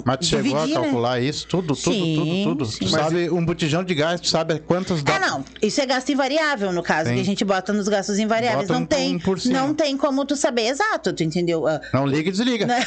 Mas 0.05 0.19
tu 0.19 0.25
chegou 0.27 0.43
dividir, 0.53 0.77
a 0.77 0.81
né? 0.81 0.85
calcular 0.87 1.21
isso? 1.21 1.47
Tudo, 1.49 1.75
tudo, 1.75 1.93
Sim, 1.95 2.15
tudo, 2.17 2.43
tudo. 2.45 2.65
sim. 2.65 2.79
Tu 2.87 2.93
Mas 2.93 3.03
sabe, 3.03 3.29
um 3.31 3.45
botijão 3.45 3.83
de 3.83 3.93
gás, 3.95 4.21
tu 4.21 4.29
sabe 4.29 4.61
quantos 4.61 5.03
dá. 5.03 5.17
Ah, 5.17 5.19
não. 5.19 5.45
Isso 5.61 5.81
é 5.81 5.87
gasto 5.87 6.11
invariável, 6.13 6.73
no 6.73 6.83
caso, 6.83 7.09
Sim. 7.11 7.17
que 7.17 7.21
a 7.21 7.25
gente 7.25 7.45
bota 7.45 7.73
nos 7.73 7.89
gastos 7.89 8.19
invariáveis. 8.21 8.69
Bota 8.69 8.75
não 8.79 8.83
um- 8.85 8.87
tem, 8.87 9.17
um 9.17 9.51
não 9.53 9.75
tem 9.75 9.97
como 9.97 10.25
tu 10.25 10.37
saber 10.37 10.69
exato, 10.69 11.13
tu 11.13 11.23
entendeu? 11.25 11.67
Ah, 11.67 11.81
Não 11.93 12.07
liga 12.07 12.29
e 12.29 12.33
desliga. 12.33 12.67
né? 12.67 12.79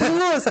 luz, 0.00 0.44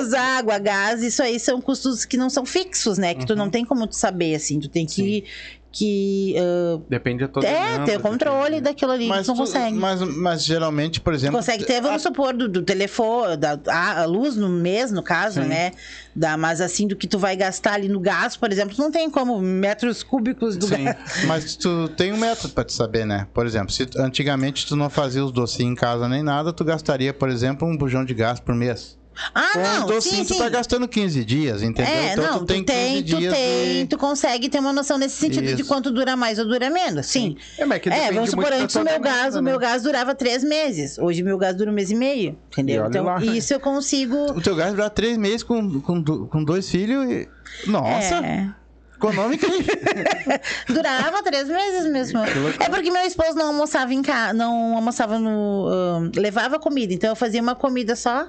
luz, 0.00 0.14
água, 0.14 0.58
gás, 0.58 1.02
isso 1.02 1.22
aí 1.22 1.38
são 1.38 1.60
custos 1.60 2.04
que 2.06 2.16
não 2.16 2.30
são 2.30 2.46
fixos, 2.46 2.96
né? 2.96 3.14
Que 3.14 3.26
tu 3.26 3.36
não 3.36 3.50
tem 3.50 3.64
como 3.64 3.86
tu 3.86 3.94
saber, 3.96 4.34
assim. 4.34 4.58
Tu 4.60 4.68
tem 4.68 4.86
que 4.86 5.24
que 5.72 6.34
ah, 6.38 6.80
Depende 6.88 7.24
de 7.26 7.32
toda 7.32 7.46
é, 7.46 7.82
ter 7.84 7.96
o 7.96 8.00
controle 8.00 8.60
daquilo 8.60 8.92
ali 8.92 9.08
que 9.10 9.22
tu 9.22 9.28
não 9.28 9.34
tu- 9.34 9.34
consegue. 9.36 9.76
mas, 9.76 10.00
mas 10.02 10.44
geralmente, 10.44 11.00
por 11.00 11.14
exemplo. 11.14 11.36
consegue 11.38 11.64
ter, 11.64 11.80
vamos 11.80 12.02
supor, 12.02 12.34
do, 12.34 12.48
do 12.48 12.62
telefone, 12.62 13.36
da 13.36 13.58
a, 13.68 14.02
a 14.02 14.04
luz 14.04 14.36
no 14.36 14.48
mês, 14.48 14.92
no 14.92 15.02
caso, 15.02 15.40
né? 15.40 15.72
Da, 16.14 16.36
mas 16.36 16.60
assim, 16.60 16.86
do 16.86 16.94
que 16.94 17.06
tu 17.06 17.18
vai 17.18 17.34
gastar 17.34 17.72
ali 17.72 17.88
no 17.88 17.98
gás, 17.98 18.36
por 18.36 18.52
exemplo, 18.52 18.76
não 18.78 18.90
tem 18.90 19.08
como 19.08 19.40
metros 19.40 20.02
cúbicos 20.02 20.56
do 20.58 20.66
Sim. 20.66 20.84
gás. 20.84 20.96
Mas 21.26 21.56
tu 21.56 21.88
tem 21.96 22.12
um 22.12 22.18
método 22.18 22.52
pra 22.52 22.64
te 22.64 22.74
saber, 22.74 23.06
né? 23.06 23.26
Por 23.32 23.46
exemplo, 23.46 23.72
se 23.72 23.88
antigamente 23.96 24.66
tu 24.66 24.76
não 24.76 24.90
fazia 24.90 25.24
os 25.24 25.32
docinhos 25.32 25.72
em 25.72 25.74
casa 25.74 26.06
nem 26.08 26.22
nada, 26.22 26.52
tu 26.52 26.64
gastaria, 26.64 27.14
por 27.14 27.30
exemplo, 27.30 27.66
um 27.66 27.76
bujão 27.76 28.04
de 28.04 28.12
gás 28.12 28.38
por 28.40 28.54
mês. 28.54 28.98
Ah, 29.34 29.50
Com 29.52 29.58
não, 29.60 29.82
um 29.84 29.86
docinho 29.86 30.24
sim, 30.24 30.34
tu 30.34 30.38
tá 30.38 30.44
sim. 30.46 30.50
gastando 30.50 30.88
15 30.88 31.24
dias, 31.24 31.62
entendeu? 31.62 31.92
É, 31.92 32.12
então 32.12 32.24
não, 32.24 32.38
tu 32.40 32.46
tem 32.46 32.64
15 32.64 32.64
tem, 32.64 33.02
tu 33.02 33.16
dias 33.18 33.34
tem, 33.34 33.82
de... 33.82 33.86
tu 33.88 33.98
consegue 33.98 34.48
ter 34.48 34.58
uma 34.58 34.72
noção 34.72 34.96
nesse 34.98 35.16
sentido 35.16 35.44
de 35.46 35.60
Isso. 35.62 35.66
quanto 35.66 35.90
dura 35.90 36.16
mais 36.16 36.38
ou 36.38 36.46
dura 36.46 36.70
menos, 36.70 37.06
sim. 37.06 37.36
É, 37.58 37.64
mas 37.64 37.80
que 37.80 37.88
É, 37.90 38.10
vamos 38.12 38.30
supor, 38.30 38.52
antes 38.52 38.74
o 38.76 38.82
meu 38.82 38.98
gás, 39.00 39.34
o 39.34 39.42
né? 39.42 39.50
meu 39.50 39.58
gás 39.58 39.82
durava 39.82 40.14
três 40.14 40.42
meses. 40.42 40.98
Hoje 40.98 41.22
meu 41.22 41.36
gás 41.38 41.54
dura 41.56 41.70
um 41.70 41.74
mês 41.74 41.90
e 41.90 41.94
meio, 41.94 42.30
E 42.30 42.36
entendeu? 42.52 42.82
olha 42.82 42.88
Então, 42.88 43.04
lá. 43.04 43.22
isso 43.24 43.52
eu 43.52 43.60
consigo. 43.60 44.16
O 44.32 44.40
teu 44.40 44.56
gás 44.56 44.72
dura 44.74 44.88
três 44.90 45.16
meses 45.18 45.42
com, 45.42 45.80
com, 45.80 46.02
com 46.02 46.44
dois 46.44 46.68
filhos 46.70 47.04
e... 47.10 47.28
Nossa, 47.66 48.16
É, 48.24 48.48
econômica, 48.96 49.46
durava 50.68 51.22
três 51.22 51.48
meses 51.48 51.90
mesmo. 51.90 52.20
É 52.60 52.68
porque 52.68 52.90
meu 52.90 53.02
esposo 53.02 53.34
não 53.34 53.48
almoçava 53.48 53.92
em 53.92 54.02
casa, 54.02 54.32
não 54.32 54.76
almoçava 54.76 55.18
no. 55.18 55.68
ahn, 55.68 56.10
levava 56.16 56.58
comida. 56.58 56.92
Então 56.92 57.10
eu 57.10 57.16
fazia 57.16 57.42
uma 57.42 57.54
comida 57.54 57.96
só. 57.96 58.28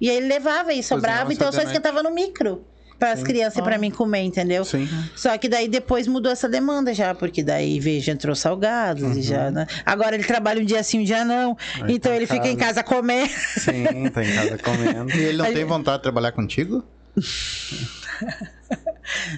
E 0.00 0.08
aí 0.10 0.16
ele 0.16 0.26
levava 0.28 0.72
e 0.72 0.82
sobrava, 0.82 1.24
Cozinhava 1.26 1.32
então 1.32 1.46
eu 1.48 1.52
só 1.52 1.62
esquentava 1.62 2.02
no 2.02 2.10
micro. 2.10 2.64
Para 2.98 3.12
as 3.12 3.22
crianças 3.22 3.58
e 3.60 3.62
pra 3.62 3.78
mim 3.78 3.92
comer, 3.92 4.22
entendeu? 4.22 4.64
Sim. 4.64 4.88
Só 5.14 5.38
que 5.38 5.48
daí 5.48 5.68
depois 5.68 6.08
mudou 6.08 6.32
essa 6.32 6.48
demanda 6.48 6.92
já, 6.92 7.14
porque 7.14 7.44
daí 7.44 7.78
veja, 7.78 8.10
entrou 8.10 8.34
salgados 8.34 9.16
e 9.16 9.22
já, 9.22 9.52
né? 9.52 9.68
Agora 9.86 10.16
ele 10.16 10.24
trabalha 10.24 10.60
um 10.60 10.64
dia 10.64 10.82
sim, 10.82 10.98
um 10.98 11.04
dia 11.04 11.24
não. 11.24 11.56
Aí 11.80 11.94
então 11.94 12.10
tá 12.10 12.16
ele 12.16 12.26
fica 12.26 12.48
em 12.48 12.56
casa 12.56 12.82
comendo. 12.82 13.30
Sim, 13.56 13.84
tá 14.12 14.24
em 14.24 14.34
casa 14.34 14.58
comendo. 14.58 15.14
E 15.14 15.20
ele 15.22 15.38
não 15.38 15.44
Aí- 15.44 15.54
tem 15.54 15.64
vontade 15.64 15.98
de 15.98 16.02
trabalhar 16.02 16.32
contigo? 16.32 16.82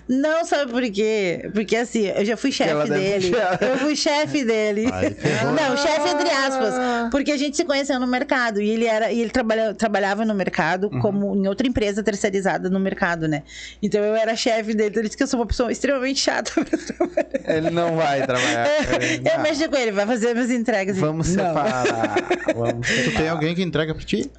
Não, 0.09 0.45
sabe 0.45 0.71
por 0.71 0.83
quê? 0.91 1.49
Porque 1.55 1.77
assim, 1.77 2.07
eu 2.09 2.25
já 2.25 2.37
fui 2.37 2.51
chefe 2.53 2.89
dele. 2.89 3.31
Eu 3.61 3.79
fui 3.79 3.95
chefe 3.97 4.45
dele. 4.45 4.87
Ferrou. 5.19 5.53
Não, 5.53 5.77
chefe 5.77 6.09
entre 6.09 6.31
aspas. 6.31 6.75
Porque 7.11 7.31
a 7.33 7.37
gente 7.37 7.57
se 7.57 7.65
conheceu 7.65 7.99
no 8.01 8.07
mercado. 8.07 8.61
E 8.61 8.69
ele 8.71 8.87
era, 8.87 9.13
e 9.13 9.21
ele 9.21 9.31
trabalha, 9.31 9.75
trabalhava 9.75 10.25
no 10.25 10.35
mercado 10.35 10.89
Uhum. 10.93 11.01
como 11.01 11.37
em 11.37 11.47
outra 11.49 11.67
empresa 11.67 12.03
terceirizada 12.03 12.69
no 12.71 12.81
mercado, 12.81 13.29
né? 13.29 13.43
Então 13.83 14.03
eu 14.03 14.15
era 14.15 14.35
chefe 14.37 14.75
dele. 14.75 14.91
Então 14.91 15.01
ele 15.03 15.09
disse 15.09 15.17
que 15.17 15.23
eu 15.23 15.27
sou 15.27 15.41
uma 15.41 15.47
pessoa 15.47 15.71
extremamente 15.71 16.21
chata 16.21 16.51
pra 16.65 16.65
trabalhar. 16.79 17.57
Ele 17.57 17.71
não 17.71 17.97
vai 17.97 18.27
trabalhar. 18.27 18.69
Ele- 19.01 19.29
Eu 19.29 19.37
não. 19.37 19.43
mexi 19.43 19.69
com 19.69 19.77
ele, 19.77 19.93
vai 19.93 20.07
fazer 20.07 20.35
minhas 20.35 20.51
entregas. 20.51 20.97
Vamos 20.99 21.29
separar. 21.29 22.17
Vamos 22.55 22.87
Tu 22.87 22.93
separar. 22.95 23.17
tem 23.19 23.29
alguém 23.29 23.55
que 23.55 23.63
entrega 23.63 23.95
pra 23.95 24.05
ti? 24.05 24.31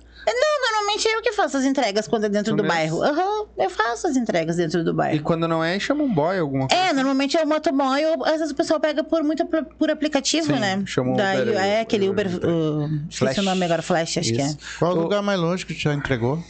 Não, 0.91 0.97
normalmente 0.97 1.07
eu 1.07 1.21
que 1.21 1.31
faço 1.31 1.57
as 1.57 1.63
entregas 1.65 2.07
quando 2.07 2.25
é 2.25 2.29
dentro 2.29 2.53
Tu 2.53 2.57
do 2.57 2.63
mesmo? 2.63 2.75
bairro. 2.75 3.03
Aham, 3.03 3.45
eu 3.57 3.69
faço 3.69 4.07
as 4.07 4.15
entregas 4.17 4.55
dentro 4.57 4.83
do 4.83 4.91
E 4.91 4.93
bairro. 4.93 5.23
quando 5.23 5.47
não 5.47 5.63
é, 5.63 5.79
chama 5.79 6.03
um 6.03 6.13
boy, 6.13 6.37
alguma 6.39 6.67
coisa. 6.67 6.83
É, 6.83 6.93
normalmente 6.93 7.37
é 7.37 7.43
o 7.43 7.47
motoboy 7.47 8.05
ou 8.05 8.25
às 8.25 8.33
vezes 8.39 8.51
o 8.51 8.55
pessoal 8.55 8.79
pega 8.79 9.03
por 9.03 9.23
muito 9.23 9.45
por, 9.45 9.63
por 9.65 9.89
aplicativo, 9.89 10.47
Sim, 10.53 10.59
né? 10.59 10.83
chama 10.85 11.13
o 11.13 11.17
Daí, 11.17 11.41
Uber, 11.41 11.55
é 11.55 11.79
aquele 11.81 12.09
Uber. 12.09 12.27
Uber, 12.35 12.49
uh, 12.49 12.87
Flash. 12.89 13.11
esqueci 13.31 13.39
o 13.39 13.43
nome 13.43 13.65
agora, 13.65 13.81
Flash, 13.81 14.17
acho 14.17 14.33
que 14.33 14.41
é. 14.41 14.45
Isso. 14.45 14.57
Qual 14.79 14.95
o 14.95 15.01
lugar 15.01 15.21
mais 15.21 15.39
longe 15.39 15.65
que 15.65 15.73
tu 15.73 15.79
já 15.79 15.93
entregou? 15.93 16.43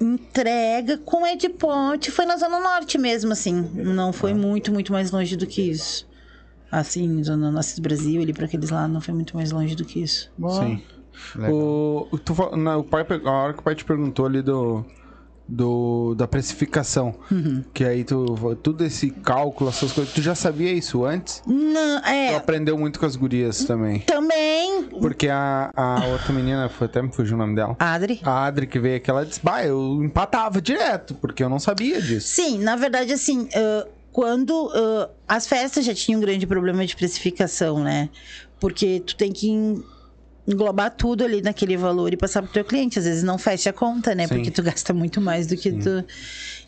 Entrega 0.00 0.98
com 0.98 1.26
Ed 1.26 1.48
Ponte. 1.50 2.10
Foi 2.10 2.26
na 2.26 2.36
Zona 2.36 2.60
Norte 2.60 2.98
mesmo, 2.98 3.32
assim. 3.32 3.70
Não 3.74 4.12
foi 4.12 4.32
Ah. 4.32 4.34
muito, 4.34 4.70
muito 4.72 4.92
mais 4.92 5.10
longe 5.10 5.36
do 5.36 5.46
que 5.46 5.62
isso. 5.62 6.06
Assim, 6.70 7.22
Zona 7.22 7.50
Norte 7.50 7.76
do 7.76 7.82
Brasil, 7.82 8.20
ali 8.20 8.32
pra 8.32 8.44
aqueles 8.44 8.68
lá, 8.70 8.86
não 8.86 9.00
foi 9.00 9.14
muito 9.14 9.34
mais 9.36 9.50
longe 9.52 9.74
do 9.74 9.84
que 9.84 10.02
isso. 10.02 10.30
Sim. 10.50 10.82
O, 11.50 12.08
tu, 12.24 12.34
na- 12.56 12.76
o 12.78 12.84
pai, 12.84 13.04
a 13.24 13.30
hora 13.30 13.52
que 13.52 13.60
o 13.60 13.62
pai 13.62 13.74
te 13.74 13.84
perguntou 13.84 14.26
ali 14.26 14.42
do, 14.42 14.84
do 15.48 16.14
da 16.16 16.26
precificação, 16.26 17.14
Uhum. 17.30 17.64
que 17.72 17.84
aí 17.84 18.02
tu 18.04 18.24
tudo 18.62 18.84
esse 18.84 19.10
cálculo, 19.10 19.70
essas 19.70 19.92
coisas, 19.92 20.12
tu 20.12 20.20
já 20.20 20.34
sabia 20.34 20.72
isso 20.72 21.04
antes? 21.04 21.42
Não, 21.46 22.00
Tu 22.00 22.06
é. 22.08 22.34
aprendeu 22.36 22.76
muito 22.76 22.98
com 22.98 23.06
as 23.06 23.14
gurias 23.16 23.64
também. 23.64 24.00
Também. 24.00 24.84
Porque 25.00 25.28
a, 25.28 25.70
a 25.76 26.04
outra 26.06 26.32
menina, 26.32 26.68
foi, 26.68 26.86
até 26.86 27.00
me 27.02 27.12
fugiu 27.12 27.34
o 27.36 27.38
nome 27.38 27.54
dela. 27.54 27.76
Adri. 27.78 28.20
A 28.24 28.44
Adri 28.46 28.66
que 28.66 28.78
veio 28.78 28.96
aqui, 28.96 29.10
ela 29.10 29.24
disse, 29.24 29.40
bah, 29.42 29.64
eu 29.64 30.02
empatava 30.02 30.60
direto, 30.60 31.14
porque 31.14 31.42
eu 31.44 31.48
não 31.48 31.58
sabia 31.58 32.00
disso. 32.00 32.28
Sim, 32.34 32.58
na 32.58 32.74
verdade, 32.76 33.12
assim, 33.12 33.48
ah, 33.54 33.86
quando 34.10 34.70
ah, 34.74 35.10
as 35.28 35.46
festas 35.46 35.84
já 35.84 35.94
tinham 35.94 36.18
um 36.18 36.22
grande 36.22 36.46
problema 36.46 36.84
de 36.86 36.96
precificação, 36.96 37.78
né? 37.82 38.08
Porque 38.58 39.00
tu 39.00 39.14
tem 39.16 39.30
que 39.32 39.84
englobar 40.46 40.90
tudo 40.90 41.24
ali 41.24 41.42
naquele 41.42 41.76
valor 41.76 42.12
e 42.12 42.16
passar 42.16 42.42
pro 42.42 42.52
teu 42.52 42.64
cliente. 42.64 42.98
Às 42.98 43.04
vezes 43.04 43.22
não 43.22 43.38
fecha 43.38 43.70
a 43.70 43.72
conta, 43.72 44.14
né? 44.14 44.26
Sim. 44.26 44.34
Porque 44.34 44.50
tu 44.50 44.62
gasta 44.62 44.92
muito 44.92 45.20
mais 45.20 45.46
do 45.46 45.56
que 45.56 45.72
tu. 45.72 46.04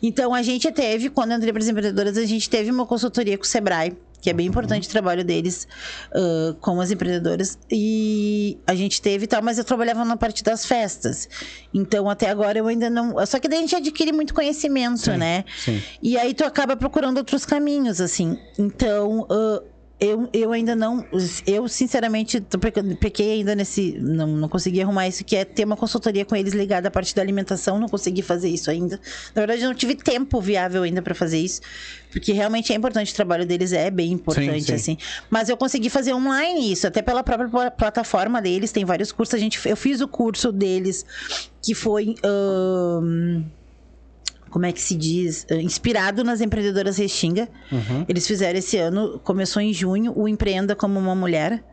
Então 0.01 0.33
a 0.33 0.41
gente 0.41 0.69
teve, 0.71 1.09
quando 1.09 1.31
eu 1.31 1.37
entrei 1.37 1.53
para 1.53 1.61
as 1.61 1.67
empreendedoras, 1.69 2.17
a 2.17 2.25
gente 2.25 2.49
teve 2.49 2.69
uma 2.71 2.85
consultoria 2.85 3.37
com 3.37 3.43
o 3.43 3.47
Sebrae. 3.47 3.95
Que 4.21 4.29
é 4.29 4.33
bem 4.33 4.47
importante 4.47 4.85
o 4.85 4.91
trabalho 4.91 5.23
deles 5.23 5.65
ah, 6.13 6.53
com 6.59 6.81
as 6.81 6.91
empreendedoras. 6.91 7.57
E 7.71 8.57
a 8.67 8.75
gente 8.75 9.01
teve 9.01 9.23
e 9.23 9.27
tal, 9.27 9.41
mas 9.41 9.57
eu 9.57 9.63
trabalhava 9.63 10.03
na 10.03 10.17
parte 10.17 10.43
das 10.43 10.65
festas. 10.65 11.29
Então, 11.73 12.09
até 12.09 12.29
agora 12.29 12.59
eu 12.59 12.67
ainda 12.67 12.89
não. 12.89 13.25
Só 13.25 13.39
que 13.39 13.47
daí 13.47 13.59
a 13.59 13.61
gente 13.61 13.77
adquire 13.77 14.11
muito 14.11 14.33
conhecimento, 14.33 14.99
Sim, 14.99 15.17
né? 15.17 15.45
sim. 15.57 15.81
E 16.03 16.17
aí 16.17 16.33
tu 16.33 16.43
acaba 16.43 16.75
procurando 16.75 17.19
outros 17.19 17.45
caminhos, 17.45 18.01
assim. 18.01 18.37
Então, 18.57 19.25
ah, 19.29 19.63
eu, 19.99 20.29
eu 20.31 20.51
ainda 20.53 20.75
não. 20.75 21.05
Eu, 21.45 21.67
sinceramente, 21.67 22.41
pequei 22.99 23.33
ainda 23.33 23.53
nesse. 23.53 23.97
Não, 23.99 24.27
não 24.27 24.47
consegui 24.47 24.81
arrumar 24.81 25.07
isso, 25.07 25.25
que 25.25 25.35
é 25.35 25.43
ter 25.43 25.65
uma 25.65 25.75
consultoria 25.75 26.23
com 26.23 26.35
eles 26.35 26.53
ligada 26.53 26.87
à 26.87 26.91
parte 26.91 27.13
da 27.13 27.21
alimentação. 27.21 27.77
Não 27.77 27.89
consegui 27.89 28.21
fazer 28.21 28.47
isso 28.49 28.71
ainda. 28.71 28.99
Na 29.35 29.41
verdade, 29.41 29.63
eu 29.63 29.67
não 29.67 29.75
tive 29.75 29.95
tempo 29.95 30.39
viável 30.39 30.83
ainda 30.83 31.01
para 31.01 31.13
fazer 31.13 31.39
isso. 31.39 31.59
Porque 32.11 32.31
realmente 32.31 32.71
é 32.71 32.75
importante, 32.75 33.11
o 33.11 33.15
trabalho 33.15 33.45
deles 33.45 33.73
é 33.73 33.91
bem 33.91 34.13
importante, 34.13 34.63
sim. 34.63 34.73
assim. 34.73 34.97
Mas 35.29 35.49
eu 35.49 35.57
consegui 35.57 35.89
fazer 35.89 36.13
online 36.13 36.71
isso, 36.71 36.87
até 36.87 37.01
pela 37.01 37.23
própria 37.23 37.49
pla- 37.49 37.71
plataforma 37.71 38.41
deles, 38.41 38.71
tem 38.71 38.85
vários 38.85 39.11
cursos. 39.11 39.35
A 39.35 39.37
gente, 39.37 39.59
eu 39.67 39.75
fiz 39.77 40.01
o 40.01 40.07
curso 40.07 40.51
deles, 40.51 41.05
que 41.61 41.75
foi. 41.75 42.15
Como 44.49 44.65
é 44.65 44.71
que 44.71 44.81
se 44.81 44.95
diz? 44.95 45.45
Ah, 45.49 45.55
Inspirado 45.55 46.23
nas 46.23 46.41
empreendedoras 46.41 46.97
Restinga. 46.97 47.47
Uhum. 47.71 48.05
Eles 48.07 48.27
fizeram 48.27 48.59
esse 48.59 48.77
ano, 48.77 49.19
começou 49.23 49.61
em 49.61 49.73
junho, 49.73 50.13
o 50.15 50.27
Empreenda 50.27 50.75
como 50.75 50.99
uma 50.99 51.15
Mulher, 51.15 51.63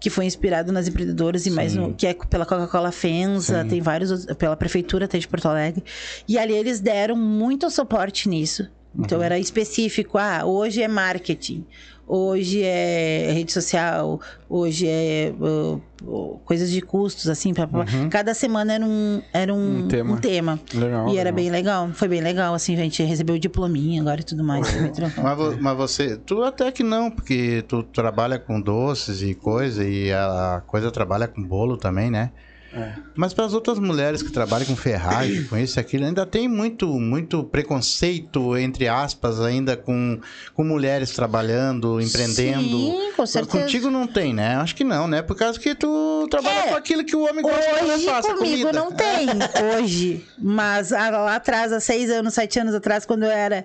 que 0.00 0.10
foi 0.10 0.24
inspirado 0.26 0.70
nas 0.70 0.86
empreendedoras 0.86 1.46
e 1.46 1.50
mais 1.50 1.74
no, 1.74 1.92
que 1.92 2.06
é 2.06 2.14
pela 2.14 2.46
Coca-Cola 2.46 2.92
Fenza, 2.92 3.62
Sim. 3.62 3.68
tem 3.68 3.80
vários 3.80 4.26
pela 4.36 4.56
prefeitura 4.56 5.06
até 5.06 5.18
de 5.18 5.26
Porto 5.26 5.46
Alegre. 5.46 5.82
E 6.28 6.38
ali 6.38 6.54
eles 6.54 6.78
deram 6.80 7.16
muito 7.16 7.68
suporte 7.70 8.28
nisso. 8.28 8.68
Então 8.98 9.22
era 9.22 9.38
específico, 9.38 10.18
ah, 10.18 10.44
hoje 10.44 10.82
é 10.82 10.88
marketing, 10.88 11.64
hoje 12.08 12.62
é 12.62 13.30
rede 13.32 13.52
social, 13.52 14.20
hoje 14.48 14.86
é 14.88 15.32
uh, 15.38 15.80
coisas 16.44 16.70
de 16.70 16.80
custos, 16.80 17.28
assim, 17.28 17.52
pra, 17.52 17.66
pra- 17.66 17.84
cada 18.10 18.32
semana 18.34 18.72
era 18.74 18.84
um, 18.84 19.22
era 19.32 19.52
um, 19.54 19.80
Um 19.84 19.88
tema. 19.88 20.14
um 20.14 20.16
tema. 20.16 20.60
Legal. 20.74 21.08
E 21.08 21.18
era 21.18 21.30
legal. 21.30 21.32
bem 21.34 21.50
legal, 21.50 21.88
foi 21.92 22.08
bem 22.08 22.20
legal, 22.20 22.54
assim, 22.54 22.74
a 22.74 22.78
gente 22.78 23.02
recebeu 23.02 23.36
o 23.36 23.38
diplominha 23.38 24.00
agora 24.00 24.20
e 24.20 24.24
tudo 24.24 24.42
mais. 24.42 24.68
foi 24.70 24.82
bem 24.82 24.92
tranquilo. 24.92 25.22
Mas, 25.24 25.60
mas 25.60 25.76
você, 25.76 26.16
tu 26.16 26.42
até 26.42 26.72
que 26.72 26.82
não, 26.82 27.10
porque 27.10 27.62
tu 27.68 27.82
trabalha 27.82 28.38
com 28.38 28.60
doces 28.60 29.22
e 29.22 29.34
coisa, 29.34 29.84
e 29.86 30.12
a 30.12 30.62
coisa 30.66 30.90
trabalha 30.90 31.28
com 31.28 31.42
bolo 31.42 31.76
também, 31.76 32.10
né? 32.10 32.30
É. 32.72 32.92
Mas 33.14 33.32
para 33.32 33.46
as 33.46 33.54
outras 33.54 33.78
mulheres 33.78 34.22
que 34.22 34.30
trabalham 34.30 34.66
com 34.66 34.76
ferragem, 34.76 35.44
com 35.44 35.56
isso 35.56 35.78
e 35.78 35.80
aquilo, 35.80 36.04
ainda 36.04 36.26
tem 36.26 36.46
muito, 36.46 36.86
muito 37.00 37.42
preconceito, 37.44 38.56
entre 38.58 38.86
aspas, 38.88 39.40
ainda 39.40 39.76
com, 39.76 40.20
com 40.54 40.64
mulheres 40.64 41.10
trabalhando, 41.12 42.00
empreendendo. 42.00 42.68
Sim, 42.78 43.12
com 43.16 43.24
certeza. 43.26 43.58
Contigo 43.64 43.90
não 43.90 44.06
tem, 44.06 44.34
né? 44.34 44.56
Acho 44.56 44.74
que 44.74 44.84
não, 44.84 45.08
né? 45.08 45.22
Por 45.22 45.34
causa 45.36 45.58
que 45.58 45.74
tu 45.74 46.26
trabalha 46.30 46.58
É. 46.66 46.68
com 46.68 46.74
aquilo 46.76 47.04
que 47.04 47.16
o 47.16 47.20
homem 47.28 47.42
gosta 47.42 47.58
que 47.60 47.84
Hoje 47.84 48.06
ela 48.06 48.14
faça, 48.14 48.34
comigo 48.34 48.66
comida. 48.68 48.72
não 48.72 48.92
tem, 48.92 49.26
hoje. 49.78 50.24
Mas 50.38 50.92
ah, 50.92 51.10
lá 51.10 51.36
atrás, 51.36 51.72
há 51.72 51.80
seis 51.80 52.10
anos, 52.10 52.34
sete 52.34 52.58
anos 52.58 52.74
atrás, 52.74 53.06
quando 53.06 53.22
eu 53.22 53.30
era 53.30 53.64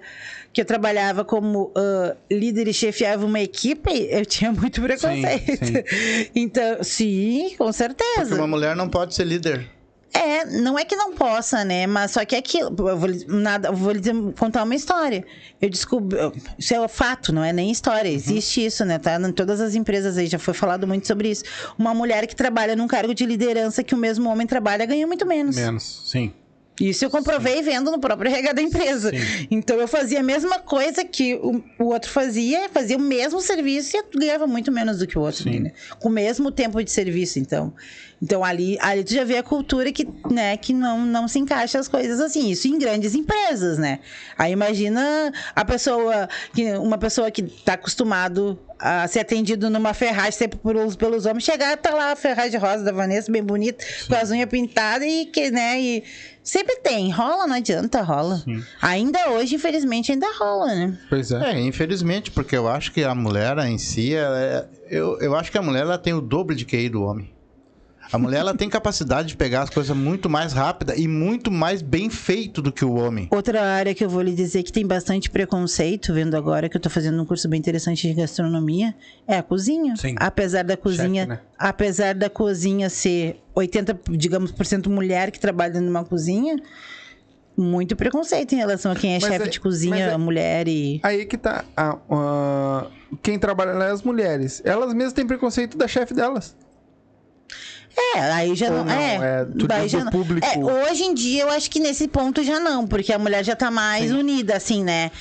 que 0.54 0.62
eu 0.62 0.66
trabalhava 0.66 1.26
como 1.26 1.72
ah, 1.76 2.16
líder 2.32 2.68
e 2.68 2.74
chefiava 2.74 3.26
uma 3.26 3.40
equipe, 3.42 3.90
eu 4.10 4.26
tinha 4.26 4.52
muito 4.52 4.82
preconceito. 4.82 5.66
sim. 5.66 6.30
Então, 6.36 6.84
sim, 6.84 7.50
com 7.58 7.66
Porque 7.66 7.74
certeza. 7.74 8.36
uma 8.36 8.48
mulher 8.48 8.76
não 8.76 8.88
pode 8.88 9.16
ser 9.16 9.26
líder. 9.26 9.68
É, 10.16 10.46
não 10.46 10.78
é 10.78 10.86
que 10.86 10.96
não 10.96 11.14
possa, 11.16 11.66
né? 11.66 11.88
Mas 11.88 12.12
só 12.12 12.24
que 12.24 12.36
é 12.36 12.38
aquilo. 12.38 12.70
Eu 12.88 12.96
vou, 12.96 13.10
lhe- 13.10 13.26
nada, 13.28 13.70
eu 13.70 13.74
vou 13.76 13.92
lhe 13.92 14.00
dizer- 14.00 14.14
contar 14.38 14.62
uma 14.62 14.76
história. 14.76 15.26
Eu 15.60 15.68
descobri. 15.72 16.20
Isso 16.56 16.72
é 16.76 16.88
fato, 16.88 17.34
não 17.34 17.44
é 17.44 17.52
nem 17.52 17.72
história. 17.72 18.08
Existe 18.10 18.64
isso, 18.64 18.86
né? 18.86 19.00
Tá 19.00 19.20
em 19.20 19.32
todas 19.32 19.60
as 19.60 19.74
empresas 19.74 20.16
aí, 20.16 20.28
já 20.28 20.38
foi 20.38 20.54
falado 20.54 20.86
muito 20.86 21.08
sobre 21.08 21.32
isso. 21.32 21.44
Uma 21.80 21.96
mulher 21.96 22.28
que 22.28 22.36
trabalha 22.36 22.76
num 22.76 22.86
cargo 22.88 23.12
de 23.16 23.26
liderança 23.26 23.82
que 23.84 23.96
o 23.96 23.98
mesmo 23.98 24.30
homem 24.30 24.46
trabalha 24.46 24.86
ganha 24.86 25.08
muito 25.08 25.26
menos. 25.26 25.56
Menos, 25.56 26.04
sim. 26.06 26.32
Isso 26.80 27.06
eu 27.06 27.10
comprovei 27.10 27.62
vendo 27.62 27.92
no 27.92 28.00
próprio 28.00 28.32
RH 28.32 28.54
da 28.54 28.62
empresa. 28.62 29.12
Então 29.52 29.78
eu 29.78 29.88
fazia 29.88 30.20
a 30.20 30.24
mesma 30.24 30.60
coisa 30.60 31.04
que 31.04 31.36
o, 31.36 31.64
o 31.78 31.86
outro 31.86 32.10
fazia, 32.10 32.68
fazia 32.70 32.98
o 32.98 33.00
mesmo 33.00 33.40
serviço 33.42 33.96
e 33.96 34.18
ganhava 34.18 34.48
muito 34.48 34.72
menos 34.72 35.00
do 35.00 35.06
que 35.06 35.18
o 35.18 35.22
outro, 35.22 35.50
né? 35.50 35.72
Com 36.00 36.10
o 36.10 36.12
mesmo 36.12 36.52
tempo 36.52 36.84
de 36.84 36.90
serviço, 36.90 37.38
então. 37.38 37.74
Então 38.22 38.42
ali, 38.44 38.78
ali 38.80 39.04
tu 39.04 39.14
já 39.14 39.26
vê 39.26 39.38
a 39.38 39.44
cultura 39.44 39.92
que, 39.92 40.08
né, 40.32 40.56
que 40.56 40.74
não, 40.74 41.06
não 41.06 41.28
se 41.28 41.38
encaixa 41.40 41.78
as 41.78 41.90
coisas 41.90 42.22
assim. 42.22 42.50
Isso 42.50 42.68
em 42.68 42.80
grandes 42.80 43.14
empresas, 43.14 43.78
né? 43.78 44.00
Aí 44.38 44.54
imagina 44.54 45.32
a 45.54 45.66
pessoa, 45.66 46.30
que, 46.54 46.72
uma 46.78 46.98
pessoa 46.98 47.30
que 47.30 47.42
está 47.42 47.74
acostumado 47.74 48.58
a 48.80 49.08
ser 49.08 49.20
atendido 49.20 49.70
numa 49.70 49.94
ferragem 49.94 50.32
sempre 50.32 50.60
pelos, 50.60 50.96
pelos 50.96 51.26
homens, 51.26 51.44
chegar 51.44 51.78
tá 51.78 51.94
lá 51.94 52.12
a 52.12 52.16
ferragem 52.16 52.60
rosa 52.60 52.84
da 52.84 52.92
Vanessa, 52.92 53.32
bem 53.32 53.44
bonita, 53.44 53.84
com 54.08 54.16
as 54.16 54.32
unhas 54.32 54.50
pintadas 54.50 55.08
e 55.08 55.26
que, 55.26 55.52
né, 55.52 55.80
e 55.80 56.04
sempre 56.44 56.76
tem, 56.78 57.10
rola, 57.12 57.48
não 57.48 57.56
adianta, 57.56 58.02
rola. 58.02 58.44
Ainda 58.82 59.30
hoje, 59.32 59.56
infelizmente, 59.56 60.12
ainda 60.12 60.28
rola, 60.38 60.68
né? 60.76 60.98
Pois 61.10 61.32
é. 61.32 61.52
É, 61.54 61.60
infelizmente, 61.62 62.30
porque 62.32 62.56
eu 62.56 62.68
acho 62.68 62.92
que 62.92 63.04
a 63.04 63.16
mulher 63.16 63.58
em 63.60 63.78
si, 63.78 64.14
ela 64.14 64.40
é- 64.40 64.66
eu, 64.90 65.18
eu 65.20 65.36
acho 65.36 65.52
que 65.52 65.58
a 65.58 65.62
mulher 65.62 65.82
ela 65.84 65.98
tem 65.98 66.14
o 66.14 66.22
dobro 66.22 66.54
de 66.56 66.66
QI 66.66 66.90
do 66.90 67.02
homem. 67.04 67.33
A 68.12 68.18
mulher 68.18 68.40
ela 68.40 68.56
tem 68.56 68.70
capacidade 68.70 69.30
de 69.30 69.38
pegar 69.38 69.64
as 69.64 69.70
coisas 69.70 69.96
muito 69.96 70.30
mais 70.30 70.54
rápida 70.54 70.96
e 70.96 71.08
muito 71.08 71.50
mais 71.50 71.82
bem 71.82 72.10
feito 72.10 72.62
do 72.62 72.72
que 72.72 72.86
o 72.86 72.94
homem. 72.94 73.28
Outra 73.32 73.62
área 73.64 73.94
que 73.96 74.04
eu 74.06 74.10
vou 74.10 74.22
lhe 74.22 74.34
dizer 74.34 74.62
que 74.64 74.72
tem 74.72 74.86
bastante 74.86 75.30
preconceito, 75.30 76.14
vendo 76.14 76.36
agora 76.36 76.70
que 76.70 76.78
eu 76.78 76.82
tô 76.82 76.90
fazendo 76.90 77.22
um 77.22 77.26
curso 77.26 77.48
bem 77.50 77.60
interessante 77.60 78.08
de 78.08 78.14
gastronomia, 78.14 78.94
é 79.28 79.38
a 79.38 79.44
cozinha. 79.44 79.96
Sim. 79.96 80.16
Apesar 80.18 80.64
da 80.64 80.78
cozinha, 80.78 81.26
né? 81.26 81.40
apesar 81.58 82.14
da 82.14 82.30
cozinha 82.30 82.90
ser 82.90 83.42
80, 83.56 84.00
digamos, 84.12 84.52
por 84.52 84.66
cento 84.66 84.90
mulher 84.90 85.32
que 85.32 85.40
trabalha 85.40 85.82
numa 85.82 86.04
cozinha, 86.04 86.58
muito 87.56 87.96
preconceito 87.96 88.54
em 88.54 88.58
relação 88.58 88.92
a 88.92 88.96
quem 88.96 89.12
é 89.16 89.20
Mas 89.20 89.32
chefe 89.32 89.46
é- 89.46 89.50
de 89.50 89.60
cozinha, 89.60 90.06
é- 90.06 90.18
mulher 90.18 90.68
e 90.68 91.00
Aí 91.04 91.26
que 91.26 91.38
tá. 91.38 91.64
a- 91.78 91.98
a- 92.10 92.88
quem 93.22 93.38
trabalha 93.38 93.74
lá 93.74 93.86
é 93.88 93.92
as 93.92 94.02
mulheres. 94.02 94.62
Elas 94.66 94.94
mesmas 94.94 95.14
têm 95.14 95.26
preconceito 95.26 95.78
da 95.78 95.88
chefe 95.88 96.14
delas. 96.14 96.56
É, 97.96 98.20
aí 98.32 98.56
já 98.56 98.70
não, 98.70 98.84
não, 98.86 98.92
é. 98.94 99.16
é, 99.16 99.46
daí 99.68 99.88
já 99.88 100.04
não. 100.04 100.12
público- 100.12 100.46
É, 100.46 100.58
hoje 100.58 101.04
em 101.04 101.14
dia 101.14 101.44
eu 101.44 101.50
acho 101.52 101.70
que 101.70 101.80
nesse 101.80 102.08
ponto 102.08 102.44
já 102.44 102.60
não, 102.60 102.88
porque 102.88 103.14
a 103.14 103.20
mulher 103.20 103.44
já 103.44 103.56
tá 103.56 103.70
mais 103.70 104.12
unida, 104.12 104.56
assim, 104.56 104.84
né? 104.84 105.12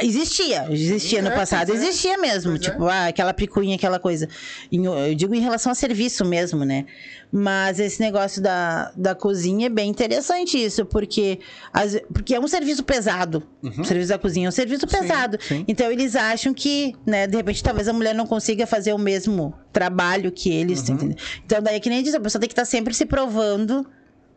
Existia, 0.00 0.66
existia 0.70 1.20
no 1.20 1.28
É, 1.28 1.34
passado, 1.34 1.70
é. 1.70 1.74
existia 1.74 2.16
mesmo, 2.16 2.54
é. 2.54 2.58
tipo, 2.58 2.86
ah, 2.86 3.08
aquela 3.08 3.34
picuinha, 3.34 3.76
aquela 3.76 3.98
coisa. 3.98 4.26
Eu 4.72 5.14
digo 5.14 5.34
em 5.34 5.40
relação 5.40 5.70
a 5.70 5.74
serviço 5.74 6.24
mesmo, 6.24 6.64
né? 6.64 6.86
Mas 7.30 7.78
esse 7.78 8.00
negócio 8.00 8.40
da, 8.40 8.90
da 8.96 9.14
cozinha 9.14 9.66
é 9.66 9.68
bem 9.68 9.90
interessante 9.90 10.56
isso, 10.56 10.86
porque, 10.86 11.40
às- 11.72 12.00
porque 12.12 12.34
é 12.34 12.40
um 12.40 12.48
serviço 12.48 12.84
pesado. 12.84 13.42
O 13.62 13.84
serviço 13.84 14.08
da 14.10 14.18
cozinha 14.18 14.46
é 14.46 14.48
um 14.48 14.52
serviço 14.52 14.86
pesado. 14.86 15.36
Uhum. 15.36 15.58
sim. 15.58 15.64
Então 15.68 15.90
eles 15.92 16.16
acham 16.16 16.54
que, 16.54 16.94
né, 17.04 17.26
de 17.26 17.36
repente 17.36 17.62
talvez 17.62 17.86
a 17.88 17.92
mulher 17.92 18.14
não 18.14 18.26
consiga 18.26 18.66
fazer 18.66 18.94
o 18.94 18.98
mesmo 18.98 19.52
trabalho 19.72 20.32
que 20.32 20.50
eles, 20.50 20.88
Uhum. 20.88 21.14
Então 21.44 21.60
daí 21.60 21.76
é 21.76 21.80
que 21.80 21.90
nem 21.90 22.02
diz, 22.02 22.14
a 22.14 22.20
pessoa 22.20 22.40
tem 22.40 22.48
que 22.48 22.52
estar 22.54 22.64
sempre 22.64 22.94
se 22.94 23.04
provando 23.04 23.86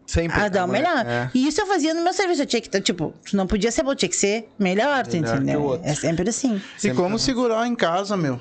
Sempre. 0.10 0.40
a 0.42 0.50
dar 0.50 0.66
o 0.66 0.68
melhor. 0.68 1.06
é. 1.06 1.30
E 1.36 1.48
isso 1.48 1.62
eu 1.62 1.68
fazia 1.68 1.94
no 1.94 2.04
meu 2.04 2.12
serviço, 2.14 2.42
eu 2.42 2.46
tinha 2.48 2.60
que 2.62 2.68
estar, 2.68 2.82
tipo, 2.82 3.14
não 3.32 3.46
podia 3.46 3.72
ser 3.72 3.84
bom, 3.84 3.94
tinha 3.94 4.10
que 4.10 4.16
ser 4.16 4.50
melhor, 4.58 5.06
tu 5.06 5.14
Melhor 5.16 5.28
que 5.28 5.34
o 5.34 5.36
entendeu? 5.44 5.62
outro. 5.64 5.88
É 5.88 5.94
sempre 5.94 6.28
assim. 6.28 6.60
E 6.84 6.90
como 6.92 7.20
segurar 7.20 7.68
em 7.68 7.76
casa, 7.76 8.18
meu? 8.18 8.40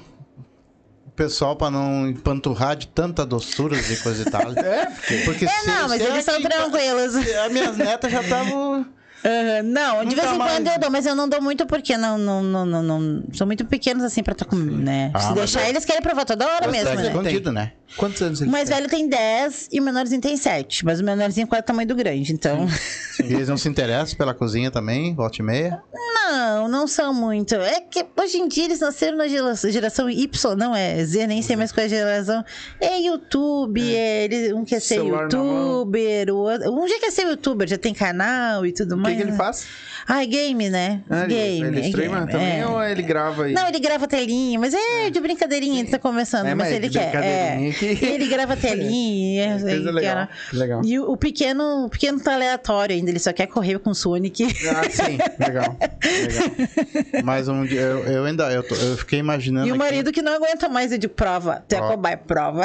O 1.07 1.11
pessoal 1.11 1.57
pra 1.57 1.71
não 1.71 2.09
empanturrar 2.09 2.75
de 2.77 2.87
tanta 2.89 3.27
doçura 3.27 3.77
e 3.77 3.97
coisa 3.99 4.23
e 4.23 4.31
tal. 4.31 4.51
É, 4.57 4.87
porque 5.27 5.45
É, 5.45 5.67
não, 5.67 5.89
mas 5.89 6.01
eles 6.01 6.25
são 6.25 6.41
tranquilos. 6.41 7.17
As 7.45 7.53
minhas 7.53 7.77
netas 7.77 8.11
já 8.11 8.23
estavam. 8.23 8.87
Aham, 9.29 9.63
Não, 9.65 9.99
de 10.01 10.07
Nunca 10.15 10.23
vez 10.23 10.35
em 10.35 10.39
mais. 10.39 10.53
quando 10.53 10.67
eu 10.69 10.79
dou, 10.81 10.91
mas 10.91 11.07
eu 11.07 11.15
não 11.15 11.29
dou 11.29 11.43
muito 11.43 11.67
porque 11.67 11.97
não, 11.97 12.17
não, 12.17 12.43
não, 12.43 12.65
não, 12.67 12.83
não- 12.83 13.23
são 13.35 13.47
muito 13.47 13.65
pequenos 13.67 14.03
assim 14.03 14.23
pra 14.23 14.35
tu 14.35 14.47
comer, 14.47 14.73
né? 14.73 15.11
Ah, 15.13 15.21
Se 15.21 15.27
mas 15.27 15.35
deixar 15.37 15.63
é- 15.63 15.69
eles 15.71 15.85
querem 15.85 16.01
provar 16.03 16.25
toda 16.25 16.47
hora 16.47 16.69
mesmo, 16.69 16.89
Tá 16.91 16.95
né? 16.97 17.07
escondido, 17.09 17.53
né? 17.53 17.73
Quantos 17.97 18.21
anos 18.21 18.41
O 18.43 18.47
mais 18.47 18.69
têm? 18.69 18.77
velho 18.77 18.89
tem 18.91 19.09
10 19.09 19.69
e 19.73 19.81
o 19.81 19.83
menorzinho 19.83 20.21
tem 20.21 20.37
7. 20.37 20.85
Mas 20.85 21.01
o 21.01 21.05
menorzinho 21.05 21.45
é 21.45 21.49
quase 21.49 21.63
o 21.63 21.67
tamanho 21.67 21.89
do 21.89 21.95
grande, 21.95 22.33
então. 22.33 22.67
E 23.19 23.35
eles 23.35 23.49
não 23.49 23.57
se 23.57 23.69
interessam 23.69 24.17
pela 24.17 24.33
cozinha 24.33 24.71
também, 24.71 25.13
volta 25.13 25.39
e 25.41 25.45
meia. 25.45 25.83
Não, 25.93 26.69
não 26.69 26.87
são 26.87 27.13
muito. 27.13 27.55
É 27.57 27.81
que 27.81 28.05
hoje 28.17 28.39
em 28.39 28.47
dia 28.47 28.67
eles 28.67 28.79
nasceram 28.79 29.17
na 29.19 29.27
gera- 29.27 29.55
geração 29.57 30.09
Y, 30.09 30.55
não 30.57 30.77
é 30.77 31.03
Z, 31.05 31.27
nem 31.27 31.43
sei 31.43 31.57
mais 31.57 31.73
qual 31.73 31.83
é 31.83 31.87
a 31.87 31.89
geração. 31.89 32.45
É 32.81 33.01
YouTube, 33.01 33.81
é. 33.93 34.25
ele- 34.25 34.55
um 34.55 34.65
quer 34.65 34.81
ser 34.81 34.97
Celular 34.97 35.29
na 35.29 35.37
youtuber, 35.39 36.31
o 36.33 36.37
outro, 36.37 36.73
um 36.73 36.87
já 36.87 37.01
quer 37.01 37.11
ser 37.11 37.23
youtuber, 37.27 37.67
já 37.67 37.77
tem 37.79 37.93
canal 37.93 38.65
e 38.65 38.73
tudo 38.73 38.93
O 38.93 38.97
que, 38.99 39.03
mais. 39.03 39.18
Que 39.19 39.23
ele 39.23 39.33
né? 39.33 39.37
faz? 39.37 39.67
Ah, 40.11 40.23
é 40.23 40.27
game, 40.27 40.71
né? 40.71 41.03
Ah, 41.11 41.25
ele- 41.25 41.35
game. 41.35 41.67
Ele 41.69 41.81
é 41.81 41.89
streama 41.89 42.17
game, 42.21 42.33
também 42.33 42.61
é. 42.61 42.67
ou 42.67 42.83
ele 42.83 43.03
grava 43.03 43.45
aí? 43.45 43.53
Não, 43.53 43.69
ele 43.69 43.79
grava 43.79 44.09
telinha, 44.09 44.59
mas 44.59 44.73
é 44.73 45.11
de 45.11 45.21
brincadeirinha, 45.21 45.81
ele 45.81 45.91
tá 45.91 45.99
começando, 45.99 46.47
É, 46.47 46.55
mas 46.55 46.69
mas 46.69 46.77
ele 46.77 46.89
de 46.89 46.99
quer. 46.99 47.15
É. 47.17 47.71
que- 47.79 48.05
Ele 48.05 48.27
grava 48.27 48.57
telinha, 48.57 49.45
é, 49.45 49.49
Coisa 49.51 49.71
ele 49.71 49.91
legal, 49.91 50.29
legal. 50.53 50.81
E 50.85 50.99
o, 50.99 51.11
o 51.13 51.17
pequeno, 51.17 51.85
o 51.85 51.91
pequeno 51.91 52.19
tá 52.21 52.35
aleatório 52.35 52.97
ainda, 52.97 53.11
ele 53.11 53.19
só 53.19 53.33
quer 53.33 53.47
correr 53.49 53.79
com 53.79 53.91
o 53.91 53.95
Sonic. 53.95 54.45
Ah, 54.45 54.89
sim. 54.91 55.19
Legal. 55.39 55.77
Legal. 55.79 57.23
Mas 57.25 57.49
um 57.49 57.65
dia, 57.65 57.81
eu, 57.81 57.99
eu 58.05 58.25
ainda, 58.25 58.51
eu, 58.53 58.63
tô- 58.63 58.75
eu 58.77 58.97
fiquei 58.97 59.19
imaginando. 59.19 59.67
E 59.67 59.71
o 59.71 59.75
aqui- 59.75 59.79
marido 59.85 60.11
que 60.13 60.23
não 60.23 60.33
aguenta 60.35 60.69
mais, 60.69 60.91
eu 60.91 60.99
digo, 60.99 61.13
prova. 61.15 61.63
Tu 61.69 61.75
é 61.75 62.17
Prova. 62.17 62.65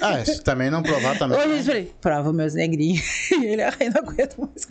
Ah, 0.00 0.24
se 0.24 0.40
também 0.42 0.70
não 0.70 0.82
provar 0.82 1.18
também. 1.18 1.38
Hoje 1.42 1.58
eu 1.58 1.64
falei, 1.64 1.92
prova, 2.00 2.32
meus 2.32 2.54
negrinhos. 2.54 3.02
E 3.34 3.46
ele, 3.46 3.62
ai, 3.62 3.74
não 3.92 4.00
aguento 4.02 4.36
mais. 4.38 4.66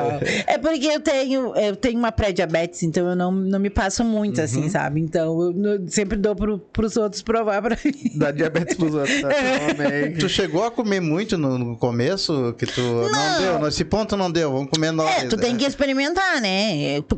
Prova. 0.00 0.24
É 0.46 0.58
porque 0.58 0.86
eu 0.86 1.00
tenho, 1.00 1.54
eu 1.56 1.76
tenho 1.76 1.98
uma 1.98 2.12
pré-diabetes, 2.12 2.82
então 2.82 3.08
eu 3.08 3.16
não, 3.16 3.30
não 3.32 3.58
me 3.58 3.70
passo 3.70 4.02
muito, 4.04 4.38
Uhum. 4.38 4.44
assim, 4.44 4.68
sabe? 4.68 5.00
Então 5.00 5.40
eu 5.42 5.52
no- 5.52 5.88
sempre 5.90 6.16
dou 6.18 6.34
pro, 6.36 6.58
pros 6.58 6.96
outros 6.96 7.22
provar 7.22 7.62
pra 7.62 7.76
mim. 7.84 7.92
Dá 8.16 8.30
diabetes 8.30 8.76
pros 8.76 8.94
outros. 8.94 9.20
Tá? 9.20 9.28
Toma 9.28 9.88
Tu 10.18 10.28
chegou 10.28 10.64
a 10.64 10.70
comer 10.70 11.00
muito 11.00 11.36
no, 11.38 11.58
no 11.58 11.76
começo, 11.76 12.54
que 12.58 12.66
tu 12.66 12.80
não. 12.80 13.40
deu, 13.40 13.58
nesse 13.60 13.84
ponto 13.84 14.16
não 14.16 14.30
deu, 14.30 14.52
vamos 14.52 14.70
comer 14.70 14.90
nós. 14.92 15.24
É, 15.24 15.26
tu 15.26 15.36
tem 15.36 15.56
que 15.56 15.64
experimentar, 15.64 16.40
né? 16.40 17.00
Tu, 17.02 17.16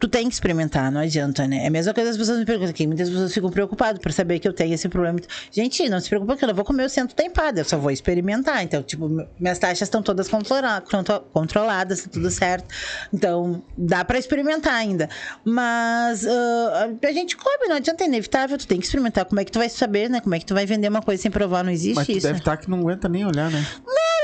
tu 0.00 0.08
tem 0.08 0.26
que 0.28 0.34
experimentar, 0.34 0.90
não 0.90 1.00
adianta, 1.02 1.46
né? 1.46 1.64
É 1.64 1.66
a 1.66 1.70
mesma 1.70 1.92
coisa 1.94 2.10
as 2.10 2.16
pessoas 2.16 2.38
me 2.38 2.46
perguntam 2.46 2.70
aqui. 2.70 2.86
Muitas 2.86 3.08
pessoas 3.10 3.32
ficam 3.34 3.50
preocupadas 3.50 4.00
por 4.00 4.10
saber 4.12 4.38
que 4.38 4.48
eu 4.48 4.52
tenho 4.52 4.72
esse 4.74 4.88
problema. 4.88 5.18
Gente, 5.52 5.86
não 5.90 6.00
se 6.00 6.08
preocupa 6.08 6.36
que 6.36 6.44
eu 6.44 6.48
não 6.48 6.54
vou 6.54 6.64
comer 6.64 6.84
o 6.84 6.88
centro 6.88 7.14
tempado, 7.14 7.60
eu 7.60 7.64
só 7.64 7.76
vou 7.76 7.90
experimentar. 7.90 8.62
Então, 8.64 8.82
tipo, 8.82 9.08
minhas 9.38 9.58
taxas 9.58 9.82
estão 9.82 10.02
todas 10.02 10.26
controla- 10.26 10.80
contro- 10.80 11.20
controladas, 11.32 12.02
tá 12.04 12.08
tudo 12.10 12.30
certo. 12.30 12.66
Então, 13.12 13.62
dá 13.76 14.02
pra 14.04 14.18
experimentar 14.18 14.74
ainda. 14.74 15.08
Mas 15.44 16.26
ah, 16.26 16.88
a 17.06 17.12
gente 17.12 17.36
come, 17.36 17.68
não 17.68 17.76
adianta, 17.76 18.02
é 18.02 18.06
inevitável. 18.06 18.56
Tu 18.56 18.66
tem 18.66 18.78
que 18.80 18.86
experimentar. 18.86 19.26
Como 19.26 19.38
é 19.40 19.44
que 19.44 19.52
tu 19.52 19.58
vai 19.58 19.68
saber, 19.68 20.08
né? 20.08 20.20
Como 20.20 20.34
é 20.34 20.38
que 20.38 20.46
tu 20.46 20.54
vai 20.54 20.64
vender 20.64 20.88
uma 20.88 21.02
coisa 21.02 21.20
sem 21.20 21.30
provar? 21.30 21.62
Não 21.62 21.70
existe 21.70 21.96
Mas 21.96 22.06
tu 22.06 22.12
isso. 22.12 22.26
deve 22.26 22.38
estar 22.38 22.56
que 22.56 22.70
não 22.70 22.78
aguenta 22.78 23.06
nem 23.08 23.26
olhar, 23.26 23.50
né? 23.50 23.62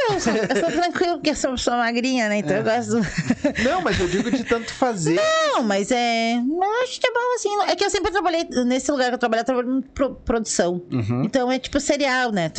Eu 0.09 0.21
sou, 0.21 0.33
eu 0.33 0.57
sou 0.61 0.71
tranquilo, 0.73 1.15
porque 1.15 1.31
eu 1.31 1.35
sou, 1.37 1.57
sou 1.59 1.75
magrinha, 1.75 2.29
né? 2.29 2.39
Então 2.39 2.57
eu 2.57 2.63
gosto 2.63 2.93
do... 2.93 2.99
Não, 3.69 3.81
mas 3.83 3.99
eu 3.99 4.09
digo 4.09 4.31
de 4.31 4.45
tanto 4.45 4.73
fazer. 4.73 5.17
Não, 5.17 5.63
mas 5.63 5.91
é. 5.91 6.35
Eu 6.35 6.83
acho 6.83 7.01
que 7.01 7.07
é 7.07 7.13
bom 7.13 7.35
assim. 7.35 7.71
É 7.71 7.77
que 7.77 7.85
eu 7.85 7.91
sempre 7.91 8.13
trabalhei. 8.13 8.45
Nesse 8.65 8.91
lugar 8.91 9.09
que 9.09 9.15
eu 9.15 9.19
trabalhei, 9.19 9.41
eu 9.43 9.45
trabalhei 9.47 9.71
em 9.73 9.83
pro- 9.83 10.15
produção. 10.15 10.83
Uhum. 10.93 11.23
Então 11.25 11.51
é 11.51 11.59
tipo 11.59 11.79
cereal, 11.81 12.31
né? 12.33 12.51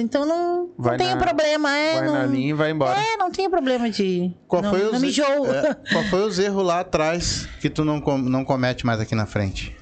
Então 0.00 0.26
não, 0.26 0.70
Vai 0.76 0.92
não 0.92 0.98
tenho 1.04 1.16
na- 1.16 1.24
problema. 1.24 1.76
É, 1.76 1.94
Vai 1.98 2.06
não, 2.06 2.12
na 2.14 2.26
linha 2.26 2.50
e 2.50 2.52
vai 2.52 2.70
embora. 2.70 2.98
é, 3.00 3.16
não 3.16 3.30
tenho 3.30 3.50
problema 3.50 3.88
de. 3.90 4.30
Qual 4.46 4.62
não, 4.62 4.70
foi 4.70 4.82
não 4.82 4.92
os, 4.94 5.00
me 5.00 5.08
enjoo. 5.08 5.46
é, 5.52 5.74
qual 5.92 6.04
foi 6.04 6.22
os 6.26 6.38
erros 6.38 6.64
lá 6.64 6.80
atrás 6.80 7.48
que 7.60 7.68
tu 7.70 7.84
não, 7.84 8.00
com- 8.00 8.18
não 8.18 8.44
comete 8.44 8.84
mais 8.86 9.00
aqui 9.00 9.14
na 9.14 9.26
frente? 9.26 9.74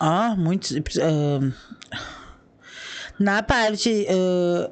Ah, 0.00 0.34
muitos. 0.36 0.72
ah, 1.00 1.98
na 3.18 3.42
parte 3.42 4.06
ah, 4.08 4.70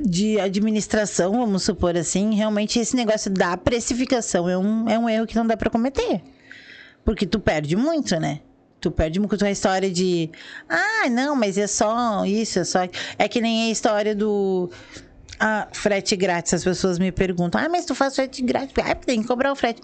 de 0.00 0.40
administração, 0.40 1.32
vamos 1.32 1.62
supor 1.62 1.96
assim, 1.96 2.34
realmente 2.34 2.78
esse 2.78 2.94
negócio 2.94 3.30
da 3.30 3.56
precificação 3.56 4.48
é 4.48 4.56
um, 4.56 4.88
é 4.88 4.98
um 4.98 5.08
erro 5.08 5.26
que 5.26 5.36
não 5.36 5.46
dá 5.46 5.56
pra 5.56 5.70
cometer. 5.70 6.22
Porque 7.04 7.26
tu 7.26 7.40
perde 7.40 7.74
muito, 7.74 8.18
né? 8.18 8.40
Tu 8.80 8.90
perde 8.90 9.18
muito 9.18 9.36
com 9.36 9.44
a 9.44 9.50
história 9.50 9.90
de. 9.90 10.30
Ah, 10.68 11.08
não, 11.10 11.34
mas 11.34 11.58
é 11.58 11.66
só 11.66 12.24
isso, 12.24 12.60
é 12.60 12.64
só. 12.64 12.80
É 13.18 13.26
que 13.26 13.40
nem 13.40 13.68
a 13.68 13.70
história 13.70 14.14
do. 14.14 14.70
Ah, 15.40 15.66
frete 15.72 16.14
grátis. 16.14 16.54
As 16.54 16.62
pessoas 16.62 16.98
me 16.98 17.10
perguntam: 17.10 17.60
Ah, 17.60 17.68
mas 17.68 17.84
tu 17.84 17.94
faz 17.94 18.14
frete 18.14 18.42
grátis? 18.42 18.74
Ah, 18.84 18.94
tem 18.94 19.20
que 19.20 19.26
cobrar 19.26 19.50
o 19.50 19.56
frete. 19.56 19.82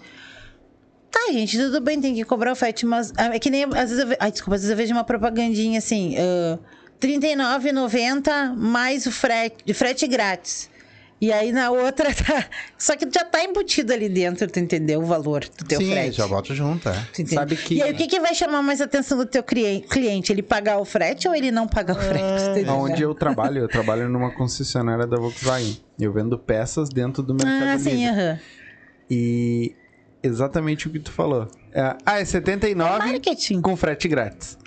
Tá, 1.11 1.31
gente, 1.31 1.57
tudo 1.57 1.81
bem, 1.81 1.99
tem 1.99 2.13
que 2.13 2.23
cobrar 2.23 2.51
o 2.51 2.55
frete, 2.55 2.85
mas 2.85 3.11
ah, 3.17 3.35
é 3.35 3.39
que 3.39 3.49
nem 3.49 3.63
às 3.63 3.89
vezes 3.89 3.99
eu 3.99 4.07
vejo, 4.07 4.17
ai, 4.19 4.31
desculpa, 4.31 4.55
às 4.55 4.61
vezes 4.61 4.71
eu 4.71 4.77
vejo 4.77 4.93
uma 4.93 5.03
propagandinha 5.03 5.79
assim, 5.79 6.15
R$ 6.15 6.59
39,90 7.01 8.55
mais 8.55 9.05
o 9.05 9.11
frete, 9.11 9.57
de 9.65 9.73
frete 9.73 10.07
grátis. 10.07 10.69
E 11.21 11.31
aí 11.31 11.51
na 11.53 11.71
outra 11.71 12.11
tá. 12.13 12.45
Só 12.77 12.95
que 12.97 13.07
já 13.11 13.23
tá 13.23 13.41
embutido 13.43 13.93
ali 13.93 14.09
dentro, 14.09 14.47
tu 14.49 14.59
entendeu? 14.59 14.99
O 15.01 15.05
valor 15.05 15.45
do 15.57 15.63
teu 15.65 15.79
Sim, 15.79 15.91
frete. 15.91 16.17
já 16.17 16.27
boto 16.27 16.53
junto, 16.53 16.89
é. 16.89 17.07
Tu? 17.13 17.27
Sabe 17.33 17.55
que- 17.55 17.75
E 17.75 17.81
aí 17.81 17.93
o 17.93 17.95
que, 17.95 18.05
que 18.07 18.19
vai 18.19 18.35
chamar 18.35 18.61
mais 18.61 18.81
atenção 18.81 19.17
do 19.17 19.25
teu 19.25 19.41
cli- 19.41 19.81
cliente? 19.89 20.31
Ele 20.33 20.43
pagar 20.43 20.77
o 20.77 20.85
frete 20.85 21.27
ou 21.27 21.33
ele 21.33 21.51
não 21.51 21.67
pagar 21.67 21.95
o 21.95 21.99
frete? 22.01 22.43
Tu 22.43 22.49
entendeu? 22.51 22.73
Onde 22.75 23.01
eu 23.01 23.15
trabalho, 23.15 23.59
eu 23.59 23.67
trabalho 23.69 24.09
numa 24.09 24.29
concessionária 24.31 25.07
da 25.07 25.15
Volkswagen. 25.17 25.77
Eu 25.97 26.11
vendo 26.11 26.37
peças 26.37 26.89
dentro 26.89 27.23
do 27.23 27.33
Mercado 27.33 27.63
Ah, 27.69 27.75
Livre. 27.75 27.91
sim, 27.91 28.07
aham. 28.07 28.39
E 29.09 29.73
exatamente 30.21 30.87
o 30.87 30.91
que 30.91 30.99
tu 30.99 31.11
falou. 31.11 31.47
É, 31.73 31.95
ah, 32.05 32.19
é 32.19 32.25
79 32.25 32.99
Marketing. 33.11 33.61
com 33.61 33.75
frete 33.77 34.07
grátis. 34.09 34.57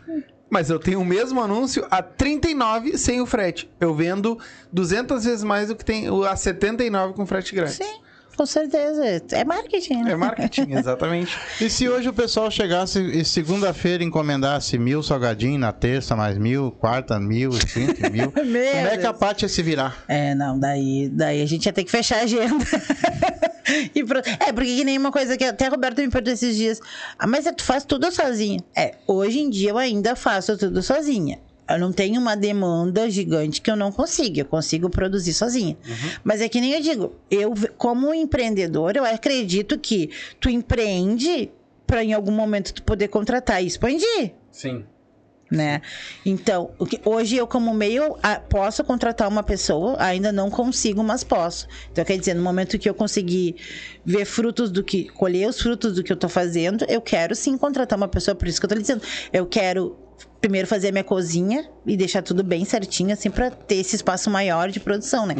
Mas 0.51 0.71
eu 0.71 0.79
tenho 0.79 1.01
o 1.01 1.05
mesmo 1.05 1.43
anúncio 1.43 1.87
a 1.91 2.03
39 2.03 2.97
sem 2.97 3.21
o 3.21 3.27
frete. 3.27 3.69
Eu 3.79 3.95
vendo 3.95 4.39
200 4.73 5.25
vezes 5.25 5.45
mais 5.45 5.69
do 5.69 5.77
que 5.77 5.85
tem 5.85 6.07
a 6.27 6.37
79 6.37 7.15
com 7.15 7.27
frete 7.27 7.55
grátis. 7.55 7.77
Sim, 7.77 8.01
com 8.35 8.47
certeza. 8.47 9.05
É 9.33 9.45
marketing, 9.45 10.03
né? 10.05 10.13
É 10.13 10.17
marketing, 10.17 10.73
exatamente. 10.73 11.37
E 11.61 11.69
se 11.69 11.89
hoje 11.89 12.09
o 12.09 12.13
pessoal 12.13 12.51
chegasse 12.51 13.01
e 13.01 13.25
segunda-feira 13.25 14.03
encomendasse 14.05 14.79
mil 14.79 15.03
salgadinhos, 15.03 15.61
na 15.61 15.73
terça 15.73 16.15
mais 16.17 16.39
mil, 16.39 16.71
quarta 16.71 17.19
mil, 17.19 17.51
quinta 17.51 18.09
mil, 18.11 18.31
como 18.31 18.57
é 18.57 18.97
que 18.97 19.07
a. 19.07 19.13
Paty 19.13 19.45
ia 19.45 19.49
se 19.49 19.63
virar? 19.63 20.05
É, 20.07 20.35
não, 20.35 20.59
daí, 20.59 21.11
daí 21.13 21.43
a 21.43 21.47
gente 21.47 21.67
ia 21.67 21.73
ter 21.73 21.83
que 21.85 21.91
fechar 21.91 22.21
a 22.21 22.23
agenda. 22.23 22.65
E 23.95 24.05
pro- 24.05 24.21
É, 24.41 24.53
porque 24.53 24.77
que 24.77 24.85
nem 24.85 24.99
uma 24.99 25.11
coisa 25.13 25.37
que 25.37 25.45
até 25.45 25.67
a 25.67 25.71
Roberto 25.71 25.99
me 26.01 26.09
perguntou 26.09 26.33
esses 26.33 26.57
dias. 26.57 26.81
Ah, 27.19 27.27
mas 27.27 27.45
tu 27.57 27.63
faz 27.63 27.85
tudo 27.85 28.11
sozinha? 28.11 28.61
É, 28.77 28.95
hoje 29.07 29.41
em 29.41 29.51
dia 29.51 29.71
eu 29.71 29.79
ainda 29.79 30.15
faço 30.17 30.57
tudo 30.57 30.83
sozinha. 30.83 31.39
Eu 31.71 31.79
não 31.79 31.93
tenho 31.93 32.19
uma 32.19 32.35
demanda 32.35 33.11
gigante 33.11 33.61
que 33.61 33.71
eu 33.71 33.77
não 33.77 33.93
consiga. 33.93 34.41
Eu 34.41 34.47
consigo 34.47 34.89
produzir 34.89 35.35
sozinha. 35.35 35.77
Mas 36.25 36.41
é 36.41 36.49
que 36.49 36.61
nem 36.63 36.73
eu 36.73 36.81
digo, 36.81 37.13
eu, 37.31 37.53
como 37.77 38.15
empreendedor, 38.15 38.97
eu 38.97 39.05
acredito 39.05 39.79
que 39.79 40.09
tu 40.41 40.49
empreende 40.49 41.51
para 41.87 42.03
em 42.03 42.15
algum 42.15 42.33
momento 42.33 42.73
tu 42.73 42.83
poder 42.83 43.09
contratar 43.09 43.63
e 43.63 43.67
expandir 43.67 44.33
Sim. 44.51 44.85
Né? 45.51 45.81
Então, 46.25 46.71
o 46.79 46.85
que- 46.87 47.01
hoje 47.05 47.37
eu 47.37 47.47
como 47.47 47.73
meio 47.73 48.17
ah, 48.23 48.39
posso 48.39 48.85
contratar 48.85 49.29
uma 49.29 49.43
pessoa, 49.43 49.97
ainda 49.99 50.31
não 50.31 50.51
consigo, 50.51 51.03
mas 51.03 51.25
posso. 51.25 51.67
Então, 51.91 52.05
quer 52.05 52.19
dizer, 52.19 52.35
no 52.35 52.43
momento 52.43 52.79
que 52.79 52.89
eu 52.89 52.95
conseguir 52.95 53.57
ver 54.05 54.25
frutos 54.25 54.71
do 54.71 54.83
que 54.85 55.09
colher 55.09 55.49
os 55.49 55.61
frutos 55.61 55.95
do 55.95 56.03
que 56.03 56.13
eu 56.13 56.17
tô 56.17 56.29
fazendo, 56.29 56.85
eu 56.89 57.01
quero 57.01 57.35
sim 57.35 57.57
contratar 57.57 57.97
uma 57.97 58.09
pessoa, 58.09 58.35
por 58.35 58.47
isso 58.49 58.61
que 58.61 58.67
eu 58.67 58.77
lhe 58.77 58.83
dizendo. 58.83 59.03
Eu 59.33 59.47
quero 59.47 59.97
primeiro 60.41 60.69
fazer 60.69 60.89
a 60.89 60.93
minha 60.93 61.05
cozinha 61.05 61.69
e 61.87 61.97
deixar 61.97 62.23
tudo 62.23 62.45
bem 62.45 62.65
certinho, 62.65 63.13
assim, 63.13 63.31
pra 63.31 63.51
ter 63.51 63.77
esse 63.77 63.97
espaço 63.97 64.31
maior 64.31 64.71
de 64.71 64.79
produção, 64.79 65.27
né? 65.27 65.35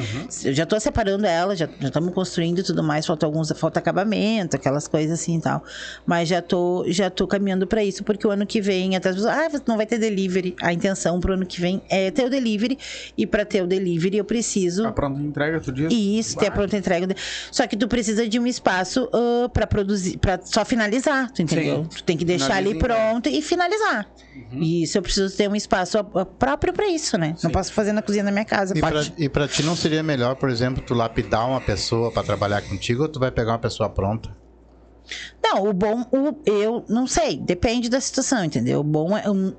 Eu 0.45 0.53
já 0.53 0.65
tô 0.65 0.79
separando 0.81 1.27
ela, 1.27 1.55
já 1.55 1.69
estamos 1.81 2.13
construindo 2.15 2.61
e 2.61 2.63
tudo 2.63 2.83
mais, 2.83 3.07
falta 3.07 3.27
alguns, 3.27 3.53
falta 3.53 3.79
acabamento, 3.79 4.57
aquelas 4.57 4.89
coisas 4.89 5.21
assim 5.21 5.39
e 5.39 5.41
tal. 5.41 5.63
Mas 6.07 6.29
já 6.29 6.41
tô, 6.41 6.85
já 6.89 7.11
tô 7.11 7.27
caminhando 7.27 7.67
pra 7.67 7.85
isso, 7.85 8.03
porque 8.03 8.27
o 8.27 8.31
ano 8.31 8.47
que 8.47 8.61
vem, 8.61 8.97
até 8.97 9.11
as 9.11 9.17
pessoas, 9.17 9.35
ah, 9.35 9.63
não 9.67 9.77
vai 9.77 9.87
ter 9.87 9.99
delivery. 9.99 10.57
A 10.61 10.73
intenção 10.73 11.21
pro 11.21 11.35
ano 11.35 11.45
que 11.47 11.61
vem 11.61 11.83
é 11.89 12.11
ter 12.11 12.25
o 12.25 12.31
delivery, 12.31 12.79
e 13.17 13.27
pra 13.27 13.45
ter 13.45 13.63
o 13.63 13.67
delivery 13.67 14.17
eu 14.17 14.25
preciso 14.25 14.87
A 14.87 14.93
pronta 14.93 15.21
entrega, 15.21 15.61
tu 15.61 15.71
diz? 15.71 15.93
isso, 15.93 16.37
ter 16.39 16.47
a 16.47 16.51
pronta 16.51 16.77
entrega. 16.77 17.15
Só 17.53 17.67
que 17.67 17.77
tu 17.77 17.87
precisa 17.87 18.27
de 18.27 18.39
um 18.39 18.47
espaço 18.47 19.09
ah, 19.13 19.49
pra 19.49 19.67
produzir, 19.67 20.17
pra 20.19 20.41
só 20.43 20.65
finalizar, 20.65 21.31
tu 21.31 21.43
entendeu? 21.43 21.85
Sim. 21.85 21.89
Tu 21.99 22.05
tem 22.05 22.17
que 22.17 22.25
deixar 22.25 22.55
ali 22.57 22.69
Finaliza 22.75 22.79
pronto 22.79 23.29
e 23.29 23.43
finalizar. 23.43 24.07
E 24.53 24.83
isso 24.83 24.88
eu 24.97 25.03
preciso 25.03 25.37
ter 25.37 25.49
um 25.51 25.57
espaço 25.57 26.03
próprio 26.39 26.73
pra 26.73 26.89
isso, 26.89 27.19
né? 27.19 27.35
Não 27.43 27.51
posso 27.51 27.73
fazer 27.73 27.93
na 27.93 28.01
cozinha 28.01 28.25
da 28.25 28.31
minha 28.31 28.45
casa. 28.45 28.75
E 29.19 29.29
pra 29.29 29.49
ti 29.49 29.63
não 29.63 29.75
seria 29.77 30.03
melhor, 30.03 30.37
por 30.37 30.49
exemplo, 30.49 30.83
tu 30.83 30.95
lapidar 30.95 31.49
uma 31.49 31.61
pessoa 31.61 32.11
pra 32.11 32.23
trabalhar 32.23 32.63
contigo 32.63 33.03
ou 33.03 33.09
tu 33.09 33.19
vai 33.19 33.31
pegar 33.31 33.53
uma 33.53 33.59
pessoa 33.59 33.89
pronta? 33.91 34.31
Não, 35.43 35.67
o 35.67 35.73
bom, 35.73 36.03
o, 36.13 36.37
eu 36.45 36.85
não 36.89 37.07
sei, 37.07 37.37
depende 37.37 37.89
da 37.89 38.01
situação, 38.01 38.45
entendeu? 38.45 38.81
O 38.81 38.85
bom 38.85 39.17
é. 39.17 39.29
Um, 39.29 39.55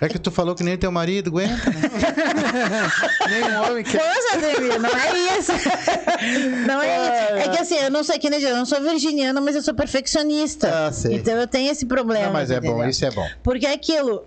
É 0.00 0.08
que 0.08 0.18
tu 0.18 0.30
falou 0.30 0.54
que 0.54 0.62
nem 0.62 0.76
teu 0.76 0.92
marido 0.92 1.28
aguenta, 1.28 1.70
né? 1.70 1.80
Nem 3.28 3.44
um 3.44 3.62
homem 3.62 3.84
que... 3.84 3.96
Poxa, 3.96 4.34
Ademir, 4.34 4.80
não 4.80 4.90
é 4.90 5.38
isso. 5.38 5.52
Não 6.66 6.82
é 6.82 6.96
isso. 6.96 7.48
É 7.48 7.48
que 7.48 7.58
assim, 7.58 7.74
eu 7.76 7.90
não 7.90 8.04
sei 8.04 8.18
que 8.18 8.30
nem 8.30 8.40
eu 8.40 8.56
não 8.56 8.64
sou 8.64 8.80
virginiana, 8.80 9.40
mas 9.40 9.56
eu 9.56 9.62
sou 9.62 9.74
perfeccionista. 9.74 10.86
Ah, 10.86 10.92
sei. 10.92 11.16
Então 11.16 11.34
eu 11.34 11.46
tenho 11.46 11.70
esse 11.70 11.84
problema. 11.84 12.26
Não, 12.26 12.32
mas 12.32 12.50
é 12.50 12.60
bom, 12.60 12.68
entendeu? 12.68 12.90
isso 12.90 13.04
é 13.04 13.10
bom. 13.10 13.26
Porque 13.42 13.66
é 13.66 13.72
aquilo. 13.72 14.24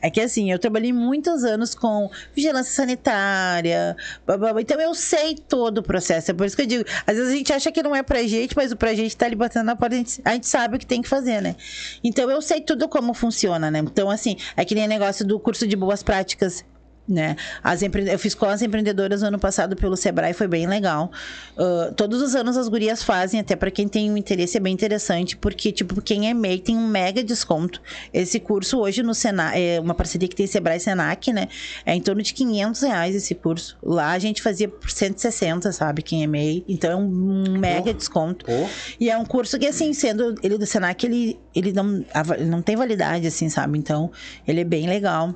É 0.00 0.10
que 0.10 0.20
assim, 0.20 0.50
eu 0.50 0.58
trabalhei 0.58 0.92
muitos 0.92 1.44
anos 1.44 1.74
com 1.74 2.10
vigilância 2.34 2.72
sanitária. 2.72 3.96
blá, 4.26 4.36
blá, 4.36 4.52
blá, 4.52 4.62
então 4.62 4.80
eu 4.80 4.94
sei 4.94 5.34
todo 5.34 5.78
o 5.78 5.82
processo. 5.82 6.30
É 6.30 6.34
por 6.34 6.46
isso 6.46 6.56
que 6.56 6.62
eu 6.62 6.66
digo, 6.66 6.84
às 7.06 7.16
vezes 7.16 7.32
a 7.32 7.36
gente 7.36 7.52
acha 7.52 7.70
que 7.70 7.82
não 7.82 7.94
é 7.94 8.02
pra 8.02 8.22
gente, 8.22 8.56
mas 8.56 8.72
o 8.72 8.76
pra 8.76 8.94
gente 8.94 9.16
tá 9.16 9.26
ali 9.26 9.36
batendo 9.36 9.66
na 9.66 9.76
porta, 9.76 9.94
a 9.94 9.98
gente, 9.98 10.20
a 10.24 10.32
gente 10.32 10.46
sabe 10.46 10.76
o 10.76 10.78
que 10.78 10.86
tem 10.86 11.02
que 11.02 11.08
fazer, 11.08 11.42
né? 11.42 11.56
Então 12.02 12.30
eu 12.30 12.40
sei 12.40 12.60
tudo 12.60 12.88
como 12.88 13.12
funciona, 13.14 13.70
né? 13.70 13.80
Então, 13.80 14.10
assim, 14.10 14.36
é 14.56 14.64
que 14.64 14.74
nem 14.74 14.93
negócio 14.94 15.24
do 15.24 15.38
curso 15.40 15.66
de 15.66 15.76
boas 15.76 16.02
práticas. 16.02 16.64
Né? 17.06 17.36
As 17.62 17.82
empre... 17.82 18.10
Eu 18.10 18.18
fiz 18.18 18.34
com 18.34 18.46
as 18.46 18.62
empreendedoras 18.62 19.20
no 19.20 19.28
ano 19.28 19.38
passado 19.38 19.76
pelo 19.76 19.96
Sebrae, 19.96 20.32
foi 20.32 20.48
bem 20.48 20.66
legal. 20.66 21.10
Ah, 21.56 21.92
todos 21.96 22.20
os 22.22 22.34
anos 22.34 22.56
as 22.56 22.68
gurias 22.68 23.02
fazem, 23.02 23.40
até 23.40 23.56
para 23.56 23.70
quem 23.70 23.88
tem 23.88 24.10
um 24.10 24.16
interesse, 24.16 24.56
é 24.56 24.60
bem 24.60 24.72
interessante, 24.72 25.36
porque, 25.36 25.72
tipo, 25.72 26.00
quem 26.00 26.28
é 26.28 26.34
MEI 26.34 26.58
tem 26.58 26.76
um 26.76 26.86
mega 26.86 27.22
desconto. 27.22 27.80
Esse 28.12 28.40
curso 28.40 28.78
hoje 28.78 29.02
no 29.02 29.14
Senac, 29.14 29.58
é 29.58 29.80
uma 29.80 29.94
parceria 29.94 30.28
que 30.28 30.36
tem 30.36 30.46
Sebrae 30.46 30.78
e 30.78 30.80
Senac, 30.80 31.32
né? 31.32 31.48
É 31.84 31.94
em 31.94 32.00
torno 32.00 32.22
de 32.22 32.32
500 32.34 32.82
reais 32.82 33.14
esse 33.14 33.34
curso. 33.34 33.76
Lá 33.82 34.12
a 34.12 34.18
gente 34.18 34.42
fazia 34.42 34.68
por 34.68 34.90
160, 34.90 35.72
sabe? 35.72 36.02
Quem 36.02 36.22
é 36.22 36.26
MEI. 36.26 36.64
Então 36.68 36.90
é 36.90 36.96
um, 36.96 37.58
mega 37.58 37.92
desconto. 37.92 38.44
Pô. 38.44 38.52
E 38.98 39.10
é 39.10 39.16
um 39.16 39.24
curso 39.24 39.58
que, 39.58 39.66
assim, 39.66 39.92
sendo 39.92 40.34
ele 40.42 40.58
do 40.58 40.66
Senac, 40.66 41.04
ele, 41.04 41.38
ele, 41.54 41.72
não, 41.72 42.04
não 42.46 42.62
tem 42.62 42.76
validade, 42.76 43.26
assim, 43.26 43.48
sabe? 43.48 43.78
Então, 43.78 44.10
ele 44.46 44.60
é 44.60 44.64
bem 44.64 44.86
legal. 44.86 45.34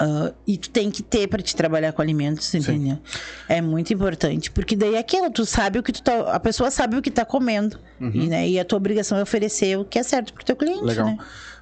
Ah, 0.00 0.32
e 0.46 0.56
tu 0.56 0.70
tem 0.70 0.90
que 0.90 1.02
ter 1.02 1.28
para 1.28 1.42
te 1.42 1.54
trabalhar 1.54 1.92
com 1.92 2.00
alimentos, 2.00 2.54
entendeu? 2.54 2.98
É 3.46 3.60
muito 3.60 3.92
importante, 3.92 4.50
porque 4.50 4.74
daí 4.74 4.94
é 4.94 4.98
aquilo, 4.98 5.30
tu 5.30 5.44
sabe 5.44 5.78
o 5.78 5.82
que 5.82 5.92
tu 5.92 6.02
tá, 6.02 6.32
a 6.32 6.40
pessoa 6.40 6.70
sabe 6.70 6.96
o 6.96 7.02
que 7.02 7.10
tá 7.10 7.22
comendo, 7.22 7.78
e, 8.00 8.26
né, 8.26 8.48
e 8.48 8.58
a 8.58 8.64
tua 8.64 8.78
obrigação 8.78 9.18
é 9.18 9.22
oferecer 9.22 9.78
o 9.78 9.84
que 9.84 9.98
é 9.98 10.02
certo 10.02 10.32
pro 10.32 10.42
teu 10.42 10.56
cliente, 10.56 10.84
Legal. 10.84 11.04
né? 11.04 11.18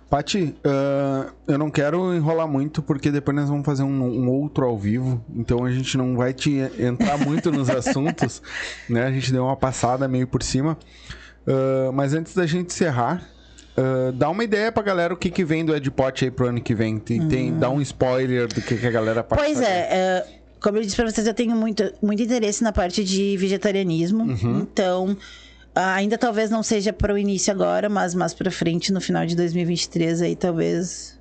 Pati, 0.09 0.55
ah, 0.65 1.33
eu 1.49 1.59
não 1.59 1.69
quero 1.69 2.15
enrolar 2.15 2.47
muito, 2.47 2.81
porque 2.81 3.11
depois 3.11 3.37
nós 3.37 3.49
vamos 3.49 3.67
fazer 3.67 3.83
um, 3.83 4.03
um 4.05 4.31
outro 4.31 4.65
ao 4.65 4.79
vivo, 4.79 5.21
então 5.35 5.65
a 5.65 5.73
gente 5.73 5.99
não 5.99 6.17
vai 6.17 6.33
te 6.33 6.61
entrar 6.79 7.19
muito 7.19 7.51
nos 7.51 7.69
assuntos, 7.69 8.41
né? 8.89 9.03
A 9.05 9.11
gente 9.11 9.33
deu 9.33 9.45
uma 9.45 9.57
passada 9.57 10.07
meio 10.07 10.29
por 10.29 10.45
cima. 10.45 10.79
Ah, 11.45 11.91
mas 11.93 12.15
antes 12.15 12.35
da 12.35 12.47
gente 12.47 12.67
encerrar, 12.67 13.29
ah, 13.79 14.13
dá 14.13 14.29
uma 14.29 14.43
ideia 14.43 14.73
pra 14.73 14.83
galera 14.83 15.15
o 15.15 15.17
que, 15.17 15.31
que 15.31 15.45
vem 15.45 15.65
do 15.65 15.75
Edpot 15.75 16.25
aí 16.25 16.31
pro 16.31 16.49
ano 16.49 16.61
que 16.61 16.75
vem. 16.75 16.99
Tem, 16.99 17.27
tem- 17.29 17.57
dá 17.57 17.71
um 17.71 17.81
spoiler 17.81 18.49
do 18.49 18.61
que, 18.61 18.77
que 18.77 18.87
a 18.87 18.91
galera 18.91 19.21
Uhum. 19.21 19.27
Pois 19.37 19.61
é, 19.61 19.89
é, 19.91 20.27
como 20.61 20.79
eu 20.79 20.83
disse 20.83 20.97
pra 20.97 21.09
vocês, 21.11 21.27
eu 21.27 21.35
tenho 21.35 21.55
muito, 21.55 21.93
muito 22.03 22.23
interesse 22.23 22.63
na 22.65 22.73
parte 22.73 23.05
de 23.05 23.37
vegetarianismo. 23.37 24.25
Uhum. 24.25 24.61
Então, 24.61 25.17
ainda 25.75 26.17
talvez 26.19 26.51
não 26.51 26.63
seja 26.63 26.93
para 26.93 27.13
o 27.15 27.19
início 27.19 27.53
agora, 27.53 27.89
mas 27.89 28.15
mais 28.15 28.35
pra 28.35 28.51
frente, 28.51 28.93
no 28.93 29.01
final 29.01 29.25
de 29.27 29.37
2023, 29.37 30.23
aí 30.23 30.35
talvez 30.37 31.18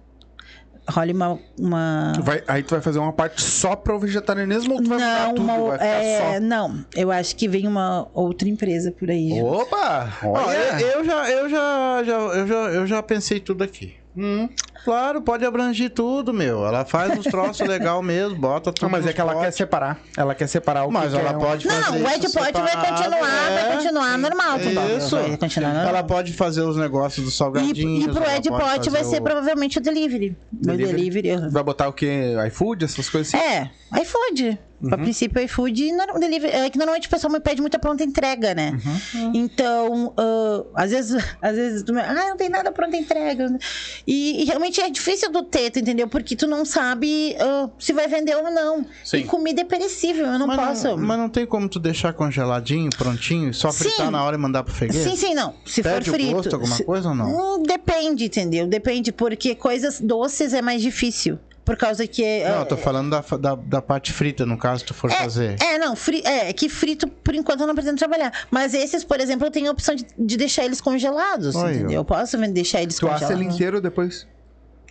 role 0.89 1.13
uma. 1.13 1.39
uma... 1.59 2.13
Vai- 2.21 2.43
aí 2.47 2.63
tu 2.63 2.71
vai 2.71 2.81
fazer 2.81 2.99
uma 2.99 3.13
parte 3.13 3.41
só 3.41 3.75
pro 3.75 3.99
vegetarianismo 3.99 4.75
ou 4.75 4.81
tu 4.81 4.89
vai 4.89 4.97
Não, 4.99 5.29
tudo? 5.29 5.41
uma, 5.41 5.57
vai 5.59 5.71
ficar 5.77 5.85
é, 5.85 6.33
só... 6.35 6.39
não, 6.39 6.85
eu 6.95 7.11
acho 7.11 7.35
que 7.35 7.47
vem 7.47 7.67
uma 7.67 8.07
outra 8.13 8.47
empresa 8.47 8.91
por 8.91 9.09
aí. 9.09 9.41
Opa! 9.41 10.17
Ó, 10.23 10.29
Olha. 10.29 10.57
eu, 10.81 10.87
eu 10.99 11.05
já, 11.05 11.29
eu, 11.29 11.49
já, 11.49 12.03
já, 12.03 12.13
eu, 12.13 12.47
já, 12.47 12.55
eu 12.55 12.87
já 12.87 13.03
pensei 13.03 13.39
tudo 13.39 13.63
aqui. 13.63 13.95
Hum, 14.15 14.49
claro, 14.83 15.21
pode 15.21 15.45
abranger 15.45 15.89
tudo, 15.89 16.33
meu. 16.33 16.65
Ela 16.65 16.85
faz 16.85 17.17
uns 17.17 17.25
troços 17.25 17.65
legal 17.67 18.01
mesmo, 18.01 18.35
bota 18.37 18.71
tudo 18.71 18.83
Não, 18.83 18.89
mas 18.89 19.05
é 19.05 19.13
que 19.13 19.19
ela 19.21 19.33
quer 19.33 19.39
potes. 19.41 19.55
separar. 19.55 19.99
Ela 20.15 20.35
quer 20.35 20.47
separar 20.47 20.85
o 20.85 20.91
Mas 20.91 21.11
que 21.11 21.17
ela 21.19 21.29
que 21.29 21.35
é 21.35 21.39
pode 21.39 21.67
fazer 21.67 21.81
Não, 21.81 21.91
o 21.93 21.97
isso 22.09 22.15
Edpot 22.15 22.33
vai 22.33 22.51
continuar, 22.53 23.51
é. 23.51 23.53
vai 23.63 23.75
continuar 23.77 24.17
normal. 24.17 24.59
tudo. 24.59 24.97
Isso. 24.97 25.15
Vai 25.17 25.37
continuar 25.37 25.73
normal. 25.73 25.89
Ela 25.89 26.03
pode 26.03 26.33
fazer 26.33 26.61
os 26.61 26.77
negócios 26.77 27.23
dos 27.25 27.33
E, 27.33 27.37
salgadinhos. 27.37 28.05
e 28.05 28.09
pro 28.09 28.23
Edpot 28.29 28.59
pode 28.59 28.89
vai 28.89 29.01
fazer 29.03 29.15
ser 29.15 29.21
o- 29.21 29.23
provavelmente 29.23 29.77
o 29.77 29.81
delivery. 29.81 30.35
O 30.53 30.65
Delivery? 30.65 30.95
delivery. 30.95 31.29
aham. 31.31 31.49
Vai 31.49 31.63
botar 31.63 31.87
o 31.87 31.93
que? 31.93 32.07
iFood, 32.47 32.85
essas 32.85 33.09
coisas 33.09 33.33
assim? 33.33 33.43
É, 33.43 33.69
iFood. 34.01 34.59
Uhum. 34.79 34.93
A 34.93 34.97
princípio, 34.97 35.41
iFood 35.41 35.83
e 35.85 36.19
delivery. 36.19 36.53
É 36.53 36.69
que 36.69 36.77
normalmente 36.77 37.07
o 37.07 37.09
pessoal 37.09 37.33
me 37.33 37.39
pede 37.39 37.61
muita 37.61 37.79
pronta 37.79 38.03
entrega, 38.03 38.53
né? 38.53 38.77
Uhum. 39.15 39.31
Então, 39.33 40.13
ah, 40.15 40.63
às 40.83 40.91
vezes, 40.91 41.15
às 41.41 41.55
vezes, 41.55 41.83
ah, 41.89 42.13
não 42.13 42.37
tem 42.37 42.47
nada 42.47 42.71
pronta 42.71 42.95
entrega. 42.95 43.57
E, 44.05 44.43
e 44.43 44.45
realmente 44.45 44.76
é 44.81 44.89
difícil 44.89 45.31
do 45.31 45.43
ter, 45.43 45.71
tu 45.71 45.79
entendeu? 45.79 46.07
Porque 46.07 46.35
tu 46.35 46.47
não 46.47 46.63
sabe 46.65 47.35
ah, 47.39 47.69
se 47.79 47.93
vai 47.93 48.07
vender 48.07 48.35
ou 48.35 48.51
não. 48.51 48.85
Sim. 49.03 49.17
E 49.17 49.23
comida 49.23 49.61
é 49.61 49.65
perecível, 49.65 50.25
eu 50.25 50.39
não 50.39 50.47
mas 50.47 50.57
posso. 50.57 50.87
Não, 50.89 50.97
mas 50.97 51.17
não 51.17 51.29
tem 51.29 51.45
como 51.45 51.67
tu 51.69 51.79
deixar 51.79 52.13
congeladinho, 52.13 52.89
prontinho, 52.97 53.53
só 53.53 53.71
fritar 53.71 54.05
Sim. 54.07 54.11
na 54.11 54.23
hora 54.23 54.35
e 54.35 54.39
mandar 54.39 54.63
pro 54.63 54.73
freguês? 54.73 55.03
Sim, 55.03 55.15
sim, 55.15 55.33
não. 55.33 55.53
Se 55.65 55.81
Perde 55.83 56.09
for 56.09 56.15
frito. 56.15 56.31
o 56.31 56.35
gosto 56.35 56.53
alguma 56.53 56.75
se- 56.75 56.83
coisa 56.83 57.09
ou 57.09 57.15
não? 57.15 57.57
Hum, 57.59 57.63
Depende, 57.63 58.25
entendeu? 58.25 58.67
Depende, 58.67 59.11
porque 59.11 59.55
coisas 59.55 59.99
doces 59.99 60.53
é 60.53 60.61
mais 60.61 60.81
difícil. 60.81 61.37
por 61.65 61.75
causa 61.75 62.07
que... 62.07 62.23
é- 62.23 62.49
Não, 62.49 62.59
eu 62.59 62.65
tô 62.65 62.77
falando 62.77 63.09
da, 63.09 63.19
da, 63.37 63.55
da 63.55 63.81
parte 63.81 64.13
frita, 64.13 64.45
no 64.45 64.57
caso, 64.57 64.85
tu 64.85 64.93
for 64.93 65.11
fazer. 65.11 65.57
É, 65.61 65.77
não, 65.77 65.97
fri 65.97 66.21
é, 66.25 66.49
é 66.49 66.53
que 66.53 66.69
frito, 66.69 67.07
por 67.09 67.35
enquanto, 67.35 67.59
eu 67.61 67.67
não 67.67 67.75
pretendo 67.75 67.97
trabalhar. 67.97 68.31
Mas 68.49 68.73
esses, 68.73 69.03
por 69.03 69.19
exemplo, 69.19 69.45
eu 69.47 69.51
tenho 69.51 69.67
a 69.67 69.71
opção 69.71 69.93
de, 69.93 70.05
de 70.17 70.37
deixar 70.37 70.63
eles 70.63 70.79
congelados, 70.79 71.55
entendeu? 71.55 71.91
Eu 71.91 72.05
posso 72.05 72.37
deixar 72.37 72.81
eles 72.81 72.95
Tu 72.95 73.05
assa 73.07 73.25
ele 73.25 73.33
congelados. 73.33 73.55
inteiro 73.55 73.81
depois. 73.81 74.25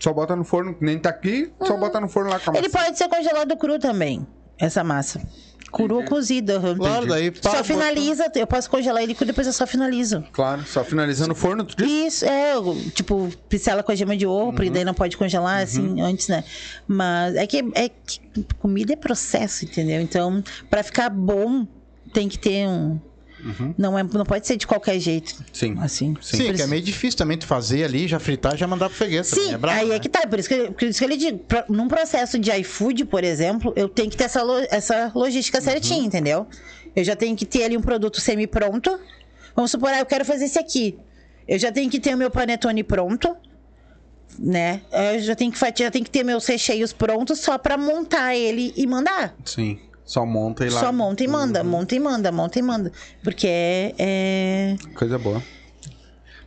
Só 0.00 0.12
bota 0.12 0.36
no 0.36 0.44
forno, 0.44 0.74
que 0.74 0.84
nem 0.84 0.98
tá 0.98 1.10
aqui, 1.10 1.50
só 1.64 1.76
bota 1.76 2.00
no 2.00 2.08
forno 2.08 2.30
lá 2.30 2.38
com 2.38 2.50
a 2.50 2.54
Ele 2.58 2.68
massa. 2.68 2.84
pode 2.86 2.98
ser 2.98 3.08
congelado 3.08 3.56
cru 3.56 3.78
também, 3.78 4.26
essa 4.58 4.84
massa. 4.84 5.20
Cru 5.72 5.96
ou 5.96 6.04
cozido. 6.04 6.52
Claro, 6.78 7.06
daí 7.06 7.30
pá, 7.30 7.40
Só 7.42 7.50
bota- 7.50 7.64
finaliza, 7.64 8.30
eu 8.36 8.46
posso 8.46 8.70
congelar 8.70 9.02
ele 9.02 9.14
cru, 9.14 9.26
depois 9.26 9.46
eu 9.46 9.52
só 9.52 9.66
finalizo. 9.66 10.22
Claro, 10.32 10.64
só 10.64 10.84
finalizando 10.84 11.32
o 11.32 11.34
forno, 11.34 11.64
tu 11.64 11.76
diz? 11.76 12.14
Isso, 12.14 12.24
é, 12.24 12.54
tipo, 12.94 13.28
pincela 13.48 13.82
com 13.82 13.90
a 13.90 13.94
gema 13.94 14.16
de 14.16 14.26
ovo, 14.26 14.52
porque 14.52 14.70
daí 14.70 14.84
não 14.84 14.94
pode 14.94 15.16
congelar, 15.16 15.62
assim, 15.62 16.00
antes, 16.00 16.28
né? 16.28 16.44
Mas 16.86 17.34
é 17.34 17.46
que, 17.46 17.64
é 17.74 17.88
que 17.88 18.20
comida 18.58 18.92
é 18.92 18.96
processo, 18.96 19.64
entendeu? 19.64 20.00
Então, 20.00 20.42
pra 20.70 20.82
ficar 20.82 21.10
bom, 21.10 21.66
tem 22.12 22.28
que 22.28 22.38
ter 22.38 22.68
um... 22.68 22.98
Não, 23.78 23.98
é, 23.98 24.02
não 24.02 24.24
pode 24.24 24.46
ser 24.46 24.56
de 24.56 24.66
qualquer 24.66 24.98
jeito, 24.98 25.34
Sim. 25.52 25.76
assim. 25.80 26.16
Sim, 26.20 26.46
Por 26.46 26.54
que 26.54 26.62
é 26.62 26.66
meio 26.66 26.82
difícil 26.82 27.16
também 27.16 27.38
tu 27.38 27.46
fazer 27.46 27.84
ali, 27.84 28.08
já 28.08 28.18
fritar 28.18 28.54
e 28.54 28.58
já 28.58 28.66
mandar 28.66 28.88
pro 28.88 28.98
freguês. 28.98 29.26
Sim, 29.28 29.52
é 29.54 29.56
brabo, 29.58 29.78
aí 29.80 29.88
né? 29.88 29.96
é 29.96 29.98
que 29.98 30.08
tá. 30.08 30.26
Por 30.26 30.38
isso 30.38 30.48
que, 30.48 30.70
por 30.70 30.82
isso 30.84 30.98
que 30.98 31.04
eu 31.04 31.08
lhe 31.08 31.16
digo, 31.16 31.38
pra- 31.38 31.64
num 31.68 31.86
processo 31.88 32.38
de 32.38 32.50
iFood, 32.50 33.04
por 33.04 33.22
exemplo, 33.22 33.72
eu 33.76 33.88
tenho 33.88 34.10
que 34.10 34.16
ter 34.16 34.24
essa, 34.24 34.42
lo- 34.42 34.66
essa 34.70 35.12
logística 35.14 35.60
certinha, 35.60 36.04
entendeu? 36.04 36.46
Eu 36.94 37.04
já 37.04 37.14
tenho 37.14 37.36
que 37.36 37.44
ter 37.46 37.64
ali 37.64 37.76
um 37.76 37.80
produto 37.82 38.20
semi-pronto. 38.20 38.98
Vamos 39.54 39.70
supor, 39.70 39.90
ah, 39.90 39.98
eu 40.00 40.06
quero 40.06 40.24
fazer 40.24 40.46
esse 40.46 40.58
aqui. 40.58 40.98
Eu 41.46 41.58
já 41.58 41.70
tenho 41.70 41.88
que 41.90 42.00
ter 42.00 42.14
o 42.14 42.18
meu 42.18 42.30
panetone 42.30 42.82
pronto, 42.82 43.36
né? 44.38 44.82
Eu 45.14 45.20
já 45.20 45.34
tenho 45.36 45.52
que, 45.52 45.58
fati- 45.58 45.82
já 45.82 45.90
tenho 45.90 46.04
que 46.04 46.10
ter 46.10 46.24
meus 46.24 46.46
recheios 46.46 46.92
prontos 46.92 47.38
só 47.38 47.56
pra 47.56 47.76
montar 47.78 48.34
ele 48.34 48.72
e 48.76 48.86
mandar. 48.86 49.34
Sim. 49.44 49.78
Só 50.06 50.24
monta 50.24 50.64
e 50.64 50.70
lá. 50.70 50.80
Só 50.80 50.92
monta 50.92 51.24
e 51.24 51.28
manda, 51.28 51.64
monta 51.64 51.94
e 51.96 52.00
manda, 52.00 52.30
monta 52.30 52.58
e 52.58 52.62
manda. 52.62 52.92
Porque 53.24 53.48
é, 53.48 53.94
é, 53.98 54.76
Coisa 54.94 55.18
boa. 55.18 55.42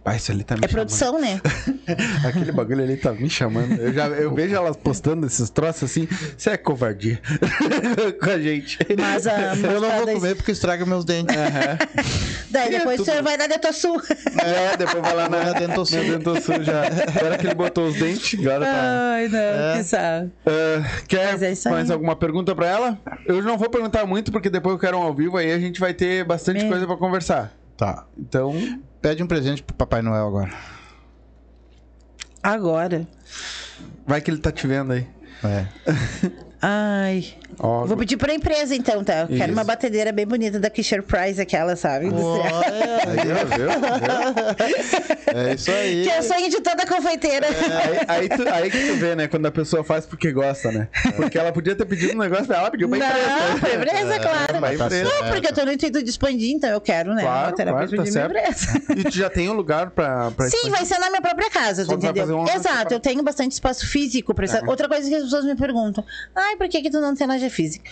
Pai, 0.09 0.17
isso 0.17 0.31
ali 0.31 0.43
tá 0.43 0.55
me 0.55 0.61
é 0.65 0.67
produção, 0.67 1.21
né? 1.21 1.39
chamando. 1.39 2.25
Aquele 2.27 2.51
bagulho 2.51 2.83
ali 2.83 2.97
tá 2.97 3.11
me 3.13 3.29
chamando. 3.29 3.73
Eu, 3.79 3.93
já, 3.93 4.07
eu 4.07 4.33
vejo 4.33 4.55
elas 4.55 4.75
postando 4.75 5.27
esses 5.27 5.51
troços 5.51 5.83
assim. 5.83 6.07
Isso 6.35 6.49
é 6.49 6.57
covardia 6.57 7.21
com 8.19 8.29
a 8.31 8.39
gente. 8.39 8.79
Mas, 8.99 9.27
ah, 9.27 9.53
mas 9.55 9.63
Eu 9.63 9.79
não 9.79 9.91
vou 9.91 10.15
comer 10.15 10.33
porque 10.35 10.51
estraga 10.51 10.83
meus 10.83 11.05
dentes. 11.05 11.35
Daí 12.49 12.71
depois 12.71 12.99
você 12.99 13.21
vai 13.21 13.37
dar 13.37 13.47
Detosul. 13.47 14.01
É, 14.43 14.75
depois 14.77 14.99
vai 14.99 15.15
lá 15.15 15.29
na, 15.29 15.43
Na 15.43 15.53
Dentosul. 15.53 16.03
na 16.03 16.17
Dentosul 16.17 16.63
já. 16.63 16.81
Agora 17.15 17.37
que 17.37 17.45
ele 17.45 17.53
botou 17.53 17.87
os 17.89 17.93
dentes, 17.95 18.39
agora 18.39 18.65
tá. 18.65 19.11
Ai, 19.13 19.27
não, 19.27 19.77
que 19.77 19.83
sabe. 19.83 20.31
Ah, 20.47 21.01
quer 21.07 21.37
é 21.43 21.69
mais 21.69 21.91
alguma 21.91 22.15
pergunta 22.15 22.55
pra 22.55 22.65
ela? 22.65 22.99
Eu 23.27 23.43
não 23.43 23.59
vou 23.59 23.69
perguntar 23.69 24.07
muito, 24.07 24.31
porque 24.31 24.49
depois 24.49 24.73
eu 24.73 24.79
quero 24.79 24.97
um 24.97 25.03
ao 25.03 25.13
vivo, 25.13 25.37
aí 25.37 25.51
a 25.51 25.59
gente 25.59 25.79
vai 25.79 25.93
ter 25.93 26.23
bastante 26.23 26.65
É. 26.65 26.67
coisa 26.67 26.87
pra 26.87 26.97
conversar. 26.97 27.58
Tá. 27.79 28.05
Então, 28.17 28.53
Pede 29.01 29.23
um 29.23 29.27
presente 29.27 29.63
pro 29.63 29.73
Papai 29.73 30.01
Noel 30.01 30.27
agora. 30.27 30.51
Agora. 32.43 33.07
vai 34.05 34.19
que 34.19 34.29
ele 34.29 34.39
tá 34.39 34.51
te 34.51 34.67
vendo 34.67 34.91
aí. 34.91 35.07
É. 35.41 35.65
Ai. 36.61 37.33
Ó, 37.61 37.85
Vou 37.85 37.97
pedir 37.97 38.15
pra 38.17 38.33
empresa, 38.33 38.73
então, 38.73 39.03
tá? 39.03 39.21
Eu 39.21 39.27
quero 39.27 39.43
Isso. 39.43 39.51
uma 39.53 39.63
batedeira 39.63 40.11
bem 40.11 40.25
bonita 40.25 40.59
da 40.59 40.69
Fisher 40.69 41.03
Price, 41.03 41.41
aquela, 41.41 41.75
sabe? 41.75 42.05
Industrial. 42.07 42.61
aí, 42.63 43.31
ó, 43.31 43.45
viu? 43.57 43.69
Viu? 43.69 45.39
É 45.49 45.53
isso 45.53 45.71
aí. 45.71 46.03
Que 46.03 46.09
é 46.09 46.19
o 46.19 46.23
sonho 46.23 46.49
de 46.49 46.61
toda 46.61 46.85
confeiteira. 46.85 47.47
Aí, 47.47 47.99
aí, 48.07 48.29
tu- 48.29 48.47
aí 48.49 48.71
que 48.71 48.87
tu 48.87 48.95
vê, 48.95 49.15
né? 49.15 49.27
Quando 49.27 49.45
a 49.45 49.51
pessoa 49.51 49.83
faz 49.83 50.05
porque 50.05 50.31
gosta, 50.31 50.71
né? 50.71 50.87
Porque 51.15 51.37
ela 51.37 51.51
podia 51.51 51.75
ter 51.75 51.85
pedido 51.85 52.13
um 52.13 52.17
negócio 52.17 52.51
ela 52.53 52.71
pediu 52.71 52.87
pra 52.89 52.97
Não, 52.97 53.07
empresa. 53.07 53.59
pra 53.59 53.73
empresa, 53.75 54.19
claro. 54.19 54.47
Pra 54.47 54.61
tá 54.61 54.73
empresa. 54.73 54.89
certo. 54.89 55.23
Não, 55.23 55.31
porque 55.31 55.47
eu 55.47 55.53
tô 55.53 55.65
no 55.65 55.71
intuito 55.71 56.03
de 56.03 56.09
expandir, 56.09 56.51
então 56.55 56.69
eu 56.69 56.81
quero, 56.81 57.13
né? 57.13 57.21
Claro, 57.21 57.47
uma 57.49 57.55
terapia 57.55 57.87
claro, 57.87 57.89
tá 57.89 57.95
de 57.95 58.01
minha 58.01 58.11
certo. 58.11 58.31
empresa. 58.37 58.99
E 58.99 59.03
tu 59.03 59.15
já 59.17 59.29
tem 59.29 59.49
um 59.49 59.53
lugar 59.53 59.91
pra, 59.91 60.31
pra 60.31 60.49
Sim, 60.49 60.55
expandir? 60.55 60.77
vai 60.77 60.85
ser 60.85 60.99
na 60.99 61.09
minha 61.09 61.21
própria 61.21 61.49
casa, 61.49 61.85
Só 61.85 61.91
tu 61.93 61.99
vai 61.99 62.09
entendeu? 62.11 62.23
fazer 62.23 62.33
uma 62.33 62.53
Exato, 62.55 62.93
eu 62.93 62.99
tenho 62.99 63.21
bastante 63.23 63.51
espaço 63.51 63.85
físico 63.87 64.33
pra 64.33 64.45
isso. 64.45 64.55
É. 64.57 64.61
Outra 64.65 64.87
coisa 64.87 65.07
que 65.09 65.15
as 65.15 65.23
pessoas 65.23 65.45
me 65.45 65.55
perguntam: 65.55 66.03
ai, 66.35 66.55
por 66.55 66.67
que, 66.69 66.81
que 66.81 66.89
tu 66.89 66.99
não 67.01 67.13
tem 67.15 67.27
loja 67.27 67.48
física? 67.49 67.89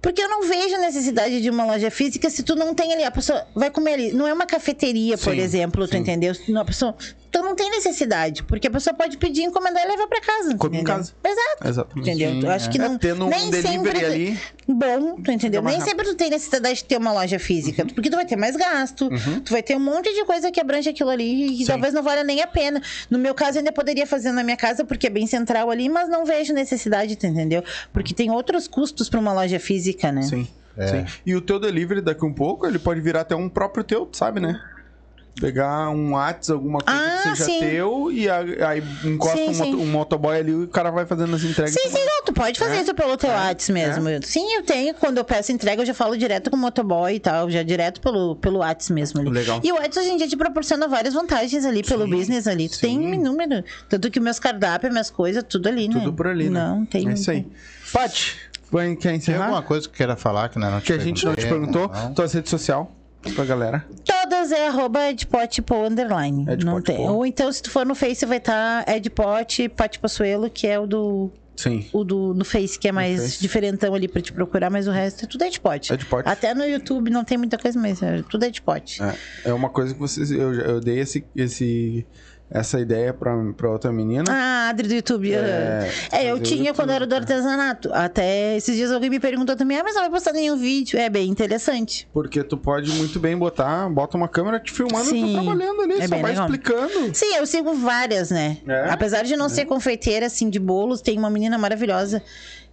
Porque 0.00 0.20
eu 0.20 0.28
não 0.28 0.42
vejo 0.48 0.76
necessidade 0.78 1.40
de 1.40 1.48
uma 1.48 1.64
loja 1.64 1.88
física 1.88 2.28
se 2.28 2.42
tu 2.42 2.56
não 2.56 2.74
tem 2.74 2.92
ali. 2.92 3.04
A 3.04 3.10
pessoa 3.10 3.46
vai 3.54 3.70
comer 3.70 3.92
ali. 3.94 4.12
Não 4.12 4.26
é 4.26 4.32
uma 4.32 4.46
cafeteria, 4.46 5.16
por 5.16 5.32
Sim, 5.32 5.40
exemplo, 5.40 5.86
tu 5.86 5.92
sim. 5.92 5.98
entendeu? 5.98 6.34
Não, 6.48 6.62
a 6.62 6.64
pessoa, 6.64 6.96
então 7.32 7.42
não 7.42 7.56
tem 7.56 7.70
necessidade. 7.70 8.42
Porque 8.42 8.66
a 8.66 8.70
pessoa 8.70 8.92
pode 8.92 9.16
pedir, 9.16 9.40
encomendar 9.44 9.82
e 9.82 9.88
levar 9.88 10.06
pra 10.06 10.20
casa. 10.20 10.54
Come 10.58 10.76
em 10.76 10.84
casa. 10.84 11.14
Exato. 11.24 11.66
Exatamente. 11.68 12.10
Entendeu? 12.10 12.30
Sim, 12.32 12.42
eu 12.44 12.50
acho 12.50 12.70
que 12.70 12.78
É, 12.78 12.86
não. 12.86 12.98
tendo 12.98 13.24
um 13.24 13.28
nem 13.30 13.50
delivery 13.50 13.72
sempre 13.72 14.04
ali, 14.04 14.40
Bom, 14.68 15.16
tu 15.22 15.30
entendeu? 15.32 15.62
Nem 15.62 15.78
rápido. 15.78 15.88
sempre 15.88 16.06
tu 16.08 16.14
tem 16.14 16.28
necessidade 16.28 16.74
de 16.76 16.84
ter 16.84 16.98
uma 16.98 17.10
loja 17.10 17.38
física, 17.38 17.86
porque 17.86 18.10
tu 18.10 18.16
vai 18.16 18.26
ter 18.26 18.36
mais 18.36 18.54
gasto, 18.54 19.08
tu 19.42 19.50
vai 19.50 19.62
ter 19.62 19.74
um 19.74 19.80
monte 19.80 20.12
de 20.12 20.26
coisa 20.26 20.52
que 20.52 20.60
abrange 20.60 20.90
aquilo 20.90 21.08
ali 21.08 21.62
e 21.62 21.64
talvez 21.64 21.94
não 21.94 22.02
valha 22.02 22.22
nem 22.22 22.42
a 22.42 22.46
pena. 22.46 22.82
No 23.08 23.18
meu 23.18 23.34
caso, 23.34 23.56
eu 23.56 23.60
ainda 23.60 23.72
poderia 23.72 24.06
fazer 24.06 24.30
na 24.32 24.44
minha 24.44 24.56
casa, 24.58 24.84
porque 24.84 25.06
é 25.06 25.10
bem 25.10 25.26
central 25.26 25.70
ali, 25.70 25.88
mas 25.88 26.10
não 26.10 26.26
vejo 26.26 26.52
necessidade, 26.52 27.16
tu 27.16 27.26
entendeu? 27.26 27.64
Porque 27.94 28.12
tem 28.12 28.30
outros 28.30 28.68
custos 28.68 29.08
para 29.08 29.18
uma 29.18 29.32
loja 29.32 29.58
física, 29.58 30.12
né? 30.12 30.20
Sim. 30.20 30.46
É. 30.76 30.86
Sim. 30.86 31.06
E 31.24 31.34
o 31.34 31.40
teu 31.40 31.58
delivery 31.58 32.02
daqui 32.02 32.26
um 32.26 32.32
pouco, 32.34 32.66
ele 32.66 32.78
pode 32.78 33.00
virar 33.00 33.22
até 33.22 33.34
um 33.34 33.48
próprio 33.48 33.82
teu, 33.84 34.04
tu 34.04 34.18
sabe, 34.18 34.38
né? 34.38 34.60
Pegar 35.40 35.88
um 35.88 36.12
WhatsApp, 36.12 36.52
alguma 36.52 36.78
coisa 36.80 37.00
Ah, 37.00 37.16
que 37.16 37.22
seja 37.30 37.44
sim. 37.46 37.60
teu 37.60 38.12
e 38.12 38.28
aí 38.28 38.82
encosta 39.02 39.36
Sim, 39.38 39.48
um, 39.48 39.54
sim. 39.54 39.70
moto- 39.72 39.82
um 39.82 39.86
motoboy 39.86 40.36
ali 40.38 40.52
e 40.52 40.54
o 40.64 40.68
cara 40.68 40.90
vai 40.90 41.06
fazendo 41.06 41.34
as 41.34 41.42
entregas. 41.42 41.72
Sim, 41.74 41.88
sim, 41.88 42.04
não, 42.04 42.24
tu 42.24 42.32
pode 42.34 42.58
fazer 42.58 42.76
É? 42.76 42.82
isso 42.82 42.94
pelo 42.94 43.16
teu 43.16 43.30
É? 43.30 43.34
WhatsApp 43.34 43.72
mesmo. 43.72 44.08
Sim, 44.24 44.54
eu 44.54 44.62
tenho. 44.62 44.94
Quando 44.94 45.16
eu 45.18 45.24
peço 45.24 45.50
entrega, 45.50 45.80
eu 45.82 45.86
já 45.86 45.94
falo 45.94 46.16
direto 46.18 46.50
com 46.50 46.56
o 46.56 46.58
motoboy 46.58 47.14
e 47.14 47.18
tal, 47.20 47.50
já 47.50 47.62
direto 47.62 48.00
pelo, 48.00 48.36
pelo 48.36 48.58
WhatsApp 48.58 48.92
mesmo 48.92 49.20
ali. 49.20 49.30
Legal. 49.30 49.60
E 49.64 49.72
o 49.72 49.76
WhatsApp 49.76 50.00
hoje 50.00 50.10
em 50.10 50.16
dia 50.18 50.28
te 50.28 50.36
proporciona 50.36 50.86
várias 50.86 51.14
vantagens 51.14 51.64
ali 51.64 51.82
pelo 51.82 52.06
business 52.06 52.46
ali. 52.46 52.68
Tu 52.68 52.78
tem 52.78 53.14
inúmero. 53.14 53.64
Tanto 53.88 54.10
que 54.10 54.20
meus 54.20 54.38
cardápios, 54.38 54.92
minhas 54.92 55.10
coisas, 55.10 55.42
tudo 55.48 55.66
ali, 55.68 55.88
né? 55.88 55.94
Tudo 55.98 56.12
por 56.12 56.26
ali, 56.26 56.50
né? 56.50 56.60
Não, 56.60 56.84
tem. 56.84 57.08
É 57.08 57.14
isso 57.14 57.30
aí. 57.30 57.46
Paty, 57.90 58.36
vai- 58.70 58.94
quer 58.96 59.08
Tem 59.08 59.16
encerrar? 59.16 59.44
alguma 59.46 59.62
coisa 59.62 59.88
que 59.88 59.96
queira 59.96 60.14
falar 60.14 60.50
que, 60.50 60.58
né, 60.58 60.70
não 60.70 60.80
te 60.80 60.86
que 60.86 60.92
a 60.92 60.98
gente 60.98 61.24
não 61.24 61.34
te 61.34 61.46
perguntou? 61.46 61.88
Não. 61.88 62.12
Tua 62.14 62.26
rede 62.26 62.48
social 62.48 62.92
pra 63.34 63.44
galera. 63.44 63.84
Todas 64.32 64.50
é 64.50 64.66
arroba 64.66 65.10
edpotpo 65.10 65.74
underline. 65.84 66.50
Edpot 66.50 66.64
não 66.64 66.80
tem. 66.80 67.06
Ou 67.06 67.26
então, 67.26 67.52
se 67.52 67.62
tu 67.62 67.70
for 67.70 67.84
no 67.84 67.94
Face, 67.94 68.24
vai 68.24 68.38
estar 68.38 68.88
edpot, 68.88 69.68
Pati 69.68 69.98
Passuelo, 69.98 70.48
que 70.48 70.66
é 70.66 70.80
o 70.80 70.86
do. 70.86 71.30
Sim. 71.54 71.86
O 71.92 72.02
do 72.02 72.32
no 72.32 72.42
Face, 72.42 72.78
que 72.78 72.88
é 72.88 72.92
mais 72.92 73.20
Face. 73.20 73.40
diferentão 73.42 73.94
ali 73.94 74.08
pra 74.08 74.22
te 74.22 74.32
procurar, 74.32 74.70
mas 74.70 74.88
o 74.88 74.90
resto 74.90 75.26
é 75.26 75.28
tudo 75.28 75.44
Edpot. 75.44 75.92
Edpot. 75.92 76.22
Até 76.24 76.54
no 76.54 76.64
YouTube 76.64 77.10
não 77.10 77.24
tem 77.24 77.36
muita 77.36 77.58
coisa, 77.58 77.78
mas 77.78 78.02
é 78.02 78.22
tudo 78.22 78.44
Edpot. 78.46 79.02
É, 79.02 79.50
é 79.50 79.52
uma 79.52 79.68
coisa 79.68 79.92
que 79.92 80.00
vocês. 80.00 80.30
Eu, 80.30 80.54
eu 80.54 80.80
dei 80.80 81.00
esse, 81.00 81.22
esse, 81.36 82.06
essa 82.52 82.78
ideia 82.78 83.14
pra, 83.14 83.32
pra 83.56 83.70
outra 83.70 83.90
menina. 83.92 84.24
Ah, 84.28 84.68
Adri 84.68 84.88
do 84.88 84.94
YouTube. 84.94 85.32
É. 85.32 85.90
É, 86.10 86.30
eu 86.30 86.38
tinha 86.38 86.58
YouTube, 86.58 86.76
quando 86.76 86.90
era 86.90 87.06
do 87.06 87.10
tá. 87.10 87.16
artesanato. 87.16 87.90
Até 87.92 88.56
esses 88.56 88.76
dias 88.76 88.92
alguém 88.92 89.08
me 89.08 89.18
perguntou 89.18 89.56
também, 89.56 89.78
ah, 89.78 89.82
mas 89.82 89.94
não 89.94 90.02
vai 90.02 90.10
postar 90.10 90.32
nenhum 90.32 90.56
vídeo. 90.56 90.98
É 90.98 91.08
bem 91.08 91.28
interessante. 91.28 92.06
Porque 92.12 92.44
tu 92.44 92.56
pode 92.56 92.90
muito 92.92 93.18
bem 93.18 93.36
botar, 93.36 93.88
bota 93.88 94.16
uma 94.16 94.28
câmera 94.28 94.60
te 94.60 94.70
filmando 94.70 95.04
e 95.04 95.10
Sim, 95.10 95.26
tu 95.26 95.32
trabalhando 95.44 95.80
ali, 95.82 95.94
é 95.94 96.08
só 96.08 96.16
vai 96.16 96.30
legal. 96.32 96.44
explicando. 96.44 97.14
Sim, 97.14 97.34
eu 97.36 97.46
sigo 97.46 97.74
várias, 97.74 98.30
né? 98.30 98.58
É? 98.66 98.90
Apesar 98.90 99.22
de 99.22 99.34
não 99.36 99.48
ser 99.48 99.64
confeiteira, 99.64 100.26
assim, 100.26 100.50
de 100.50 100.58
bolos, 100.58 101.00
tem 101.00 101.18
uma 101.18 101.30
menina 101.30 101.56
maravilhosa. 101.56 102.22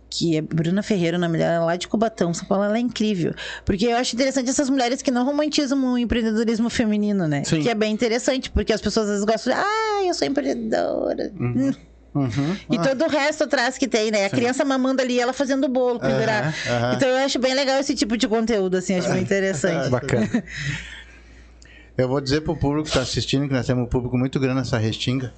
Que 0.09 0.37
é 0.37 0.41
Bruna 0.41 0.81
Ferreira, 0.81 1.19
dela, 1.19 1.37
ela 1.37 1.53
é 1.53 1.59
lá 1.59 1.75
de 1.75 1.87
Cubatão, 1.87 2.33
São 2.33 2.47
Paulo, 2.47 2.63
ela 2.63 2.77
é 2.77 2.81
incrível. 2.81 3.33
Porque 3.63 3.85
eu 3.85 3.95
acho 3.97 4.15
interessante 4.15 4.49
essas 4.49 4.69
mulheres 4.69 5.01
que 5.01 5.11
não 5.11 5.23
romantizam 5.23 5.93
o 5.93 5.97
empreendedorismo 5.97 6.69
feminino, 6.69 7.27
né? 7.27 7.43
Sim. 7.43 7.61
Que 7.61 7.69
é 7.69 7.75
bem 7.75 7.93
interessante, 7.93 8.49
porque 8.49 8.73
as 8.73 8.81
pessoas 8.81 9.05
às 9.05 9.11
vezes 9.11 9.25
gostam 9.25 9.53
de, 9.53 9.59
ah, 9.59 10.05
eu 10.05 10.13
sou 10.13 10.27
empreendedora. 10.27 11.31
Hum. 11.39 11.71
Uhum. 12.11 12.57
E 12.71 12.79
todo 12.79 13.05
o 13.05 13.07
resto 13.07 13.43
atrás 13.43 13.77
que 13.77 13.87
tem, 13.87 14.09
né? 14.09 14.25
A 14.25 14.29
criança 14.31 14.65
mamando 14.65 14.99
ali, 14.99 15.19
ela 15.19 15.31
fazendo 15.31 15.65
o 15.65 15.69
bolo, 15.69 15.99
pendurar. 15.99 16.55
aham. 16.67 16.93
Então 16.95 17.07
eu 17.07 17.17
acho 17.17 17.37
bem 17.37 17.53
legal 17.53 17.79
esse 17.79 17.93
tipo 17.93 18.17
de 18.17 18.27
conteúdo, 18.27 18.77
assim, 18.77 18.95
acho 18.95 19.11
bem 19.11 19.21
interessante. 19.21 19.89
Bacana. 19.89 20.27
Eu 21.95 22.07
vou 22.07 22.21
dizer 22.21 22.41
pro 22.41 22.55
público 22.55 22.87
que 22.87 22.93
tá 22.93 23.01
assistindo, 23.01 23.45
que 23.45 23.53
nós 23.53 23.67
temos 23.67 23.83
um 23.83 23.85
público 23.85 24.17
muito 24.17 24.39
grande 24.39 24.59
nessa 24.59 24.77
restinga. 24.77 25.33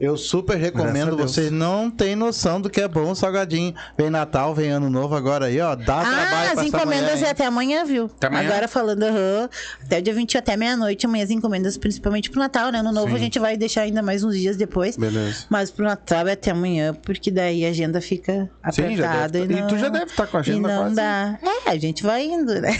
Eu 0.00 0.16
super 0.16 0.56
recomendo, 0.56 1.14
vocês 1.14 1.50
não 1.50 1.90
têm 1.90 2.16
noção 2.16 2.58
do 2.58 2.70
que 2.70 2.80
é 2.80 2.88
bom 2.88 3.10
o 3.10 3.14
salgadinho. 3.14 3.74
Vem 3.98 4.08
Natal, 4.08 4.54
vem 4.54 4.70
Ano 4.70 4.88
Novo 4.88 5.14
agora 5.14 5.44
aí, 5.44 5.60
ó. 5.60 5.74
Dá 5.74 6.00
Ah, 6.00 6.04
trabalho 6.04 6.24
as 6.24 6.30
pra 6.30 6.50
essa 6.52 6.64
encomendas 6.64 7.14
mulher, 7.16 7.26
é 7.26 7.30
até 7.30 7.44
amanhã, 7.44 7.84
viu? 7.84 8.04
Até 8.06 8.26
amanhã? 8.28 8.48
Agora 8.48 8.66
falando, 8.68 9.02
aham, 9.02 9.48
até 9.84 9.98
o 9.98 10.02
dia 10.02 10.14
20 10.14 10.38
até 10.38 10.56
meia-noite, 10.56 11.04
amanhã 11.04 11.24
as 11.24 11.30
encomendas, 11.30 11.76
principalmente 11.76 12.30
pro 12.30 12.40
Natal, 12.40 12.72
né? 12.72 12.80
No 12.80 12.92
novo 12.92 13.08
Sim. 13.10 13.14
a 13.14 13.18
gente 13.18 13.38
vai 13.38 13.58
deixar 13.58 13.82
ainda 13.82 14.00
mais 14.00 14.24
uns 14.24 14.34
dias 14.38 14.56
depois. 14.56 14.96
Beleza. 14.96 15.44
Mas 15.50 15.70
pro 15.70 15.84
Natal 15.84 16.26
é 16.28 16.32
até 16.32 16.50
amanhã, 16.50 16.94
porque 16.94 17.30
daí 17.30 17.66
a 17.66 17.68
agenda 17.68 18.00
fica 18.00 18.48
Sim, 18.72 18.96
já 18.96 19.10
apertada. 19.12 19.28
deve 19.28 19.54
tá- 19.54 19.60
e, 19.60 19.62
e 19.64 19.66
tu 19.68 19.74
não, 19.74 19.78
já 19.80 19.88
deve 19.90 20.12
tá 20.12 20.26
com 20.26 20.36
a 20.38 20.40
agenda 20.40 20.56
E 20.56 20.72
não 20.72 20.78
quase. 20.82 20.94
dá. 20.96 21.38
É, 21.66 21.70
a 21.70 21.76
gente 21.76 22.02
vai 22.02 22.24
indo, 22.24 22.58
né? 22.58 22.70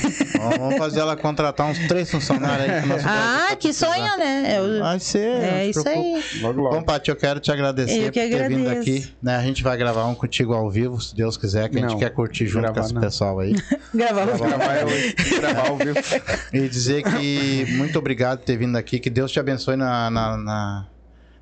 Ó, 0.40 0.59
Vamos 0.59 0.78
fazer 0.78 1.01
ela 1.01 1.14
contratar 1.16 1.66
uns 1.66 1.78
três 1.86 2.10
funcionários 2.10 2.66
aí. 2.70 2.86
nosso 2.86 3.05
ah, 3.06 3.48
que 3.51 3.68
precisar. 3.68 3.86
sonho, 3.94 4.16
né? 4.18 4.55
É, 4.55 4.62
o- 4.62 4.78
Vai 4.80 4.98
ser. 5.01 5.36
não 5.38 5.44
é 5.44 5.66
isso 5.66 5.86
aí. 5.86 6.24
Logo, 6.40 6.62
logo. 6.62 6.76
Bom, 6.76 6.82
eu 7.11 7.16
quero 7.16 7.41
te 7.41 7.51
agradecer 7.51 8.07
Eu 8.07 8.12
que 8.12 8.20
por 8.20 8.28
ter 8.39 8.49
vindo 8.49 8.69
aqui. 8.70 9.12
Né, 9.23 9.37
a 9.37 9.43
gente 9.43 9.62
vai 9.62 9.77
gravar 9.77 10.07
um 10.07 10.15
contigo 10.15 10.53
ao 10.53 10.70
vivo, 10.70 11.01
se 11.01 11.15
Deus 11.15 11.37
quiser, 11.37 11.69
que 11.69 11.77
a 11.78 11.81
gente 11.81 11.91
Não, 11.93 11.99
quer 11.99 12.11
curtir 12.11 12.47
junto 12.47 12.62
gravar 12.62 12.81
com 12.81 12.85
esse 12.87 12.95
não. 12.95 13.01
pessoal 13.01 13.39
aí. 13.41 13.55
Gravar 13.95 14.27
Gravar, 14.27 14.77
eu- 14.81 15.41
gravar 15.41 15.69
ao 15.69 15.77
vivo. 15.77 15.99
E 16.53 16.69
dizer 16.69 17.03
que 17.03 17.66
muito 17.77 17.99
obrigado 17.99 18.39
por 18.39 18.45
ter 18.45 18.57
vindo 18.57 18.77
aqui, 18.77 18.99
que 18.99 19.11
Deus 19.11 19.31
te 19.32 19.41
abençoe 19.41 19.77
na, 19.77 20.11
na- 20.11 20.37
na- 20.37 20.87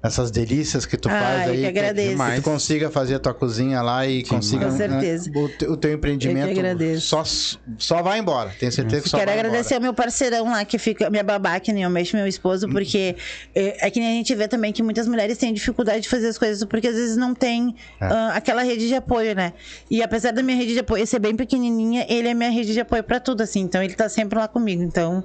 nessas 0.02 0.30
delícias 0.30 0.86
que 0.86 0.96
tu 0.96 1.08
Ah, 1.08 1.12
faz 1.20 1.46
eu 1.48 1.52
aí. 1.54 1.60
que 1.60 1.66
agradeço. 1.66 2.16
Que 2.24 2.34
tu 2.36 2.42
consiga 2.42 2.90
fazer 2.90 3.16
a 3.16 3.18
tua 3.18 3.34
cozinha 3.34 3.82
lá 3.82 4.06
e 4.06 4.22
consiga 4.22 4.66
Com 4.66 4.72
né, 4.72 4.76
certeza. 4.76 5.30
o, 5.34 5.48
te- 5.48 5.66
o 5.66 5.76
teu 5.76 5.92
empreendimento. 5.92 6.50
Agradeço. 6.50 7.00
Só, 7.08 7.24
só 7.78 8.02
vai 8.02 8.18
embora. 8.20 8.50
Tenho 8.58 8.70
certeza 8.70 9.02
que 9.02 9.08
só 9.08 9.18
Quero 9.18 9.30
vai 9.30 9.40
agradecer 9.40 9.74
ao 9.74 9.80
meu 9.80 9.92
parceirão 9.92 10.44
lá, 10.44 10.64
que 10.64 10.78
fica, 10.78 11.10
minha 11.10 11.24
babá, 11.24 11.58
que 11.58 11.72
nem 11.72 11.82
eu 11.82 11.90
mexo, 11.90 12.16
meu 12.16 12.26
esposo, 12.28 12.68
porque 12.68 13.16
é, 13.54 13.86
é 13.86 13.90
que 13.90 13.98
nem 13.98 14.08
a 14.10 14.12
gente 14.12 14.34
vê 14.34 14.46
também 14.46 14.72
que 14.72 14.82
muitas 14.82 15.08
mulheres 15.08 15.36
têm 15.36 15.52
dificuldade 15.52 16.02
de 16.02 16.08
fazer 16.08 16.28
as 16.28 16.38
coisas, 16.38 16.62
porque 16.64 16.86
às 16.88 16.94
vezes 16.94 17.16
não 17.16 17.34
tem 17.34 17.74
É. 18.00 18.04
ah, 18.04 18.32
aquela 18.34 18.62
rede 18.62 18.86
de 18.86 18.94
apoio, 18.94 19.34
né? 19.34 19.52
E 19.90 20.00
apesar 20.02 20.30
da 20.32 20.42
minha 20.42 20.56
rede 20.56 20.74
de 20.74 20.78
apoio 20.78 21.04
ser 21.06 21.18
bem 21.18 21.34
pequenininha, 21.34 22.06
ele 22.08 22.28
é 22.28 22.34
minha 22.34 22.50
rede 22.50 22.72
de 22.72 22.80
apoio 22.80 23.02
pra 23.02 23.18
tudo, 23.18 23.42
assim. 23.42 23.60
Então 23.60 23.82
ele 23.82 23.94
tá 23.94 24.08
sempre 24.08 24.38
lá 24.38 24.46
comigo. 24.46 24.82
Então 24.82 25.24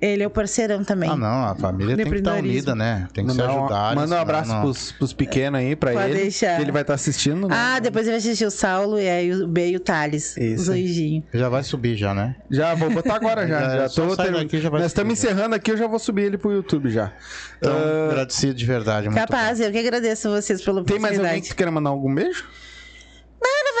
ele 0.00 0.22
é 0.22 0.26
o 0.26 0.30
parceirão 0.30 0.82
também. 0.84 1.10
Ah, 1.10 1.16
não, 1.16 1.44
a 1.46 1.54
família 1.54 1.96
tem 1.96 2.04
que 2.06 2.16
estar 2.16 2.30
Empreendedorismo. 2.38 2.72
unida, 2.72 2.74
né? 2.74 3.08
Tem 3.12 3.24
que 3.26 3.32
se 3.32 3.36
Mandar 3.38 3.52
um- 3.54 3.58
ajudar. 3.64 3.94
Manda 3.94 4.14
um 4.16 4.18
abraço 4.18 4.50
não- 4.52 4.60
pros, 4.62 4.92
pros 4.92 5.12
pequenos 5.12 5.60
aí 5.60 5.76
pra 5.76 5.92
Pode 5.92 6.10
ele. 6.10 6.20
deixar. 6.22 6.56
que 6.56 6.62
ele 6.62 6.72
vai 6.72 6.82
estar 6.82 6.94
assistindo. 6.94 7.48
né? 7.48 7.54
Ah, 7.58 7.78
depois 7.80 8.06
ele 8.06 8.12
vai 8.12 8.18
assistir 8.18 8.44
o 8.44 8.50
Saulo 8.50 8.98
e 8.98 9.08
aí 9.08 9.32
o 9.32 9.46
B 9.46 9.70
e 9.70 9.76
o 9.76 9.80
Thales. 9.80 10.36
Isso 10.36 10.72
Os. 10.72 11.22
Já 11.38 11.48
vai 11.48 11.62
subir 11.62 11.96
já, 11.96 12.14
né? 12.14 12.36
Já 12.50 12.74
vou 12.74 12.90
botar 12.90 13.14
agora 13.16 13.46
já. 13.46 13.60
Já- 13.70 13.76
já 13.76 13.88
tô 13.88 14.16
ter- 14.16 14.32
daqui, 14.32 14.60
já 14.60 14.70
vai 14.70 14.80
Nós 14.80 14.90
estamos 14.90 15.12
encerrando 15.12 15.54
aqui, 15.54 15.70
eu 15.70 15.76
já 15.76 15.86
vou 15.86 15.98
subir 15.98 16.22
ele 16.22 16.38
pro 16.38 16.50
YouTube 16.52 16.88
já. 16.90 17.12
Então, 17.58 17.72
Ah, 17.72 18.10
agradecido 18.10 18.54
de 18.54 18.64
verdade. 18.66 19.08
muito 19.08 19.18
Capaz, 19.18 19.60
eu 19.60 19.70
que 19.70 19.78
agradeço 19.78 20.28
vocês 20.30 20.62
pela 20.62 20.82
tem 20.82 20.98
mais 20.98 21.18
alguém 21.18 21.40
que 21.42 21.54
queira 21.54 21.70
mandar 21.70 21.90
algum 21.90 22.14
beijo? 22.14 22.44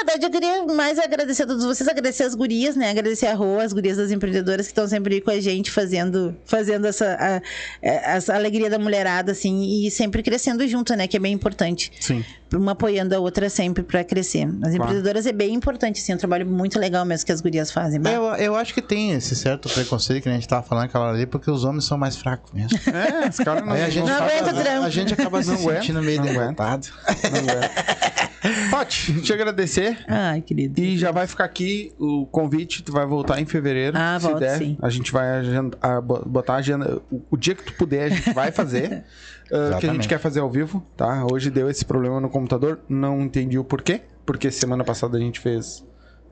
Verdade, 0.04 0.24
eu 0.24 0.30
queria 0.30 0.64
mais 0.64 0.98
agradecer 0.98 1.42
a 1.42 1.46
todos 1.46 1.64
vocês, 1.64 1.86
agradecer 1.88 2.22
as 2.24 2.34
gurias, 2.34 2.74
né? 2.74 2.90
Agradecer 2.90 3.26
a 3.26 3.34
Rô, 3.34 3.58
as 3.58 3.72
gurias 3.72 3.98
das 3.98 4.10
empreendedoras 4.10 4.66
que 4.66 4.72
estão 4.72 4.88
sempre 4.88 5.16
aí 5.16 5.20
com 5.20 5.30
a 5.30 5.38
gente, 5.40 5.70
fazendo, 5.70 6.34
fazendo 6.46 6.86
essa, 6.86 7.16
a- 7.20 7.42
essa 7.82 8.34
alegria 8.34 8.70
da 8.70 8.78
mulherada, 8.78 9.32
assim, 9.32 9.84
e 9.86 9.90
sempre 9.90 10.22
crescendo 10.22 10.66
junto, 10.66 10.94
né? 10.94 11.06
Que 11.06 11.16
é 11.16 11.20
bem 11.20 11.32
importante. 11.34 11.92
Sim. 12.00 12.24
Uma 12.52 12.72
apoiando 12.72 13.14
a 13.14 13.18
outra 13.20 13.48
sempre 13.48 13.82
pra 13.82 14.02
crescer. 14.02 14.48
As 14.62 14.74
empreendedoras 14.74 15.24
é 15.26 15.32
bem 15.32 15.54
importante, 15.54 16.00
assim, 16.00 16.12
é 16.12 16.14
um 16.14 16.18
trabalho 16.18 16.46
muito 16.46 16.78
legal 16.78 17.04
mesmo 17.04 17.24
que 17.26 17.32
as 17.32 17.40
gurias 17.40 17.70
fazem. 17.70 18.00
Eu, 18.04 18.24
eu 18.36 18.56
acho 18.56 18.74
que 18.74 18.82
tem 18.82 19.12
esse 19.12 19.36
certo 19.36 19.68
preconceito 19.68 20.22
que 20.24 20.28
a 20.28 20.32
gente 20.32 20.48
tava 20.48 20.62
falando 20.62 20.84
aquela 20.86 21.06
hora 21.06 21.16
ali, 21.16 21.26
porque 21.26 21.50
os 21.50 21.64
homens 21.64 21.84
são 21.84 21.96
mais 21.96 22.16
fracos 22.16 22.52
mesmo. 22.52 22.78
É, 22.90 23.28
os 23.28 23.36
caras 23.36 23.64
não, 23.64 23.72
Aí 23.72 23.82
a 23.82 23.88
gente, 23.90 24.06
Não 24.06 24.14
acaba, 24.14 24.30
aguenta 24.30 24.50
o 24.50 24.62
trampo. 24.62 24.84
a 24.86 24.90
gente 24.90 25.14
acaba 25.14 25.42
se 25.42 25.56
sentindo 25.56 26.02
meio 26.02 26.20
derrotado. 26.22 26.88
Pode 28.70 29.20
te 29.22 29.32
agradecer. 29.32 29.98
Ai, 30.08 30.40
querido. 30.40 30.80
E 30.80 30.96
já 30.96 31.10
vai 31.10 31.26
ficar 31.26 31.44
aqui 31.44 31.92
o 31.98 32.26
convite, 32.26 32.82
tu 32.82 32.90
vai 32.92 33.04
voltar 33.06 33.40
em 33.40 33.44
fevereiro. 33.44 33.96
Ah, 33.98 34.18
se 34.18 34.26
volto, 34.26 34.40
der. 34.40 34.58
sim. 34.58 34.76
A 34.80 34.88
gente 34.88 35.12
vai 35.12 35.28
agenda- 35.38 35.76
a- 35.80 36.00
bo- 36.00 36.22
botar 36.26 36.54
a 36.54 36.56
agenda. 36.56 37.00
O, 37.10 37.20
o 37.30 37.36
dia 37.36 37.54
que 37.54 37.62
tu 37.64 37.74
puder, 37.74 38.04
a 38.04 38.08
gente 38.08 38.32
vai 38.32 38.50
fazer. 38.50 39.04
ah, 39.52 39.76
que 39.78 39.86
a 39.86 39.92
gente 39.92 40.08
quer 40.08 40.18
fazer 40.18 40.40
ao 40.40 40.50
vivo, 40.50 40.84
tá? 40.96 41.26
Hoje 41.30 41.50
deu 41.50 41.68
esse 41.68 41.84
problema 41.84 42.18
no 42.20 42.30
computador, 42.30 42.39
não 42.88 43.20
entendi 43.20 43.58
o 43.58 43.64
porquê. 43.64 44.02
Porque 44.26 44.50
semana 44.50 44.84
passada 44.84 45.16
a 45.16 45.20
gente 45.20 45.40
fez 45.40 45.84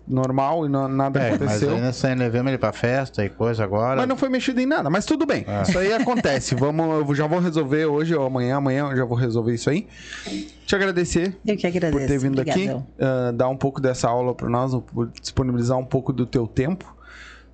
normal 0.07 0.65
e 0.65 0.69
não- 0.71 0.89
nada 0.89 1.21
É, 1.21 1.31
mas 1.33 1.43
aconteceu. 1.43 1.75
aí 1.75 1.81
nós 1.83 2.03
levamos 2.03 2.49
ele 2.49 2.57
pra 2.59 2.73
festa 2.73 3.25
e 3.25 3.29
coisa 3.29 3.63
agora. 3.65 3.97
Mas 3.97 4.09
não 4.09 4.17
foi 4.17 4.29
mexido 4.31 4.59
em 4.61 4.65
nada, 4.67 4.89
mas 4.89 5.05
tudo 5.05 5.27
bem. 5.27 5.45
É. 5.47 5.63
Isso 5.63 5.79
aí 5.79 5.93
acontece. 5.93 6.55
Vamos, 6.57 7.09
eu 7.09 7.15
já 7.15 7.27
vou 7.27 7.41
resolver 7.41 7.85
hoje 7.87 8.15
ou 8.15 8.25
amanhã. 8.27 8.57
Amanhã 8.57 8.89
eu 8.91 8.97
já 8.97 9.05
vou 9.05 9.17
resolver 9.19 9.53
isso 9.55 9.69
aí. 9.69 9.87
Te 10.67 10.75
agradecer 10.75 11.37
Eu 11.45 11.57
que 11.57 11.67
agradeço. 11.67 11.99
por 12.01 12.07
ter 12.09 12.19
vindo 12.19 12.39
Obrigadão. 12.41 12.79
aqui, 12.79 12.87
ah, 13.05 13.33
dar 13.35 13.49
um 13.49 13.57
pouco 13.57 13.81
dessa 13.81 14.09
aula 14.09 14.35
para 14.35 14.49
nós, 14.49 14.75
por 14.95 15.09
disponibilizar 15.21 15.77
um 15.77 15.85
pouco 15.85 16.13
do 16.13 16.25
teu 16.25 16.47
tempo 16.47 16.97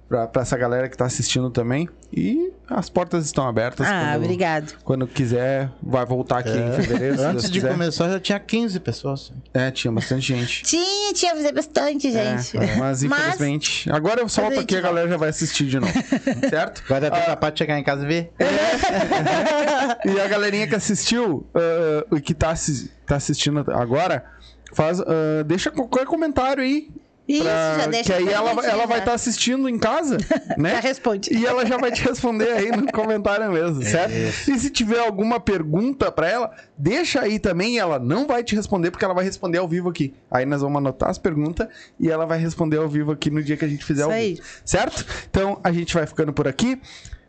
para 0.08 0.42
essa 0.42 0.56
galera 0.56 0.88
que 0.88 0.96
tá 0.96 1.06
assistindo 1.06 1.50
também. 1.50 1.88
E 2.12 2.52
as 2.68 2.88
portas 2.88 3.24
estão 3.26 3.46
abertas. 3.48 3.86
Ah, 3.86 4.10
quando, 4.12 4.22
obrigado. 4.24 4.72
Quando 4.84 5.06
quiser, 5.06 5.70
vai 5.82 6.04
voltar 6.06 6.38
aqui 6.38 6.50
em 6.50 6.72
fevereiro. 6.72 7.20
Antes 7.22 7.50
de 7.50 7.58
quiser. 7.58 7.72
começar 7.72 8.08
já 8.08 8.20
tinha 8.20 8.38
15 8.38 8.78
pessoas. 8.80 9.32
É, 9.52 9.70
tinha 9.70 9.90
bastante 9.90 10.26
gente. 10.26 10.62
Tinha, 10.74 11.12
tinha 11.12 11.34
fazer 11.34 11.52
bastante, 11.52 12.12
gente. 12.12 12.56
É, 12.56 12.76
mas 12.76 13.02
infelizmente. 13.02 13.90
Agora 13.90 14.20
eu 14.20 14.28
solto 14.28 14.50
Mas 14.50 14.58
a 14.58 14.62
aqui, 14.62 14.76
a 14.76 14.80
galera 14.80 15.08
já 15.08 15.16
vai 15.16 15.28
assistir 15.30 15.66
de 15.66 15.80
novo. 15.80 15.92
certo? 16.48 16.82
Vai 16.88 17.00
dar 17.00 17.10
tempo 17.10 17.36
pra 17.36 17.52
chegar 17.56 17.78
em 17.78 17.84
casa 17.84 18.04
e 18.04 18.06
ver. 18.06 18.32
E 20.04 20.20
a 20.20 20.28
galerinha 20.28 20.66
que 20.66 20.74
assistiu 20.74 21.46
ah, 21.54 22.04
e 22.16 22.20
que 22.20 22.34
tá, 22.34 22.50
assi- 22.50 22.90
tá 23.06 23.16
assistindo 23.16 23.64
agora, 23.72 24.24
faz, 24.72 25.00
ah, 25.00 25.42
deixa 25.46 25.70
qualquer 25.70 26.04
comentário 26.06 26.62
aí. 26.62 26.90
Isso, 27.26 27.42
pra- 27.42 27.78
já 27.78 27.86
deixa 27.86 28.04
Que 28.04 28.12
aí 28.12 28.28
ela, 28.28 28.50
ela 28.66 28.86
vai 28.86 28.98
estar 28.98 29.14
assistindo 29.14 29.66
em 29.68 29.78
casa, 29.78 30.18
né? 30.58 30.72
Já 30.72 30.80
responde. 30.80 31.32
E 31.34 31.46
ela 31.46 31.64
já 31.64 31.78
vai 31.78 31.90
te 31.90 32.02
responder 32.02 32.52
aí 32.52 32.70
no 32.70 32.90
comentário 32.92 33.50
mesmo, 33.50 33.82
certo? 33.82 34.12
E 34.12 34.58
se 34.58 34.68
tiver 34.70 34.98
alguma 34.98 35.40
pergunta 35.40 36.12
pra 36.12 36.28
ela, 36.28 36.50
deixa 36.76 37.22
aí 37.22 37.38
também. 37.38 37.78
Ela 37.78 37.98
não 37.98 38.26
vai 38.26 38.44
te 38.44 38.54
responder 38.54 38.90
porque 38.90 39.04
ela 39.04 39.14
vai 39.14 39.24
responder 39.24 39.56
ao 39.58 39.66
vivo 39.66 39.88
aqui. 39.88 40.12
Aí 40.30 40.44
nós 40.44 40.60
vamos 40.60 40.76
anotar 40.76 41.08
as 41.08 41.16
perguntas 41.18 41.66
e 41.98 42.10
ela 42.10 42.26
vai 42.26 42.38
responder 42.38 42.76
ao 42.76 42.88
vivo 42.88 43.12
aqui 43.12 43.30
no 43.30 43.42
dia 43.42 43.56
que 43.56 43.64
a 43.64 43.68
gente 43.68 43.84
fizer 43.84 44.02
Isso 44.02 44.10
ao 44.10 44.16
aí. 44.16 44.34
vivo. 44.34 44.46
Certo? 44.64 45.06
Então 45.30 45.58
a 45.64 45.72
gente 45.72 45.94
vai 45.94 46.06
ficando 46.06 46.32
por 46.32 46.46
aqui. 46.46 46.78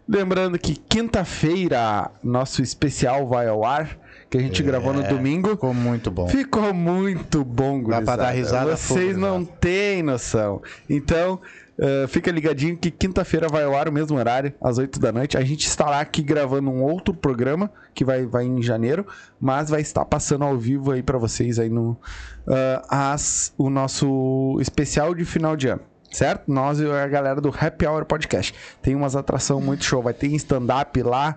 Lembrando 0.08 0.60
que 0.60 0.76
quinta-feira 0.76 2.12
nosso 2.24 2.62
especial 2.62 3.28
vai 3.28 3.48
ao 3.48 3.66
ar, 3.66 3.98
que 4.30 4.38
a 4.38 4.42
gente 4.42 4.62
gravou 4.64 4.94
no 4.94 5.04
domingo. 5.04 5.50
Ficou 5.52 5.74
muito 5.74 6.12
bom. 6.12 6.28
Ficou 6.28 6.74
muito 6.74 7.44
bom, 7.44 7.82
Dá 7.82 7.88
pra 7.88 7.96
gurizada. 7.98 8.24
dar 8.24 8.32
risada 8.32 8.76
Vocês 8.78 9.16
não 9.18 9.38
gurizada. 9.38 9.58
têm 9.60 10.04
noção. 10.04 10.62
Então, 10.90 11.40
eh, 11.78 12.06
fica 12.08 12.32
ligadinho 12.32 12.78
que 12.78 12.90
quinta-feira 12.90 13.48
vai 13.48 13.64
ao 13.64 13.76
ar 13.76 13.88
o 13.88 13.92
mesmo 13.92 14.18
horário, 14.18 14.54
às 14.62 14.78
8 14.78 15.00
da 15.00 15.12
noite. 15.12 15.38
A 15.38 15.42
gente 15.42 15.68
estará 15.68 16.00
aqui 16.00 16.22
gravando 16.22 16.70
um 16.70 16.82
outro 16.84 17.14
programa 17.14 17.72
que 17.94 18.04
vai, 18.04 18.26
vai 18.26 18.46
em 18.46 18.62
janeiro, 18.62 19.06
mas 19.40 19.70
vai 19.70 19.82
estar 19.82 20.06
passando 20.06 20.44
ao 20.44 20.58
vivo 20.58 20.92
aí 20.92 21.04
pra 21.04 21.18
vocês 21.18 21.60
aí 21.60 21.70
no 21.70 21.98
ah, 22.48 23.14
as, 23.14 23.54
o 23.58 23.70
nosso 23.70 24.58
especial 24.60 25.14
de 25.14 25.26
final 25.26 25.56
de 25.56 25.68
ano. 25.68 25.82
Certo? 26.12 26.50
Nós 26.50 26.80
e 26.80 26.90
a 26.90 27.08
galera 27.08 27.42
do 27.42 27.50
Happy 27.50 27.86
Hour 27.86 28.06
Podcast. 28.06 28.54
Tem 28.82 28.96
umas 28.96 29.18
atrações 29.18 29.62
muito 29.62 29.84
show. 29.84 30.02
Vai 30.02 30.14
ter 30.14 30.28
stand-up 30.28 31.02
lá. 31.04 31.36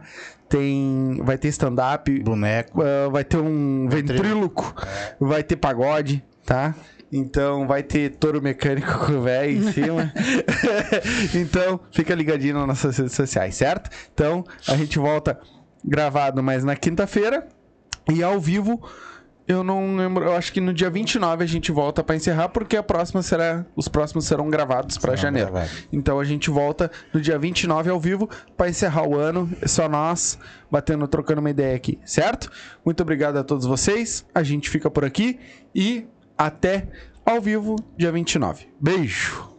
Tem. 0.49 1.21
Vai 1.23 1.39
ter 1.39 1.49
stand-up. 1.49 2.11
Boneco. 2.21 2.81
Uh, 2.81 3.11
vai 3.11 3.25
ter 3.25 3.37
um 3.37 3.89
ventríloco, 3.89 4.75
vai 5.21 5.43
ter 5.43 5.57
pagode, 5.57 6.25
tá? 6.45 6.75
Então 7.11 7.67
vai 7.67 7.83
ter 7.83 8.11
touro 8.11 8.43
mecânico 8.43 9.07
com 9.07 9.13
o 9.13 9.23
velho 9.23 9.59
em 9.59 9.73
cima. 9.73 10.13
então 11.35 11.81
fica 11.91 12.15
ligadinho 12.15 12.55
nas 12.55 12.67
nossas 12.67 12.97
redes 12.99 13.15
sociais, 13.15 13.55
certo? 13.55 13.91
Então 14.13 14.45
a 14.67 14.77
gente 14.77 14.99
volta 14.99 15.39
gravado 15.85 16.43
mais 16.43 16.65
na 16.65 16.77
quinta-feira 16.77 17.47
e 18.13 18.23
ao 18.23 18.39
vivo. 18.39 18.83
Eu 19.49 19.65
não 19.65 19.97
lembro, 19.97 20.27
eu 20.27 20.37
acho 20.37 20.53
que 20.53 20.61
no 20.61 20.75
dia 20.75 20.91
29 20.91 21.43
a 21.43 21.47
gente 21.47 21.73
volta 21.73 22.05
pra 22.05 22.15
encerrar, 22.15 22.51
porque 22.51 22.77
a 22.77 22.83
próxima 22.83 23.23
será, 23.23 23.65
os 23.75 23.89
próximos 23.89 24.27
serão 24.27 24.51
gravados 24.51 24.97
Serão 24.97 25.17
janeiro. 25.17 25.51
gravados. 25.51 25.89
Então 25.91 26.21
a 26.21 26.25
gente 26.25 26.51
volta 26.51 26.91
no 27.15 27.21
dia 27.21 27.39
29 27.39 27.89
ao 27.89 27.99
vivo 27.99 28.29
pra 28.59 28.69
encerrar 28.69 29.09
o 29.09 29.17
ano. 29.17 29.51
É 29.63 29.67
só 29.67 29.89
nós 29.89 30.39
batendo, 30.71 31.09
trocando 31.09 31.41
uma 31.41 31.49
ideia 31.51 31.75
aqui, 31.75 31.99
certo? 32.05 32.51
Muito 32.85 33.03
obrigado 33.03 33.39
a 33.39 33.43
todos 33.43 33.65
vocês. 33.65 34.27
A 34.35 34.43
gente 34.43 34.69
fica 34.69 34.91
por 34.91 35.03
aqui 35.03 35.39
e 35.75 36.07
até 36.37 36.87
ao 37.25 37.41
vivo 37.41 37.77
dia 37.97 38.13
29. 38.13 38.69
Beijo. 38.79 39.58